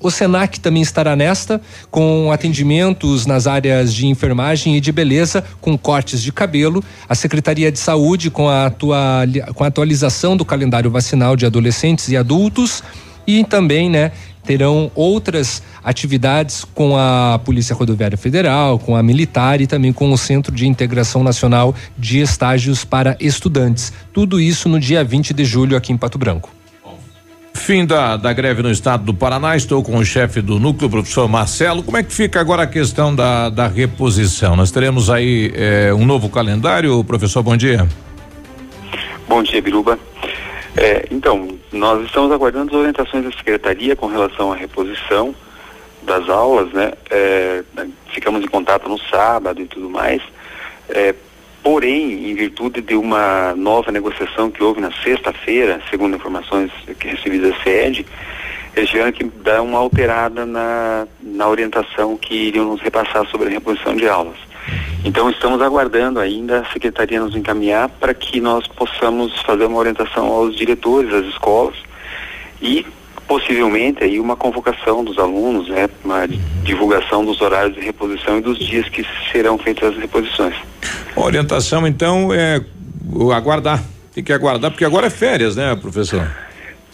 O 0.00 0.10
Senac 0.10 0.58
também 0.60 0.80
estará 0.80 1.14
nesta, 1.14 1.60
com 1.90 2.32
atendimentos 2.32 3.26
nas 3.26 3.46
áreas 3.46 3.92
de 3.92 4.06
enfermagem 4.06 4.76
e 4.76 4.80
de 4.80 4.90
beleza, 4.90 5.44
com 5.60 5.76
cortes 5.76 6.22
de 6.22 6.32
cabelo, 6.32 6.82
a 7.06 7.14
Secretaria 7.14 7.70
de 7.70 7.78
Saúde 7.78 8.30
com 8.30 8.48
a, 8.48 8.72
com 9.54 9.62
a 9.62 9.66
atualização 9.66 10.38
do 10.38 10.44
calendário 10.44 10.90
vacinal 10.90 11.36
de 11.36 11.44
adolescentes 11.44 12.08
e 12.08 12.16
adultos, 12.16 12.82
e 13.26 13.44
também, 13.44 13.90
né, 13.90 14.12
terão 14.42 14.90
outras 14.94 15.62
atividades 15.82 16.64
com 16.74 16.96
a 16.96 17.38
Polícia 17.44 17.74
Rodoviária 17.74 18.16
Federal, 18.16 18.78
com 18.78 18.96
a 18.96 19.02
Militar 19.02 19.60
e 19.60 19.66
também 19.66 19.92
com 19.92 20.10
o 20.10 20.16
Centro 20.16 20.54
de 20.54 20.66
Integração 20.66 21.22
Nacional 21.22 21.74
de 21.98 22.20
Estágios 22.20 22.84
para 22.84 23.16
Estudantes. 23.20 23.92
Tudo 24.12 24.40
isso 24.40 24.66
no 24.68 24.80
dia 24.80 25.04
20 25.04 25.34
de 25.34 25.44
julho 25.44 25.76
aqui 25.76 25.92
em 25.92 25.96
Pato 25.96 26.18
Branco. 26.18 26.63
Fim 27.54 27.86
da, 27.86 28.16
da 28.16 28.32
greve 28.32 28.62
no 28.62 28.70
estado 28.70 29.04
do 29.04 29.14
Paraná, 29.14 29.56
estou 29.56 29.82
com 29.82 29.96
o 29.96 30.04
chefe 30.04 30.42
do 30.42 30.58
núcleo, 30.58 30.90
professor 30.90 31.26
Marcelo. 31.28 31.82
Como 31.82 31.96
é 31.96 32.02
que 32.02 32.12
fica 32.12 32.40
agora 32.40 32.64
a 32.64 32.66
questão 32.66 33.14
da, 33.14 33.48
da 33.48 33.66
reposição? 33.66 34.54
Nós 34.54 34.70
teremos 34.70 35.08
aí 35.08 35.50
eh, 35.54 35.94
um 35.94 36.04
novo 36.04 36.28
calendário, 36.28 37.02
professor, 37.04 37.42
bom 37.42 37.56
dia. 37.56 37.88
Bom 39.26 39.42
dia, 39.42 39.62
Biruba. 39.62 39.98
É, 40.76 41.06
então, 41.10 41.48
nós 41.72 42.04
estamos 42.04 42.30
aguardando 42.32 42.72
as 42.72 42.76
orientações 42.76 43.24
da 43.24 43.32
Secretaria 43.32 43.96
com 43.96 44.08
relação 44.08 44.52
à 44.52 44.56
reposição 44.56 45.34
das 46.02 46.28
aulas, 46.28 46.70
né? 46.72 46.92
É, 47.10 47.62
ficamos 48.12 48.44
em 48.44 48.48
contato 48.48 48.88
no 48.88 48.98
sábado 49.08 49.62
e 49.62 49.66
tudo 49.66 49.88
mais. 49.88 50.20
É, 50.88 51.14
Porém, 51.64 52.30
em 52.30 52.34
virtude 52.34 52.82
de 52.82 52.94
uma 52.94 53.54
nova 53.56 53.90
negociação 53.90 54.50
que 54.50 54.62
houve 54.62 54.82
na 54.82 54.92
sexta-feira, 55.02 55.80
segundo 55.88 56.14
informações 56.14 56.70
que 57.00 57.08
recebi 57.08 57.38
da 57.38 57.58
SED, 57.62 58.04
eles 58.76 58.90
tiveram 58.90 59.10
que 59.10 59.24
dar 59.24 59.62
uma 59.62 59.78
alterada 59.78 60.44
na, 60.44 61.06
na 61.22 61.48
orientação 61.48 62.18
que 62.18 62.34
iriam 62.34 62.66
nos 62.66 62.82
repassar 62.82 63.26
sobre 63.30 63.48
a 63.48 63.50
reposição 63.50 63.96
de 63.96 64.06
aulas. 64.06 64.36
Então 65.06 65.30
estamos 65.30 65.62
aguardando 65.62 66.20
ainda 66.20 66.60
a 66.60 66.70
secretaria 66.70 67.18
nos 67.18 67.34
encaminhar 67.34 67.88
para 67.88 68.12
que 68.12 68.42
nós 68.42 68.66
possamos 68.66 69.40
fazer 69.40 69.64
uma 69.64 69.78
orientação 69.78 70.26
aos 70.26 70.54
diretores 70.54 71.10
das 71.10 71.24
escolas 71.26 71.76
e 72.60 72.84
possivelmente 73.26 74.02
aí 74.04 74.20
uma 74.20 74.36
convocação 74.36 75.04
dos 75.04 75.18
alunos, 75.18 75.68
né, 75.68 75.88
uma 76.04 76.26
divulgação 76.62 77.24
dos 77.24 77.40
horários 77.40 77.74
de 77.74 77.80
reposição 77.80 78.38
e 78.38 78.40
dos 78.40 78.58
dias 78.58 78.88
que 78.88 79.04
serão 79.32 79.58
feitas 79.58 79.90
as 79.90 79.98
reposições. 79.98 80.54
A 81.16 81.20
orientação 81.20 81.86
então 81.86 82.32
é 82.32 82.60
aguardar, 83.34 83.82
tem 84.14 84.22
que 84.22 84.32
aguardar 84.32 84.70
porque 84.70 84.84
agora 84.84 85.06
é 85.06 85.10
férias, 85.10 85.56
né, 85.56 85.74
professor? 85.76 86.30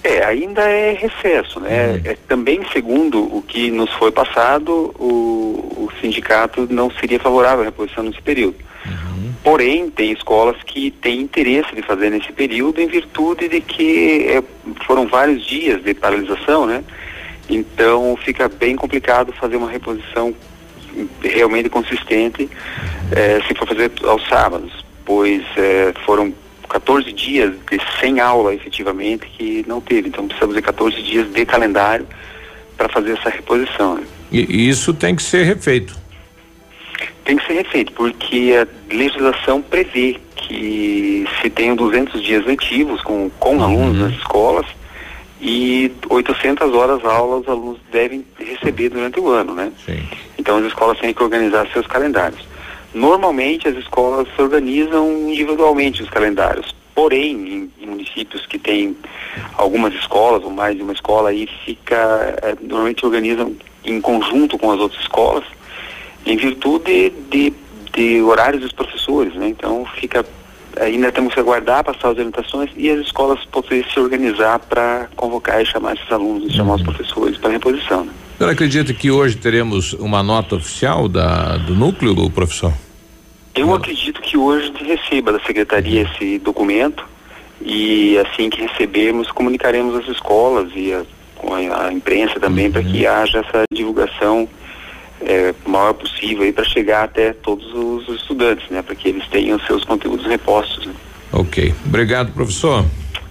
É, 0.03 0.25
ainda 0.25 0.63
é 0.63 0.95
recesso, 0.95 1.61
né? 1.61 1.89
Uhum. 1.93 2.01
É, 2.05 2.17
também 2.27 2.61
segundo 2.73 3.19
o 3.19 3.43
que 3.43 3.71
nos 3.71 3.91
foi 3.93 4.11
passado, 4.11 4.95
o, 4.99 5.85
o 5.85 5.91
sindicato 6.01 6.67
não 6.71 6.91
seria 6.91 7.21
favorável 7.21 7.61
à 7.61 7.65
reposição 7.65 8.05
nesse 8.05 8.23
período. 8.23 8.57
Uhum. 8.87 9.20
Porém, 9.43 9.89
tem 9.89 10.13
escolas 10.13 10.57
que 10.65 10.91
têm 10.91 11.23
interesse 11.23 11.75
de 11.75 11.83
fazer 11.83 12.11
nesse 12.11 12.31
período 12.33 12.81
em 12.81 12.87
virtude 12.87 13.49
de 13.49 13.61
que 13.61 14.27
é, 14.29 14.43
foram 14.87 15.07
vários 15.07 15.47
dias 15.47 15.83
de 15.83 15.95
paralisação, 15.95 16.67
né? 16.67 16.85
Então 17.49 18.17
fica 18.23 18.49
bem 18.49 18.77
complicado 18.77 19.33
fazer 19.33 19.57
uma 19.57 19.71
reposição 19.71 20.35
realmente 21.23 21.69
consistente 21.69 22.49
é, 23.13 23.41
se 23.47 23.55
for 23.55 23.67
fazer 23.67 23.91
aos 24.05 24.27
sábados, 24.29 24.85
pois 25.05 25.43
é, 25.57 25.93
foram 26.05 26.33
14 26.69 27.13
dias 27.13 27.53
de 27.71 27.81
sem 27.99 28.21
aula 28.21 28.55
efetivamente 28.55 29.27
que 29.27 29.65
não 29.67 29.81
teve. 29.81 30.09
Então 30.09 30.27
precisamos 30.27 30.55
de 30.55 30.63
14 30.63 31.03
dias 31.03 31.33
de 31.33 31.45
calendário 31.47 32.07
para 32.77 32.89
fazer 32.89 33.13
essa 33.13 33.31
reposição. 33.31 33.97
Né? 33.97 34.03
E 34.31 34.69
isso 34.69 34.95
tem 34.95 35.17
que 35.17 35.23
ser 35.23 35.45
refeito. 35.45 35.99
Tem 37.25 37.37
que 37.37 37.47
ser 37.47 37.55
refeito, 37.55 37.93
porque 37.93 38.55
a 38.57 38.95
legislação 38.95 39.63
prevê 39.63 40.19
que 40.37 41.27
se 41.41 41.51
tenham 41.51 41.77
200 41.77 42.23
dias 42.23 42.45
letivos 42.45 43.03
com, 43.03 43.31
com 43.39 43.57
uhum. 43.57 43.65
alunos 43.65 43.99
nas 43.99 44.13
escolas 44.13 44.67
e 45.41 45.91
800 46.09 46.75
horas 46.75 47.05
aula 47.05 47.39
os 47.39 47.49
alunos 47.49 47.79
devem 47.91 48.25
receber 48.39 48.91
durante 48.91 49.19
o 49.19 49.29
ano, 49.29 49.55
né? 49.55 49.73
Sim. 49.87 50.03
Então 50.39 50.59
as 50.59 50.65
escolas 50.67 50.99
têm 50.99 51.15
que 51.15 51.23
organizar 51.23 51.67
seus 51.73 51.87
calendários. 51.87 52.45
Normalmente 52.93 53.69
as 53.69 53.77
escolas 53.77 54.27
se 54.35 54.43
organizam 54.43 55.29
individualmente 55.29 56.03
os 56.03 56.11
calendários, 56.11 56.75
porém 56.95 57.31
em, 57.31 57.71
em 57.81 57.87
municípios 57.87 58.45
que 58.47 58.59
têm 58.59 58.97
algumas 59.57 59.95
escolas 59.95 60.43
ou 60.43 60.51
mais 60.51 60.77
de 60.77 60.83
uma 60.83 60.93
escola 60.93 61.31
aí 61.31 61.49
fica 61.65 62.39
é, 62.43 62.57
normalmente 62.61 63.07
organizam 63.07 63.55
em 63.85 64.01
conjunto 64.01 64.59
com 64.59 64.73
as 64.73 64.81
outras 64.81 65.01
escolas 65.01 65.45
em 66.27 66.37
virtude 66.37 67.13
de, 67.31 67.53
de 67.95 68.23
horários 68.23 68.63
dos 68.63 68.73
professores, 68.73 69.35
né? 69.35 69.49
Então 69.49 69.85
fica 69.97 70.25
ainda 70.79 71.11
temos 71.11 71.35
que 71.35 71.41
aguardar 71.41 71.83
passar 71.83 72.11
as 72.11 72.19
orientações 72.19 72.71
e 72.77 72.89
as 72.91 73.01
escolas 73.01 73.45
poderem 73.47 73.85
se 73.93 73.99
organizar 73.99 74.59
para 74.59 75.09
convocar 75.17 75.61
e 75.61 75.67
chamar 75.67 75.95
esses 75.95 76.11
alunos 76.11 76.49
e 76.49 76.57
chamar 76.57 76.77
os 76.77 76.83
professores 76.83 77.37
para 77.37 77.51
reposição. 77.51 78.05
Né? 78.05 78.13
O 78.35 78.39
senhor 78.39 78.51
acredita 78.51 78.95
que 78.95 79.11
hoje 79.11 79.37
teremos 79.37 79.93
uma 79.95 80.23
nota 80.23 80.57
oficial 80.57 81.09
da, 81.09 81.57
do 81.57 81.75
núcleo, 81.75 82.31
professor? 82.31 82.73
Eu 83.55 83.75
acredito 83.75 84.21
que 84.21 84.37
hoje 84.37 84.73
receba 84.81 85.33
da 85.33 85.41
secretaria 85.41 86.03
esse 86.03 86.39
documento 86.39 87.05
e 87.61 88.17
assim 88.19 88.49
que 88.49 88.63
recebermos 88.63 89.31
comunicaremos 89.31 89.95
às 89.97 90.09
escolas 90.09 90.71
e 90.75 90.93
a, 90.95 91.03
a 91.85 91.93
imprensa 91.93 92.39
também 92.41 92.67
uhum. 92.67 92.73
para 92.73 92.83
que 92.85 93.07
haja 93.07 93.39
essa 93.39 93.65
divulgação 93.73 94.49
é, 95.23 95.55
maior 95.67 95.95
possível 95.95 96.51
para 96.53 96.65
chegar 96.65 97.05
até 97.05 97.33
todos 97.33 97.73
os 97.75 98.09
estudantes, 98.09 98.69
né, 98.71 98.83
para 98.83 98.95
que 98.95 99.09
eles 99.09 99.27
tenham 99.29 99.59
seus 99.61 99.85
conteúdos 99.85 100.27
repostos. 100.27 100.87
Né? 100.87 100.93
Ok, 101.33 101.75
obrigado 101.87 102.33
professor. 102.33 102.85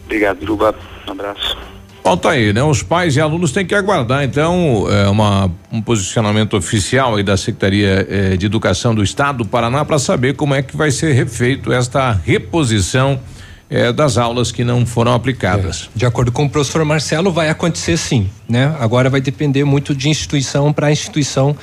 Obrigado, 0.06 0.46
Juba. 0.46 0.76
Um 1.08 1.12
abraço. 1.12 1.58
Bom, 2.04 2.18
tá 2.18 2.32
aí, 2.32 2.54
né? 2.54 2.64
Os 2.64 2.82
pais 2.82 3.16
e 3.18 3.22
alunos 3.22 3.52
têm 3.52 3.66
que 3.66 3.76
aguardar, 3.76 4.24
então, 4.24 4.88
é, 4.90 5.08
uma, 5.10 5.52
um 5.72 5.82
posicionamento 5.82 6.56
oficial 6.56 7.16
aí 7.16 7.24
da 7.24 7.38
Secretaria 7.38 8.08
é, 8.10 8.38
de 8.38 8.46
Educação 8.46 8.96
do 8.96 9.04
Estado 9.04 9.40
do 9.40 9.46
Paraná 9.46 9.84
para 9.84 10.00
saber 10.00 10.36
como 10.36 10.56
é 10.56 10.62
que 10.64 10.76
vai 10.76 10.92
ser 10.92 11.12
refeito 11.14 11.72
esta 11.72 12.12
reposição 12.12 13.20
é, 13.70 13.94
das 13.94 14.18
aulas 14.18 14.52
que 14.52 14.64
não 14.64 14.86
foram 14.86 15.14
aplicadas. 15.14 15.90
É, 15.96 16.00
de 16.00 16.06
acordo 16.06 16.32
com 16.32 16.46
o 16.46 16.50
professor 16.50 16.84
Marcelo, 16.84 17.32
vai 17.32 17.50
acontecer 17.50 17.98
sim, 17.98 18.28
né? 18.48 18.76
Agora 18.80 19.10
vai 19.10 19.22
depender 19.22 19.64
muito 19.64 19.94
de 19.94 20.10
instituição 20.10 20.74
para 20.74 20.92
instituição 20.92 21.56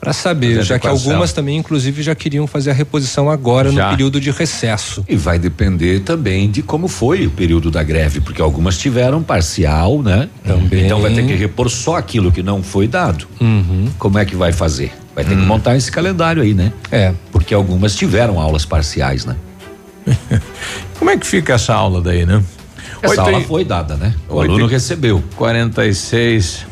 Para 0.00 0.12
saber, 0.12 0.64
já 0.64 0.80
que 0.80 0.88
algumas 0.88 1.32
também, 1.32 1.56
inclusive, 1.56 2.02
já 2.02 2.12
queriam 2.12 2.44
fazer 2.44 2.72
a 2.72 2.74
reposição 2.74 3.30
agora 3.30 3.70
já. 3.70 3.84
no 3.84 3.90
período 3.90 4.20
de 4.20 4.32
recesso. 4.32 5.04
E 5.08 5.14
vai 5.14 5.38
depender 5.38 6.00
também 6.00 6.50
de 6.50 6.60
como 6.60 6.88
foi 6.88 7.28
o 7.28 7.30
período 7.30 7.70
da 7.70 7.84
greve, 7.84 8.20
porque 8.20 8.42
algumas 8.42 8.76
tiveram 8.76 9.22
parcial, 9.22 10.02
né? 10.02 10.28
Também. 10.44 10.86
Então 10.86 11.00
vai 11.00 11.14
ter 11.14 11.24
que 11.24 11.34
repor 11.34 11.70
só 11.70 11.94
aquilo 11.94 12.32
que 12.32 12.42
não 12.42 12.64
foi 12.64 12.88
dado. 12.88 13.28
Uhum. 13.40 13.88
Como 13.96 14.18
é 14.18 14.24
que 14.24 14.34
vai 14.34 14.52
fazer? 14.52 14.92
Vai 15.14 15.24
ter 15.24 15.34
hum. 15.34 15.40
que 15.40 15.46
montar 15.46 15.76
esse 15.76 15.92
calendário 15.92 16.42
aí, 16.42 16.54
né? 16.54 16.72
É. 16.90 17.12
Porque 17.30 17.54
algumas 17.54 17.94
tiveram 17.94 18.40
aulas 18.40 18.64
parciais, 18.64 19.24
né? 19.24 19.36
como 20.98 21.10
é 21.10 21.16
que 21.16 21.26
fica 21.26 21.54
essa 21.54 21.74
aula 21.74 22.00
daí, 22.00 22.24
né? 22.26 22.42
Essa 23.02 23.10
Oito 23.10 23.20
aula 23.20 23.38
e... 23.40 23.44
foi 23.44 23.64
dada, 23.64 23.96
né? 23.96 24.14
O 24.28 24.40
aluno 24.40 24.66
recebeu. 24.66 25.22
46 25.36 26.71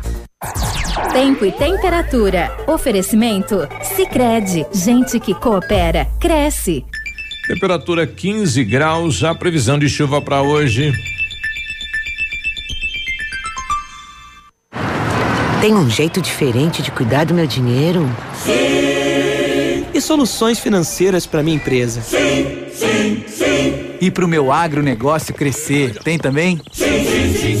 Tempo 1.13 1.45
e 1.45 1.51
temperatura. 1.51 2.51
Oferecimento? 2.65 3.67
Sicredi 3.95 4.65
Gente 4.73 5.19
que 5.19 5.35
coopera, 5.35 6.07
cresce. 6.19 6.83
Temperatura 7.47 8.07
15 8.07 8.63
graus. 8.63 9.23
A 9.23 9.35
previsão 9.35 9.77
de 9.77 9.87
chuva 9.87 10.19
para 10.19 10.41
hoje. 10.41 10.91
Tem 15.61 15.75
um 15.75 15.87
jeito 15.87 16.19
diferente 16.19 16.81
de 16.81 16.89
cuidar 16.91 17.25
do 17.25 17.35
meu 17.35 17.45
dinheiro? 17.45 18.09
Sim. 18.43 19.85
E 19.93 20.01
soluções 20.01 20.59
financeiras 20.59 21.27
para 21.27 21.43
minha 21.43 21.57
empresa? 21.57 22.01
Sim, 22.01 22.65
sim, 22.73 23.23
sim. 23.27 23.91
E 24.01 24.09
para 24.09 24.25
o 24.25 24.27
meu 24.27 24.51
agronegócio 24.51 25.35
crescer? 25.35 25.99
Tem 25.99 26.17
também? 26.17 26.59
Sim, 26.71 26.85
sim, 27.05 27.33
sim, 27.33 27.57
sim. 27.57 27.60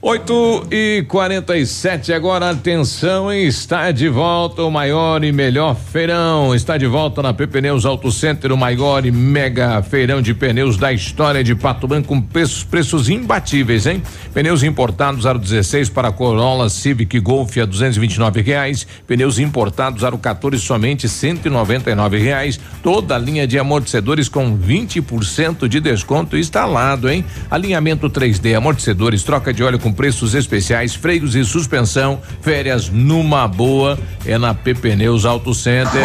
8 0.00 0.68
e 0.70 1.04
47 1.08 2.12
agora 2.12 2.50
atenção, 2.50 3.32
está 3.32 3.90
de 3.90 4.08
volta 4.08 4.62
o 4.62 4.70
maior 4.70 5.24
e 5.24 5.32
melhor 5.32 5.74
feirão. 5.74 6.54
Está 6.54 6.78
de 6.78 6.86
volta 6.86 7.20
na 7.20 7.34
PP 7.34 7.58
Pneus 7.58 7.84
Auto 7.84 8.12
Center, 8.12 8.52
o 8.52 8.56
maior 8.56 9.04
e 9.04 9.10
mega 9.10 9.82
feirão 9.82 10.22
de 10.22 10.32
pneus 10.34 10.76
da 10.76 10.92
história 10.92 11.42
de 11.42 11.52
Pato 11.56 11.88
Branco 11.88 12.06
com 12.06 12.20
preços, 12.20 12.62
preços 12.62 13.08
imbatíveis, 13.08 13.86
hein? 13.86 14.00
Pneus 14.32 14.62
importados 14.62 15.26
aro 15.26 15.40
16 15.40 15.88
para 15.88 16.12
Corolla 16.12 16.68
Civic 16.68 17.18
Golf 17.18 17.56
a 17.58 17.64
229 17.64 18.40
reais, 18.40 18.86
pneus 19.04 19.40
importados 19.40 20.04
aro 20.04 20.16
14 20.16 20.62
somente 20.62 21.08
199 21.08 22.18
reais, 22.18 22.60
toda 22.84 23.16
a 23.16 23.18
linha 23.18 23.48
de 23.48 23.58
amortecedores 23.58 24.28
com 24.28 24.56
20% 24.56 25.66
de 25.66 25.80
desconto 25.80 26.36
instalado, 26.36 27.10
hein? 27.10 27.24
Alinhamento 27.50 28.08
3D, 28.08 28.56
amortecedores, 28.56 29.24
troca 29.24 29.52
de 29.52 29.64
óleo 29.64 29.80
com 29.80 29.87
com 29.88 29.92
preços 29.92 30.34
especiais, 30.34 30.94
freios 30.94 31.34
e 31.34 31.42
suspensão. 31.44 32.20
Férias 32.42 32.90
numa 32.90 33.48
boa 33.48 33.98
é 34.26 34.36
na 34.36 34.52
PP 34.52 34.96
Neus 34.96 35.24
Auto 35.24 35.54
Center. 35.54 36.04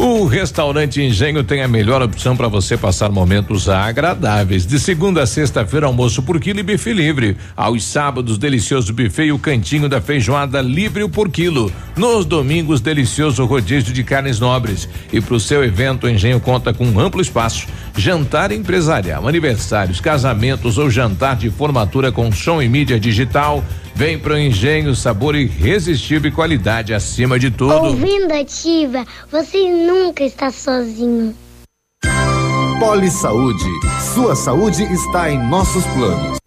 O 0.00 0.26
restaurante 0.26 1.02
Engenho 1.02 1.42
tem 1.42 1.60
a 1.60 1.66
melhor 1.66 2.00
opção 2.00 2.36
para 2.36 2.46
você 2.46 2.76
passar 2.76 3.10
momentos 3.10 3.68
agradáveis. 3.68 4.64
De 4.64 4.78
segunda 4.78 5.24
a 5.24 5.26
sexta-feira, 5.26 5.86
almoço 5.86 6.22
por 6.22 6.38
quilo 6.38 6.60
e 6.60 6.62
bife 6.62 6.92
livre. 6.92 7.36
Aos 7.56 7.82
sábados, 7.82 8.38
delicioso 8.38 8.92
buffet 8.92 9.24
e 9.24 9.32
o 9.32 9.40
cantinho 9.40 9.88
da 9.88 10.00
feijoada 10.00 10.60
livre 10.60 11.08
por 11.08 11.28
quilo. 11.28 11.72
Nos 11.96 12.24
domingos, 12.24 12.80
delicioso 12.80 13.44
rodízio 13.44 13.92
de 13.92 14.04
carnes 14.04 14.38
nobres. 14.38 14.88
E 15.12 15.20
para 15.20 15.34
o 15.34 15.40
seu 15.40 15.64
evento, 15.64 16.06
o 16.06 16.08
Engenho 16.08 16.38
conta 16.38 16.72
com 16.72 16.86
um 16.86 17.00
amplo 17.00 17.20
espaço. 17.20 17.66
Jantar 17.98 18.52
empresarial, 18.52 19.26
aniversários, 19.26 20.00
casamentos 20.00 20.78
ou 20.78 20.88
jantar 20.88 21.34
de 21.34 21.50
formatura 21.50 22.12
com 22.12 22.30
som 22.30 22.62
e 22.62 22.68
mídia 22.68 22.98
digital. 22.98 23.62
Vem 23.92 24.16
pro 24.16 24.38
Engenho, 24.38 24.94
sabor 24.94 25.34
irresistível 25.34 26.30
e 26.30 26.32
qualidade 26.32 26.94
acima 26.94 27.40
de 27.40 27.50
tudo. 27.50 27.74
Ouvindo 27.74 28.32
ativa, 28.32 29.04
você 29.32 29.68
nunca 29.72 30.22
está 30.22 30.52
sozinho. 30.52 31.34
Poli 32.78 33.10
Saúde. 33.10 33.68
Sua 34.14 34.36
saúde 34.36 34.84
está 34.84 35.28
em 35.28 35.48
nossos 35.48 35.84
planos. 35.86 36.38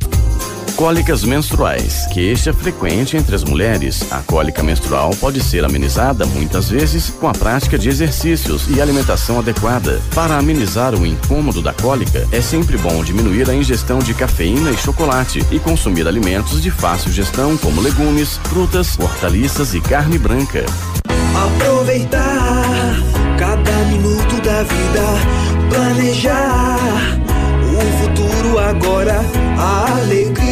Cólicas 0.81 1.23
menstruais, 1.23 2.07
queixa 2.07 2.51
frequente 2.51 3.15
entre 3.15 3.35
as 3.35 3.43
mulheres. 3.43 4.11
A 4.11 4.17
cólica 4.23 4.63
menstrual 4.63 5.11
pode 5.11 5.39
ser 5.39 5.63
amenizada 5.63 6.25
muitas 6.25 6.71
vezes 6.71 7.11
com 7.11 7.27
a 7.27 7.33
prática 7.33 7.77
de 7.77 7.87
exercícios 7.87 8.65
e 8.67 8.81
alimentação 8.81 9.37
adequada. 9.37 10.01
Para 10.15 10.39
amenizar 10.39 10.95
o 10.95 11.05
incômodo 11.05 11.61
da 11.61 11.71
cólica, 11.71 12.27
é 12.31 12.41
sempre 12.41 12.79
bom 12.79 13.03
diminuir 13.03 13.47
a 13.47 13.53
ingestão 13.53 13.99
de 13.99 14.15
cafeína 14.15 14.71
e 14.71 14.77
chocolate 14.77 15.45
e 15.51 15.59
consumir 15.59 16.07
alimentos 16.07 16.59
de 16.59 16.71
fácil 16.71 17.11
gestão 17.11 17.55
como 17.57 17.79
legumes, 17.79 18.39
frutas, 18.45 18.97
hortaliças 18.97 19.75
e 19.75 19.81
carne 19.81 20.17
branca. 20.17 20.65
Aproveitar 21.45 22.95
cada 23.37 23.85
minuto 23.85 24.41
da 24.41 24.63
vida, 24.63 25.69
planejar 25.69 26.79
o 27.71 28.01
futuro 28.01 28.57
agora, 28.57 29.21
a 29.59 30.01
alegria 30.01 30.50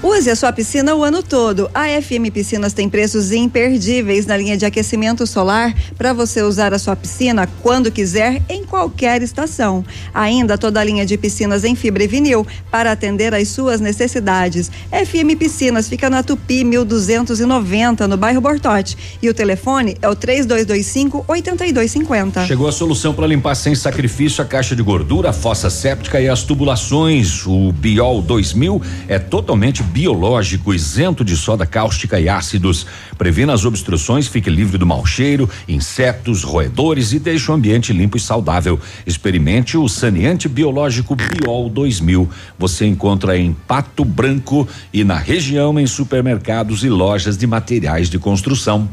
Use 0.00 0.30
a 0.30 0.36
sua 0.36 0.52
piscina 0.52 0.94
o 0.94 1.02
ano 1.02 1.24
todo. 1.24 1.68
A 1.74 1.86
FM 2.00 2.30
Piscinas 2.32 2.72
tem 2.72 2.88
preços 2.88 3.32
imperdíveis 3.32 4.26
na 4.26 4.36
linha 4.36 4.56
de 4.56 4.64
aquecimento 4.64 5.26
solar 5.26 5.74
para 5.96 6.12
você 6.12 6.40
usar 6.40 6.72
a 6.72 6.78
sua 6.78 6.94
piscina 6.94 7.48
quando 7.60 7.90
quiser, 7.90 8.40
em 8.48 8.62
qualquer 8.62 9.20
estação. 9.22 9.84
Ainda 10.14 10.56
toda 10.56 10.78
a 10.78 10.84
linha 10.84 11.04
de 11.04 11.18
piscinas 11.18 11.64
em 11.64 11.74
fibra 11.74 12.04
e 12.04 12.06
vinil 12.06 12.46
para 12.70 12.92
atender 12.92 13.34
às 13.34 13.48
suas 13.48 13.80
necessidades. 13.80 14.70
FM 14.92 15.36
Piscinas 15.36 15.88
fica 15.88 16.08
na 16.08 16.22
Tupi 16.22 16.62
1290, 16.62 18.06
no 18.06 18.16
bairro 18.16 18.40
Bortote. 18.40 18.96
E 19.20 19.28
o 19.28 19.34
telefone 19.34 19.96
é 20.00 20.08
o 20.08 20.14
3225 20.14 21.24
8250. 21.26 22.46
Chegou 22.46 22.68
a 22.68 22.72
solução 22.72 23.12
para 23.12 23.26
limpar 23.26 23.56
sem 23.56 23.74
sacrifício 23.74 24.44
a 24.44 24.46
caixa 24.46 24.76
de 24.76 24.82
gordura, 24.82 25.30
a 25.30 25.32
fossa 25.32 25.68
séptica 25.68 26.20
e 26.20 26.28
as 26.28 26.44
tubulações. 26.44 27.44
O 27.44 27.72
Biol 27.72 28.22
2000 28.22 28.80
é 29.08 29.18
totalmente 29.18 29.87
biológico, 29.88 30.72
isento 30.72 31.24
de 31.24 31.36
soda 31.36 31.66
cáustica 31.66 32.20
e 32.20 32.28
ácidos. 32.28 32.86
Previna 33.16 33.52
as 33.52 33.64
obstruções, 33.64 34.28
fique 34.28 34.50
livre 34.50 34.78
do 34.78 34.86
mau 34.86 35.04
cheiro, 35.04 35.48
insetos, 35.66 36.42
roedores 36.42 37.12
e 37.12 37.18
deixe 37.18 37.50
o 37.50 37.54
ambiente 37.54 37.92
limpo 37.92 38.16
e 38.16 38.20
saudável. 38.20 38.78
Experimente 39.06 39.76
o 39.76 39.88
saneante 39.88 40.48
biológico 40.48 41.16
Biol 41.16 41.68
2000. 41.68 42.28
Você 42.58 42.86
encontra 42.86 43.36
em 43.36 43.52
Pato 43.52 44.04
Branco 44.04 44.68
e 44.92 45.02
na 45.02 45.16
região 45.16 45.78
em 45.80 45.86
supermercados 45.86 46.84
e 46.84 46.88
lojas 46.88 47.36
de 47.36 47.46
materiais 47.46 48.08
de 48.08 48.18
construção. 48.18 48.88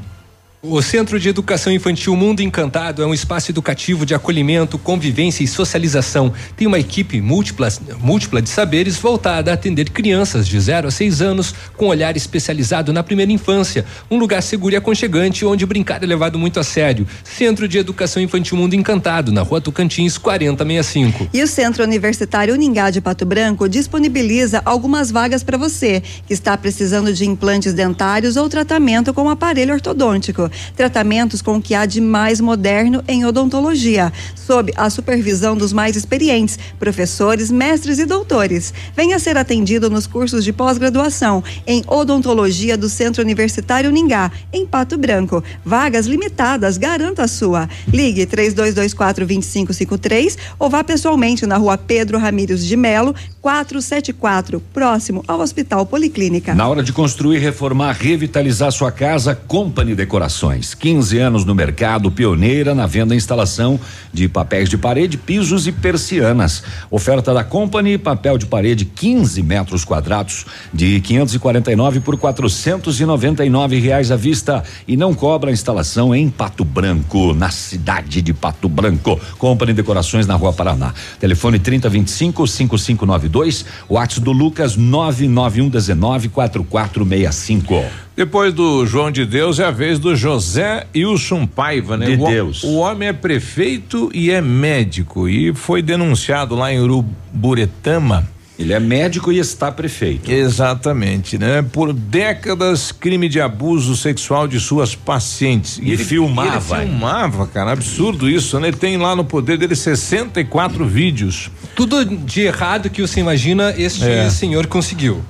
O 0.67 0.81
Centro 0.81 1.19
de 1.19 1.29
Educação 1.29 1.71
Infantil 1.71 2.15
Mundo 2.15 2.41
Encantado 2.41 3.03
é 3.03 3.05
um 3.05 3.13
espaço 3.13 3.51
educativo 3.51 4.03
de 4.03 4.15
acolhimento, 4.15 4.79
convivência 4.79 5.43
e 5.43 5.47
socialização. 5.47 6.33
Tem 6.57 6.65
uma 6.65 6.79
equipe 6.79 7.21
múltipla, 7.21 7.69
múltipla 7.99 8.41
de 8.41 8.49
saberes 8.49 8.97
voltada 8.97 9.51
a 9.51 9.53
atender 9.53 9.91
crianças 9.91 10.47
de 10.47 10.59
0 10.59 10.87
a 10.87 10.91
6 10.91 11.21
anos 11.21 11.53
com 11.77 11.85
olhar 11.85 12.17
especializado 12.17 12.91
na 12.91 13.03
primeira 13.03 13.31
infância. 13.31 13.85
Um 14.09 14.17
lugar 14.17 14.41
seguro 14.41 14.73
e 14.73 14.77
aconchegante 14.77 15.45
onde 15.45 15.67
brincar 15.67 16.03
é 16.03 16.07
levado 16.07 16.39
muito 16.39 16.59
a 16.59 16.63
sério. 16.63 17.07
Centro 17.23 17.67
de 17.67 17.77
Educação 17.77 18.23
Infantil 18.23 18.57
Mundo 18.57 18.73
Encantado, 18.73 19.31
na 19.31 19.43
rua 19.43 19.61
Tocantins, 19.61 20.17
4065. 20.17 21.29
E 21.31 21.43
o 21.43 21.47
Centro 21.47 21.83
Universitário 21.83 22.55
Uningá 22.55 22.89
de 22.89 23.01
Pato 23.01 23.25
Branco 23.25 23.69
disponibiliza 23.69 24.63
algumas 24.65 25.11
vagas 25.11 25.43
para 25.43 25.59
você 25.59 26.01
que 26.25 26.33
está 26.33 26.57
precisando 26.57 27.13
de 27.13 27.23
implantes 27.23 27.73
dentários 27.73 28.35
ou 28.35 28.49
tratamento 28.49 29.13
com 29.13 29.29
aparelho 29.29 29.73
ortodôntico 29.73 30.49
tratamentos 30.75 31.41
com 31.41 31.57
o 31.57 31.61
que 31.61 31.75
há 31.75 31.85
de 31.85 32.01
mais 32.01 32.39
moderno 32.39 33.03
em 33.07 33.25
odontologia, 33.25 34.11
sob 34.35 34.73
a 34.75 34.89
supervisão 34.89 35.55
dos 35.55 35.73
mais 35.73 35.95
experientes, 35.95 36.57
professores, 36.79 37.51
mestres 37.51 37.99
e 37.99 38.05
doutores. 38.05 38.73
Venha 38.95 39.19
ser 39.19 39.37
atendido 39.37 39.89
nos 39.89 40.07
cursos 40.07 40.43
de 40.43 40.53
pós-graduação 40.53 41.43
em 41.65 41.83
odontologia 41.87 42.77
do 42.77 42.89
Centro 42.89 43.21
Universitário 43.23 43.91
Ningá, 43.91 44.31
em 44.51 44.65
Pato 44.65 44.97
Branco. 44.97 45.43
Vagas 45.63 46.05
limitadas, 46.05 46.77
garanta 46.77 47.23
a 47.23 47.27
sua. 47.27 47.67
Ligue 47.87 48.25
3224 48.25 49.25
2553 49.25 50.37
ou 50.59 50.69
vá 50.69 50.83
pessoalmente 50.83 51.45
na 51.45 51.57
rua 51.57 51.77
Pedro 51.77 52.17
Ramírez 52.17 52.65
de 52.65 52.75
Melo, 52.75 53.15
474, 53.41 54.59
próximo 54.73 55.23
ao 55.27 55.39
Hospital 55.39 55.85
Policlínica. 55.85 56.55
Na 56.55 56.67
hora 56.67 56.83
de 56.83 56.91
construir, 56.91 57.39
reformar, 57.39 57.93
revitalizar 57.93 58.71
sua 58.71 58.91
casa, 58.91 59.35
Company 59.35 59.95
Decorações. 60.35 60.73
15 60.73 61.17
anos 61.17 61.45
no 61.45 61.55
mercado, 61.55 62.11
pioneira 62.11 62.75
na 62.75 62.85
venda 62.85 63.13
e 63.13 63.17
instalação 63.17 63.79
de 64.11 64.27
papéis 64.27 64.69
de 64.69 64.77
parede, 64.77 65.17
pisos 65.17 65.65
e 65.65 65.71
persianas. 65.71 66.61
Oferta 66.91 67.33
da 67.33 67.41
Company, 67.41 67.97
papel 67.97 68.37
de 68.37 68.45
parede 68.45 68.83
15 68.83 69.41
metros 69.41 69.85
quadrados 69.85 70.45
de 70.73 70.99
549 70.99 72.01
por 72.01 72.17
499 72.17 73.79
reais 73.79 74.11
à 74.11 74.17
vista 74.17 74.61
e 74.85 74.97
não 74.97 75.13
cobra 75.13 75.51
instalação 75.51 76.13
em 76.13 76.29
Pato 76.29 76.65
Branco, 76.65 77.33
na 77.33 77.49
cidade 77.49 78.21
de 78.21 78.33
Pato 78.33 78.67
Branco. 78.67 79.17
Company 79.37 79.71
Decorações 79.71 80.27
na 80.27 80.35
Rua 80.35 80.51
Paraná. 80.51 80.93
Telefone 81.17 81.59
3025 81.59 82.45
5592, 82.45 83.65
WhatsApp 83.87 84.25
do 84.25 84.33
Lucas 84.33 84.75
991 84.75 85.69
19 85.69 86.27
4465. 86.27 88.04
Depois 88.15 88.53
do 88.53 88.85
João 88.85 89.11
de 89.11 89.25
Deus 89.25 89.59
é 89.59 89.65
a 89.65 89.71
vez 89.71 89.99
do 89.99 90.15
José 90.15 90.87
Wilson 90.95 91.45
Paiva, 91.45 91.97
né? 91.97 92.05
De 92.15 92.21
o, 92.21 92.25
Deus. 92.27 92.63
O 92.63 92.75
homem 92.75 93.09
é 93.09 93.13
prefeito 93.13 94.09
e 94.13 94.31
é 94.31 94.39
médico 94.41 95.27
e 95.27 95.53
foi 95.53 95.81
denunciado 95.81 96.55
lá 96.55 96.71
em 96.71 96.79
Uruburetama. 96.79 98.27
Ele 98.57 98.71
é 98.71 98.79
médico 98.79 99.33
e 99.33 99.37
está 99.37 99.69
prefeito. 99.69 100.31
Exatamente, 100.31 101.37
né? 101.37 101.61
Por 101.61 101.91
décadas, 101.91 102.89
crime 102.89 103.27
de 103.27 103.41
abuso 103.41 103.97
sexual 103.97 104.47
de 104.47 104.61
suas 104.61 104.95
pacientes. 104.95 105.77
E 105.83 105.97
filmava, 105.97 106.77
Ele 106.77 106.83
hein? 106.85 106.89
filmava, 106.91 107.47
cara, 107.47 107.73
absurdo 107.73 108.29
isso, 108.29 108.57
né? 108.61 108.69
Ele 108.69 108.77
tem 108.77 108.95
lá 108.95 109.13
no 109.13 109.25
poder 109.25 109.57
dele 109.57 109.75
64 109.75 110.85
vídeos. 110.85 111.51
Tudo 111.75 112.05
de 112.05 112.43
errado 112.43 112.89
que 112.89 113.01
você 113.01 113.19
imagina 113.19 113.73
este 113.77 114.05
É. 114.05 114.29
senhor 114.29 114.67
conseguiu. 114.67 115.21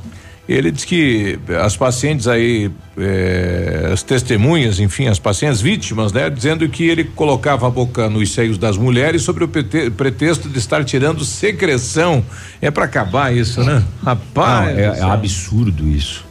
Ele 0.47 0.69
diz 0.72 0.85
que 0.85 1.39
as 1.63 1.76
pacientes 1.76 2.27
aí, 2.27 2.69
eh, 2.97 3.89
as 3.91 4.03
testemunhas, 4.03 4.80
enfim, 4.80 5.07
as 5.07 5.17
pacientes 5.17 5.59
vítimas, 5.59 6.11
né, 6.13 6.30
dizendo 6.30 6.69
que 6.69 6.84
ele 6.88 7.03
colocava 7.03 7.65
a 7.65 7.69
boca 7.72 8.07
nos 8.09 8.31
seios 8.31 8.55
das 8.57 8.77
mulheres 8.77 9.23
sobre 9.23 9.43
o 9.43 9.47
prete- 9.47 9.89
pretexto 9.89 10.47
de 10.47 10.59
estar 10.59 10.84
tirando 10.85 11.26
secreção. 11.26 12.23
É 12.61 12.69
para 12.69 12.85
acabar 12.85 13.35
isso, 13.35 13.63
né? 13.63 13.84
Rapaz. 14.03 14.76
Não, 14.76 14.80
é, 14.80 14.99
é 14.99 15.01
absurdo 15.01 15.88
isso. 15.89 16.23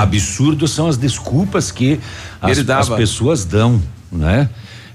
Absurdo 0.00 0.66
são 0.66 0.88
as 0.88 0.96
desculpas 0.96 1.70
que 1.70 2.00
as, 2.40 2.58
as 2.80 2.88
pessoas 2.98 3.44
dão, 3.44 3.80
né? 4.10 4.48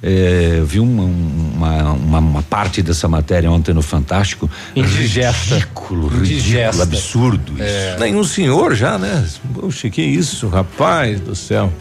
É, 0.06 0.56
eu 0.58 0.66
vi 0.66 0.82
uma, 0.82 1.04
uma, 1.04 1.94
uma, 1.94 2.20
uma 2.20 2.42
parte 2.44 2.82
dessa 2.82 3.08
matéria 3.08 3.50
ontem 3.50 3.74
no 3.74 3.82
Fantástico. 3.82 4.52
Indigesta. 4.76 5.56
Ridículo, 5.56 6.08
Indigesta. 6.18 6.84
ridículo, 6.84 6.84
absurdo 6.84 7.54
isso. 7.54 7.64
É. 7.64 7.98
Nenhum 8.00 8.24
senhor 8.26 8.76
já, 8.76 8.98
né? 8.98 9.26
Poxa, 9.54 9.90
que 9.90 10.02
isso, 10.02 10.50
rapaz 10.50 11.22
do 11.22 11.34
céu. 11.34 11.72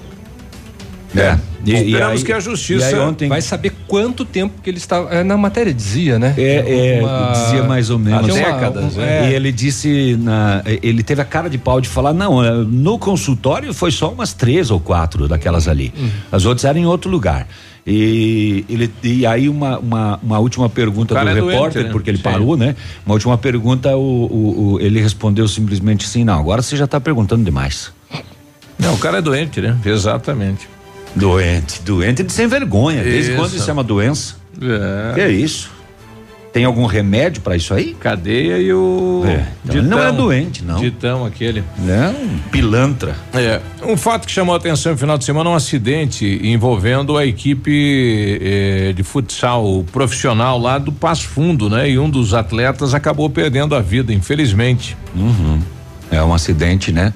É. 1.14 1.36
E- 1.64 1.70
e 1.72 1.74
Esperamos 1.84 2.20
aí- 2.20 2.24
que 2.26 2.32
a 2.32 2.40
justiça 2.40 3.00
ontem- 3.02 3.28
Vai 3.28 3.42
saber 3.42 3.72
quanto 3.86 4.24
tempo 4.24 4.62
que 4.62 4.70
ele 4.70 4.78
estava. 4.78 5.10
é, 5.12 5.22
na 5.22 5.36
matéria 5.36 5.72
dizia, 5.74 6.18
né? 6.18 6.32
É, 6.38 6.96
é, 6.98 7.00
Uma- 7.02 7.32
dizia 7.32 7.62
mais 7.64 7.90
ou 7.90 7.98
menos. 7.98 8.24
Uma- 8.26 8.34
décadas, 8.34 8.96
um- 8.96 9.02
é. 9.02 9.30
E 9.30 9.34
ele 9.34 9.52
disse, 9.52 10.16
na, 10.18 10.62
ele 10.64 11.02
teve 11.02 11.20
a 11.20 11.24
cara 11.24 11.50
de 11.50 11.58
pau 11.58 11.80
de 11.80 11.88
falar, 11.88 12.12
não, 12.14 12.40
no 12.64 12.98
consultório 12.98 13.74
foi 13.74 13.90
só 13.90 14.10
umas 14.10 14.32
três 14.32 14.70
ou 14.70 14.80
quatro 14.80 15.28
daquelas 15.28 15.68
ali. 15.68 15.92
Uhum. 15.96 16.10
As 16.32 16.44
outras 16.46 16.64
eram 16.64 16.80
em 16.80 16.86
outro 16.86 17.10
lugar. 17.10 17.46
E, 17.86 18.64
ele, 18.68 18.90
e 19.02 19.26
aí 19.26 19.48
uma, 19.48 19.78
uma, 19.78 20.20
uma 20.22 20.38
última 20.38 20.68
pergunta 20.68 21.14
do 21.14 21.20
é 21.20 21.34
doente, 21.34 21.50
repórter, 21.52 21.84
né? 21.84 21.90
porque 21.90 22.10
ele 22.10 22.18
Sim. 22.18 22.22
parou, 22.22 22.56
né? 22.56 22.76
Uma 23.04 23.14
última 23.14 23.36
pergunta, 23.36 23.96
o, 23.96 24.00
o- 24.00 24.72
o- 24.74 24.80
ele 24.80 25.00
respondeu 25.00 25.48
simplesmente 25.48 26.06
assim, 26.06 26.22
não, 26.24 26.38
agora 26.38 26.62
você 26.62 26.76
já 26.76 26.84
está 26.84 27.00
perguntando 27.00 27.42
demais. 27.44 27.92
Não, 28.78 28.94
o 28.94 28.98
cara 28.98 29.18
é 29.18 29.20
doente, 29.20 29.60
né? 29.60 29.76
Exatamente. 29.84 30.68
Doente, 31.14 31.82
doente 31.82 32.22
de 32.22 32.32
sem 32.32 32.46
vergonha. 32.46 33.02
Desde 33.02 33.32
Isso. 33.32 33.40
quando 33.40 33.54
isso 33.54 33.68
é 33.68 33.72
uma 33.72 33.84
doença? 33.84 34.36
É. 34.60 35.14
Que 35.14 35.20
é 35.20 35.30
isso? 35.30 35.70
Tem 36.52 36.66
algum 36.66 36.84
remédio 36.84 37.40
para 37.40 37.56
isso 37.56 37.72
aí? 37.72 37.94
Cadeia 37.94 38.58
e 38.58 38.70
o. 38.74 39.22
É, 39.26 39.46
então 39.64 39.76
ele 39.78 39.88
não 39.88 39.98
é 39.98 40.12
doente, 40.12 40.62
não. 40.62 40.78
Ditão 40.78 41.24
aquele. 41.24 41.64
Não, 41.78 42.14
pilantra. 42.50 43.16
É. 43.32 43.58
Um 43.82 43.96
fato 43.96 44.26
que 44.26 44.32
chamou 44.32 44.54
a 44.54 44.58
atenção 44.58 44.92
no 44.92 44.98
final 44.98 45.16
de 45.16 45.24
semana 45.24 45.48
é 45.48 45.52
um 45.54 45.56
acidente 45.56 46.40
envolvendo 46.42 47.16
a 47.16 47.24
equipe 47.24 48.38
eh, 48.42 48.92
de 48.92 49.02
futsal 49.02 49.82
profissional 49.90 50.58
lá 50.58 50.76
do 50.76 50.92
Passo 50.92 51.26
Fundo, 51.26 51.70
né? 51.70 51.88
E 51.88 51.98
um 51.98 52.10
dos 52.10 52.34
atletas 52.34 52.92
acabou 52.92 53.30
perdendo 53.30 53.74
a 53.74 53.80
vida, 53.80 54.12
infelizmente. 54.12 54.94
Uhum. 55.16 55.58
É 56.10 56.22
um 56.22 56.34
acidente, 56.34 56.92
né? 56.92 57.14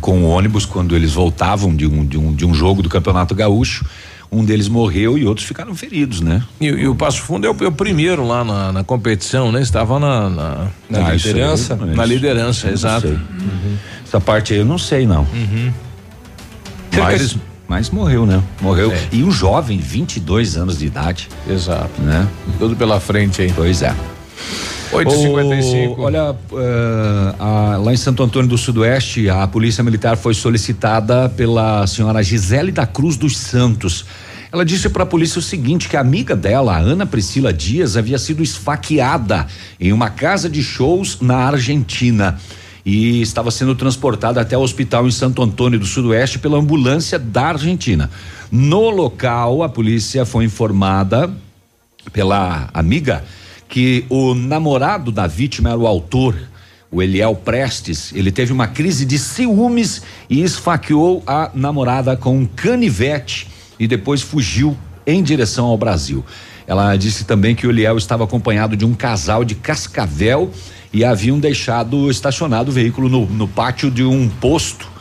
Com 0.00 0.24
o 0.24 0.28
ônibus, 0.28 0.66
quando 0.66 0.96
eles 0.96 1.12
voltavam 1.12 1.76
de 1.76 1.86
um, 1.86 2.04
de 2.04 2.18
um, 2.18 2.34
de 2.34 2.44
um 2.44 2.52
jogo 2.52 2.82
do 2.82 2.88
Campeonato 2.88 3.32
Gaúcho. 3.32 3.86
Um 4.34 4.42
deles 4.44 4.66
morreu 4.66 5.18
e 5.18 5.26
outros 5.26 5.46
ficaram 5.46 5.74
feridos, 5.74 6.22
né? 6.22 6.42
E, 6.58 6.64
e 6.66 6.88
o 6.88 6.94
Passo 6.94 7.20
Fundo 7.20 7.46
é 7.46 7.50
o, 7.50 7.56
é 7.60 7.66
o 7.68 7.72
primeiro 7.72 8.26
lá 8.26 8.42
na, 8.42 8.72
na 8.72 8.82
competição, 8.82 9.52
né? 9.52 9.60
Estava 9.60 9.98
na, 10.00 10.30
na, 10.30 10.54
Na 10.88 10.98
Ah, 11.00 11.08
aí, 11.08 11.18
liderança? 11.18 11.76
mas 11.76 11.94
na 11.94 12.04
liderança, 12.06 12.70
exato. 12.70 13.08
sei. 13.08 13.18
Essa 14.06 14.18
parte 14.20 14.54
aí 14.54 14.60
eu 14.60 14.64
não 14.64 14.78
sei, 14.78 15.06
não. 15.06 15.26
Uhum. 15.34 15.70
Mas, 16.96 17.36
mas 17.68 17.90
morreu, 17.90 18.24
né? 18.26 18.42
Morreu. 18.60 18.92
E 19.12 19.22
um 19.22 19.30
jovem, 19.30 19.78
22 19.78 20.56
anos 20.56 20.78
de 20.78 20.86
idade. 20.86 21.28
Exato. 21.48 22.00
Né? 22.00 22.26
Tudo 22.58 22.74
pela 22.74 23.00
frente 23.00 23.42
aí. 23.42 23.52
Pois 23.54 23.82
é. 23.82 23.94
8h55. 24.92 25.98
O- 25.98 26.02
Olha, 26.02 26.34
eh, 26.52 27.34
a- 27.38 27.76
lá 27.78 27.92
em 27.92 27.96
Santo 27.96 28.22
Antônio 28.22 28.48
do 28.48 28.58
Sudoeste, 28.58 29.28
a 29.28 29.46
Polícia 29.46 29.82
Militar 29.82 30.16
foi 30.16 30.34
solicitada 30.34 31.28
pela 31.30 31.86
senhora 31.86 32.22
Gisele 32.22 32.70
da 32.72 32.86
Cruz 32.86 33.16
dos 33.16 33.36
Santos. 33.36 34.04
Ela 34.52 34.64
disse 34.64 34.88
para 34.90 35.02
a 35.04 35.06
polícia 35.06 35.38
o 35.38 35.42
seguinte: 35.42 35.88
que 35.88 35.96
a 35.96 36.00
amiga 36.00 36.36
dela, 36.36 36.74
a 36.76 36.78
Ana 36.78 37.06
Priscila 37.06 37.52
Dias, 37.52 37.96
havia 37.96 38.18
sido 38.18 38.42
esfaqueada 38.42 39.46
em 39.80 39.92
uma 39.92 40.10
casa 40.10 40.48
de 40.48 40.62
shows 40.62 41.18
na 41.22 41.36
Argentina 41.36 42.38
e 42.84 43.22
estava 43.22 43.50
sendo 43.50 43.74
transportada 43.74 44.40
até 44.40 44.58
o 44.58 44.60
hospital 44.60 45.06
em 45.06 45.10
Santo 45.10 45.40
Antônio 45.42 45.78
do 45.78 45.86
Sudoeste 45.86 46.38
pela 46.38 46.58
ambulância 46.58 47.18
da 47.18 47.46
Argentina. 47.46 48.10
No 48.50 48.90
local, 48.90 49.62
a 49.62 49.68
polícia 49.68 50.26
foi 50.26 50.44
informada 50.44 51.30
pela 52.12 52.68
amiga 52.74 53.24
que 53.72 54.04
o 54.10 54.34
namorado 54.34 55.10
da 55.10 55.26
vítima 55.26 55.70
era 55.70 55.78
o 55.78 55.86
autor, 55.86 56.36
o 56.90 57.02
Eliel 57.02 57.34
Prestes. 57.34 58.12
Ele 58.14 58.30
teve 58.30 58.52
uma 58.52 58.66
crise 58.66 59.06
de 59.06 59.18
ciúmes 59.18 60.02
e 60.28 60.42
esfaqueou 60.42 61.22
a 61.26 61.50
namorada 61.54 62.14
com 62.14 62.36
um 62.36 62.44
canivete 62.44 63.48
e 63.78 63.86
depois 63.86 64.20
fugiu 64.20 64.76
em 65.06 65.22
direção 65.22 65.64
ao 65.64 65.78
Brasil. 65.78 66.22
Ela 66.66 66.94
disse 66.96 67.24
também 67.24 67.54
que 67.54 67.66
o 67.66 67.70
Eliel 67.70 67.96
estava 67.96 68.24
acompanhado 68.24 68.76
de 68.76 68.84
um 68.84 68.92
casal 68.92 69.42
de 69.42 69.54
Cascavel 69.54 70.50
e 70.92 71.02
haviam 71.02 71.40
deixado 71.40 72.10
estacionado 72.10 72.70
o 72.70 72.74
veículo 72.74 73.08
no, 73.08 73.24
no 73.24 73.48
pátio 73.48 73.90
de 73.90 74.04
um 74.04 74.28
posto 74.28 74.91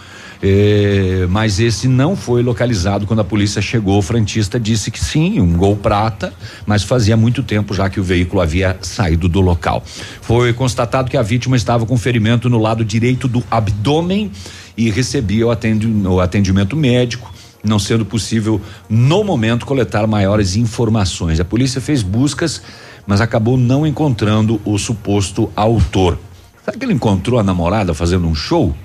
é, 0.41 1.27
mas 1.29 1.59
esse 1.59 1.87
não 1.87 2.15
foi 2.15 2.41
localizado 2.41 3.05
quando 3.05 3.19
a 3.19 3.23
polícia 3.23 3.61
chegou. 3.61 3.99
O 3.99 4.01
frentista 4.01 4.59
disse 4.59 4.89
que 4.89 4.99
sim, 4.99 5.39
um 5.39 5.53
gol 5.53 5.75
prata, 5.75 6.33
mas 6.65 6.83
fazia 6.83 7.15
muito 7.15 7.43
tempo 7.43 7.73
já 7.73 7.89
que 7.89 7.99
o 7.99 8.03
veículo 8.03 8.41
havia 8.41 8.77
saído 8.81 9.29
do 9.29 9.39
local. 9.39 9.83
Foi 10.21 10.51
constatado 10.53 11.09
que 11.11 11.17
a 11.17 11.21
vítima 11.21 11.55
estava 11.55 11.85
com 11.85 11.97
ferimento 11.97 12.49
no 12.49 12.57
lado 12.57 12.83
direito 12.83 13.27
do 13.27 13.43
abdômen 13.51 14.31
e 14.75 14.89
recebia 14.89 15.45
o, 15.45 15.51
atendi- 15.51 15.87
o 15.87 16.19
atendimento 16.19 16.75
médico. 16.75 17.31
Não 17.63 17.77
sendo 17.77 18.03
possível, 18.03 18.59
no 18.89 19.23
momento, 19.23 19.67
coletar 19.67 20.07
maiores 20.07 20.55
informações. 20.55 21.39
A 21.39 21.45
polícia 21.45 21.79
fez 21.79 22.01
buscas, 22.01 22.59
mas 23.05 23.21
acabou 23.21 23.55
não 23.55 23.85
encontrando 23.85 24.59
o 24.65 24.79
suposto 24.79 25.51
autor. 25.55 26.17
Será 26.65 26.75
que 26.75 26.83
ele 26.83 26.93
encontrou 26.93 27.39
a 27.39 27.43
namorada 27.43 27.93
fazendo 27.93 28.27
um 28.27 28.33
show? 28.33 28.75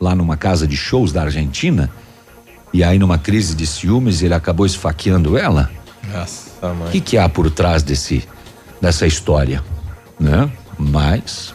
Lá 0.00 0.14
numa 0.14 0.36
casa 0.36 0.66
de 0.66 0.76
shows 0.76 1.12
da 1.12 1.22
Argentina 1.22 1.90
e 2.72 2.82
aí 2.82 2.98
numa 2.98 3.18
crise 3.18 3.54
de 3.54 3.66
ciúmes 3.66 4.22
ele 4.22 4.34
acabou 4.34 4.66
esfaqueando 4.66 5.36
ela? 5.38 5.70
Nossa, 6.12 6.50
O 6.62 6.74
mãe. 6.74 6.90
que 6.92 7.00
que 7.00 7.18
há 7.18 7.28
por 7.28 7.50
trás 7.50 7.82
desse 7.82 8.26
dessa 8.80 9.06
história, 9.06 9.62
né? 10.20 10.50
Mas 10.78 11.54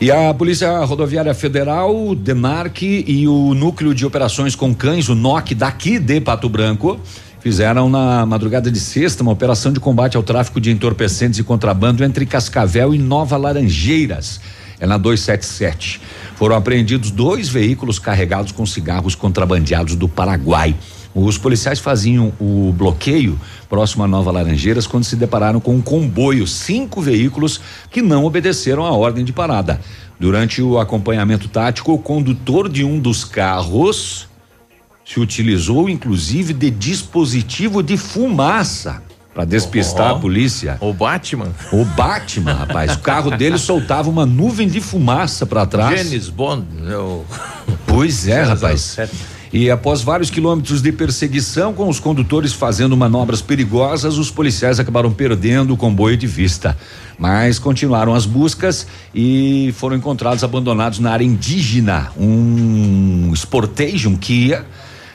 e 0.00 0.10
a 0.10 0.34
Polícia 0.34 0.84
Rodoviária 0.84 1.32
Federal, 1.34 1.96
o 2.08 2.14
DENARC 2.14 2.82
e 2.82 3.26
o 3.28 3.54
Núcleo 3.54 3.94
de 3.94 4.04
Operações 4.04 4.54
com 4.54 4.74
Cães, 4.74 5.08
o 5.08 5.14
NOC 5.14 5.54
daqui 5.54 5.98
de 5.98 6.20
Pato 6.20 6.48
Branco, 6.48 7.00
fizeram 7.40 7.88
na 7.88 8.26
madrugada 8.26 8.70
de 8.70 8.80
sexta 8.80 9.22
uma 9.22 9.32
operação 9.32 9.72
de 9.72 9.78
combate 9.78 10.16
ao 10.16 10.22
tráfico 10.22 10.60
de 10.60 10.70
entorpecentes 10.70 11.38
e 11.38 11.44
contrabando 11.44 12.02
entre 12.02 12.26
Cascavel 12.26 12.92
e 12.94 12.98
Nova 12.98 13.36
Laranjeiras. 13.36 14.40
É 14.80 14.86
na 14.86 14.98
277. 14.98 16.00
Foram 16.36 16.56
apreendidos 16.56 17.10
dois 17.10 17.48
veículos 17.48 17.98
carregados 17.98 18.52
com 18.52 18.66
cigarros 18.66 19.14
contrabandeados 19.14 19.94
do 19.94 20.08
Paraguai. 20.08 20.74
Os 21.14 21.38
policiais 21.38 21.78
faziam 21.78 22.32
o 22.40 22.74
bloqueio 22.76 23.38
próximo 23.68 24.02
a 24.02 24.08
Nova 24.08 24.32
Laranjeiras 24.32 24.86
quando 24.86 25.04
se 25.04 25.14
depararam 25.14 25.60
com 25.60 25.76
um 25.76 25.80
comboio, 25.80 26.44
cinco 26.44 27.00
veículos 27.00 27.60
que 27.88 28.02
não 28.02 28.24
obedeceram 28.24 28.84
à 28.84 28.90
ordem 28.90 29.24
de 29.24 29.32
parada. 29.32 29.80
Durante 30.18 30.60
o 30.60 30.78
acompanhamento 30.78 31.48
tático, 31.48 31.92
o 31.92 31.98
condutor 31.98 32.68
de 32.68 32.84
um 32.84 32.98
dos 32.98 33.24
carros 33.24 34.28
se 35.04 35.20
utilizou 35.20 35.88
inclusive 35.88 36.52
de 36.52 36.70
dispositivo 36.70 37.82
de 37.82 37.96
fumaça 37.96 39.02
para 39.34 39.44
despistar 39.44 40.12
Ó. 40.12 40.16
a 40.16 40.18
polícia. 40.20 40.78
O 40.80 40.92
Batman. 40.92 41.48
O 41.72 41.84
Batman, 41.84 42.54
rapaz. 42.54 42.94
O 42.94 43.00
carro 43.00 43.36
dele 43.36 43.58
soltava 43.58 44.08
uma 44.08 44.24
nuvem 44.24 44.68
de 44.68 44.80
fumaça 44.80 45.44
para 45.44 45.66
trás. 45.66 45.98
James 45.98 46.28
Bond. 46.28 46.64
Eu... 46.86 47.26
Pois 47.86 48.28
é, 48.28 48.42
rapaz. 48.42 48.96
E 49.52 49.70
após 49.70 50.02
vários 50.02 50.30
quilômetros 50.30 50.82
de 50.82 50.90
perseguição, 50.90 51.72
com 51.72 51.88
os 51.88 52.00
condutores 52.00 52.52
fazendo 52.52 52.96
manobras 52.96 53.40
perigosas, 53.40 54.18
os 54.18 54.30
policiais 54.30 54.80
acabaram 54.80 55.12
perdendo 55.12 55.74
o 55.74 55.76
comboio 55.76 56.16
de 56.16 56.26
vista. 56.26 56.76
Mas 57.16 57.58
continuaram 57.58 58.14
as 58.14 58.26
buscas 58.26 58.86
e 59.14 59.72
foram 59.76 59.96
encontrados 59.96 60.42
abandonados 60.42 60.98
na 60.98 61.12
área 61.12 61.24
indígena. 61.24 62.10
Um 62.18 63.32
Sportation 63.32 64.16
Kia. 64.16 64.64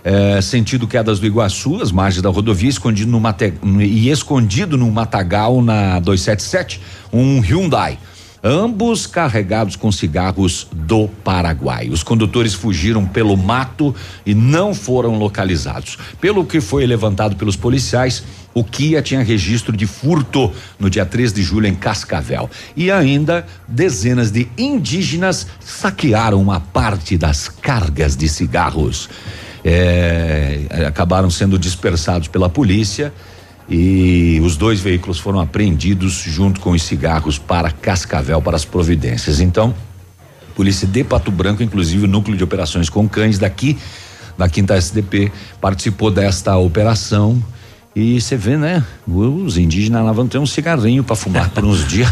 Eh, 0.03 0.41
sentido 0.41 0.87
Quedas 0.87 1.19
do 1.19 1.25
Iguaçu, 1.25 1.81
as 1.81 1.91
margens 1.91 2.21
da 2.21 2.29
rodovia, 2.29 2.69
escondido 2.69 3.11
no 3.11 3.19
mate, 3.19 3.53
e 3.79 4.09
escondido 4.09 4.77
no 4.77 4.89
matagal 4.91 5.61
na 5.61 5.99
277, 5.99 6.81
um 7.11 7.39
Hyundai. 7.39 7.97
Ambos 8.41 9.05
carregados 9.05 9.75
com 9.75 9.91
cigarros 9.91 10.65
do 10.71 11.09
Paraguai. 11.09 11.89
Os 11.89 12.03
condutores 12.03 12.53
fugiram 12.53 13.05
pelo 13.05 13.35
mato 13.35 13.93
e 14.25 14.33
não 14.33 14.73
foram 14.73 15.17
localizados. 15.19 15.97
Pelo 16.21 16.45
que 16.45 16.61
foi 16.61 16.85
levantado 16.85 17.35
pelos 17.35 17.57
policiais, 17.57 18.23
o 18.53 18.63
Kia 18.63 19.01
tinha 19.01 19.21
registro 19.21 19.75
de 19.75 19.85
furto 19.85 20.53
no 20.79 20.89
dia 20.89 21.05
3 21.05 21.33
de 21.33 21.43
julho 21.43 21.67
em 21.67 21.75
Cascavel. 21.75 22.49
E 22.77 22.89
ainda 22.89 23.45
dezenas 23.67 24.31
de 24.31 24.47
indígenas 24.57 25.45
saquearam 25.59 26.41
uma 26.41 26.61
parte 26.61 27.17
das 27.17 27.49
cargas 27.49 28.15
de 28.15 28.29
cigarros. 28.29 29.09
É, 29.63 30.65
acabaram 30.87 31.29
sendo 31.29 31.59
dispersados 31.59 32.27
pela 32.27 32.49
polícia 32.49 33.13
e 33.69 34.39
os 34.43 34.55
dois 34.55 34.79
veículos 34.79 35.19
foram 35.19 35.39
apreendidos 35.39 36.13
junto 36.13 36.59
com 36.59 36.71
os 36.71 36.81
cigarros 36.81 37.37
para 37.37 37.71
Cascavel 37.71 38.41
para 38.41 38.55
as 38.55 38.65
providências. 38.65 39.39
Então, 39.39 39.75
polícia 40.55 40.87
de 40.87 41.03
Pato 41.03 41.29
Branco, 41.29 41.61
inclusive 41.61 42.05
o 42.05 42.07
núcleo 42.07 42.35
de 42.35 42.43
operações 42.43 42.89
com 42.89 43.07
cães 43.07 43.37
daqui 43.37 43.77
da 44.37 44.47
Quinta 44.47 44.75
SDP 44.75 45.31
participou 45.59 46.09
desta 46.09 46.57
operação 46.57 47.43
e 47.95 48.19
você 48.21 48.37
vê, 48.37 48.55
né? 48.55 48.83
Os 49.05 49.57
indígenas 49.57 50.05
lá 50.05 50.13
vão 50.13 50.27
ter 50.27 50.37
um 50.37 50.45
cigarrinho 50.45 51.03
para 51.03 51.15
fumar 51.15 51.49
por 51.49 51.65
uns 51.65 51.85
dias. 51.87 52.09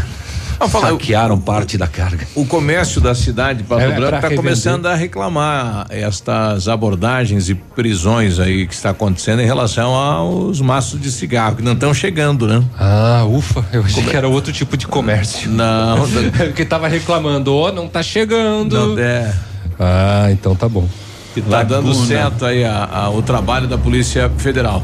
Saquearam 0.66 1.38
parte 1.38 1.78
da 1.78 1.86
carga. 1.86 2.26
O 2.34 2.44
comércio 2.44 3.00
da 3.00 3.14
cidade 3.14 3.58
de 3.62 3.64
Pato 3.64 3.82
É, 3.82 3.90
Branco 3.92 4.16
está 4.16 4.34
começando 4.34 4.86
a 4.86 4.94
reclamar 4.94 5.86
estas 5.90 6.66
abordagens 6.68 7.48
e 7.48 7.54
prisões 7.54 8.38
aí 8.40 8.66
que 8.66 8.74
está 8.74 8.90
acontecendo 8.90 9.40
em 9.40 9.46
relação 9.46 9.94
aos 9.94 10.60
maços 10.60 11.00
de 11.00 11.10
cigarro 11.12 11.56
que 11.56 11.62
não 11.62 11.72
estão 11.74 11.92
chegando, 11.94 12.46
né? 12.46 12.62
Ah, 12.78 13.24
ufa, 13.28 13.64
eu 13.72 13.82
achei 13.82 13.94
Como 13.96 14.08
é? 14.08 14.10
que 14.10 14.16
era 14.16 14.28
outro 14.28 14.52
tipo 14.52 14.76
de 14.76 14.86
comércio. 14.86 15.50
Não, 15.50 15.98
que 16.56 16.64
tava 16.64 16.88
reclamando, 16.88 17.54
ó, 17.54 17.70
não 17.72 17.86
tá 17.88 18.02
chegando. 18.02 18.94
Não, 18.96 18.98
é. 18.98 19.32
Ah, 19.78 20.28
então 20.30 20.56
tá 20.56 20.68
bom. 20.68 20.88
Que 21.34 21.42
tá 21.42 21.62
dando 21.62 21.94
certo 21.94 22.44
aí 22.44 22.64
a- 22.64 22.88
a- 22.90 23.10
o 23.10 23.22
trabalho 23.22 23.68
da 23.68 23.78
Polícia 23.78 24.28
Federal. 24.38 24.82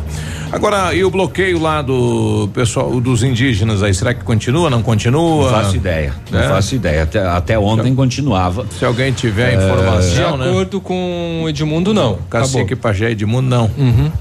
Agora, 0.54 0.94
e 0.94 1.02
o 1.04 1.10
bloqueio 1.10 1.58
lá 1.58 1.82
do 1.82 2.48
pessoal, 2.54 3.00
dos 3.00 3.24
indígenas 3.24 3.82
aí, 3.82 3.92
será 3.92 4.14
que 4.14 4.22
continua, 4.22 4.70
não 4.70 4.84
continua? 4.84 5.50
Não 5.50 5.50
faço 5.50 5.74
ideia. 5.74 6.14
Não 6.30 6.38
É? 6.38 6.48
faço 6.48 6.76
ideia. 6.76 7.02
Até, 7.02 7.18
até 7.26 7.58
ontem 7.58 7.92
continuava. 7.92 8.64
Se 8.78 8.84
alguém 8.84 9.12
tiver 9.12 9.54
É, 9.54 9.56
De 9.56 9.64
informação, 9.64 10.36
né? 10.36 10.48
acordo 10.50 10.80
com 10.80 11.40
o 11.42 11.48
Edmundo, 11.48 11.92
não. 11.92 12.18
Cacique 12.30 12.76
Pajé 12.76 13.10
Edmundo, 13.10 13.48
não. 13.48 13.68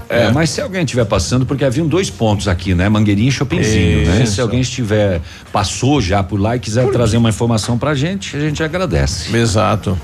É, 0.08 0.32
mas 0.32 0.50
se 0.50 0.60
alguém 0.60 0.82
estiver 0.82 1.04
passando, 1.04 1.46
porque 1.46 1.64
haviam 1.64 1.86
dois 1.86 2.10
pontos 2.10 2.48
aqui, 2.48 2.74
né? 2.74 2.88
Mangueirinha 2.88 3.28
e 3.28 3.32
Chopinzinho, 3.32 4.04
né? 4.04 4.26
Se 4.26 4.40
alguém 4.40 4.60
estiver, 4.60 5.20
passou 5.52 6.00
já 6.00 6.20
por 6.20 6.40
lá 6.40 6.56
e 6.56 6.58
quiser 6.58 6.88
trazer 6.90 7.16
uma 7.16 7.28
informação 7.28 7.78
pra 7.78 7.94
gente, 7.94 8.36
a 8.36 8.40
gente 8.40 8.60
agradece. 8.60 9.34
Exato. 9.36 9.96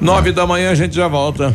Nove 0.00 0.32
da 0.32 0.46
manhã 0.46 0.70
a 0.70 0.74
gente 0.74 0.96
já 0.96 1.08
volta. 1.08 1.54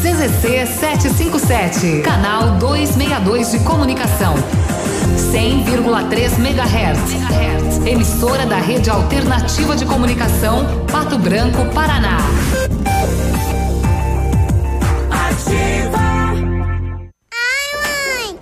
CZC 0.00 0.66
757, 0.66 2.00
canal 2.00 2.56
262 2.56 3.50
de 3.50 3.58
comunicação. 3.60 4.34
100,3 5.30 6.38
MHz. 6.38 7.86
Emissora 7.86 8.46
da 8.46 8.56
Rede 8.56 8.88
Alternativa 8.88 9.76
de 9.76 9.84
Comunicação, 9.84 10.86
Pato 10.90 11.18
Branco, 11.18 11.66
Paraná. 11.74 12.16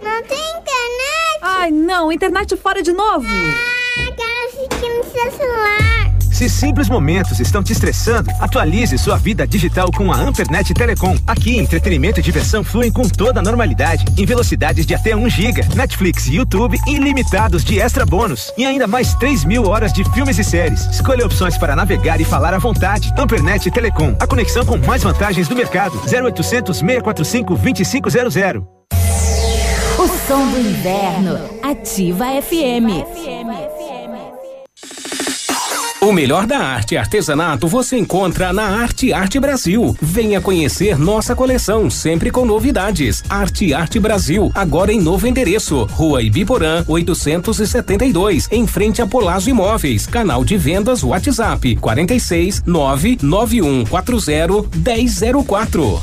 Não 0.00 0.22
tem 0.22 0.38
internet? 0.38 1.40
Ai, 1.42 1.70
não, 1.72 2.12
internet 2.12 2.56
fora 2.56 2.80
de 2.84 2.92
novo. 2.92 3.26
Ah, 3.26 4.12
quero 4.16 4.46
assistir 4.46 4.96
no 4.96 5.02
seu 5.10 5.32
celular. 5.32 6.07
Se 6.38 6.48
simples 6.48 6.88
momentos 6.88 7.40
estão 7.40 7.64
te 7.64 7.72
estressando, 7.72 8.30
atualize 8.38 8.96
sua 8.96 9.16
vida 9.16 9.44
digital 9.44 9.90
com 9.90 10.12
a 10.12 10.16
Ampernet 10.16 10.72
Telecom. 10.72 11.16
Aqui, 11.26 11.58
entretenimento 11.58 12.20
e 12.20 12.22
diversão 12.22 12.62
fluem 12.62 12.92
com 12.92 13.08
toda 13.08 13.40
a 13.40 13.42
normalidade, 13.42 14.04
em 14.16 14.24
velocidades 14.24 14.86
de 14.86 14.94
até 14.94 15.16
1 15.16 15.28
GB, 15.28 15.62
Netflix 15.74 16.28
e 16.28 16.36
YouTube 16.36 16.78
ilimitados 16.86 17.64
de 17.64 17.80
extra 17.80 18.06
bônus 18.06 18.52
e 18.56 18.64
ainda 18.64 18.86
mais 18.86 19.14
3 19.14 19.44
mil 19.44 19.66
horas 19.66 19.92
de 19.92 20.04
filmes 20.12 20.38
e 20.38 20.44
séries. 20.44 20.86
Escolha 20.92 21.26
opções 21.26 21.58
para 21.58 21.74
navegar 21.74 22.20
e 22.20 22.24
falar 22.24 22.54
à 22.54 22.58
vontade. 22.58 23.12
Ampernet 23.18 23.68
Telecom, 23.72 24.14
a 24.20 24.26
conexão 24.28 24.64
com 24.64 24.78
mais 24.78 25.02
vantagens 25.02 25.48
do 25.48 25.56
mercado. 25.56 26.00
0800 26.06 26.76
645 26.76 27.56
2500. 27.56 28.62
O 29.98 30.08
som 30.28 30.48
do 30.52 30.60
inverno. 30.60 31.40
Ativa 31.64 32.26
FM. 32.40 33.67
O 36.08 36.12
melhor 36.12 36.46
da 36.46 36.56
arte 36.56 36.94
e 36.94 36.96
artesanato 36.96 37.68
você 37.68 37.98
encontra 37.98 38.50
na 38.50 38.62
Arte 38.62 39.12
Arte 39.12 39.38
Brasil. 39.38 39.94
Venha 40.00 40.40
conhecer 40.40 40.98
nossa 40.98 41.36
coleção, 41.36 41.90
sempre 41.90 42.30
com 42.30 42.46
novidades. 42.46 43.22
Arte 43.28 43.74
Arte 43.74 44.00
Brasil, 44.00 44.50
agora 44.54 44.90
em 44.90 45.02
novo 45.02 45.26
endereço. 45.26 45.86
Rua 45.90 46.22
Ibiporã, 46.22 46.82
872, 46.88 48.48
em 48.50 48.66
frente 48.66 49.02
a 49.02 49.06
Polazo 49.06 49.50
Imóveis. 49.50 50.06
Canal 50.06 50.46
de 50.46 50.56
vendas 50.56 51.04
WhatsApp 51.04 51.76
46 51.76 52.62
99140 52.64 54.64
1004. 54.74 56.02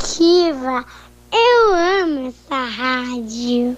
Ativa. 0.00 0.84
Eu 1.30 1.74
amo 1.74 2.28
essa 2.28 2.64
rádio. 2.64 3.76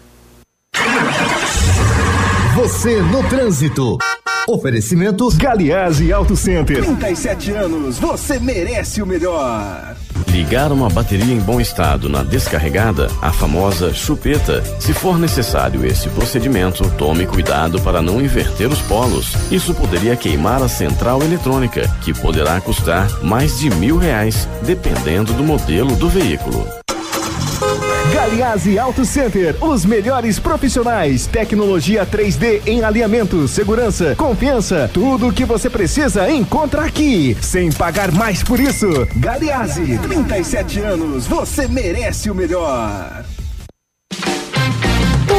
Você 2.55 3.03
no 3.03 3.29
trânsito. 3.29 3.99
Oferecimento 4.49 5.29
Galiase 5.37 6.13
Auto 6.13 6.37
Center. 6.37 6.85
37 6.85 7.51
anos, 7.51 7.99
você 7.99 8.39
merece 8.39 9.03
o 9.03 9.07
melhor. 9.07 9.97
Ligar 10.29 10.73
uma 10.73 10.89
bateria 10.89 11.35
em 11.35 11.41
bom 11.41 11.61
estado 11.61 12.09
na 12.09 12.23
descarregada, 12.23 13.09
a 13.21 13.33
famosa 13.33 13.93
chupeta. 13.93 14.63
Se 14.81 14.93
for 14.93 15.19
necessário 15.19 15.85
esse 15.87 16.09
procedimento, 16.11 16.89
tome 16.99 17.27
cuidado 17.27 17.81
para 17.81 18.03
não 18.03 18.21
inverter 18.21 18.69
os 18.69 18.81
polos. 18.83 19.33
Isso 19.51 19.75
poderia 19.75 20.17
queimar 20.17 20.63
a 20.63 20.69
central 20.69 21.23
eletrônica, 21.23 21.89
que 22.03 22.13
poderá 22.13 22.61
custar 22.61 23.09
mais 23.23 23.59
de 23.59 23.71
mil 23.71 23.97
reais, 23.97 24.49
dependendo 24.63 25.33
do 25.33 25.45
modelo 25.45 25.95
do 25.97 26.09
veículo. 26.09 26.82
Galiase 28.33 28.79
Auto 28.79 29.05
Center, 29.05 29.63
os 29.63 29.85
melhores 29.85 30.39
profissionais, 30.39 31.27
tecnologia 31.27 32.07
3D 32.07 32.63
em 32.67 32.83
alinhamento, 32.83 33.47
segurança, 33.47 34.17
confiança, 34.17 34.91
tudo 34.91 35.29
o 35.29 35.33
que 35.33 35.45
você 35.45 35.69
precisa 35.69 36.31
encontra 36.31 36.83
aqui, 36.83 37.37
sem 37.43 37.71
pagar 37.71 38.11
mais 38.11 38.43
por 38.43 38.59
isso. 38.59 38.89
Galiase, 39.17 39.99
37 39.99 40.81
anos, 40.81 41.27
você 41.27 41.69
merece 41.69 42.31
o 42.31 42.35
melhor. 42.35 43.23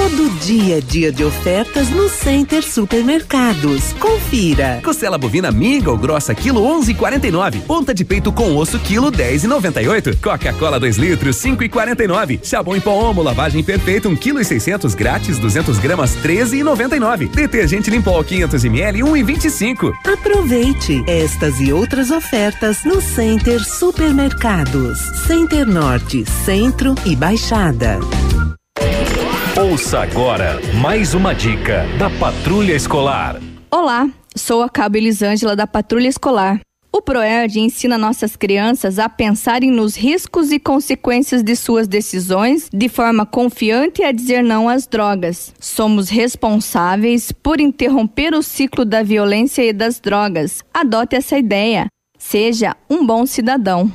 Todo 0.04 0.30
dia 0.42 0.80
é 0.80 0.82
dia 0.82 1.14
de 1.14 1.24
ofertas 1.24 1.90
no 1.90 2.10
Center 2.10 2.62
Supermercados. 2.62 3.94
Confira. 3.94 4.82
Costela 4.84 5.18
bovina 5.18 5.50
minga 5.50 5.90
ou 5.90 5.98
grossa 5.98 6.36
quilo 6.36 6.60
11,49. 6.62 7.62
Ponta 7.62 7.94
de 7.94 8.04
peito 8.04 8.30
com 8.34 8.54
osso 8.58 8.78
quilo 8.80 9.10
10,98. 9.10 10.20
Coca-Cola 10.22 10.78
2 10.78 10.98
litros 10.98 11.38
5,49. 11.38 12.42
Sabão 12.44 12.76
em 12.76 12.82
pó 12.82 12.92
Omo 12.92 13.24
lavagem 13.24 13.64
perfeita 13.64 14.10
1 14.10 14.16
quilo 14.18 14.42
e 14.42 14.44
600 14.44 14.94
grátis 14.94 15.40
200 15.40 15.80
gramas 15.80 16.18
13,99. 16.18 17.30
Detergente 17.30 17.90
Limpol 17.90 18.22
500 18.26 18.66
ml 18.66 19.04
1,25. 19.04 19.94
Aproveite 20.06 21.02
estas 21.08 21.62
e 21.62 21.72
outras 21.72 22.12
ofertas 22.12 22.84
no 22.84 23.00
Center 23.00 23.64
Supermercados. 23.64 25.00
Center 25.26 25.66
Norte, 25.66 26.26
Centro 26.44 26.94
e 27.06 27.16
Baixada. 27.16 28.00
Ouça 29.74 30.02
agora 30.02 30.62
mais 30.80 31.16
uma 31.16 31.34
dica 31.34 31.84
da 31.98 32.08
Patrulha 32.08 32.76
Escolar. 32.76 33.42
Olá, 33.72 34.08
sou 34.36 34.62
a 34.62 34.70
Cabo 34.70 34.98
Elisângela 34.98 35.56
da 35.56 35.66
Patrulha 35.66 36.08
Escolar. 36.08 36.60
O 36.92 37.02
ProERD 37.02 37.60
ensina 37.60 37.98
nossas 37.98 38.36
crianças 38.36 39.00
a 39.00 39.10
pensarem 39.10 39.72
nos 39.72 39.96
riscos 39.96 40.52
e 40.52 40.60
consequências 40.60 41.42
de 41.42 41.56
suas 41.56 41.88
decisões 41.88 42.70
de 42.72 42.88
forma 42.88 43.26
confiante 43.26 44.04
e 44.04 44.06
a 44.06 44.12
dizer 44.12 44.44
não 44.44 44.70
às 44.70 44.86
drogas. 44.86 45.52
Somos 45.60 46.08
responsáveis 46.08 47.32
por 47.32 47.60
interromper 47.60 48.36
o 48.36 48.44
ciclo 48.44 48.86
da 48.86 49.02
violência 49.02 49.64
e 49.64 49.74
das 49.74 50.00
drogas. 50.00 50.64
Adote 50.72 51.16
essa 51.16 51.36
ideia. 51.36 51.88
Seja 52.20 52.76
um 52.88 53.04
bom 53.04 53.26
cidadão. 53.26 53.92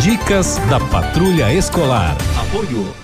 Dicas 0.00 0.56
da 0.70 0.80
Patrulha 0.80 1.52
Escolar. 1.52 2.16
Apoio 2.40 3.03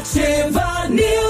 Ativa 0.00 0.88
News. 0.88 1.29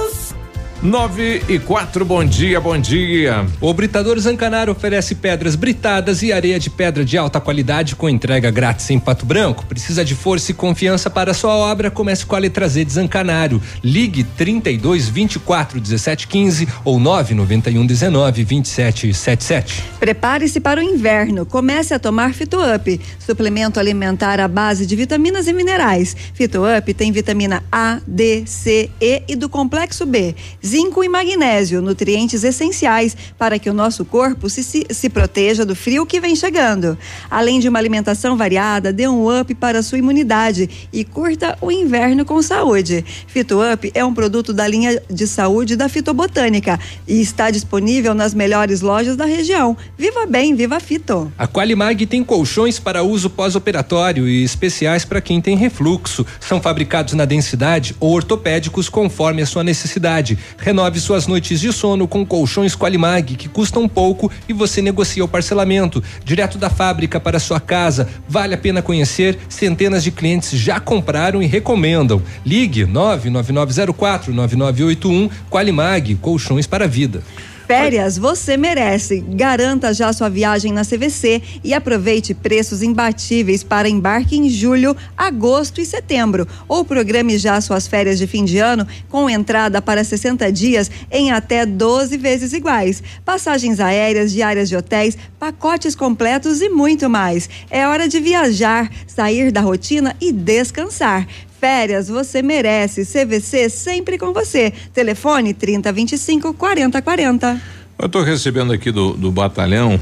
9 0.82 1.42
e 1.46 1.58
4, 1.58 2.06
bom 2.06 2.24
dia, 2.24 2.58
bom 2.58 2.78
dia. 2.78 3.46
O 3.60 3.74
Britador 3.74 4.18
Zancanaro 4.18 4.72
oferece 4.72 5.14
pedras 5.14 5.54
britadas 5.54 6.22
e 6.22 6.32
areia 6.32 6.58
de 6.58 6.70
pedra 6.70 7.04
de 7.04 7.18
alta 7.18 7.38
qualidade 7.38 7.94
com 7.94 8.08
entrega 8.08 8.50
grátis 8.50 8.88
em 8.88 8.98
Pato 8.98 9.26
Branco. 9.26 9.66
Precisa 9.66 10.02
de 10.02 10.14
força 10.14 10.52
e 10.52 10.54
confiança 10.54 11.10
para 11.10 11.34
sua 11.34 11.54
obra? 11.54 11.90
Comece 11.90 12.24
com 12.24 12.34
a 12.34 12.38
letra 12.38 12.66
Z 12.66 12.86
de 12.86 12.92
Zancanaro. 12.94 13.60
Ligue 13.84 14.24
32 14.24 15.06
24 15.10 15.78
17 15.78 16.26
15 16.26 16.66
ou 16.82 16.98
991 16.98 17.84
19 17.84 18.42
27 18.42 19.12
77. 19.12 19.84
Prepare-se 20.00 20.60
para 20.60 20.80
o 20.80 20.82
inverno. 20.82 21.44
Comece 21.44 21.92
a 21.92 21.98
tomar 21.98 22.32
Fito 22.32 22.56
Up, 22.56 23.00
suplemento 23.18 23.78
alimentar 23.78 24.40
à 24.40 24.48
base 24.48 24.86
de 24.86 24.96
vitaminas 24.96 25.46
e 25.46 25.52
minerais. 25.52 26.16
Fito 26.32 26.62
Up 26.64 26.94
tem 26.94 27.12
vitamina 27.12 27.62
A, 27.70 28.00
D, 28.06 28.44
C, 28.46 28.88
E 28.98 29.24
e 29.28 29.36
do 29.36 29.50
complexo 29.50 30.06
B 30.06 30.34
zinco 30.70 31.02
e 31.02 31.08
magnésio, 31.08 31.82
nutrientes 31.82 32.44
essenciais 32.44 33.16
para 33.36 33.58
que 33.58 33.68
o 33.68 33.74
nosso 33.74 34.04
corpo 34.04 34.48
se, 34.48 34.62
se, 34.62 34.86
se 34.88 35.08
proteja 35.08 35.64
do 35.66 35.74
frio 35.74 36.06
que 36.06 36.20
vem 36.20 36.36
chegando. 36.36 36.96
Além 37.28 37.58
de 37.58 37.68
uma 37.68 37.78
alimentação 37.78 38.36
variada, 38.36 38.92
dê 38.92 39.08
um 39.08 39.40
up 39.40 39.52
para 39.56 39.80
a 39.80 39.82
sua 39.82 39.98
imunidade 39.98 40.70
e 40.92 41.04
curta 41.04 41.58
o 41.60 41.72
inverno 41.72 42.24
com 42.24 42.40
saúde. 42.40 43.04
Fito 43.26 43.58
Up 43.60 43.90
é 43.94 44.04
um 44.04 44.14
produto 44.14 44.52
da 44.52 44.66
linha 44.68 45.02
de 45.10 45.26
saúde 45.26 45.74
da 45.74 45.88
Fitobotânica 45.88 46.78
e 47.06 47.20
está 47.20 47.50
disponível 47.50 48.14
nas 48.14 48.32
melhores 48.32 48.80
lojas 48.80 49.16
da 49.16 49.24
região. 49.24 49.76
Viva 49.98 50.24
bem, 50.24 50.54
viva 50.54 50.78
Fito. 50.78 51.32
A 51.36 51.48
Qualimag 51.48 52.06
tem 52.06 52.22
colchões 52.22 52.78
para 52.78 53.02
uso 53.02 53.28
pós-operatório 53.28 54.28
e 54.28 54.44
especiais 54.44 55.04
para 55.04 55.20
quem 55.20 55.40
tem 55.40 55.56
refluxo. 55.56 56.24
São 56.38 56.60
fabricados 56.60 57.14
na 57.14 57.24
densidade 57.24 57.96
ou 57.98 58.12
ortopédicos 58.12 58.88
conforme 58.88 59.42
a 59.42 59.46
sua 59.46 59.64
necessidade. 59.64 60.38
Renove 60.60 61.00
suas 61.00 61.26
noites 61.26 61.58
de 61.58 61.72
sono 61.72 62.06
com 62.06 62.24
colchões 62.24 62.76
Qualimag 62.76 63.34
que 63.34 63.48
custam 63.48 63.88
pouco 63.88 64.30
e 64.46 64.52
você 64.52 64.82
negocia 64.82 65.24
o 65.24 65.28
parcelamento 65.28 66.02
direto 66.22 66.58
da 66.58 66.68
fábrica 66.68 67.18
para 67.18 67.40
sua 67.40 67.58
casa. 67.58 68.06
Vale 68.28 68.54
a 68.54 68.58
pena 68.58 68.82
conhecer. 68.82 69.38
Centenas 69.48 70.04
de 70.04 70.10
clientes 70.10 70.58
já 70.58 70.78
compraram 70.78 71.42
e 71.42 71.46
recomendam. 71.46 72.22
Ligue 72.44 72.84
99904 72.84 74.34
9981 74.34 75.30
Qualimag, 75.50 76.14
colchões 76.16 76.66
para 76.66 76.84
a 76.84 76.88
vida. 76.88 77.22
Férias 77.70 78.18
você 78.18 78.56
merece. 78.56 79.20
Garanta 79.20 79.94
já 79.94 80.12
sua 80.12 80.28
viagem 80.28 80.72
na 80.72 80.84
CVC 80.84 81.40
e 81.62 81.72
aproveite 81.72 82.34
preços 82.34 82.82
imbatíveis 82.82 83.62
para 83.62 83.88
embarque 83.88 84.36
em 84.36 84.50
julho, 84.50 84.96
agosto 85.16 85.80
e 85.80 85.86
setembro. 85.86 86.48
Ou 86.66 86.84
programe 86.84 87.38
já 87.38 87.60
suas 87.60 87.86
férias 87.86 88.18
de 88.18 88.26
fim 88.26 88.44
de 88.44 88.58
ano 88.58 88.84
com 89.08 89.30
entrada 89.30 89.80
para 89.80 90.02
60 90.02 90.50
dias 90.50 90.90
em 91.12 91.30
até 91.30 91.64
12 91.64 92.16
vezes 92.16 92.52
iguais. 92.52 93.04
Passagens 93.24 93.78
aéreas, 93.78 94.32
diárias 94.32 94.68
de 94.68 94.74
hotéis, 94.74 95.16
pacotes 95.38 95.94
completos 95.94 96.60
e 96.60 96.68
muito 96.68 97.08
mais. 97.08 97.48
É 97.70 97.86
hora 97.86 98.08
de 98.08 98.18
viajar, 98.18 98.90
sair 99.06 99.52
da 99.52 99.60
rotina 99.60 100.16
e 100.20 100.32
descansar. 100.32 101.24
Férias 101.60 102.08
você 102.08 102.40
merece. 102.40 103.04
CVC 103.04 103.68
sempre 103.68 104.16
com 104.16 104.32
você. 104.32 104.72
Telefone 104.94 105.52
3025 105.52 106.54
4040. 106.54 107.60
Eu 107.98 108.06
estou 108.06 108.22
recebendo 108.22 108.72
aqui 108.72 108.90
do, 108.90 109.12
do 109.12 109.30
batalhão, 109.30 110.00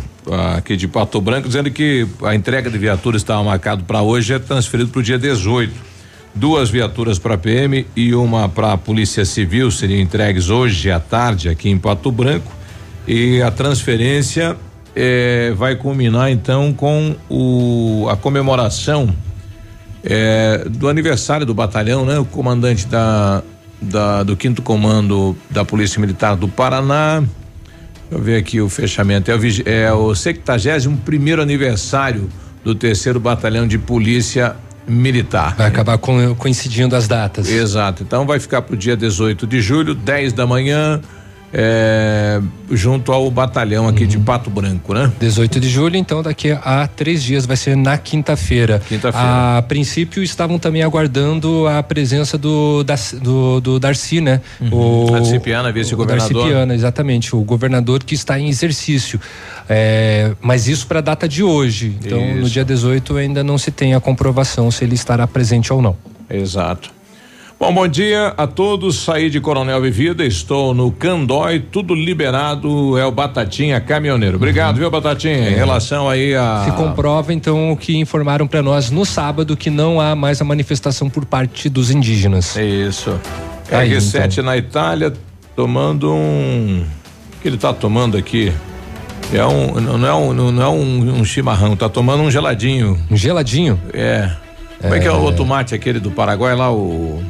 aqui 0.57 0.77
de 0.77 0.87
Pato 0.87 1.21
Branco, 1.21 1.49
dizendo 1.49 1.69
que 1.69 2.07
a 2.23 2.33
entrega 2.33 2.71
de 2.71 2.79
viaturas 2.79 3.23
estava 3.23 3.43
marcado 3.43 3.83
para 3.83 4.01
hoje, 4.03 4.33
é 4.33 4.39
transferido 4.39 4.91
para 4.91 5.01
o 5.01 5.03
dia 5.03 5.19
18. 5.19 5.75
Duas 6.33 6.71
viaturas 6.71 7.19
para 7.19 7.37
PM 7.37 7.85
e 7.97 8.15
uma 8.15 8.49
para 8.49 8.75
a 8.75 8.79
Polícia 8.79 9.25
Civil 9.25 9.69
seriam 9.73 10.01
entregues 10.01 10.51
hoje 10.51 10.93
à 10.93 11.01
tarde 11.01 11.49
aqui 11.49 11.69
em 11.69 11.77
Pato 11.77 12.13
Branco. 12.13 12.53
E 13.05 13.43
a 13.43 13.51
transferência 13.51 14.57
eh, 14.95 15.53
vai 15.57 15.75
culminar 15.75 16.31
então 16.31 16.73
com 16.73 17.17
o, 17.29 18.07
a 18.09 18.17
comemoração 18.17 19.13
é, 20.05 20.65
do 20.69 20.89
aniversário 20.89 21.45
do 21.45 21.55
batalhão, 21.55 22.05
né? 22.05 22.19
O 22.19 22.25
comandante 22.25 22.87
da, 22.87 23.43
da 23.81 24.23
do 24.23 24.37
quinto 24.37 24.63
comando 24.63 25.37
da 25.51 25.65
Polícia 25.65 26.01
Militar 26.01 26.37
do 26.37 26.49
Paraná. 26.49 27.21
Deixa 27.21 27.31
eu 28.11 28.21
ver 28.21 28.37
aqui 28.37 28.61
o 28.61 28.69
fechamento. 28.69 29.31
É 29.31 29.35
o, 29.35 29.41
é 29.67 29.93
o 29.93 30.15
71 30.15 30.97
primeiro 30.99 31.43
aniversário 31.43 32.29
do 32.65 32.75
terceiro 32.75 33.21
batalhão 33.21 33.67
de 33.67 33.79
polícia 33.79 34.57
militar. 34.87 35.55
Vai 35.57 35.67
acabar 35.67 35.99
coincidindo 35.99 36.97
as 36.97 37.07
datas. 37.07 37.49
Exato. 37.49 38.03
Então 38.03 38.27
vai 38.27 38.41
ficar 38.41 38.63
para 38.63 38.75
o 38.75 38.77
dia 38.77 38.97
18 38.97 39.47
de 39.47 39.61
julho, 39.61 39.95
10 39.95 40.33
da 40.33 40.47
manhã 40.47 41.01
é, 41.53 42.41
junto 42.71 43.13
ao 43.13 43.31
batalhão 43.31 43.89
aqui 43.89 44.03
uhum. 44.03 44.09
de 44.09 44.19
Pato 44.19 44.51
Branco, 44.51 44.93
né? 44.93 45.11
18 45.19 45.61
de 45.61 45.69
julho, 45.69 45.97
então 45.97 46.23
daqui 46.23 46.51
a 46.51 46.87
três 46.87 47.23
dias 47.23 47.47
vai 47.47 47.57
ser 47.57 47.77
na 47.77 47.97
quinta-feira. 47.97 48.83
Quinta-feira. 48.87 49.59
A 49.59 49.63
princípio 49.63 50.23
estavam 50.23 50.59
também 50.59 50.83
aguardando 50.83 51.67
a 51.67 51.83
presença 51.83 52.37
do, 52.37 52.85
da, 52.85 52.97
do, 53.23 53.61
do 53.61 53.79
Darcy, 53.79 54.21
né? 54.21 54.41
Uhum. 54.61 55.07
O, 55.07 55.11
Darcy 55.11 55.41
Piana, 55.41 55.73
vice-governador. 55.73 56.33
Darcy 56.33 56.49
Piana, 56.49 56.75
exatamente, 56.75 57.35
o 57.35 57.41
governador 57.41 58.03
que 58.03 58.15
está 58.15 58.39
em 58.39 58.49
exercício. 58.49 59.21
É, 59.69 60.33
mas 60.41 60.69
isso 60.69 60.87
para 60.87 60.99
a 60.99 61.03
data 61.03 61.29
de 61.29 61.43
hoje. 61.43 61.97
Então, 62.05 62.19
isso. 62.19 62.41
no 62.41 62.51
dia 62.51 62.65
18 62.65 63.17
ainda 63.17 63.43
não 63.43 63.57
se 63.57 63.71
tem 63.71 63.95
a 63.95 64.01
comprovação 64.01 64.71
se 64.71 64.85
ele 64.85 64.95
estará 64.95 65.27
presente 65.27 65.73
ou 65.73 65.81
não. 65.81 65.97
Exato. 66.31 66.98
Bom, 67.61 67.75
bom 67.75 67.89
dia 67.89 68.33
a 68.37 68.47
todos. 68.47 69.01
Saí 69.01 69.29
de 69.29 69.41
Coronel 69.41 69.83
Vivida, 69.83 70.25
estou 70.25 70.73
no 70.73 70.93
Candói, 70.93 71.59
tudo 71.59 71.93
liberado. 71.93 72.97
É 72.97 73.05
o 73.05 73.11
Batatinha 73.11 73.81
Caminhoneiro. 73.81 74.37
Obrigado, 74.37 74.77
uhum. 74.77 74.83
viu, 74.83 74.91
Batatinha? 74.93 75.49
É. 75.49 75.51
Em 75.51 75.55
relação 75.57 76.09
aí 76.09 76.37
a. 76.37 76.63
Se 76.65 76.71
comprova, 76.77 77.33
então, 77.33 77.73
o 77.73 77.77
que 77.77 77.97
informaram 77.97 78.47
para 78.47 78.63
nós 78.63 78.93
no 78.93 79.05
sábado 79.05 79.57
que 79.57 79.71
não 79.71 80.01
há 80.01 80.15
mais 80.15 80.41
a 80.41 80.45
manifestação 80.45 81.11
por 81.11 81.25
parte 81.25 81.69
dos 81.69 81.91
indígenas. 81.91 82.57
É 82.57 82.65
isso. 82.65 83.19
Aí, 83.73 83.91
R7 83.91 84.33
então. 84.35 84.45
na 84.45 84.57
Itália, 84.57 85.13
tomando 85.57 86.13
um. 86.15 86.85
O 87.37 87.43
que 87.43 87.49
ele 87.49 87.57
está 87.57 87.73
tomando 87.73 88.17
aqui? 88.17 88.53
É 89.33 89.45
um, 89.45 89.81
não 89.81 90.07
é 90.07 90.15
um, 90.15 90.33
não 90.33 90.63
é 90.63 90.69
um, 90.69 91.21
um 91.21 91.25
chimarrão, 91.25 91.75
tá 91.75 91.89
tomando 91.89 92.23
um 92.23 92.31
geladinho. 92.31 92.97
Um 93.11 93.17
geladinho? 93.17 93.81
É. 93.93 94.31
Como 94.81 94.95
é, 94.95 94.99
é 94.99 95.01
que 95.01 95.09
é 95.09 95.11
o 95.11 95.33
tomate 95.33 95.75
aquele 95.75 95.99
do 95.99 96.13
Paraguai 96.13 96.55
lá, 96.55 96.73
o 96.73 97.21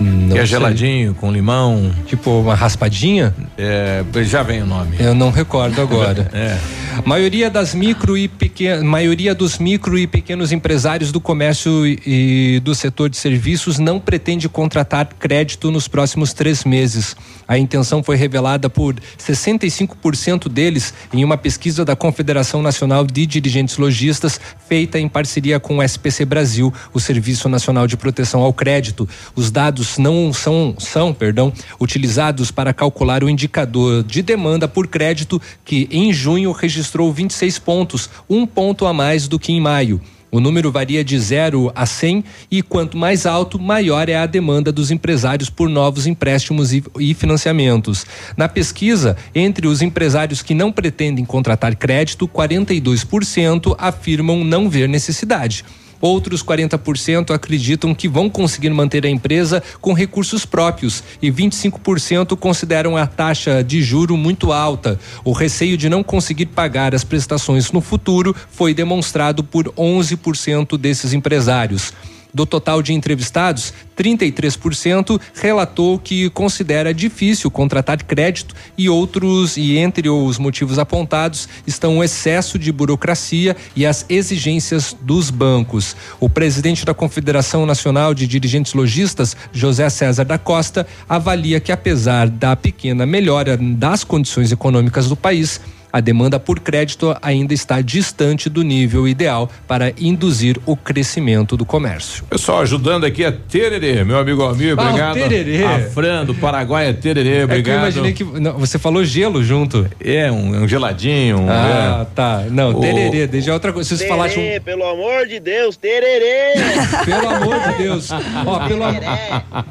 não 0.00 0.28
que 0.28 0.34
é 0.34 0.38
sei. 0.38 0.46
geladinho, 0.46 1.14
com 1.14 1.30
limão. 1.30 1.92
Tipo 2.06 2.40
uma 2.40 2.54
raspadinha? 2.54 3.34
É, 3.56 4.04
já 4.22 4.42
vem 4.42 4.62
o 4.62 4.66
nome. 4.66 4.96
Eu 4.98 5.14
não 5.14 5.30
recordo 5.30 5.80
agora. 5.80 6.28
é. 6.34 6.58
Maioria 7.04 7.50
das 7.50 7.74
micro 7.74 8.16
e 8.16 8.28
pequenas, 8.28 8.80
maioria 8.84 9.34
dos 9.34 9.58
micro 9.58 9.98
e 9.98 10.06
pequenos 10.06 10.52
empresários 10.52 11.10
do 11.10 11.20
comércio 11.20 11.84
e, 11.84 12.00
e 12.06 12.60
do 12.60 12.76
setor 12.76 13.10
de 13.10 13.16
serviços 13.16 13.80
não 13.80 13.98
pretende 13.98 14.48
contratar 14.48 15.08
crédito 15.18 15.72
nos 15.72 15.88
próximos 15.88 16.32
três 16.32 16.62
meses. 16.64 17.16
A 17.48 17.58
intenção 17.58 18.04
foi 18.04 18.14
revelada 18.14 18.70
por 18.70 18.94
65% 19.18 20.48
deles 20.48 20.94
em 21.12 21.24
uma 21.24 21.36
pesquisa 21.36 21.84
da 21.84 21.96
Confederação 21.96 22.62
Nacional 22.62 23.04
de 23.04 23.26
Dirigentes 23.26 23.78
Logistas, 23.78 24.40
feita 24.68 24.96
em 24.96 25.08
parceria 25.08 25.58
com 25.58 25.78
o 25.78 25.82
SPC 25.82 26.24
Brasil, 26.24 26.72
o 26.94 27.00
Serviço 27.00 27.48
Nacional 27.48 27.88
de 27.88 27.96
Proteção 27.96 28.42
ao 28.42 28.52
Crédito. 28.52 29.08
Os 29.34 29.50
dados 29.50 29.98
não 29.98 30.32
são, 30.32 30.76
são 30.78 31.12
perdão, 31.12 31.52
utilizados 31.80 32.52
para 32.52 32.72
calcular 32.72 33.24
o 33.24 33.28
indicador 33.28 34.04
de 34.04 34.22
demanda 34.22 34.68
por 34.68 34.86
crédito, 34.86 35.42
que 35.64 35.88
em 35.90 36.12
junho 36.12 36.52
registrou 36.52 36.91
26 37.12 37.58
pontos, 37.58 38.10
um 38.28 38.46
ponto 38.46 38.86
a 38.86 38.92
mais 38.92 39.28
do 39.28 39.38
que 39.38 39.52
em 39.52 39.60
maio. 39.60 40.00
O 40.32 40.40
número 40.40 40.72
varia 40.72 41.04
de 41.04 41.18
0 41.18 41.70
a 41.74 41.84
100 41.84 42.24
e 42.50 42.62
quanto 42.62 42.96
mais 42.96 43.26
alto, 43.26 43.58
maior 43.58 44.08
é 44.08 44.16
a 44.16 44.24
demanda 44.24 44.72
dos 44.72 44.90
empresários 44.90 45.50
por 45.50 45.68
novos 45.68 46.06
empréstimos 46.06 46.72
e, 46.72 47.12
financiamentos. 47.12 48.06
Na 48.34 48.48
pesquisa, 48.48 49.14
entre 49.34 49.66
os 49.66 49.82
empresários 49.82 50.40
que 50.40 50.54
não 50.54 50.72
pretendem 50.72 51.22
contratar 51.22 51.76
crédito, 51.76 52.26
42% 52.26 53.74
afirmam 53.76 54.42
não 54.42 54.70
ver 54.70 54.88
necessidade. 54.88 55.66
Outros 56.02 56.42
40% 56.42 57.32
acreditam 57.32 57.94
que 57.94 58.08
vão 58.08 58.28
conseguir 58.28 58.70
manter 58.70 59.06
a 59.06 59.08
empresa 59.08 59.62
com 59.80 59.92
recursos 59.92 60.44
próprios 60.44 61.04
e 61.22 61.30
25% 61.30 62.36
consideram 62.36 62.96
a 62.96 63.06
taxa 63.06 63.62
de 63.62 63.80
juro 63.80 64.16
muito 64.16 64.52
alta. 64.52 64.98
O 65.24 65.30
receio 65.30 65.76
de 65.76 65.88
não 65.88 66.02
conseguir 66.02 66.46
pagar 66.46 66.92
as 66.92 67.04
prestações 67.04 67.70
no 67.70 67.80
futuro 67.80 68.34
foi 68.50 68.74
demonstrado 68.74 69.44
por 69.44 69.66
11% 69.68 70.76
desses 70.76 71.12
empresários. 71.12 71.92
Do 72.34 72.46
total 72.46 72.80
de 72.80 72.94
entrevistados, 72.94 73.74
33% 73.96 75.20
relatou 75.34 75.98
que 75.98 76.30
considera 76.30 76.94
difícil 76.94 77.50
contratar 77.50 78.02
crédito 78.02 78.54
e 78.76 78.88
outros, 78.88 79.58
e 79.58 79.76
entre 79.76 80.08
os 80.08 80.38
motivos 80.38 80.78
apontados, 80.78 81.46
estão 81.66 81.98
o 81.98 82.04
excesso 82.04 82.58
de 82.58 82.72
burocracia 82.72 83.54
e 83.76 83.84
as 83.84 84.06
exigências 84.08 84.96
dos 84.98 85.28
bancos. 85.28 85.94
O 86.18 86.28
presidente 86.28 86.86
da 86.86 86.94
Confederação 86.94 87.66
Nacional 87.66 88.14
de 88.14 88.26
Dirigentes 88.26 88.72
Logistas, 88.72 89.36
José 89.52 89.90
César 89.90 90.24
da 90.24 90.38
Costa, 90.38 90.86
avalia 91.06 91.60
que 91.60 91.70
apesar 91.70 92.30
da 92.30 92.56
pequena 92.56 93.04
melhora 93.04 93.58
das 93.58 94.04
condições 94.04 94.50
econômicas 94.50 95.06
do 95.06 95.16
país, 95.16 95.60
A 95.92 96.00
demanda 96.00 96.40
por 96.40 96.58
crédito 96.60 97.14
ainda 97.20 97.52
está 97.52 97.80
distante 97.82 98.48
do 98.48 98.62
nível 98.62 99.06
ideal 99.06 99.50
para 99.68 99.92
induzir 100.00 100.58
o 100.64 100.74
crescimento 100.74 101.56
do 101.56 101.64
comércio. 101.66 102.24
Pessoal, 102.30 102.60
ajudando 102.62 103.04
aqui 103.04 103.24
a 103.24 103.30
Tererê, 103.32 104.02
meu 104.02 104.18
amigo 104.18 104.40
Almir, 104.42 104.74
Ah, 104.78 104.82
obrigado. 104.84 105.14
Tererê. 105.14 105.64
A 105.64 105.80
Fran 105.90 106.24
do 106.24 106.34
Paraguai 106.34 106.88
é 106.88 106.92
Tererê, 106.94 107.28
É 107.30 107.34
que 107.34 107.40
eu 107.40 107.44
obrigado. 107.44 107.78
imaginei 107.80 108.12
que. 108.12 108.24
não, 108.24 108.54
você 108.58 108.78
falou 108.78 109.04
gelo 109.04 109.44
junto. 109.44 109.86
É, 110.02 110.30
um, 110.32 110.62
um 110.62 110.68
geladinho. 110.68 111.40
um- 111.40 111.50
Ah, 111.50 112.06
é. 112.10 112.14
tá. 112.14 112.44
Não, 112.50 112.70
O- 112.70 112.80
tererê, 112.80 113.26
desde 113.26 113.50
outra 113.50 113.72
coisa. 113.72 113.86
Se 113.88 113.98
você 113.98 114.08
falasse 114.08 114.38
um. 114.38 114.42
Tererê, 114.42 114.60
pelo 114.60 114.84
amor 114.88 115.26
de 115.26 115.38
Deus, 115.40 115.76
tererê! 115.76 116.54
Pelo 117.04 117.28
amor 117.28 117.60
de 117.60 117.82
Deus. 117.82 118.08
Ó, 118.46 118.58
pelo, 118.68 118.82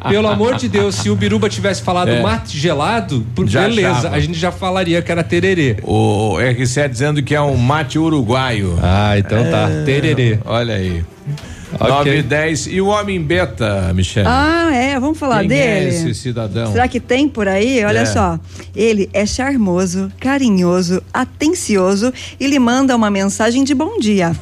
pelo 0.10 0.28
amor 0.28 0.56
de 0.56 0.68
Deus, 0.68 0.96
se 0.96 1.10
o 1.10 1.16
Biruba 1.16 1.50
tivesse 1.50 1.82
falado 1.82 2.10
É. 2.10 2.22
mate 2.22 2.58
gelado, 2.58 3.22
beleza, 3.36 3.90
achava. 3.92 4.16
a 4.16 4.20
gente 4.20 4.38
já 4.38 4.52
falaria 4.52 5.02
que 5.02 5.12
era 5.12 5.24
tererê. 5.24 5.78
O 5.84 6.11
RC 6.40 6.88
dizendo 6.90 7.22
que 7.24 7.34
é 7.36 7.42
um 7.42 7.56
mate 7.58 7.98
uruguaio. 8.00 8.78
Ah, 8.82 9.18
então 9.18 9.44
tá. 9.50 9.68
Tererê. 9.86 10.40
Olha 10.46 10.76
aí. 10.76 11.04
Ok. 11.74 11.88
9 11.88 12.18
e 12.18 12.22
10. 12.24 12.68
E 12.68 12.82
o 12.82 12.88
homem 12.88 13.22
beta, 13.22 13.94
Michele? 13.94 14.28
Ah, 14.28 14.70
é, 14.74 15.00
vamos 15.00 15.18
falar 15.18 15.40
Quem 15.40 15.48
dele. 15.50 15.62
é 15.64 15.88
esse 15.88 16.14
cidadão? 16.14 16.70
Será 16.72 16.86
que 16.88 17.00
tem 17.00 17.30
por 17.30 17.48
aí? 17.48 17.84
Olha 17.86 18.00
É. 18.00 18.06
só. 18.06 18.38
Ele 18.76 19.10
é 19.14 19.26
charmoso, 19.26 20.12
carinhoso, 20.20 21.02
atencioso 21.14 22.14
e 22.40 22.46
lhe 22.48 22.60
manda 22.60 22.94
uma 22.96 23.10
mensagem 23.10 23.64
de 23.64 23.74
bom 23.74 23.98
dia. 24.00 24.36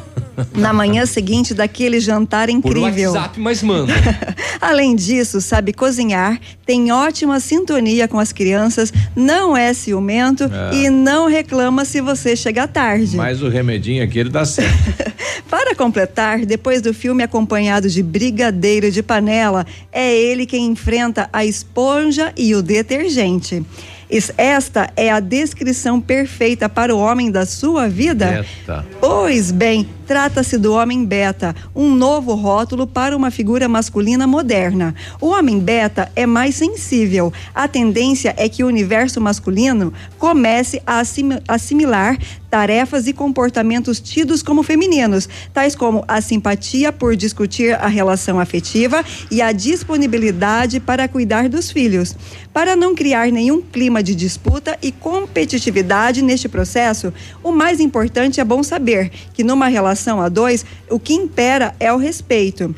Na 0.53 0.71
manhã 0.73 1.05
seguinte 1.05 1.53
daquele 1.53 1.99
jantar 1.99 2.47
Por 2.47 2.55
incrível. 2.77 3.11
WhatsApp, 3.13 3.39
mas 3.39 3.63
manda. 3.63 3.93
Além 4.61 4.95
disso, 4.95 5.39
sabe 5.41 5.71
cozinhar, 5.73 6.39
tem 6.65 6.91
ótima 6.91 7.39
sintonia 7.39 8.07
com 8.07 8.19
as 8.19 8.31
crianças, 8.31 8.91
não 9.15 9.55
é 9.55 9.73
ciumento 9.73 10.43
É. 10.43 10.75
e 10.75 10.89
não 10.89 11.27
reclama 11.27 11.85
se 11.85 12.01
você 12.01 12.35
chega 12.35 12.67
tarde. 12.67 13.15
Mas 13.15 13.41
o 13.41 13.49
remedinho 13.49 14.03
aqui 14.03 14.19
ele 14.19 14.29
dá 14.29 14.45
certo. 14.45 15.09
Para 15.49 15.73
completar, 15.73 16.45
depois 16.45 16.81
do 16.81 16.93
filme 16.93 17.23
acompanhado 17.23 17.89
de 17.89 18.03
brigadeiro 18.03 18.91
de 18.91 19.01
panela, 19.01 19.65
é 19.91 20.15
ele 20.15 20.45
quem 20.45 20.67
enfrenta 20.67 21.27
a 21.33 21.43
esponja 21.45 22.31
e 22.37 22.53
o 22.53 22.61
detergente. 22.61 23.63
Es- 24.09 24.31
Esta 24.37 24.91
é 24.95 25.09
a 25.11 25.19
descrição 25.19 25.99
perfeita 26.01 26.67
para 26.69 26.95
o 26.95 26.99
homem 26.99 27.31
da 27.31 27.45
sua 27.45 27.87
vida? 27.87 28.45
Beta. 28.67 28.85
Pois 28.99 29.51
bem, 29.51 29.87
trata-se 30.09 30.57
do 30.57 30.73
homem 30.73 31.05
beta, 31.05 31.55
um 31.75 31.93
novo 31.93 32.33
rótulo 32.33 32.87
para 32.87 33.15
uma 33.15 33.29
figura 33.29 33.67
masculina 33.67 34.25
moderna. 34.25 34.95
O 35.21 35.27
homem 35.27 35.59
beta 35.59 36.11
é 36.15 36.25
mais 36.25 36.55
sensível. 36.55 37.31
A 37.53 37.67
tendência 37.67 38.33
é 38.35 38.49
que 38.49 38.63
o 38.63 38.67
universo 38.67 39.21
masculino 39.21 39.93
comece 40.17 40.81
a 40.83 40.97
assimi- 40.97 41.39
assimilar 41.47 42.17
tarefas 42.49 43.05
e 43.05 43.13
comportamentos 43.13 43.99
tidos 43.99 44.41
como 44.41 44.63
femininos, 44.63 45.29
tais 45.53 45.75
como 45.75 46.03
a 46.07 46.19
simpatia 46.19 46.91
por 46.91 47.15
discutir 47.15 47.75
a 47.75 47.85
relação 47.85 48.39
afetiva 48.39 49.05
e 49.29 49.39
a 49.39 49.51
disponibilidade 49.51 50.79
para 50.79 51.07
cuidar 51.07 51.47
dos 51.47 51.69
filhos. 51.69 52.15
Para 52.51 52.75
não 52.75 52.95
criar 52.95 53.31
nenhum 53.31 53.61
clima 53.61 54.01
de 54.01 54.15
disputa 54.15 54.75
e 54.81 54.91
competitividade 54.91 56.23
neste 56.23 56.49
processo, 56.49 57.13
o 57.43 57.51
mais 57.51 57.79
importante 57.79 58.41
é 58.41 58.43
bom 58.43 58.63
saber 58.63 59.11
que 59.31 59.43
numa 59.43 59.67
relação 59.67 59.98
a 60.21 60.29
dois, 60.29 60.65
o 60.89 60.99
que 60.99 61.13
impera 61.13 61.75
é 61.79 61.91
o 61.91 61.97
respeito. 61.97 62.73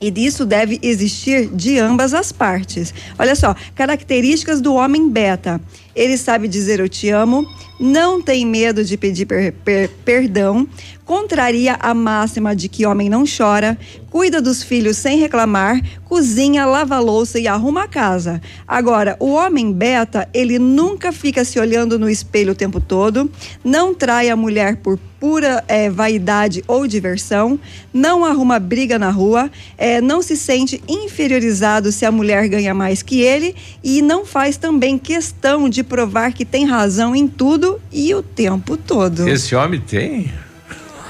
E 0.00 0.10
disso 0.10 0.44
deve 0.44 0.78
existir 0.82 1.48
de 1.48 1.78
ambas 1.78 2.12
as 2.12 2.30
partes. 2.30 2.92
Olha 3.18 3.34
só, 3.34 3.54
características 3.74 4.60
do 4.60 4.74
homem 4.74 5.08
beta. 5.08 5.60
Ele 5.94 6.18
sabe 6.18 6.46
dizer 6.48 6.78
eu 6.80 6.88
te 6.88 7.08
amo, 7.08 7.46
não 7.80 8.20
tem 8.20 8.44
medo 8.44 8.84
de 8.84 8.96
pedir 8.96 9.24
per- 9.24 9.52
per- 9.64 9.90
perdão, 10.04 10.66
contraria 11.04 11.76
a 11.80 11.92
máxima 11.92 12.54
de 12.56 12.68
que 12.68 12.86
homem 12.86 13.08
não 13.08 13.24
chora, 13.24 13.76
cuida 14.10 14.40
dos 14.40 14.62
filhos 14.62 14.96
sem 14.96 15.18
reclamar, 15.18 15.80
cozinha, 16.04 16.64
lava 16.64 16.98
louça 16.98 17.38
e 17.38 17.48
arruma 17.48 17.84
a 17.84 17.88
casa. 17.88 18.40
Agora, 18.66 19.16
o 19.18 19.32
homem 19.32 19.72
beta, 19.72 20.28
ele 20.32 20.58
nunca 20.58 21.12
fica 21.12 21.44
se 21.44 21.58
olhando 21.58 21.98
no 21.98 22.08
espelho 22.08 22.52
o 22.52 22.54
tempo 22.54 22.80
todo, 22.80 23.30
não 23.64 23.92
trai 23.92 24.30
a 24.30 24.36
mulher 24.36 24.76
por 24.76 24.98
pura 25.18 25.64
eh, 25.68 25.88
vaidade 25.88 26.62
ou 26.68 26.86
diversão, 26.86 27.58
não 27.92 28.24
arruma 28.24 28.58
briga 28.58 28.98
na 28.98 29.10
rua, 29.10 29.50
eh, 29.78 30.00
não 30.00 30.20
se 30.20 30.36
sente 30.36 30.82
inferiorizado 30.86 31.90
se 31.90 32.04
a 32.04 32.12
mulher 32.12 32.46
ganha 32.46 32.74
mais 32.74 33.02
que 33.02 33.20
ele 33.22 33.56
e 33.82 34.02
não 34.02 34.26
faz 34.26 34.56
também 34.56 34.98
questão 34.98 35.68
de 35.68 35.82
provar 35.82 36.32
que 36.32 36.44
tem 36.44 36.66
razão 36.66 37.16
em 37.16 37.26
tudo 37.26 37.80
e 37.90 38.14
o 38.14 38.22
tempo 38.22 38.76
todo. 38.76 39.26
Esse 39.26 39.54
homem 39.54 39.80
tem? 39.80 40.30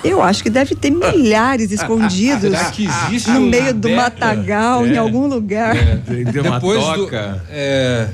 Eu 0.04 0.22
acho 0.22 0.42
que 0.42 0.50
deve 0.50 0.74
ter 0.74 0.90
milhares 0.90 1.70
escondidos 1.72 2.50
Será 2.50 2.70
que 2.70 2.86
existe 2.86 3.30
no 3.30 3.40
meio 3.40 3.72
do 3.72 3.88
beta? 3.88 4.02
matagal, 4.02 4.86
em 4.86 4.94
É. 4.94 4.98
algum 4.98 5.26
lugar. 5.26 5.74
Uma 5.74 6.58
Depois 6.60 6.84
do, 6.84 7.08
é, 7.50 8.08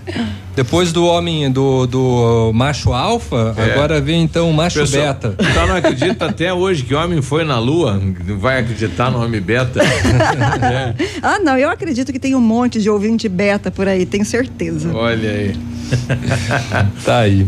depois 0.55 0.93
do 0.93 1.05
homem, 1.05 1.51
do, 1.51 1.87
do 1.87 2.53
macho 2.55 2.93
alfa, 2.93 3.55
É. 3.57 3.73
agora 3.73 4.01
vem 4.01 4.23
então 4.23 4.49
o 4.49 4.55
macho 4.55 4.79
Pessoal, 4.79 5.07
beta. 5.15 5.35
Então 5.41 5.67
não 5.67 5.75
acredita 5.77 6.27
até 6.27 6.53
hoje 6.55 6.85
que 6.85 6.95
homem 6.95 7.21
foi 7.21 7.45
na 7.45 7.59
lua? 7.59 8.01
Vai 8.39 8.61
acreditar 8.61 9.11
no 9.11 9.23
homem 9.23 9.41
beta? 9.41 9.81
É, 9.83 10.95
Ah, 11.23 11.39
não, 11.41 11.59
eu 11.59 11.69
acredito 11.71 12.13
que 12.13 12.19
tem 12.19 12.35
um 12.35 12.41
monte 12.41 12.81
de 12.81 12.89
ouvinte 12.89 13.29
beta 13.29 13.71
por 13.71 13.89
aí, 13.89 14.07
tenho 14.07 14.25
certeza. 14.25 14.95
olha 14.95 15.31
aí. 15.31 15.57
Tá 17.05 17.19
aí. 17.21 17.47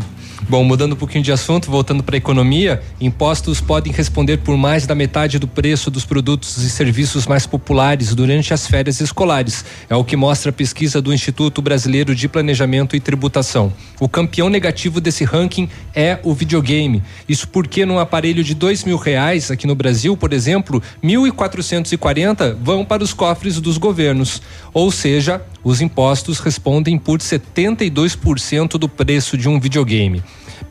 Bom, 0.52 0.64
mudando 0.64 0.92
um 0.92 0.96
pouquinho 0.96 1.24
de 1.24 1.32
assunto, 1.32 1.70
voltando 1.70 2.02
para 2.02 2.14
a 2.14 2.18
economia, 2.18 2.82
impostos 3.00 3.58
podem 3.58 3.90
responder 3.90 4.36
por 4.36 4.54
mais 4.54 4.86
da 4.86 4.94
metade 4.94 5.38
do 5.38 5.48
preço 5.48 5.90
dos 5.90 6.04
produtos 6.04 6.58
e 6.58 6.68
serviços 6.68 7.26
mais 7.26 7.46
populares 7.46 8.14
durante 8.14 8.52
as 8.52 8.66
férias 8.66 9.00
escolares. 9.00 9.64
É 9.88 9.96
o 9.96 10.04
que 10.04 10.14
mostra 10.14 10.50
a 10.50 10.52
pesquisa 10.52 11.00
do 11.00 11.10
Instituto 11.10 11.62
Brasileiro 11.62 12.14
de 12.14 12.28
Planejamento 12.28 12.94
e 12.94 13.00
Tributação. 13.00 13.72
O 13.98 14.06
campeão 14.06 14.50
negativo 14.50 15.00
desse 15.00 15.24
ranking 15.24 15.70
é 15.94 16.18
o 16.22 16.34
videogame. 16.34 17.02
Isso 17.26 17.48
porque 17.48 17.86
num 17.86 17.98
aparelho 17.98 18.44
de 18.44 18.54
dois 18.54 18.84
mil 18.84 18.98
reais 18.98 19.50
aqui 19.50 19.66
no 19.66 19.74
Brasil, 19.74 20.18
por 20.18 20.34
exemplo, 20.34 20.82
mil 21.02 21.26
e 21.26 21.32
quatrocentos 21.32 21.92
e 21.92 21.96
quarenta 21.96 22.54
vão 22.62 22.84
para 22.84 23.02
os 23.02 23.14
cofres 23.14 23.58
dos 23.58 23.78
governos. 23.78 24.42
Ou 24.74 24.90
seja, 24.90 25.40
os 25.64 25.80
impostos 25.80 26.40
respondem 26.40 26.98
por 26.98 27.20
72% 27.20 28.72
do 28.72 28.86
preço 28.86 29.38
de 29.38 29.48
um 29.48 29.58
videogame. 29.58 30.22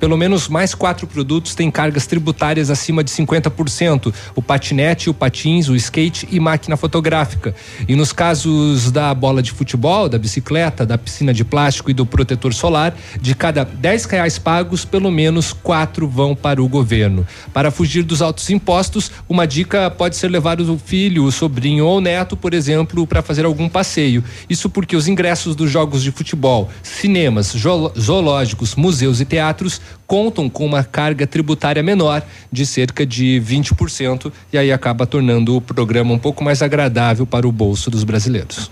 Pelo 0.01 0.17
menos 0.17 0.47
mais 0.47 0.73
quatro 0.73 1.05
produtos 1.05 1.53
têm 1.53 1.69
cargas 1.69 2.07
tributárias 2.07 2.71
acima 2.71 3.03
de 3.03 3.11
50%: 3.11 4.11
o 4.35 4.41
patinete, 4.41 5.11
o 5.11 5.13
patins, 5.13 5.69
o 5.69 5.75
skate 5.75 6.27
e 6.31 6.39
máquina 6.39 6.75
fotográfica. 6.75 7.53
E 7.87 7.95
nos 7.95 8.11
casos 8.11 8.91
da 8.91 9.13
bola 9.13 9.43
de 9.43 9.51
futebol, 9.51 10.09
da 10.09 10.17
bicicleta, 10.17 10.87
da 10.87 10.97
piscina 10.97 11.31
de 11.31 11.45
plástico 11.45 11.91
e 11.91 11.93
do 11.93 12.03
protetor 12.03 12.51
solar, 12.51 12.95
de 13.21 13.35
cada 13.35 13.63
10 13.63 14.05
reais 14.05 14.39
pagos, 14.39 14.83
pelo 14.83 15.11
menos 15.11 15.53
quatro 15.53 16.07
vão 16.07 16.35
para 16.35 16.63
o 16.63 16.67
governo. 16.67 17.23
Para 17.53 17.69
fugir 17.69 18.01
dos 18.01 18.23
altos 18.23 18.49
impostos, 18.49 19.11
uma 19.29 19.45
dica 19.45 19.91
pode 19.91 20.15
ser 20.15 20.29
levar 20.29 20.59
o 20.59 20.79
filho, 20.79 21.25
o 21.25 21.31
sobrinho 21.31 21.85
ou 21.85 21.99
o 21.99 22.01
neto, 22.01 22.35
por 22.35 22.55
exemplo, 22.55 23.05
para 23.05 23.21
fazer 23.21 23.45
algum 23.45 23.69
passeio. 23.69 24.23
Isso 24.49 24.67
porque 24.67 24.95
os 24.95 25.07
ingressos 25.07 25.55
dos 25.55 25.69
jogos 25.69 26.01
de 26.01 26.11
futebol, 26.11 26.71
cinemas, 26.81 27.53
zoológicos, 27.99 28.73
museus 28.73 29.21
e 29.21 29.25
teatros 29.25 29.79
contam 30.05 30.49
com 30.49 30.65
uma 30.65 30.83
carga 30.83 31.25
tributária 31.25 31.81
menor 31.81 32.23
de 32.51 32.65
cerca 32.65 33.05
de 33.05 33.41
20% 33.45 34.31
e 34.51 34.57
aí 34.57 34.71
acaba 34.71 35.05
tornando 35.05 35.55
o 35.55 35.61
programa 35.61 36.13
um 36.13 36.19
pouco 36.19 36.43
mais 36.43 36.61
agradável 36.61 37.25
para 37.25 37.47
o 37.47 37.51
bolso 37.51 37.89
dos 37.89 38.03
brasileiros. 38.03 38.71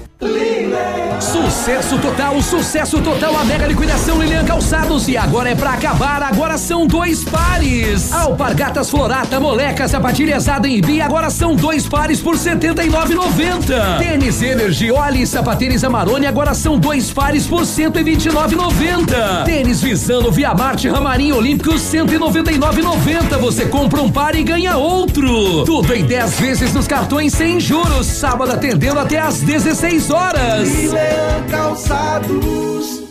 Sucesso 1.19 1.97
total, 1.99 2.41
sucesso 2.41 2.99
total, 3.01 3.35
a 3.37 3.43
mega 3.43 3.67
liquidação 3.67 4.19
Lilian 4.19 4.43
Calçados 4.43 5.07
e 5.07 5.15
agora 5.15 5.49
é 5.49 5.55
pra 5.55 5.71
acabar, 5.71 6.21
agora 6.23 6.57
são 6.57 6.87
dois 6.87 7.23
pares. 7.23 8.11
Alpargatas 8.11 8.89
Florata, 8.89 9.39
Moleca, 9.39 9.87
Sapatilhas 9.87 10.47
Adam 10.47 10.69
e 10.69 10.81
Bi, 10.81 11.01
agora 11.01 11.29
são 11.29 11.55
dois 11.55 11.87
pares 11.87 12.19
por 12.19 12.37
setenta 12.37 12.83
e 12.83 12.89
nove 12.89 13.13
noventa. 13.13 13.97
Tênis 13.99 14.41
Energy, 14.41 14.91
Oli, 14.91 15.25
Sapatênis 15.27 15.83
Amarone, 15.83 16.25
agora 16.25 16.53
são 16.53 16.77
dois 16.79 17.11
pares 17.11 17.45
por 17.45 17.65
cento 17.65 17.99
e 17.99 18.03
vinte 18.03 18.25
e 18.25 18.31
nove 18.31 18.55
noventa. 18.55 19.43
Tênis 19.45 19.81
Visano, 19.81 20.31
Via 20.31 20.53
Marte, 20.53 20.89
Ramarim 20.89 21.31
Olímpicos, 21.31 21.81
cento 21.81 22.13
e 22.13 22.17
noventa 22.17 22.51
e 22.51 22.57
nove 22.57 22.81
noventa. 22.81 23.37
Você 23.37 23.65
compra 23.65 24.01
um 24.01 24.09
par 24.09 24.35
e 24.35 24.43
ganha 24.43 24.77
outro. 24.77 25.63
Tudo 25.65 25.93
em 25.93 26.03
10 26.03 26.39
vezes 26.39 26.73
nos 26.73 26.87
cartões 26.87 27.33
sem 27.33 27.59
juros. 27.59 28.07
Sábado 28.07 28.51
atendendo 28.51 28.99
até 28.99 29.19
às 29.19 29.41
16 29.41 30.10
horas. 30.11 30.69
Milan 30.69 31.47
Calçados. 31.49 33.10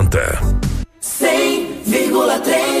100,3 0.09 2.80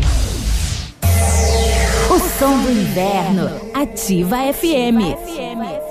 Som 2.41 2.63
do 2.63 2.71
inverno. 2.71 3.69
Ativa 3.71 4.51
FM. 4.51 5.90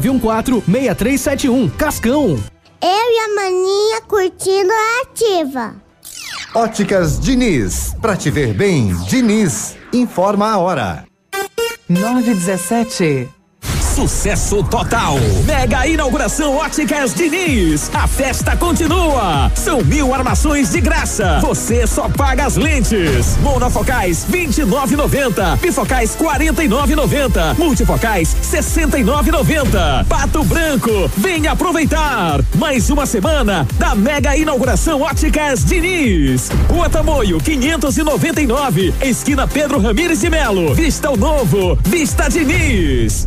914-6371. 0.00 1.70
Cascão. 1.76 2.38
Eu 2.82 2.88
e 2.88 3.18
a 3.18 3.34
maninha 3.34 4.00
curtindo 4.02 4.70
a 4.70 5.02
ativa. 5.02 5.74
Óticas 6.54 7.18
Diniz. 7.20 7.94
Pra 8.00 8.16
te 8.16 8.30
ver 8.30 8.54
bem, 8.54 8.94
Diniz. 9.08 9.76
Informa 9.92 10.50
a 10.52 10.58
hora. 10.58 11.04
917. 11.88 13.28
Sucesso 13.96 14.62
total. 14.62 15.16
Mega 15.46 15.86
inauguração 15.86 16.54
Óticas 16.54 17.14
Diniz. 17.14 17.90
A 17.94 18.06
festa 18.06 18.54
continua. 18.54 19.50
São 19.54 19.82
mil 19.82 20.12
armações 20.12 20.70
de 20.70 20.82
graça. 20.82 21.38
Você 21.40 21.86
só 21.86 22.06
paga 22.06 22.44
as 22.44 22.56
lentes. 22.56 23.38
Monofocais 23.40 24.26
29,90. 24.30 25.58
Bifocais 25.60 26.14
49,90. 26.14 27.56
Multifocais 27.56 28.36
69,90. 28.42 30.04
Pato 30.06 30.44
Branco. 30.44 31.10
Venha 31.16 31.52
aproveitar. 31.52 32.44
Mais 32.56 32.90
uma 32.90 33.06
semana 33.06 33.66
da 33.78 33.94
mega 33.94 34.36
inauguração 34.36 35.00
Óticas 35.00 35.64
Diniz. 35.64 36.50
Rua 36.68 36.90
Tamoio 36.90 37.38
599. 37.38 38.92
Esquina 39.00 39.48
Pedro 39.48 39.80
Ramires 39.80 40.20
de 40.20 40.28
Melo. 40.28 40.74
Vista 40.74 41.10
o 41.10 41.16
novo. 41.16 41.78
Vista 41.82 42.28
Diniz. 42.28 43.26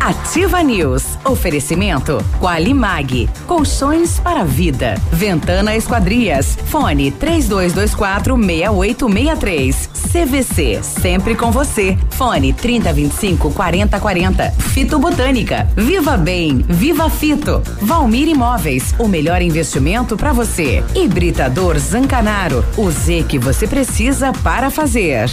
Ativa 0.00 0.62
News. 0.62 1.18
Oferecimento 1.24 2.24
Qualimag. 2.40 3.28
Colchões 3.46 4.18
para 4.20 4.44
vida. 4.44 4.94
Ventana 5.12 5.76
Esquadrias. 5.76 6.56
Fone 6.66 7.10
3224 7.10 8.36
6863. 8.36 9.90
CVC. 10.12 10.82
Sempre 10.82 11.34
com 11.34 11.50
você. 11.50 11.98
Fone 12.10 12.52
3025 12.52 13.52
4040. 13.52 14.50
Fito 14.52 14.98
Botânica. 14.98 15.68
Viva 15.76 16.16
Bem. 16.16 16.64
Viva 16.68 17.08
Fito. 17.10 17.62
Valmir 17.80 18.28
Imóveis. 18.28 18.94
O 18.98 19.08
melhor 19.08 19.42
investimento 19.42 20.16
para 20.16 20.32
você. 20.32 20.82
Hibridador 20.94 21.78
Zancanaro. 21.78 22.64
O 22.76 22.90
Z 22.90 23.24
que 23.28 23.38
você 23.38 23.66
precisa 23.66 24.32
para 24.42 24.70
fazer. 24.70 25.30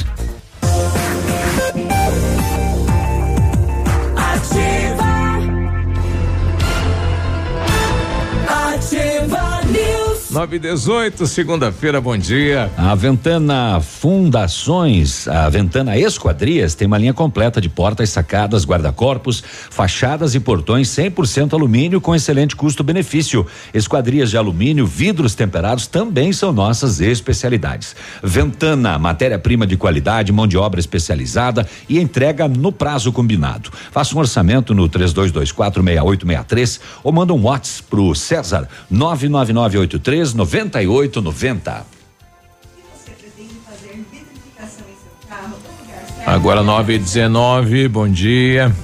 9 10.38 10.58
e 10.58 10.60
18, 10.60 11.26
segunda-feira, 11.26 12.00
bom 12.00 12.16
dia. 12.16 12.70
A 12.78 12.94
Ventana 12.94 13.82
Fundações, 13.82 15.28
a 15.28 15.50
Ventana 15.50 15.98
Esquadrias 15.98 16.76
tem 16.76 16.86
uma 16.86 17.00
linha 17.00 17.12
completa 17.12 17.60
de 17.60 17.68
portas, 17.68 18.12
sacadas, 18.12 18.64
guarda-corpos, 18.64 19.44
fachadas 19.72 20.36
e 20.36 20.40
portões 20.40 20.90
100% 20.90 21.54
alumínio 21.54 22.00
com 22.00 22.14
excelente 22.14 22.56
custo-benefício. 22.56 23.48
Esquadrias 23.74 24.30
de 24.30 24.38
alumínio, 24.38 24.86
vidros 24.86 25.34
temperados 25.34 25.88
também 25.88 26.32
são 26.32 26.54
nossas 26.54 27.02
especialidades. 27.02 27.96
Ventana, 28.22 29.00
matéria-prima 29.00 29.66
de 29.66 29.76
qualidade, 29.76 30.32
mão 30.32 30.46
de 30.46 30.56
obra 30.56 30.80
especializada 30.80 31.68
e 31.90 32.00
entrega 32.00 32.48
no 32.48 32.72
prazo 32.72 33.12
combinado. 33.12 33.72
Faça 33.92 34.16
um 34.16 34.20
orçamento 34.20 34.76
no 34.76 34.88
32246863 34.88 36.80
ou 37.04 37.12
manda 37.12 37.34
um 37.34 37.42
WhatsApp 37.42 37.88
pro 37.90 38.14
César 38.14 38.70
99983 38.92 40.27
9890. 40.34 41.86
Agora 46.26 46.62
9 46.62 46.96
e 46.96 47.00
19, 47.00 47.88
bom 47.88 48.08
dia. 48.08 48.76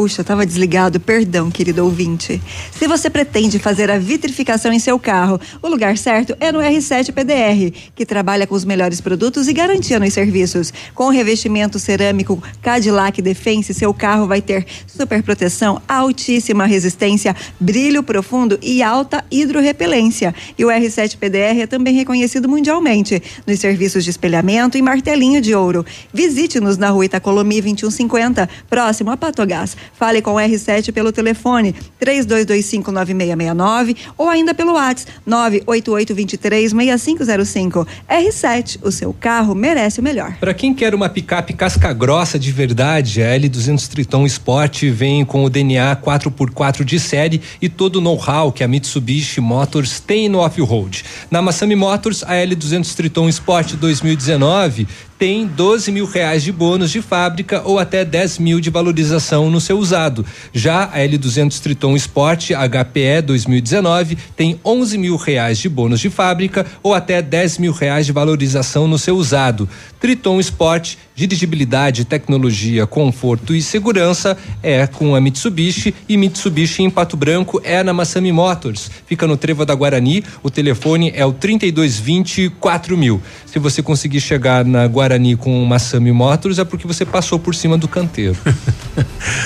Puxa, 0.00 0.22
estava 0.22 0.46
desligado, 0.46 0.98
perdão, 0.98 1.50
querido 1.50 1.84
ouvinte. 1.84 2.40
Se 2.72 2.88
você 2.88 3.10
pretende 3.10 3.58
fazer 3.58 3.90
a 3.90 3.98
vitrificação 3.98 4.72
em 4.72 4.78
seu 4.78 4.98
carro, 4.98 5.38
o 5.60 5.68
lugar 5.68 5.98
certo 5.98 6.34
é 6.40 6.50
no 6.50 6.58
R7 6.58 7.12
PDR, 7.12 7.70
que 7.94 8.06
trabalha 8.06 8.46
com 8.46 8.54
os 8.54 8.64
melhores 8.64 8.98
produtos 8.98 9.46
e 9.46 9.52
garantia 9.52 10.00
nos 10.00 10.14
serviços. 10.14 10.72
Com 10.94 11.10
revestimento 11.10 11.78
cerâmico 11.78 12.42
Cadillac 12.62 13.20
Defense, 13.20 13.74
seu 13.74 13.92
carro 13.92 14.26
vai 14.26 14.40
ter 14.40 14.64
super 14.86 15.22
proteção, 15.22 15.82
altíssima 15.86 16.64
resistência, 16.64 17.36
brilho 17.60 18.02
profundo 18.02 18.58
e 18.62 18.82
alta 18.82 19.22
hidrorrepelência. 19.30 20.34
E 20.56 20.64
o 20.64 20.68
R7 20.68 21.18
PDR 21.18 21.60
é 21.60 21.66
também 21.66 21.92
reconhecido 21.92 22.48
mundialmente 22.48 23.22
nos 23.46 23.58
serviços 23.58 24.02
de 24.02 24.08
espelhamento 24.08 24.78
e 24.78 24.82
martelinho 24.82 25.42
de 25.42 25.54
ouro. 25.54 25.84
Visite-nos 26.10 26.78
na 26.78 26.88
rua 26.88 27.04
Itacolomi 27.04 27.60
2150, 27.60 28.48
próximo 28.66 29.10
a 29.10 29.16
Patogás. 29.18 29.76
Fale 29.92 30.22
com 30.22 30.32
o 30.32 30.36
R7 30.36 30.92
pelo 30.92 31.12
telefone 31.12 31.74
32259669 32.00 33.96
ou 34.16 34.28
ainda 34.28 34.54
pelo 34.54 34.72
WhatsApp 34.72 35.12
988236505. 35.28 37.86
R7, 38.08 38.78
o 38.82 38.90
seu 38.90 39.12
carro 39.12 39.54
merece 39.54 40.00
o 40.00 40.02
melhor. 40.02 40.36
Para 40.40 40.54
quem 40.54 40.74
quer 40.74 40.94
uma 40.94 41.08
picape 41.08 41.52
casca 41.52 41.92
grossa 41.92 42.38
de 42.38 42.50
verdade, 42.50 43.22
a 43.22 43.38
L200 43.38 43.88
Triton 43.88 44.24
Sport 44.26 44.84
vem 44.84 45.24
com 45.24 45.44
o 45.44 45.50
DNA 45.50 45.94
4x4 45.96 46.84
de 46.84 46.98
série 46.98 47.42
e 47.60 47.68
todo 47.68 47.96
o 47.96 48.00
know-how 48.00 48.50
que 48.52 48.64
a 48.64 48.68
Mitsubishi 48.68 49.40
Motors 49.40 50.00
tem 50.00 50.28
no 50.28 50.38
off-road. 50.38 51.04
Na 51.30 51.42
Massami 51.42 51.76
Motors, 51.76 52.22
a 52.22 52.34
L200 52.34 52.94
Triton 52.94 53.28
Sport 53.28 53.74
2019 53.74 54.86
tem 55.20 55.46
12 55.46 55.92
mil 55.92 56.06
reais 56.06 56.42
de 56.42 56.50
bônus 56.50 56.90
de 56.90 57.02
fábrica 57.02 57.60
ou 57.66 57.78
até 57.78 58.06
10 58.06 58.38
mil 58.38 58.58
de 58.58 58.70
valorização 58.70 59.50
no 59.50 59.60
seu 59.60 59.78
usado. 59.78 60.24
Já 60.50 60.84
a 60.84 60.98
L200 61.00 61.60
Triton 61.60 61.94
Sport 61.94 62.52
HPE 62.52 63.20
2019 63.26 64.16
tem 64.34 64.58
11 64.64 64.96
mil 64.96 65.16
reais 65.16 65.58
de 65.58 65.68
bônus 65.68 66.00
de 66.00 66.08
fábrica 66.08 66.64
ou 66.82 66.94
até 66.94 67.20
10 67.20 67.58
mil 67.58 67.70
reais 67.70 68.06
de 68.06 68.12
valorização 68.12 68.88
no 68.88 68.98
seu 68.98 69.14
usado. 69.14 69.68
Triton 70.00 70.40
Sport, 70.40 70.96
dirigibilidade, 71.20 72.06
tecnologia, 72.06 72.86
conforto 72.86 73.54
e 73.54 73.60
segurança 73.60 74.38
é 74.62 74.86
com 74.86 75.14
a 75.14 75.20
Mitsubishi 75.20 75.94
e 76.08 76.16
Mitsubishi 76.16 76.82
em 76.82 76.88
Pato 76.88 77.14
Branco 77.14 77.60
é 77.62 77.82
na 77.82 77.92
Massami 77.92 78.32
Motors. 78.32 78.90
Fica 79.04 79.26
no 79.26 79.36
Trevo 79.36 79.66
da 79.66 79.74
Guarani, 79.74 80.24
o 80.42 80.50
telefone 80.50 81.12
é 81.14 81.26
o 81.26 81.32
3220 81.32 82.48
4000. 82.58 83.20
Se 83.44 83.58
você 83.58 83.82
conseguir 83.82 84.20
chegar 84.20 84.64
na 84.64 84.86
Guarani 84.86 85.36
com 85.36 85.62
o 85.62 85.66
Massami 85.66 86.10
Motors 86.10 86.58
é 86.58 86.64
porque 86.64 86.86
você 86.86 87.04
passou 87.04 87.38
por 87.38 87.54
cima 87.54 87.76
do 87.76 87.86
canteiro. 87.86 88.36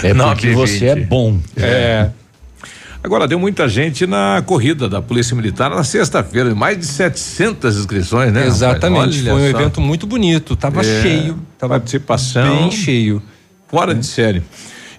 É 0.03 0.15
porque 0.15 0.51
você 0.51 0.87
é 0.87 0.97
bom. 0.97 1.39
É. 1.57 2.11
Agora, 3.05 3.29
deu 3.29 3.39
muita 3.39 3.69
gente 3.69 4.07
na 4.07 4.43
corrida 4.47 4.89
da 4.89 5.03
Polícia 5.03 5.37
Militar 5.37 5.69
na 5.69 5.85
sexta-feira, 5.85 6.55
mais 6.55 6.79
de 6.79 6.87
700 6.87 7.77
inscrições, 7.77 8.33
né? 8.33 8.47
Exatamente, 8.47 9.21
Olha 9.21 9.31
foi 9.33 9.49
um 9.49 9.53
só. 9.53 9.61
evento 9.61 9.81
muito 9.83 10.07
bonito, 10.07 10.57
tava 10.57 10.81
É, 10.81 11.03
cheio, 11.03 11.39
tava 11.59 11.75
participação 11.75 12.57
bem 12.63 12.71
cheio. 12.71 13.23
Fora 13.69 13.95
de 13.95 14.07
série. 14.07 14.43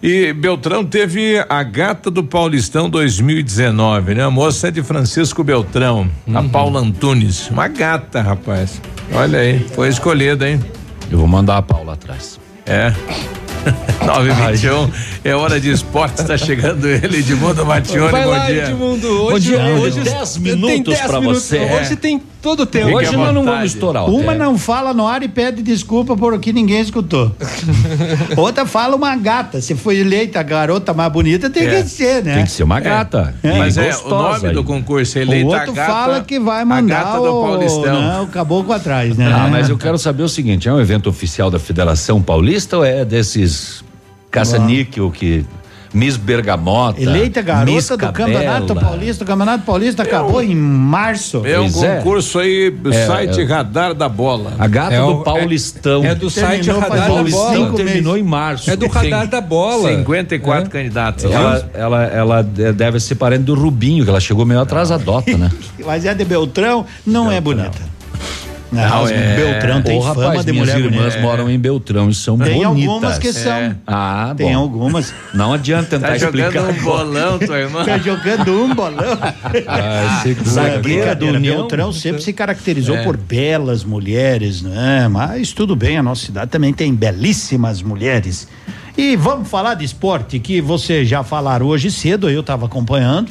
E 0.04 0.32
Beltrão 0.34 0.86
teve 0.86 1.44
a 1.50 1.64
gata 1.64 2.12
do 2.12 2.24
Paulistão 2.24 2.88
2019, 2.92 4.14
né? 4.14 4.24
A 4.24 4.30
moça 4.30 4.68
é 4.68 4.72
de 4.72 4.84
Francisco 4.84 5.44
Beltrão, 5.44 6.08
a 6.32 6.42
Uhum. 6.42 6.50
Paula 6.50 6.82
Antunes. 6.82 7.50
Uma 7.50 7.68
gata, 7.68 8.22
rapaz. 8.22 8.80
Olha 9.12 9.40
aí, 9.40 9.66
foi 9.74 9.88
escolhida, 9.90 10.48
hein? 10.48 10.60
Eu 11.10 11.18
vou 11.18 11.28
mandar 11.28 11.58
a 11.58 11.62
Paula 11.64 11.94
atrás. 11.94 12.40
É. 12.68 12.94
921 14.06 14.92
é 15.24 15.36
hora 15.36 15.60
de 15.60 15.72
esporte, 15.72 16.22
está 16.22 16.38
chegando 16.38 16.88
ele, 16.88 17.18
Edmundo 17.18 17.66
Matione, 17.66 18.12
Vai 18.12 18.24
bom 18.24 18.30
lá, 18.30 18.46
dia. 18.46 18.64
Edmundo. 18.66 19.08
Bom 19.08 19.34
Hoje, 19.34 19.48
dia, 19.50 19.60
hoje 19.64 20.00
Edmundo. 20.00 20.10
Dez 20.10 20.34
tem 20.34 20.42
minutos 20.42 20.94
10 20.96 21.08
pra 21.08 21.20
minutos. 21.20 21.44
você. 21.44 21.60
Hoje 21.60 21.96
tem 21.96 22.22
todo 22.46 22.60
o 22.60 22.66
tempo. 22.68 22.96
Hoje 22.96 23.18
nós 23.18 23.34
não 23.34 23.44
vamos 23.44 23.74
estourar 23.74 24.06
o 24.06 24.14
Uma 24.16 24.34
tempo. 24.34 24.44
não 24.44 24.56
fala 24.56 24.94
no 24.94 25.08
ar 25.08 25.24
e 25.24 25.28
pede 25.28 25.64
desculpa 25.64 26.16
por 26.16 26.32
o 26.32 26.38
que 26.40 26.54
ninguém 26.54 26.80
escutou. 26.80 27.36
Outra 28.38 28.68
fala 28.68 28.96
uma 28.96 29.16
gata. 29.16 29.60
Se 29.62 29.74
foi 29.74 29.98
eleita 29.98 30.40
a 30.40 30.44
garota 30.44 30.94
mais 30.94 31.12
bonita, 31.12 31.50
tem 31.50 31.64
É. 31.66 31.82
que 31.82 31.90
ser, 31.90 32.24
né? 32.24 32.36
Tem 32.36 32.44
que 32.46 32.52
ser 32.52 32.62
uma 32.62 32.80
gata. 32.80 33.34
É. 33.42 33.58
Mas 33.58 33.78
é, 33.78 33.96
o 33.98 34.10
nome 34.10 34.50
aí. 34.50 34.54
do 34.54 34.64
concurso 34.64 35.18
é 35.18 35.22
O 35.22 35.24
eleita 35.24 35.48
outro 35.48 35.72
a 35.72 35.74
gata, 35.74 35.92
fala 35.92 36.22
que 36.22 36.40
vai 36.40 36.62
a 36.62 36.66
mandar 36.66 37.04
gata 37.04 37.18
do 37.18 37.24
o, 37.36 37.42
Paulistão. 37.42 38.02
né, 38.02 38.22
o 38.22 38.28
caboclo 38.28 38.74
atrás, 38.74 39.18
né? 39.18 39.26
Ah, 39.34 39.48
mas 39.50 39.68
eu 39.68 39.78
quero 39.78 39.98
saber 39.98 40.22
o 40.22 40.30
seguinte: 40.30 40.70
é 40.70 40.74
um 40.74 40.80
evento 40.80 41.10
oficial 41.10 41.50
da 41.50 41.58
Federação 41.58 42.22
Paulista 42.22 42.78
ou 42.78 42.86
é 42.86 43.04
desses 43.04 43.84
caça-níquel 44.30 45.10
que. 45.10 45.44
Miss 45.96 46.18
Bergamota. 46.18 47.02
Eleita 47.02 47.42
garota 47.42 47.72
Miss 47.72 47.88
do 47.88 47.98
Cabela. 47.98 48.14
Campeonato 48.34 48.76
Paulista. 48.76 49.24
O 49.24 49.28
Campeonato 49.28 49.64
Paulista 49.64 50.04
acabou 50.04 50.42
em 50.44 50.54
março. 50.54 51.42
É 51.46 51.60
um 51.60 51.72
Pois 51.72 51.84
é. 51.84 51.96
concurso 51.98 52.40
aí, 52.40 52.74
É, 52.92 53.06
site 53.08 53.42
é. 53.42 53.46
Radar 53.46 53.94
da 53.94 54.10
Bola. 54.10 54.54
A 54.60 54.68
gata 54.68 54.94
É 54.94 55.00
do 55.00 55.08
o- 55.08 55.24
Paulistão. 55.24 56.04
É 56.04 56.14
do 56.14 56.30
site 56.30 56.70
Radar 56.70 57.08
da 57.12 57.24
Bola. 57.24 57.74
terminou 57.74 58.18
em 58.18 58.24
março. 58.24 58.70
É 58.70 58.76
do 58.76 58.88
Radar 58.88 59.28
da 59.28 59.40
Bola. 59.42 59.90
54 59.90 60.70
candidatos. 60.70 61.24
viu? 61.24 61.34
Ela, 61.34 61.70
ela, 61.74 62.04
ela 62.06 62.42
de- 62.42 62.74
deve 62.74 63.00
ser 63.00 63.16
parente 63.16 63.44
do 63.44 63.56
Rubinho, 63.56 64.04
que 64.04 64.10
ela 64.10 64.20
chegou 64.20 64.46
meio 64.46 64.60
atrasadota, 64.60 65.38
né? 65.38 65.50
Mas 65.86 66.04
é 66.06 66.14
de 66.14 66.26
Beltrão, 66.26 66.86
não 67.06 67.32
é 67.32 67.40
bonita. 67.40 67.70
Não, 67.80 67.95
Não, 68.76 69.08
é- 69.08 69.36
Beltrão 69.36 69.82
tem 69.82 69.98
Ô, 69.98 70.02
fama 70.02 70.22
rapaz, 70.26 70.46
de 70.46 70.52
minhas 70.52 70.68
mulher 70.70 70.86
irmãs 70.86 71.14
bonita. 71.14 71.22
moram 71.22 71.50
em 71.50 71.58
Beltrão 71.60 72.10
e 72.10 72.14
são 72.16 72.38
Tem 72.38 72.62
bonitas. 72.64 72.88
algumas 72.88 73.18
que 73.20 73.34
são. 73.34 73.52
É. 73.52 73.76
Ah, 73.88 74.34
Tem 74.36 74.54
bom. 74.54 74.60
algumas. 74.60 75.14
Não 75.34 75.54
adianta 75.54 75.90
tentar 75.92 76.08
Tá 76.08 76.18
jogando 76.18 76.56
explicar. 76.56 76.70
um 76.70 76.84
bolão, 76.84 77.40
tua 77.40 77.60
irmã. 77.60 77.86
Tá 77.86 77.98
jogando 77.98 78.52
um 78.64 78.76
bolão. 78.76 79.18
Ah. 79.68 80.24
Zagueira 80.46 80.76
do 80.78 80.82
Brincadeira, 80.82 81.38
União. 81.38 81.56
Beltrão 81.58 81.92
sempre 81.94 82.22
se 82.22 82.34
caracterizou 82.34 82.96
É. 82.98 83.04
por 83.04 83.18
belas 83.18 83.84
mulheres, 83.84 84.62
né? 84.62 85.08
Mas 85.10 85.52
tudo 85.54 85.76
bem, 85.76 85.98
a 85.98 86.04
nossa 86.04 86.26
cidade 86.26 86.52
também 86.52 86.74
tem 86.74 86.94
belíssimas 86.94 87.82
mulheres. 87.82 88.48
E 88.98 89.16
vamos 89.16 89.50
falar 89.50 89.74
de 89.74 89.84
esporte, 89.84 90.40
que 90.40 90.62
você 90.62 91.04
já 91.04 91.22
falaram 91.24 91.66
hoje 91.66 91.92
cedo, 91.92 92.30
eu 92.30 92.40
estava 92.42 92.66
acompanhando. 92.66 93.30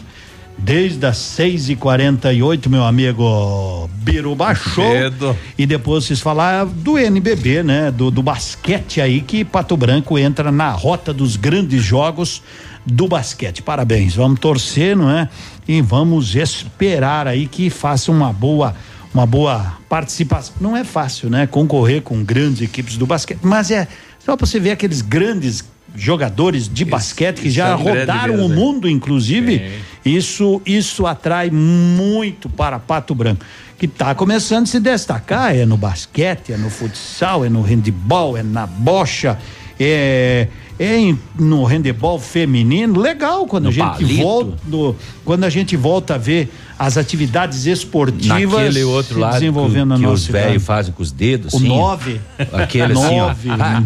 Desde 0.56 1.04
as 1.04 1.18
6 1.18 1.70
e 1.70 1.76
48 1.76 2.70
meu 2.70 2.84
amigo 2.84 3.88
Biruba 3.96 4.54
Show. 4.54 4.84
Cedo. 4.84 5.36
E 5.58 5.66
depois 5.66 6.04
vocês 6.04 6.20
falaram 6.20 6.68
do 6.68 6.98
NBB, 6.98 7.62
né? 7.62 7.90
Do, 7.90 8.10
do 8.10 8.22
basquete 8.22 9.00
aí, 9.00 9.20
que 9.20 9.44
Pato 9.44 9.76
Branco 9.76 10.18
entra 10.18 10.50
na 10.50 10.70
rota 10.70 11.12
dos 11.12 11.36
grandes 11.36 11.82
jogos 11.82 12.42
do 12.86 13.08
basquete. 13.08 13.62
Parabéns, 13.62 14.14
vamos 14.14 14.40
torcer, 14.40 14.96
não 14.96 15.10
é? 15.10 15.28
E 15.66 15.80
vamos 15.82 16.34
esperar 16.34 17.26
aí 17.26 17.46
que 17.46 17.68
faça 17.70 18.10
uma 18.10 18.32
boa 18.32 18.74
uma 19.12 19.26
boa 19.26 19.78
participação. 19.88 20.54
Não 20.60 20.76
é 20.76 20.82
fácil, 20.82 21.30
né? 21.30 21.46
Concorrer 21.46 22.02
com 22.02 22.24
grandes 22.24 22.62
equipes 22.62 22.96
do 22.96 23.06
basquete, 23.06 23.38
mas 23.42 23.70
é 23.70 23.86
só 24.18 24.36
para 24.36 24.44
você 24.46 24.58
ver 24.58 24.72
aqueles 24.72 25.00
grandes 25.00 25.62
jogadores 25.94 26.68
de 26.68 26.84
basquete 26.84 27.40
que 27.40 27.50
já 27.50 27.76
grandes 27.76 27.84
rodaram 27.84 28.44
o 28.44 28.48
né? 28.48 28.54
mundo, 28.54 28.88
inclusive. 28.88 29.80
Isso 30.04 30.60
isso 30.66 31.06
atrai 31.06 31.50
muito 31.50 32.48
para 32.48 32.78
Pato 32.78 33.14
Branco, 33.14 33.44
que 33.78 33.86
está 33.86 34.14
começando 34.14 34.64
a 34.64 34.66
se 34.66 34.78
destacar 34.78 35.56
é 35.56 35.64
no 35.64 35.76
basquete, 35.76 36.52
é 36.52 36.56
no 36.56 36.68
futsal, 36.68 37.44
é 37.44 37.48
no 37.48 37.62
handebol, 37.62 38.36
é 38.36 38.42
na 38.42 38.66
bocha, 38.66 39.38
é 39.78 40.48
é 40.76 40.98
em- 40.98 41.16
no 41.38 41.64
handebol 41.64 42.18
feminino, 42.18 42.98
legal 43.00 43.46
quando 43.46 43.64
No 43.64 43.68
a 43.70 43.72
gente 43.72 43.84
palito. 43.84 44.22
volta, 44.22 44.56
no- 44.66 44.96
quando 45.24 45.44
a 45.44 45.48
gente 45.50 45.76
volta 45.76 46.16
a 46.16 46.18
ver 46.18 46.52
as 46.76 46.96
atividades 46.96 47.64
esportivas 47.64 48.50
Naquele 48.64 48.82
outro 48.82 49.20
lado 49.20 49.34
desenvolvendo 49.34 49.82
que, 49.82 49.88
na 49.90 49.94
que 49.96 50.02
nossa 50.02 50.14
os 50.14 50.26
velhos 50.26 50.64
fazem 50.64 50.92
com 50.92 51.00
os 51.00 51.12
dedos, 51.12 51.54
O 51.54 51.60
nove. 51.60 52.20
Aquele 52.52 52.92
assim, 52.92 53.20
ó. 53.20 53.28
Nove. 53.46 53.50
Ah. 53.50 53.80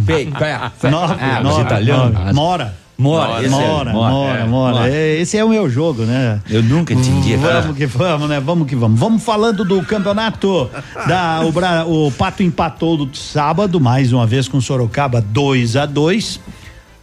Nove, 0.91 1.15
Ah, 1.21 1.41
nove, 1.43 1.63
italianos. 1.63 2.15
nove. 2.19 2.33
Mora. 2.33 2.75
Mora, 3.01 3.45
é- 3.45 3.49
Mora, 3.49 3.93
mora, 3.93 4.39
é, 4.41 4.45
mora. 4.45 4.91
É, 4.91 5.21
Esse 5.21 5.39
é 5.39 5.45
o 5.45 5.49
meu 5.49 5.71
jogo, 5.71 6.03
né? 6.03 6.41
Eu 6.51 6.65
nunca 6.65 6.93
entendi. 6.93 7.37
Vamos 7.37 7.77
que 7.77 7.87
vamos, 7.87 8.29
né? 8.29 8.41
Vamos 8.41 8.67
que 8.67 8.75
vamos. 8.75 8.99
Vamos 8.99 9.23
falando 9.23 9.65
do 9.65 9.81
campeonato. 9.85 10.69
Da, 11.07 11.43
o, 11.87 12.09
o 12.09 12.11
Pato 12.11 12.43
empatou 12.43 12.97
do 13.07 13.17
sábado, 13.17 13.81
mais 13.81 14.13
uma 14.13 14.27
vez 14.27 14.49
com 14.49 14.61
Sorocaba 14.61 15.21
2 15.21 15.77
a 15.77 15.87
2 15.87 16.41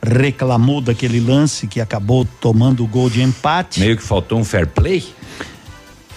Reclamou 0.06 0.82
daquele 0.82 1.20
lance 1.20 1.66
que 1.66 1.80
acabou 1.80 2.28
tomando 2.42 2.84
o 2.84 2.88
gol 2.88 3.10
de 3.10 3.22
empate. 3.24 3.80
Meio 3.80 3.96
que 3.96 4.04
faltou 4.04 4.38
um 4.38 4.44
fair 4.44 4.68
play. 4.68 5.04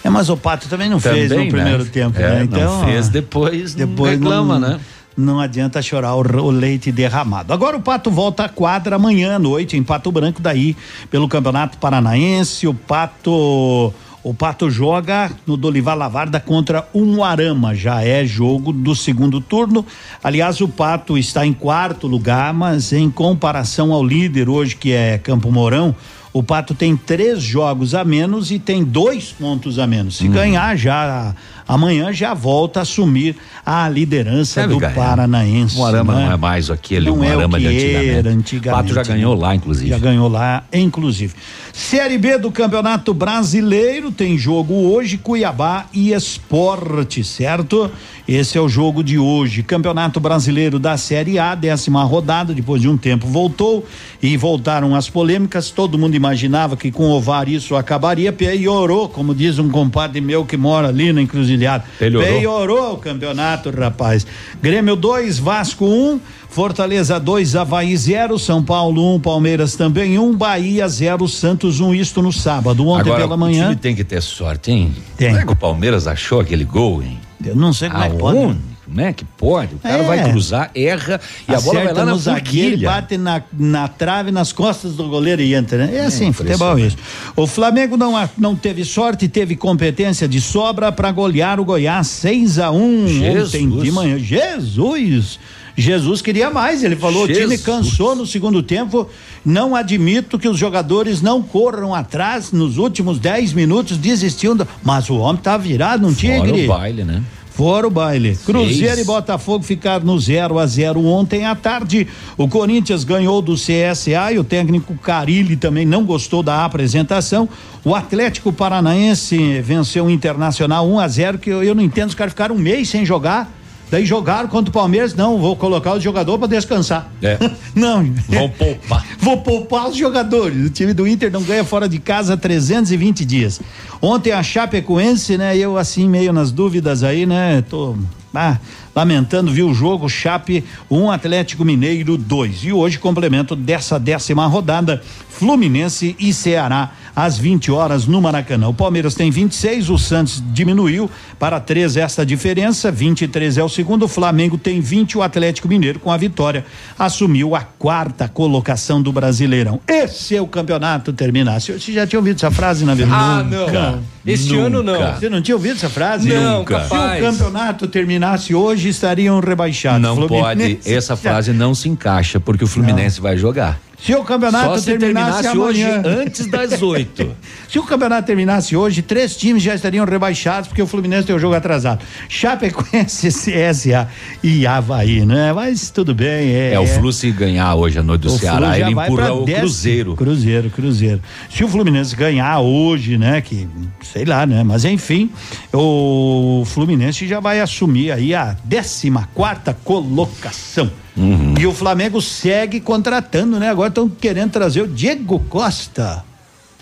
É, 0.03 0.09
mas 0.09 0.29
o 0.29 0.35
Pato 0.37 0.67
também 0.67 0.89
não 0.89 0.99
fez 0.99 1.29
Também, 1.29 1.45
no 1.45 1.51
primeiro 1.51 1.83
né? 1.85 1.89
tempo, 1.91 2.19
É, 2.19 2.21
né? 2.21 2.35
não 2.35 2.43
Então, 2.43 2.83
fez, 2.85 3.07
ó, 3.07 3.11
depois 3.11 3.75
não 3.75 3.87
depois 3.87 4.11
reclama, 4.19 4.59
não, 4.59 4.69
né? 4.71 4.79
Não 5.19 5.39
adianta 5.39 5.81
chorar 5.81 6.15
o, 6.15 6.19
o 6.21 6.49
leite 6.51 6.91
derramado. 6.91 7.51
Agora 7.53 7.75
o 7.77 7.81
Pato 7.81 8.09
volta 8.09 8.45
à 8.45 8.49
quadra 8.49 8.95
amanhã 8.95 9.35
à 9.35 9.39
noite 9.39 9.75
em 9.77 9.83
Pato 9.83 10.11
Branco, 10.11 10.41
daí 10.41 10.75
pelo 11.11 11.27
Campeonato 11.27 11.77
Paranaense. 11.77 12.65
O 12.67 12.73
Pato 12.73 13.93
O 14.23 14.33
Pato 14.33 14.69
joga 14.69 15.31
no 15.47 15.55
Dolivar 15.55 15.97
Lavarda 15.97 16.39
contra 16.39 16.87
o 16.93 17.03
Moarama. 17.05 17.73
Já 17.75 18.03
é 18.03 18.25
jogo 18.25 18.71
do 18.73 18.93
segundo 18.95 19.39
turno. 19.41 19.85
Aliás, 20.23 20.59
o 20.61 20.67
Pato 20.67 21.17
está 21.17 21.45
em 21.45 21.53
quarto 21.53 22.05
lugar, 22.07 22.53
mas 22.53 22.91
em 22.93 23.09
comparação 23.09 23.91
ao 23.93 24.03
líder 24.03 24.49
hoje, 24.49 24.75
que 24.75 24.91
é 24.91 25.17
Campo 25.17 25.51
Mourão, 25.51 25.95
o 26.31 26.43
Pato 26.43 26.75
tem 26.75 26.95
três 26.95 27.41
jogos 27.41 27.95
a 27.95 28.03
menos 28.03 28.51
e 28.51 28.59
tem 28.59 28.83
dois 28.83 29.31
pontos 29.31 29.79
a 29.79 29.87
menos. 29.87 30.17
Se 30.17 30.25
Uhum. 30.27 30.31
ganhar 30.33 30.75
já 30.77 31.33
amanhã 31.69 32.11
já 32.11 32.33
volta 32.33 32.79
a 32.79 32.81
assumir 32.81 33.35
a 33.63 33.87
liderança 33.87 34.67
do 34.67 34.79
ganhar. 34.79 34.95
Paranaense. 34.95 35.77
Moarama 35.77 36.15
né? 36.15 36.25
não 36.25 36.31
é 36.33 36.37
mais 36.37 36.71
aquele 36.71 37.05
Não 37.11 37.23
é 37.23 37.27
o 37.27 37.33
Moarama 37.33 37.59
que 37.59 37.67
de 37.67 37.75
antigamente. 37.75 38.09
era 38.09 38.29
antigamente. 38.31 38.83
Pato 38.83 38.93
já 38.95 39.03
ganhou 39.03 39.35
lá, 39.35 39.53
inclusive. 39.53 39.89
Já 39.89 39.99
ganhou 39.99 40.27
lá, 40.27 40.63
inclusive. 40.73 41.35
Série 41.71 42.17
B 42.17 42.39
do 42.39 42.51
Campeonato 42.51 43.13
Brasileiro 43.13 44.11
tem 44.11 44.35
jogo 44.35 44.73
hoje, 44.73 45.17
Cuiabá 45.17 45.85
e 45.93 46.11
Esporte, 46.11 47.23
certo? 47.23 47.91
Esse 48.27 48.57
é 48.57 48.61
o 48.61 48.67
jogo 48.67 49.03
de 49.03 49.19
hoje. 49.19 49.61
Campeonato 49.61 50.19
Brasileiro 50.19 50.79
da 50.79 50.97
Série 50.97 51.37
A, 51.37 51.53
décima 51.53 52.03
rodada, 52.03 52.53
depois 52.53 52.81
de 52.81 52.89
um 52.89 52.97
tempo 52.97 53.27
voltou 53.27 53.85
e 54.21 54.35
voltaram 54.35 54.95
as 54.95 55.09
polêmicas. 55.09 55.69
Todo 55.69 55.97
mundo 55.97 56.15
imaginava 56.15 56.75
que 56.75 56.91
com 56.91 57.03
o 57.05 57.11
ovário 57.11 57.55
isso 57.55 57.75
acabaria, 57.75 58.33
piorou, 58.33 59.07
como 59.07 59.35
diz 59.35 59.59
um 59.59 59.69
compadre 59.69 60.19
meu 60.19 60.43
que 60.45 60.57
mora 60.57 60.87
ali 60.87 61.13
na 61.13 61.21
encruzilhada. 61.21 61.58
Melhorou. 61.99 62.39
Piorou 62.39 62.93
o 62.93 62.97
campeonato, 62.97 63.69
rapaz. 63.69 64.25
Grêmio 64.61 64.95
2, 64.95 65.39
Vasco 65.39 65.85
1, 65.85 65.89
um, 65.89 66.19
Fortaleza 66.49 67.19
2, 67.19 67.55
Havaí 67.55 67.95
0, 67.95 68.39
São 68.39 68.63
Paulo 68.63 69.13
1, 69.13 69.15
um, 69.15 69.19
Palmeiras 69.19 69.75
também 69.75 70.17
1, 70.17 70.23
um, 70.23 70.35
Bahia 70.35 70.87
0, 70.87 71.27
Santos 71.27 71.79
1, 71.79 71.87
um, 71.87 71.93
isto 71.93 72.21
no 72.21 72.33
sábado. 72.33 72.87
Ontem 72.87 73.01
Agora, 73.09 73.21
pela 73.21 73.35
o 73.35 73.39
manhã. 73.39 73.65
time 73.65 73.75
tem 73.75 73.95
que 73.95 74.03
ter 74.03 74.21
sorte, 74.21 74.71
hein? 74.71 74.93
Tem. 75.17 75.29
Como 75.29 75.39
é 75.41 75.45
que 75.45 75.53
o 75.53 75.55
Palmeiras 75.55 76.07
achou 76.07 76.39
aquele 76.39 76.63
gol, 76.63 77.01
hein? 77.03 77.19
Eu 77.43 77.55
não 77.55 77.71
sei 77.71 77.89
como 77.89 78.03
é 78.03 78.09
que 78.09 78.17
pode. 78.17 78.57
Aonde? 78.89 78.95
Como 78.95 79.01
é 79.01 79.13
que 79.13 79.23
pode? 79.25 79.75
O 79.75 79.79
cara 79.79 80.03
É. 80.03 80.07
vai 80.07 80.29
cruzar, 80.31 80.71
erra 80.73 81.19
e 81.47 81.53
a 81.53 81.59
bola 81.61 81.73
vai 81.75 81.83
Acerta 81.83 81.99
lá 82.03 82.05
na 82.11 82.17
zagueiro, 82.17 82.81
bate 82.81 83.17
na, 83.17 83.41
na 83.57 83.87
trave, 83.87 84.31
nas 84.31 84.51
costas 84.51 84.93
do 84.95 85.07
goleiro 85.07 85.41
e 85.41 85.53
entra, 85.53 85.85
né? 85.85 85.95
É 85.95 86.05
assim, 86.05 86.31
futebol 86.33 86.77
é 86.77 86.81
isso. 86.81 86.95
impressionante. 86.97 87.33
O 87.35 87.47
Flamengo 87.47 87.95
não, 87.97 88.29
não 88.37 88.55
teve 88.55 88.83
sorte, 88.83 89.27
teve 89.27 89.55
competência 89.55 90.27
de 90.27 90.41
sobra 90.41 90.91
para 90.91 91.11
golear 91.11 91.59
o 91.59 91.65
Goiás 91.65 92.07
6 92.07 92.59
a 92.59 92.71
1 92.71 93.07
Jesus. 93.07 93.47
ontem 93.55 93.69
de 93.81 93.91
manhã. 93.91 94.17
Jesus! 94.19 95.39
Jesus 95.77 96.21
queria 96.21 96.49
mais, 96.49 96.83
ele 96.83 96.97
falou, 96.97 97.23
o 97.23 97.27
time 97.27 97.39
Jesus. 97.41 97.61
cansou 97.61 98.13
no 98.13 98.25
segundo 98.27 98.61
tempo. 98.61 99.07
Não 99.45 99.73
admito 99.73 100.37
que 100.37 100.47
os 100.49 100.57
jogadores 100.57 101.21
não 101.21 101.41
corram 101.41 101.95
atrás 101.95 102.51
nos 102.51 102.77
últimos 102.77 103.17
10 103.17 103.53
minutos, 103.53 103.95
desistiu. 103.97 104.53
do- 104.55 104.67
Mas 104.83 105.09
o 105.09 105.15
homem 105.15 105.41
tá 105.41 105.55
virado, 105.55 106.05
um 106.05 106.13
Fora 106.13 106.41
tigre. 106.43 106.65
o 106.65 106.67
baile, 106.67 107.03
né? 107.05 107.23
Fora 107.59 107.85
o 107.85 107.89
baile. 107.89 108.39
Cruzeiro 108.45 108.95
Seis. 108.95 108.99
e 108.99 109.03
Botafogo 109.03 109.65
ficaram 109.65 110.05
no 110.05 110.17
0 110.17 110.57
a 110.59 110.65
0 110.65 111.05
ontem 111.05 111.45
à 111.45 111.53
tarde. 111.53 112.07
O 112.37 112.47
Corinthians 112.47 113.03
ganhou 113.03 113.41
do 113.41 113.55
CSA 113.55 114.31
e 114.31 114.39
o 114.39 114.45
técnico 114.45 114.95
Carilli 114.95 115.57
também 115.57 115.85
não 115.85 116.05
gostou 116.05 116.41
da 116.41 116.63
apresentação. 116.63 117.49
O 117.83 117.93
Atlético 117.93 118.53
Paranaense 118.53 119.59
venceu 119.59 120.05
o 120.05 120.09
Internacional 120.09 120.89
1 120.89 120.99
a 121.01 121.07
0 121.09 121.37
que 121.37 121.49
eu, 121.49 121.61
eu 121.61 121.75
não 121.75 121.83
entendo, 121.83 122.07
os 122.07 122.15
caras 122.15 122.31
ficaram 122.31 122.55
um 122.55 122.59
mês 122.59 122.87
sem 122.87 123.05
jogar. 123.05 123.51
Daí 123.89 124.05
jogaram 124.05 124.47
contra 124.47 124.69
o 124.69 124.73
Palmeiras, 124.73 125.15
não, 125.15 125.37
vou 125.37 125.55
colocar 125.55 125.93
o 125.93 125.99
jogador 125.99 126.37
para 126.37 126.47
descansar. 126.47 127.11
É. 127.21 127.37
Não. 127.73 128.03
Vão 128.27 128.49
poupar. 128.49 129.05
Vou 129.19 129.37
poupar 129.37 129.89
os 129.89 129.95
jogadores. 129.95 130.65
O 130.65 130.69
time 130.69 130.93
do 130.93 131.07
Inter 131.07 131.31
não 131.31 131.43
ganha 131.43 131.63
fora 131.63 131.87
de 131.87 131.99
casa 131.99 132.33
há 132.33 132.37
320 132.37 133.25
dias. 133.25 133.61
Ontem 134.01 134.31
a 134.31 134.41
Chapecoense, 134.41 135.37
né? 135.37 135.57
Eu 135.57 135.77
assim 135.77 136.07
meio 136.07 136.31
nas 136.31 136.51
dúvidas 136.51 137.03
aí, 137.03 137.25
né? 137.25 137.63
Tô 137.69 137.95
ah, 138.33 138.57
lamentando, 138.95 139.51
vi 139.51 139.63
o 139.63 139.73
jogo 139.73 140.07
Chape 140.07 140.63
1 140.89 140.97
um 140.97 141.11
Atlético 141.11 141.65
Mineiro 141.65 142.17
2. 142.17 142.63
E 142.63 142.73
hoje 142.73 142.99
complemento 142.99 143.55
dessa 143.55 143.99
décima 143.99 144.45
rodada 144.45 145.01
Fluminense 145.29 146.15
e 146.19 146.33
Ceará 146.33 146.91
às 147.19 147.37
20 147.37 147.71
horas 147.71 148.05
no 148.07 148.21
Maracanã. 148.21 148.69
O 148.69 148.73
Palmeiras 148.73 149.13
tem 149.13 149.29
26, 149.29 149.89
o 149.89 149.97
Santos 149.97 150.41
diminuiu 150.53 151.09
para 151.37 151.59
3 151.59 151.97
essa 151.97 152.25
diferença, 152.25 152.89
23 152.91 153.57
é 153.57 153.63
o 153.63 153.69
segundo, 153.69 154.03
o 154.03 154.07
Flamengo 154.07 154.57
tem 154.57 154.79
20, 154.79 155.17
o 155.17 155.21
Atlético 155.21 155.67
Mineiro 155.67 155.99
com 155.99 156.11
a 156.11 156.17
vitória 156.17 156.65
assumiu 156.97 157.55
a 157.55 157.61
quarta 157.61 158.27
colocação 158.27 159.01
do 159.01 159.11
Brasileirão. 159.11 159.79
Esse 159.87 160.35
é 160.35 160.41
o 160.41 160.47
campeonato 160.47 161.11
terminar. 161.11 161.59
Você 161.59 161.77
já 161.91 162.07
tinha 162.07 162.19
ouvido 162.19 162.37
essa 162.37 162.51
frase 162.51 162.85
na 162.85 162.95
verdade? 162.95 163.21
Ah, 163.21 163.43
não. 163.43 163.99
Este 164.25 164.55
ano 164.55 164.81
não. 164.83 165.13
Você 165.15 165.29
não 165.29 165.41
tinha 165.41 165.55
ouvido 165.55 165.75
essa 165.75 165.89
frase? 165.89 166.29
Não, 166.29 166.59
Nunca. 166.59 166.79
capaz. 166.81 167.19
Se 167.19 167.27
o 167.27 167.31
campeonato 167.31 167.87
terminasse 167.87 168.53
hoje, 168.55 168.89
estariam 168.89 169.39
rebaixados. 169.39 170.01
Não 170.01 170.27
pode, 170.27 170.59
Fluminense- 170.61 170.93
essa 170.93 171.15
frase 171.15 171.51
não 171.51 171.73
se 171.75 171.89
encaixa, 171.89 172.39
porque 172.39 172.63
o 172.63 172.67
Fluminense 172.67 173.19
vai 173.19 173.37
jogar. 173.37 173.79
Se 174.01 174.15
o 174.15 174.23
campeonato 174.23 174.65
Só 174.65 174.77
se 174.77 174.85
terminasse, 174.85 175.43
terminasse 175.43 175.57
hoje 175.57 175.83
antes 175.83 176.47
das 176.47 176.81
oito. 176.81 177.35
Se 177.67 177.77
o 177.77 177.83
campeonato 177.83 178.25
terminasse 178.25 178.75
hoje, 178.75 179.03
três 179.03 179.37
times 179.37 179.61
já 179.61 179.75
estariam 179.75 180.03
rebaixados 180.03 180.67
porque 180.67 180.81
o 180.81 180.87
Fluminense 180.87 181.27
tem 181.27 181.35
o 181.35 181.39
jogo 181.39 181.53
atrasado. 181.53 182.03
Chapecoense, 182.27 183.27
CSA 183.29 184.07
e 184.41 184.65
Havaí, 184.65 185.23
né? 185.23 185.53
Mas 185.53 185.91
tudo 185.91 186.15
bem. 186.15 186.49
É, 186.51 186.73
É, 186.73 186.79
o 186.79 186.87
Flu 186.87 187.13
se 187.13 187.29
ganhar 187.29 187.75
hoje 187.75 187.99
à 187.99 188.03
noite 188.03 188.21
do 188.21 188.33
o 188.33 188.39
Ceará, 188.39 188.79
ele 188.79 188.91
empurra 188.91 189.33
o. 189.33 189.45
Cruzeiro. 189.45 190.15
Cruzeiro, 190.15 190.69
Cruzeiro. 190.71 191.21
Se 191.53 191.63
o 191.63 191.67
Fluminense 191.67 192.15
ganhar 192.15 192.59
hoje, 192.59 193.17
né? 193.17 193.41
Que 193.41 193.67
sei 194.01 194.25
lá, 194.25 194.47
né? 194.47 194.63
Mas 194.63 194.83
enfim, 194.85 195.29
o 195.71 196.63
Fluminense 196.65 197.27
já 197.27 197.39
vai 197.39 197.59
assumir 197.59 198.11
aí 198.11 198.33
a 198.33 198.55
14 198.67 199.11
quarta 199.35 199.77
colocação. 199.83 200.89
Uhum. 201.19 201.55
E 201.59 201.67
o 201.67 201.73
Flamengo 201.73 202.21
segue 202.21 202.79
contratando, 202.79 203.59
né? 203.59 203.69
Agora 203.69 203.89
estão 203.89 204.07
querendo 204.07 204.51
trazer 204.51 204.81
o 204.81 204.87
Diego 204.87 205.39
Costa. 205.49 206.23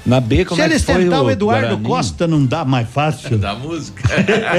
Na 0.08 0.22
B, 0.22 0.46
como 0.46 0.56
Se 0.56 0.62
é 0.62 0.68
que 0.68 0.74
eles 0.74 0.84
foi 0.84 0.96
tentar 1.04 1.22
o, 1.22 1.30
Eduardo 1.30 1.68
Guarani? 1.68 1.84
Costa, 1.84 2.26
não 2.28 2.46
dá 2.46 2.64
mais 2.64 2.88
fácil. 2.90 3.38
Da 3.38 3.54
música. 3.54 4.08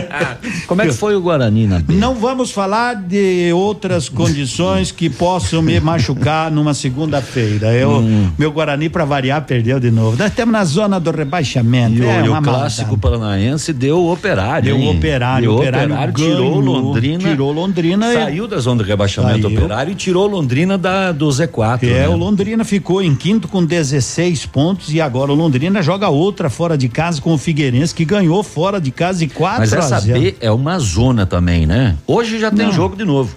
Como 0.68 0.82
é 0.82 0.86
que 0.86 0.92
foi 0.92 1.16
o 1.16 1.20
Guarani 1.20 1.66
na 1.66 1.78
B? 1.78 1.94
Não 1.94 2.14
vamos 2.14 2.50
falar 2.50 2.94
de 2.94 3.50
outras 3.54 4.08
condições 4.08 4.92
que 4.92 5.08
possam 5.08 5.62
me 5.62 5.80
machucar 5.80 6.50
numa 6.50 6.74
segunda-feira. 6.74 7.72
Eu, 7.72 7.88
Hum. 7.98 8.30
meu 8.38 8.52
Guarani 8.52 8.88
para 8.88 9.04
variar 9.04 9.42
perdeu 9.46 9.80
de 9.80 9.90
novo. 9.90 10.16
Nós 10.18 10.28
estamos 10.28 10.52
na 10.52 10.64
zona 10.64 11.00
do 11.00 11.10
rebaixamento. 11.10 11.94
E 11.96 12.00
o, 12.02 12.04
é 12.10 12.26
e 12.26 12.28
o 12.28 12.42
clássico 12.42 12.90
maldade. 12.90 13.00
paranaense 13.00 13.72
deu 13.72 13.98
o 13.98 14.12
operário. 14.12 14.66
Deu 14.66 14.76
hein? 14.76 14.88
o 14.88 14.96
operário, 14.98 15.42
Deu 15.48 15.52
o 15.52 15.56
Operário 15.58 15.86
operário, 15.94 16.12
ganhou, 16.14 16.36
tirou 16.36 16.60
Londrina. 16.60 17.18
tirou 17.30 17.52
Londrina 17.52 18.10
e- 18.12 18.14
Saiu 18.14 18.46
da 18.46 18.58
zona 18.58 18.82
de 18.82 18.88
rebaixamento 18.88 19.42
Saiu. 19.42 19.58
operário 19.58 19.92
e 19.92 19.94
tirou 19.94 20.26
Londrina 20.26 20.76
da, 20.76 21.10
do 21.12 21.26
Z4. 21.28 21.82
É, 21.84 21.86
né? 22.00 22.08
o 22.08 22.16
Londrina 22.16 22.64
ficou 22.64 23.02
em 23.02 23.14
quinto 23.14 23.48
com 23.48 23.64
16 23.64 24.44
pontos 24.46 24.92
e 24.92 25.00
agora 25.00 25.32
o 25.32 25.34
Londrina 25.38 25.80
joga 25.82 26.08
outra 26.08 26.50
fora 26.50 26.76
de 26.76 26.88
casa 26.88 27.20
com 27.20 27.32
o 27.32 27.38
Figueirense 27.38 27.94
que 27.94 28.04
ganhou 28.04 28.42
fora 28.42 28.80
de 28.80 28.90
casa 28.90 29.20
de 29.20 29.28
4 29.28 29.60
Mas 29.60 29.72
a 29.72 29.78
essa 29.78 30.00
0. 30.00 30.20
B 30.20 30.36
é 30.40 30.50
uma 30.50 30.78
zona 30.78 31.24
também, 31.24 31.64
né? 31.64 31.96
Hoje 32.06 32.38
já 32.38 32.50
tem 32.50 32.66
Não. 32.66 32.72
jogo 32.72 32.96
de 32.96 33.04
novo. 33.04 33.34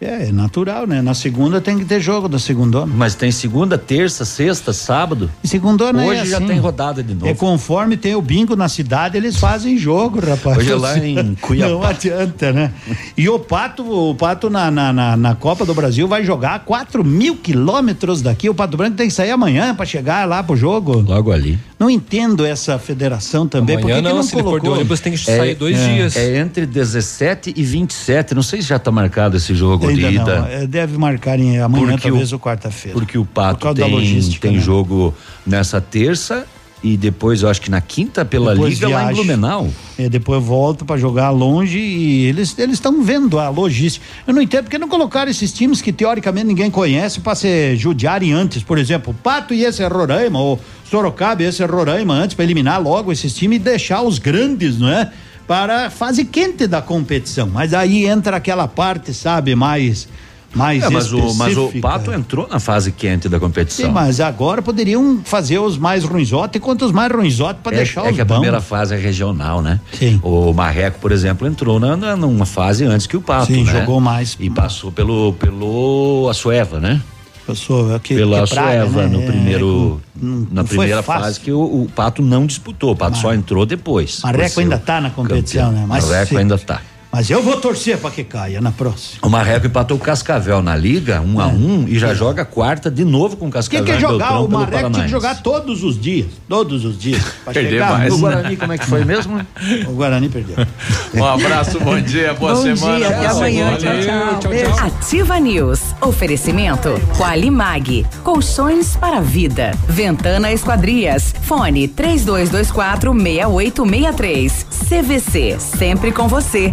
É, 0.00 0.28
é 0.28 0.32
natural, 0.32 0.86
né? 0.86 1.02
Na 1.02 1.12
segunda 1.12 1.60
tem 1.60 1.76
que 1.76 1.84
ter 1.84 2.00
jogo 2.00 2.28
da 2.28 2.38
segunda. 2.38 2.86
Mas 2.86 3.16
tem 3.16 3.32
segunda, 3.32 3.76
terça, 3.76 4.24
sexta, 4.24 4.72
sábado. 4.72 5.28
Segundona 5.42 6.04
Hoje 6.04 6.20
é 6.20 6.24
já 6.24 6.36
assim. 6.36 6.46
tem 6.46 6.58
rodada 6.58 7.02
de 7.02 7.14
novo. 7.14 7.26
É 7.26 7.34
conforme 7.34 7.96
tem 7.96 8.14
o 8.14 8.22
bingo 8.22 8.54
na 8.54 8.68
cidade, 8.68 9.16
eles 9.16 9.36
fazem 9.36 9.76
jogo, 9.76 10.20
rapaz. 10.20 10.58
Hoje 10.58 10.70
é 10.70 10.76
lá 10.76 10.98
em 10.98 11.34
Cuiabá. 11.34 11.72
Não 11.72 11.82
adianta, 11.84 12.52
né? 12.52 12.72
E 13.16 13.28
o 13.28 13.40
Pato, 13.40 13.82
o 13.82 14.14
Pato 14.14 14.48
na, 14.48 14.70
na, 14.70 14.92
na, 14.92 15.16
na 15.16 15.34
Copa 15.34 15.66
do 15.66 15.74
Brasil 15.74 16.06
vai 16.06 16.24
jogar 16.24 16.54
a 16.54 16.58
4 16.60 17.02
mil 17.02 17.34
quilômetros 17.36 18.22
daqui. 18.22 18.48
O 18.48 18.54
Pato 18.54 18.76
Branco 18.76 18.96
tem 18.96 19.08
que 19.08 19.14
sair 19.14 19.32
amanhã 19.32 19.74
para 19.74 19.84
chegar 19.84 20.28
lá 20.28 20.42
pro 20.44 20.56
jogo. 20.56 21.00
Logo 21.00 21.32
ali. 21.32 21.58
Não 21.78 21.88
entendo 21.88 22.44
essa 22.44 22.76
federação 22.78 23.46
também. 23.46 23.76
Amanhã 23.76 23.96
que 23.96 24.02
não, 24.02 24.16
não 24.16 24.22
se 24.24 24.34
ele 24.34 24.42
for 24.42 24.54
de 24.54 24.60
colocou? 24.60 24.74
ônibus 24.74 24.98
tem 25.00 25.12
que 25.12 25.18
sair 25.18 25.54
dois 25.54 25.78
é, 25.78 25.94
dias. 25.94 26.16
É 26.16 26.36
entre 26.38 26.66
17 26.66 27.54
e 27.56 27.62
27. 27.62 28.34
Não 28.34 28.42
sei 28.42 28.60
se 28.60 28.68
já 28.68 28.78
tá 28.80 28.90
marcado 28.90 29.36
esse 29.36 29.54
jogo 29.54 29.86
Ainda 29.88 30.08
de 30.10 30.16
não. 30.16 30.22
ida. 30.24 30.48
É, 30.50 30.66
Deve 30.66 30.98
marcar 30.98 31.38
em 31.38 31.58
amanhã, 31.60 31.90
Porque 31.92 32.08
talvez, 32.08 32.32
o- 32.32 32.34
ou 32.34 32.40
quarta-feira. 32.40 32.98
Porque 32.98 33.16
o 33.16 33.24
Pato 33.24 33.72
tem, 33.74 34.20
tem 34.40 34.52
né? 34.54 34.58
jogo 34.58 35.14
nessa 35.46 35.80
terça 35.80 36.44
e 36.82 36.96
depois 36.96 37.42
eu 37.42 37.48
acho 37.48 37.60
que 37.60 37.70
na 37.70 37.80
quinta 37.80 38.24
pela 38.24 38.52
Depois 38.52 38.74
Liga 38.74 38.88
lá 38.88 39.10
em. 39.10 39.14
Blumenau. 39.14 39.68
É, 39.98 40.08
depois 40.08 40.42
volta 40.42 40.84
para 40.84 40.96
jogar 40.96 41.30
longe 41.30 41.78
e 41.78 42.26
eles 42.26 42.56
eles 42.58 42.74
estão 42.74 43.02
vendo 43.02 43.38
a 43.38 43.48
logística. 43.48 44.04
Eu 44.26 44.32
não 44.32 44.40
entendo 44.40 44.64
porque 44.64 44.78
não 44.78 44.88
colocaram 44.88 45.30
esses 45.30 45.52
times 45.52 45.82
que 45.82 45.92
teoricamente 45.92 46.46
ninguém 46.46 46.70
conhece 46.70 47.20
para 47.20 47.34
se 47.34 47.74
judiarem 47.76 48.32
antes. 48.32 48.62
Por 48.62 48.78
exemplo, 48.78 49.14
Pato 49.22 49.52
e 49.52 49.64
esse 49.64 49.82
é 49.82 49.88
Roraima, 49.88 50.38
ou 50.38 50.60
Sorocaba 50.88 51.42
e 51.42 51.46
esse 51.46 51.62
é 51.62 51.66
Roraima 51.66 52.14
antes 52.14 52.34
para 52.34 52.44
eliminar 52.44 52.80
logo 52.80 53.10
esses 53.10 53.34
times 53.34 53.56
e 53.56 53.60
deixar 53.60 54.02
os 54.02 54.18
grandes, 54.18 54.78
não 54.78 54.88
é? 54.88 55.10
Para 55.46 55.86
a 55.86 55.90
fase 55.90 56.24
quente 56.24 56.66
da 56.66 56.80
competição. 56.80 57.48
Mas 57.48 57.74
aí 57.74 58.06
entra 58.06 58.36
aquela 58.36 58.68
parte, 58.68 59.12
sabe, 59.12 59.54
mais 59.54 60.06
mais 60.54 60.82
É, 60.82 60.88
mas, 60.88 61.12
o, 61.12 61.34
mas 61.34 61.56
o. 61.56 61.68
Pato 61.80 62.12
entrou 62.12 62.48
na 62.48 62.58
fase 62.58 62.90
quente 62.90 63.28
da 63.28 63.38
competição. 63.38 63.86
Sim, 63.86 63.92
mas 63.92 64.18
agora 64.20 64.62
poderiam 64.62 65.20
fazer 65.24 65.58
os 65.58 65.76
mais 65.76 66.04
ruinzotes 66.04 66.56
enquanto 66.60 66.82
os 66.86 66.92
mais 66.92 67.12
ruinzotes 67.12 67.60
para 67.62 67.74
é, 67.74 67.78
deixar 67.78 68.06
é 68.06 68.10
os 68.10 68.14
que 68.16 68.20
a 68.22 68.24
bons. 68.24 68.34
primeira 68.36 68.60
fase 68.60 68.94
é 68.94 68.98
regional, 68.98 69.60
né? 69.60 69.78
Sim. 69.92 70.18
O 70.22 70.52
Marreco, 70.52 70.98
por 71.00 71.12
exemplo, 71.12 71.46
entrou 71.46 71.78
na, 71.78 71.96
na- 71.96 72.16
numa 72.16 72.46
fase 72.46 72.84
antes 72.84 73.06
que 73.06 73.16
o 73.16 73.20
Pato, 73.20 73.46
Sim, 73.52 73.64
né? 73.64 73.72
jogou 73.72 74.00
mais. 74.00 74.36
E 74.40 74.48
passou 74.48 74.90
pelo 74.90 75.34
pelo 75.34 76.26
Açoeva, 76.30 76.80
né? 76.80 77.00
Passou 77.46 77.98
que, 78.00 78.14
Pela 78.14 78.42
que 78.46 78.54
praga, 78.54 78.82
Açoeva 78.84 79.02
né? 79.06 79.08
no 79.16 79.22
É, 79.22 79.26
primeiro 79.26 80.00
não- 80.14 80.38
na 80.40 80.46
não 80.62 80.66
foi 80.66 80.76
primeira 80.78 81.02
fácil. 81.02 81.22
fase 81.24 81.40
que 81.40 81.50
o, 81.52 81.60
o 81.60 81.88
Pato 81.94 82.20
não 82.22 82.44
disputou, 82.46 82.92
o 82.92 82.96
Pato 82.96 83.16
só 83.16 83.32
entrou 83.32 83.64
depois. 83.64 84.20
Marreco 84.22 84.60
ainda 84.60 84.76
o 84.76 84.78
tá 84.78 85.00
na 85.00 85.08
competição, 85.10 85.66
campeão. 85.68 85.80
né? 85.80 85.86
Mas 85.88 86.04
Marreco 86.06 86.36
ainda 86.36 86.58
tá. 86.58 86.82
Mas 87.18 87.28
eu 87.30 87.42
vou 87.42 87.60
torcer 87.60 87.98
para 87.98 88.12
que 88.12 88.22
caia 88.22 88.60
na 88.60 88.70
próxima. 88.70 89.18
O 89.26 89.28
Marreco 89.28 89.66
empatou 89.66 89.96
o 89.96 90.00
Cascavel 90.00 90.62
na 90.62 90.76
liga, 90.76 91.20
um 91.20 91.40
a 91.40 91.48
um, 91.48 91.84
e 91.88 91.98
já 91.98 92.14
joga 92.14 92.42
a 92.42 92.44
quarta 92.44 92.88
de 92.88 93.04
novo 93.04 93.36
com 93.36 93.46
o 93.46 93.50
Quem 93.50 93.54
Cascavel. 93.54 93.84
quer 93.84 93.96
em 93.96 94.00
jogar? 94.00 94.28
Beltrão 94.28 94.44
O 94.44 94.48
Marreco 94.48 94.90
tinha 94.90 95.04
que 95.04 95.10
jogar 95.10 95.42
todos 95.42 95.82
os 95.82 96.00
dias. 96.00 96.28
Todos 96.48 96.84
os 96.84 96.96
dias. 96.96 97.20
Perder 97.52 97.80
mais, 97.80 98.14
né? 98.14 98.20
Guarani, 98.20 98.56
como 98.56 98.72
é 98.72 98.78
que 98.78 98.86
foi 98.86 99.04
mesmo? 99.04 99.44
O 99.88 99.92
Guarani 99.94 100.28
perdeu. 100.28 100.64
Um 101.12 101.24
abraço, 101.24 101.80
bom 101.80 102.00
dia, 102.00 102.34
boa 102.34 102.54
Bom 102.54 102.62
semana. 102.62 102.96
dia, 102.98 103.08
até 103.08 103.26
amanhã. 103.26 103.78
semana. 103.78 104.02
Tchau, 104.04 104.38
tchau. 104.40 104.50
Beijo. 104.50 104.70
Ativa 104.78 105.40
News. 105.40 105.80
Oferecimento. 106.00 106.90
Qualimag. 107.16 108.06
Colchões 108.22 108.94
para 108.96 109.18
a 109.18 109.20
vida. 109.20 109.72
Ventana 109.88 110.52
Esquadrias. 110.52 111.34
Fone 111.42 111.88
3224 111.88 113.12
6863. 113.12 114.66
CVC. 114.88 115.56
Sempre 115.58 116.12
com 116.12 116.28
você. 116.28 116.72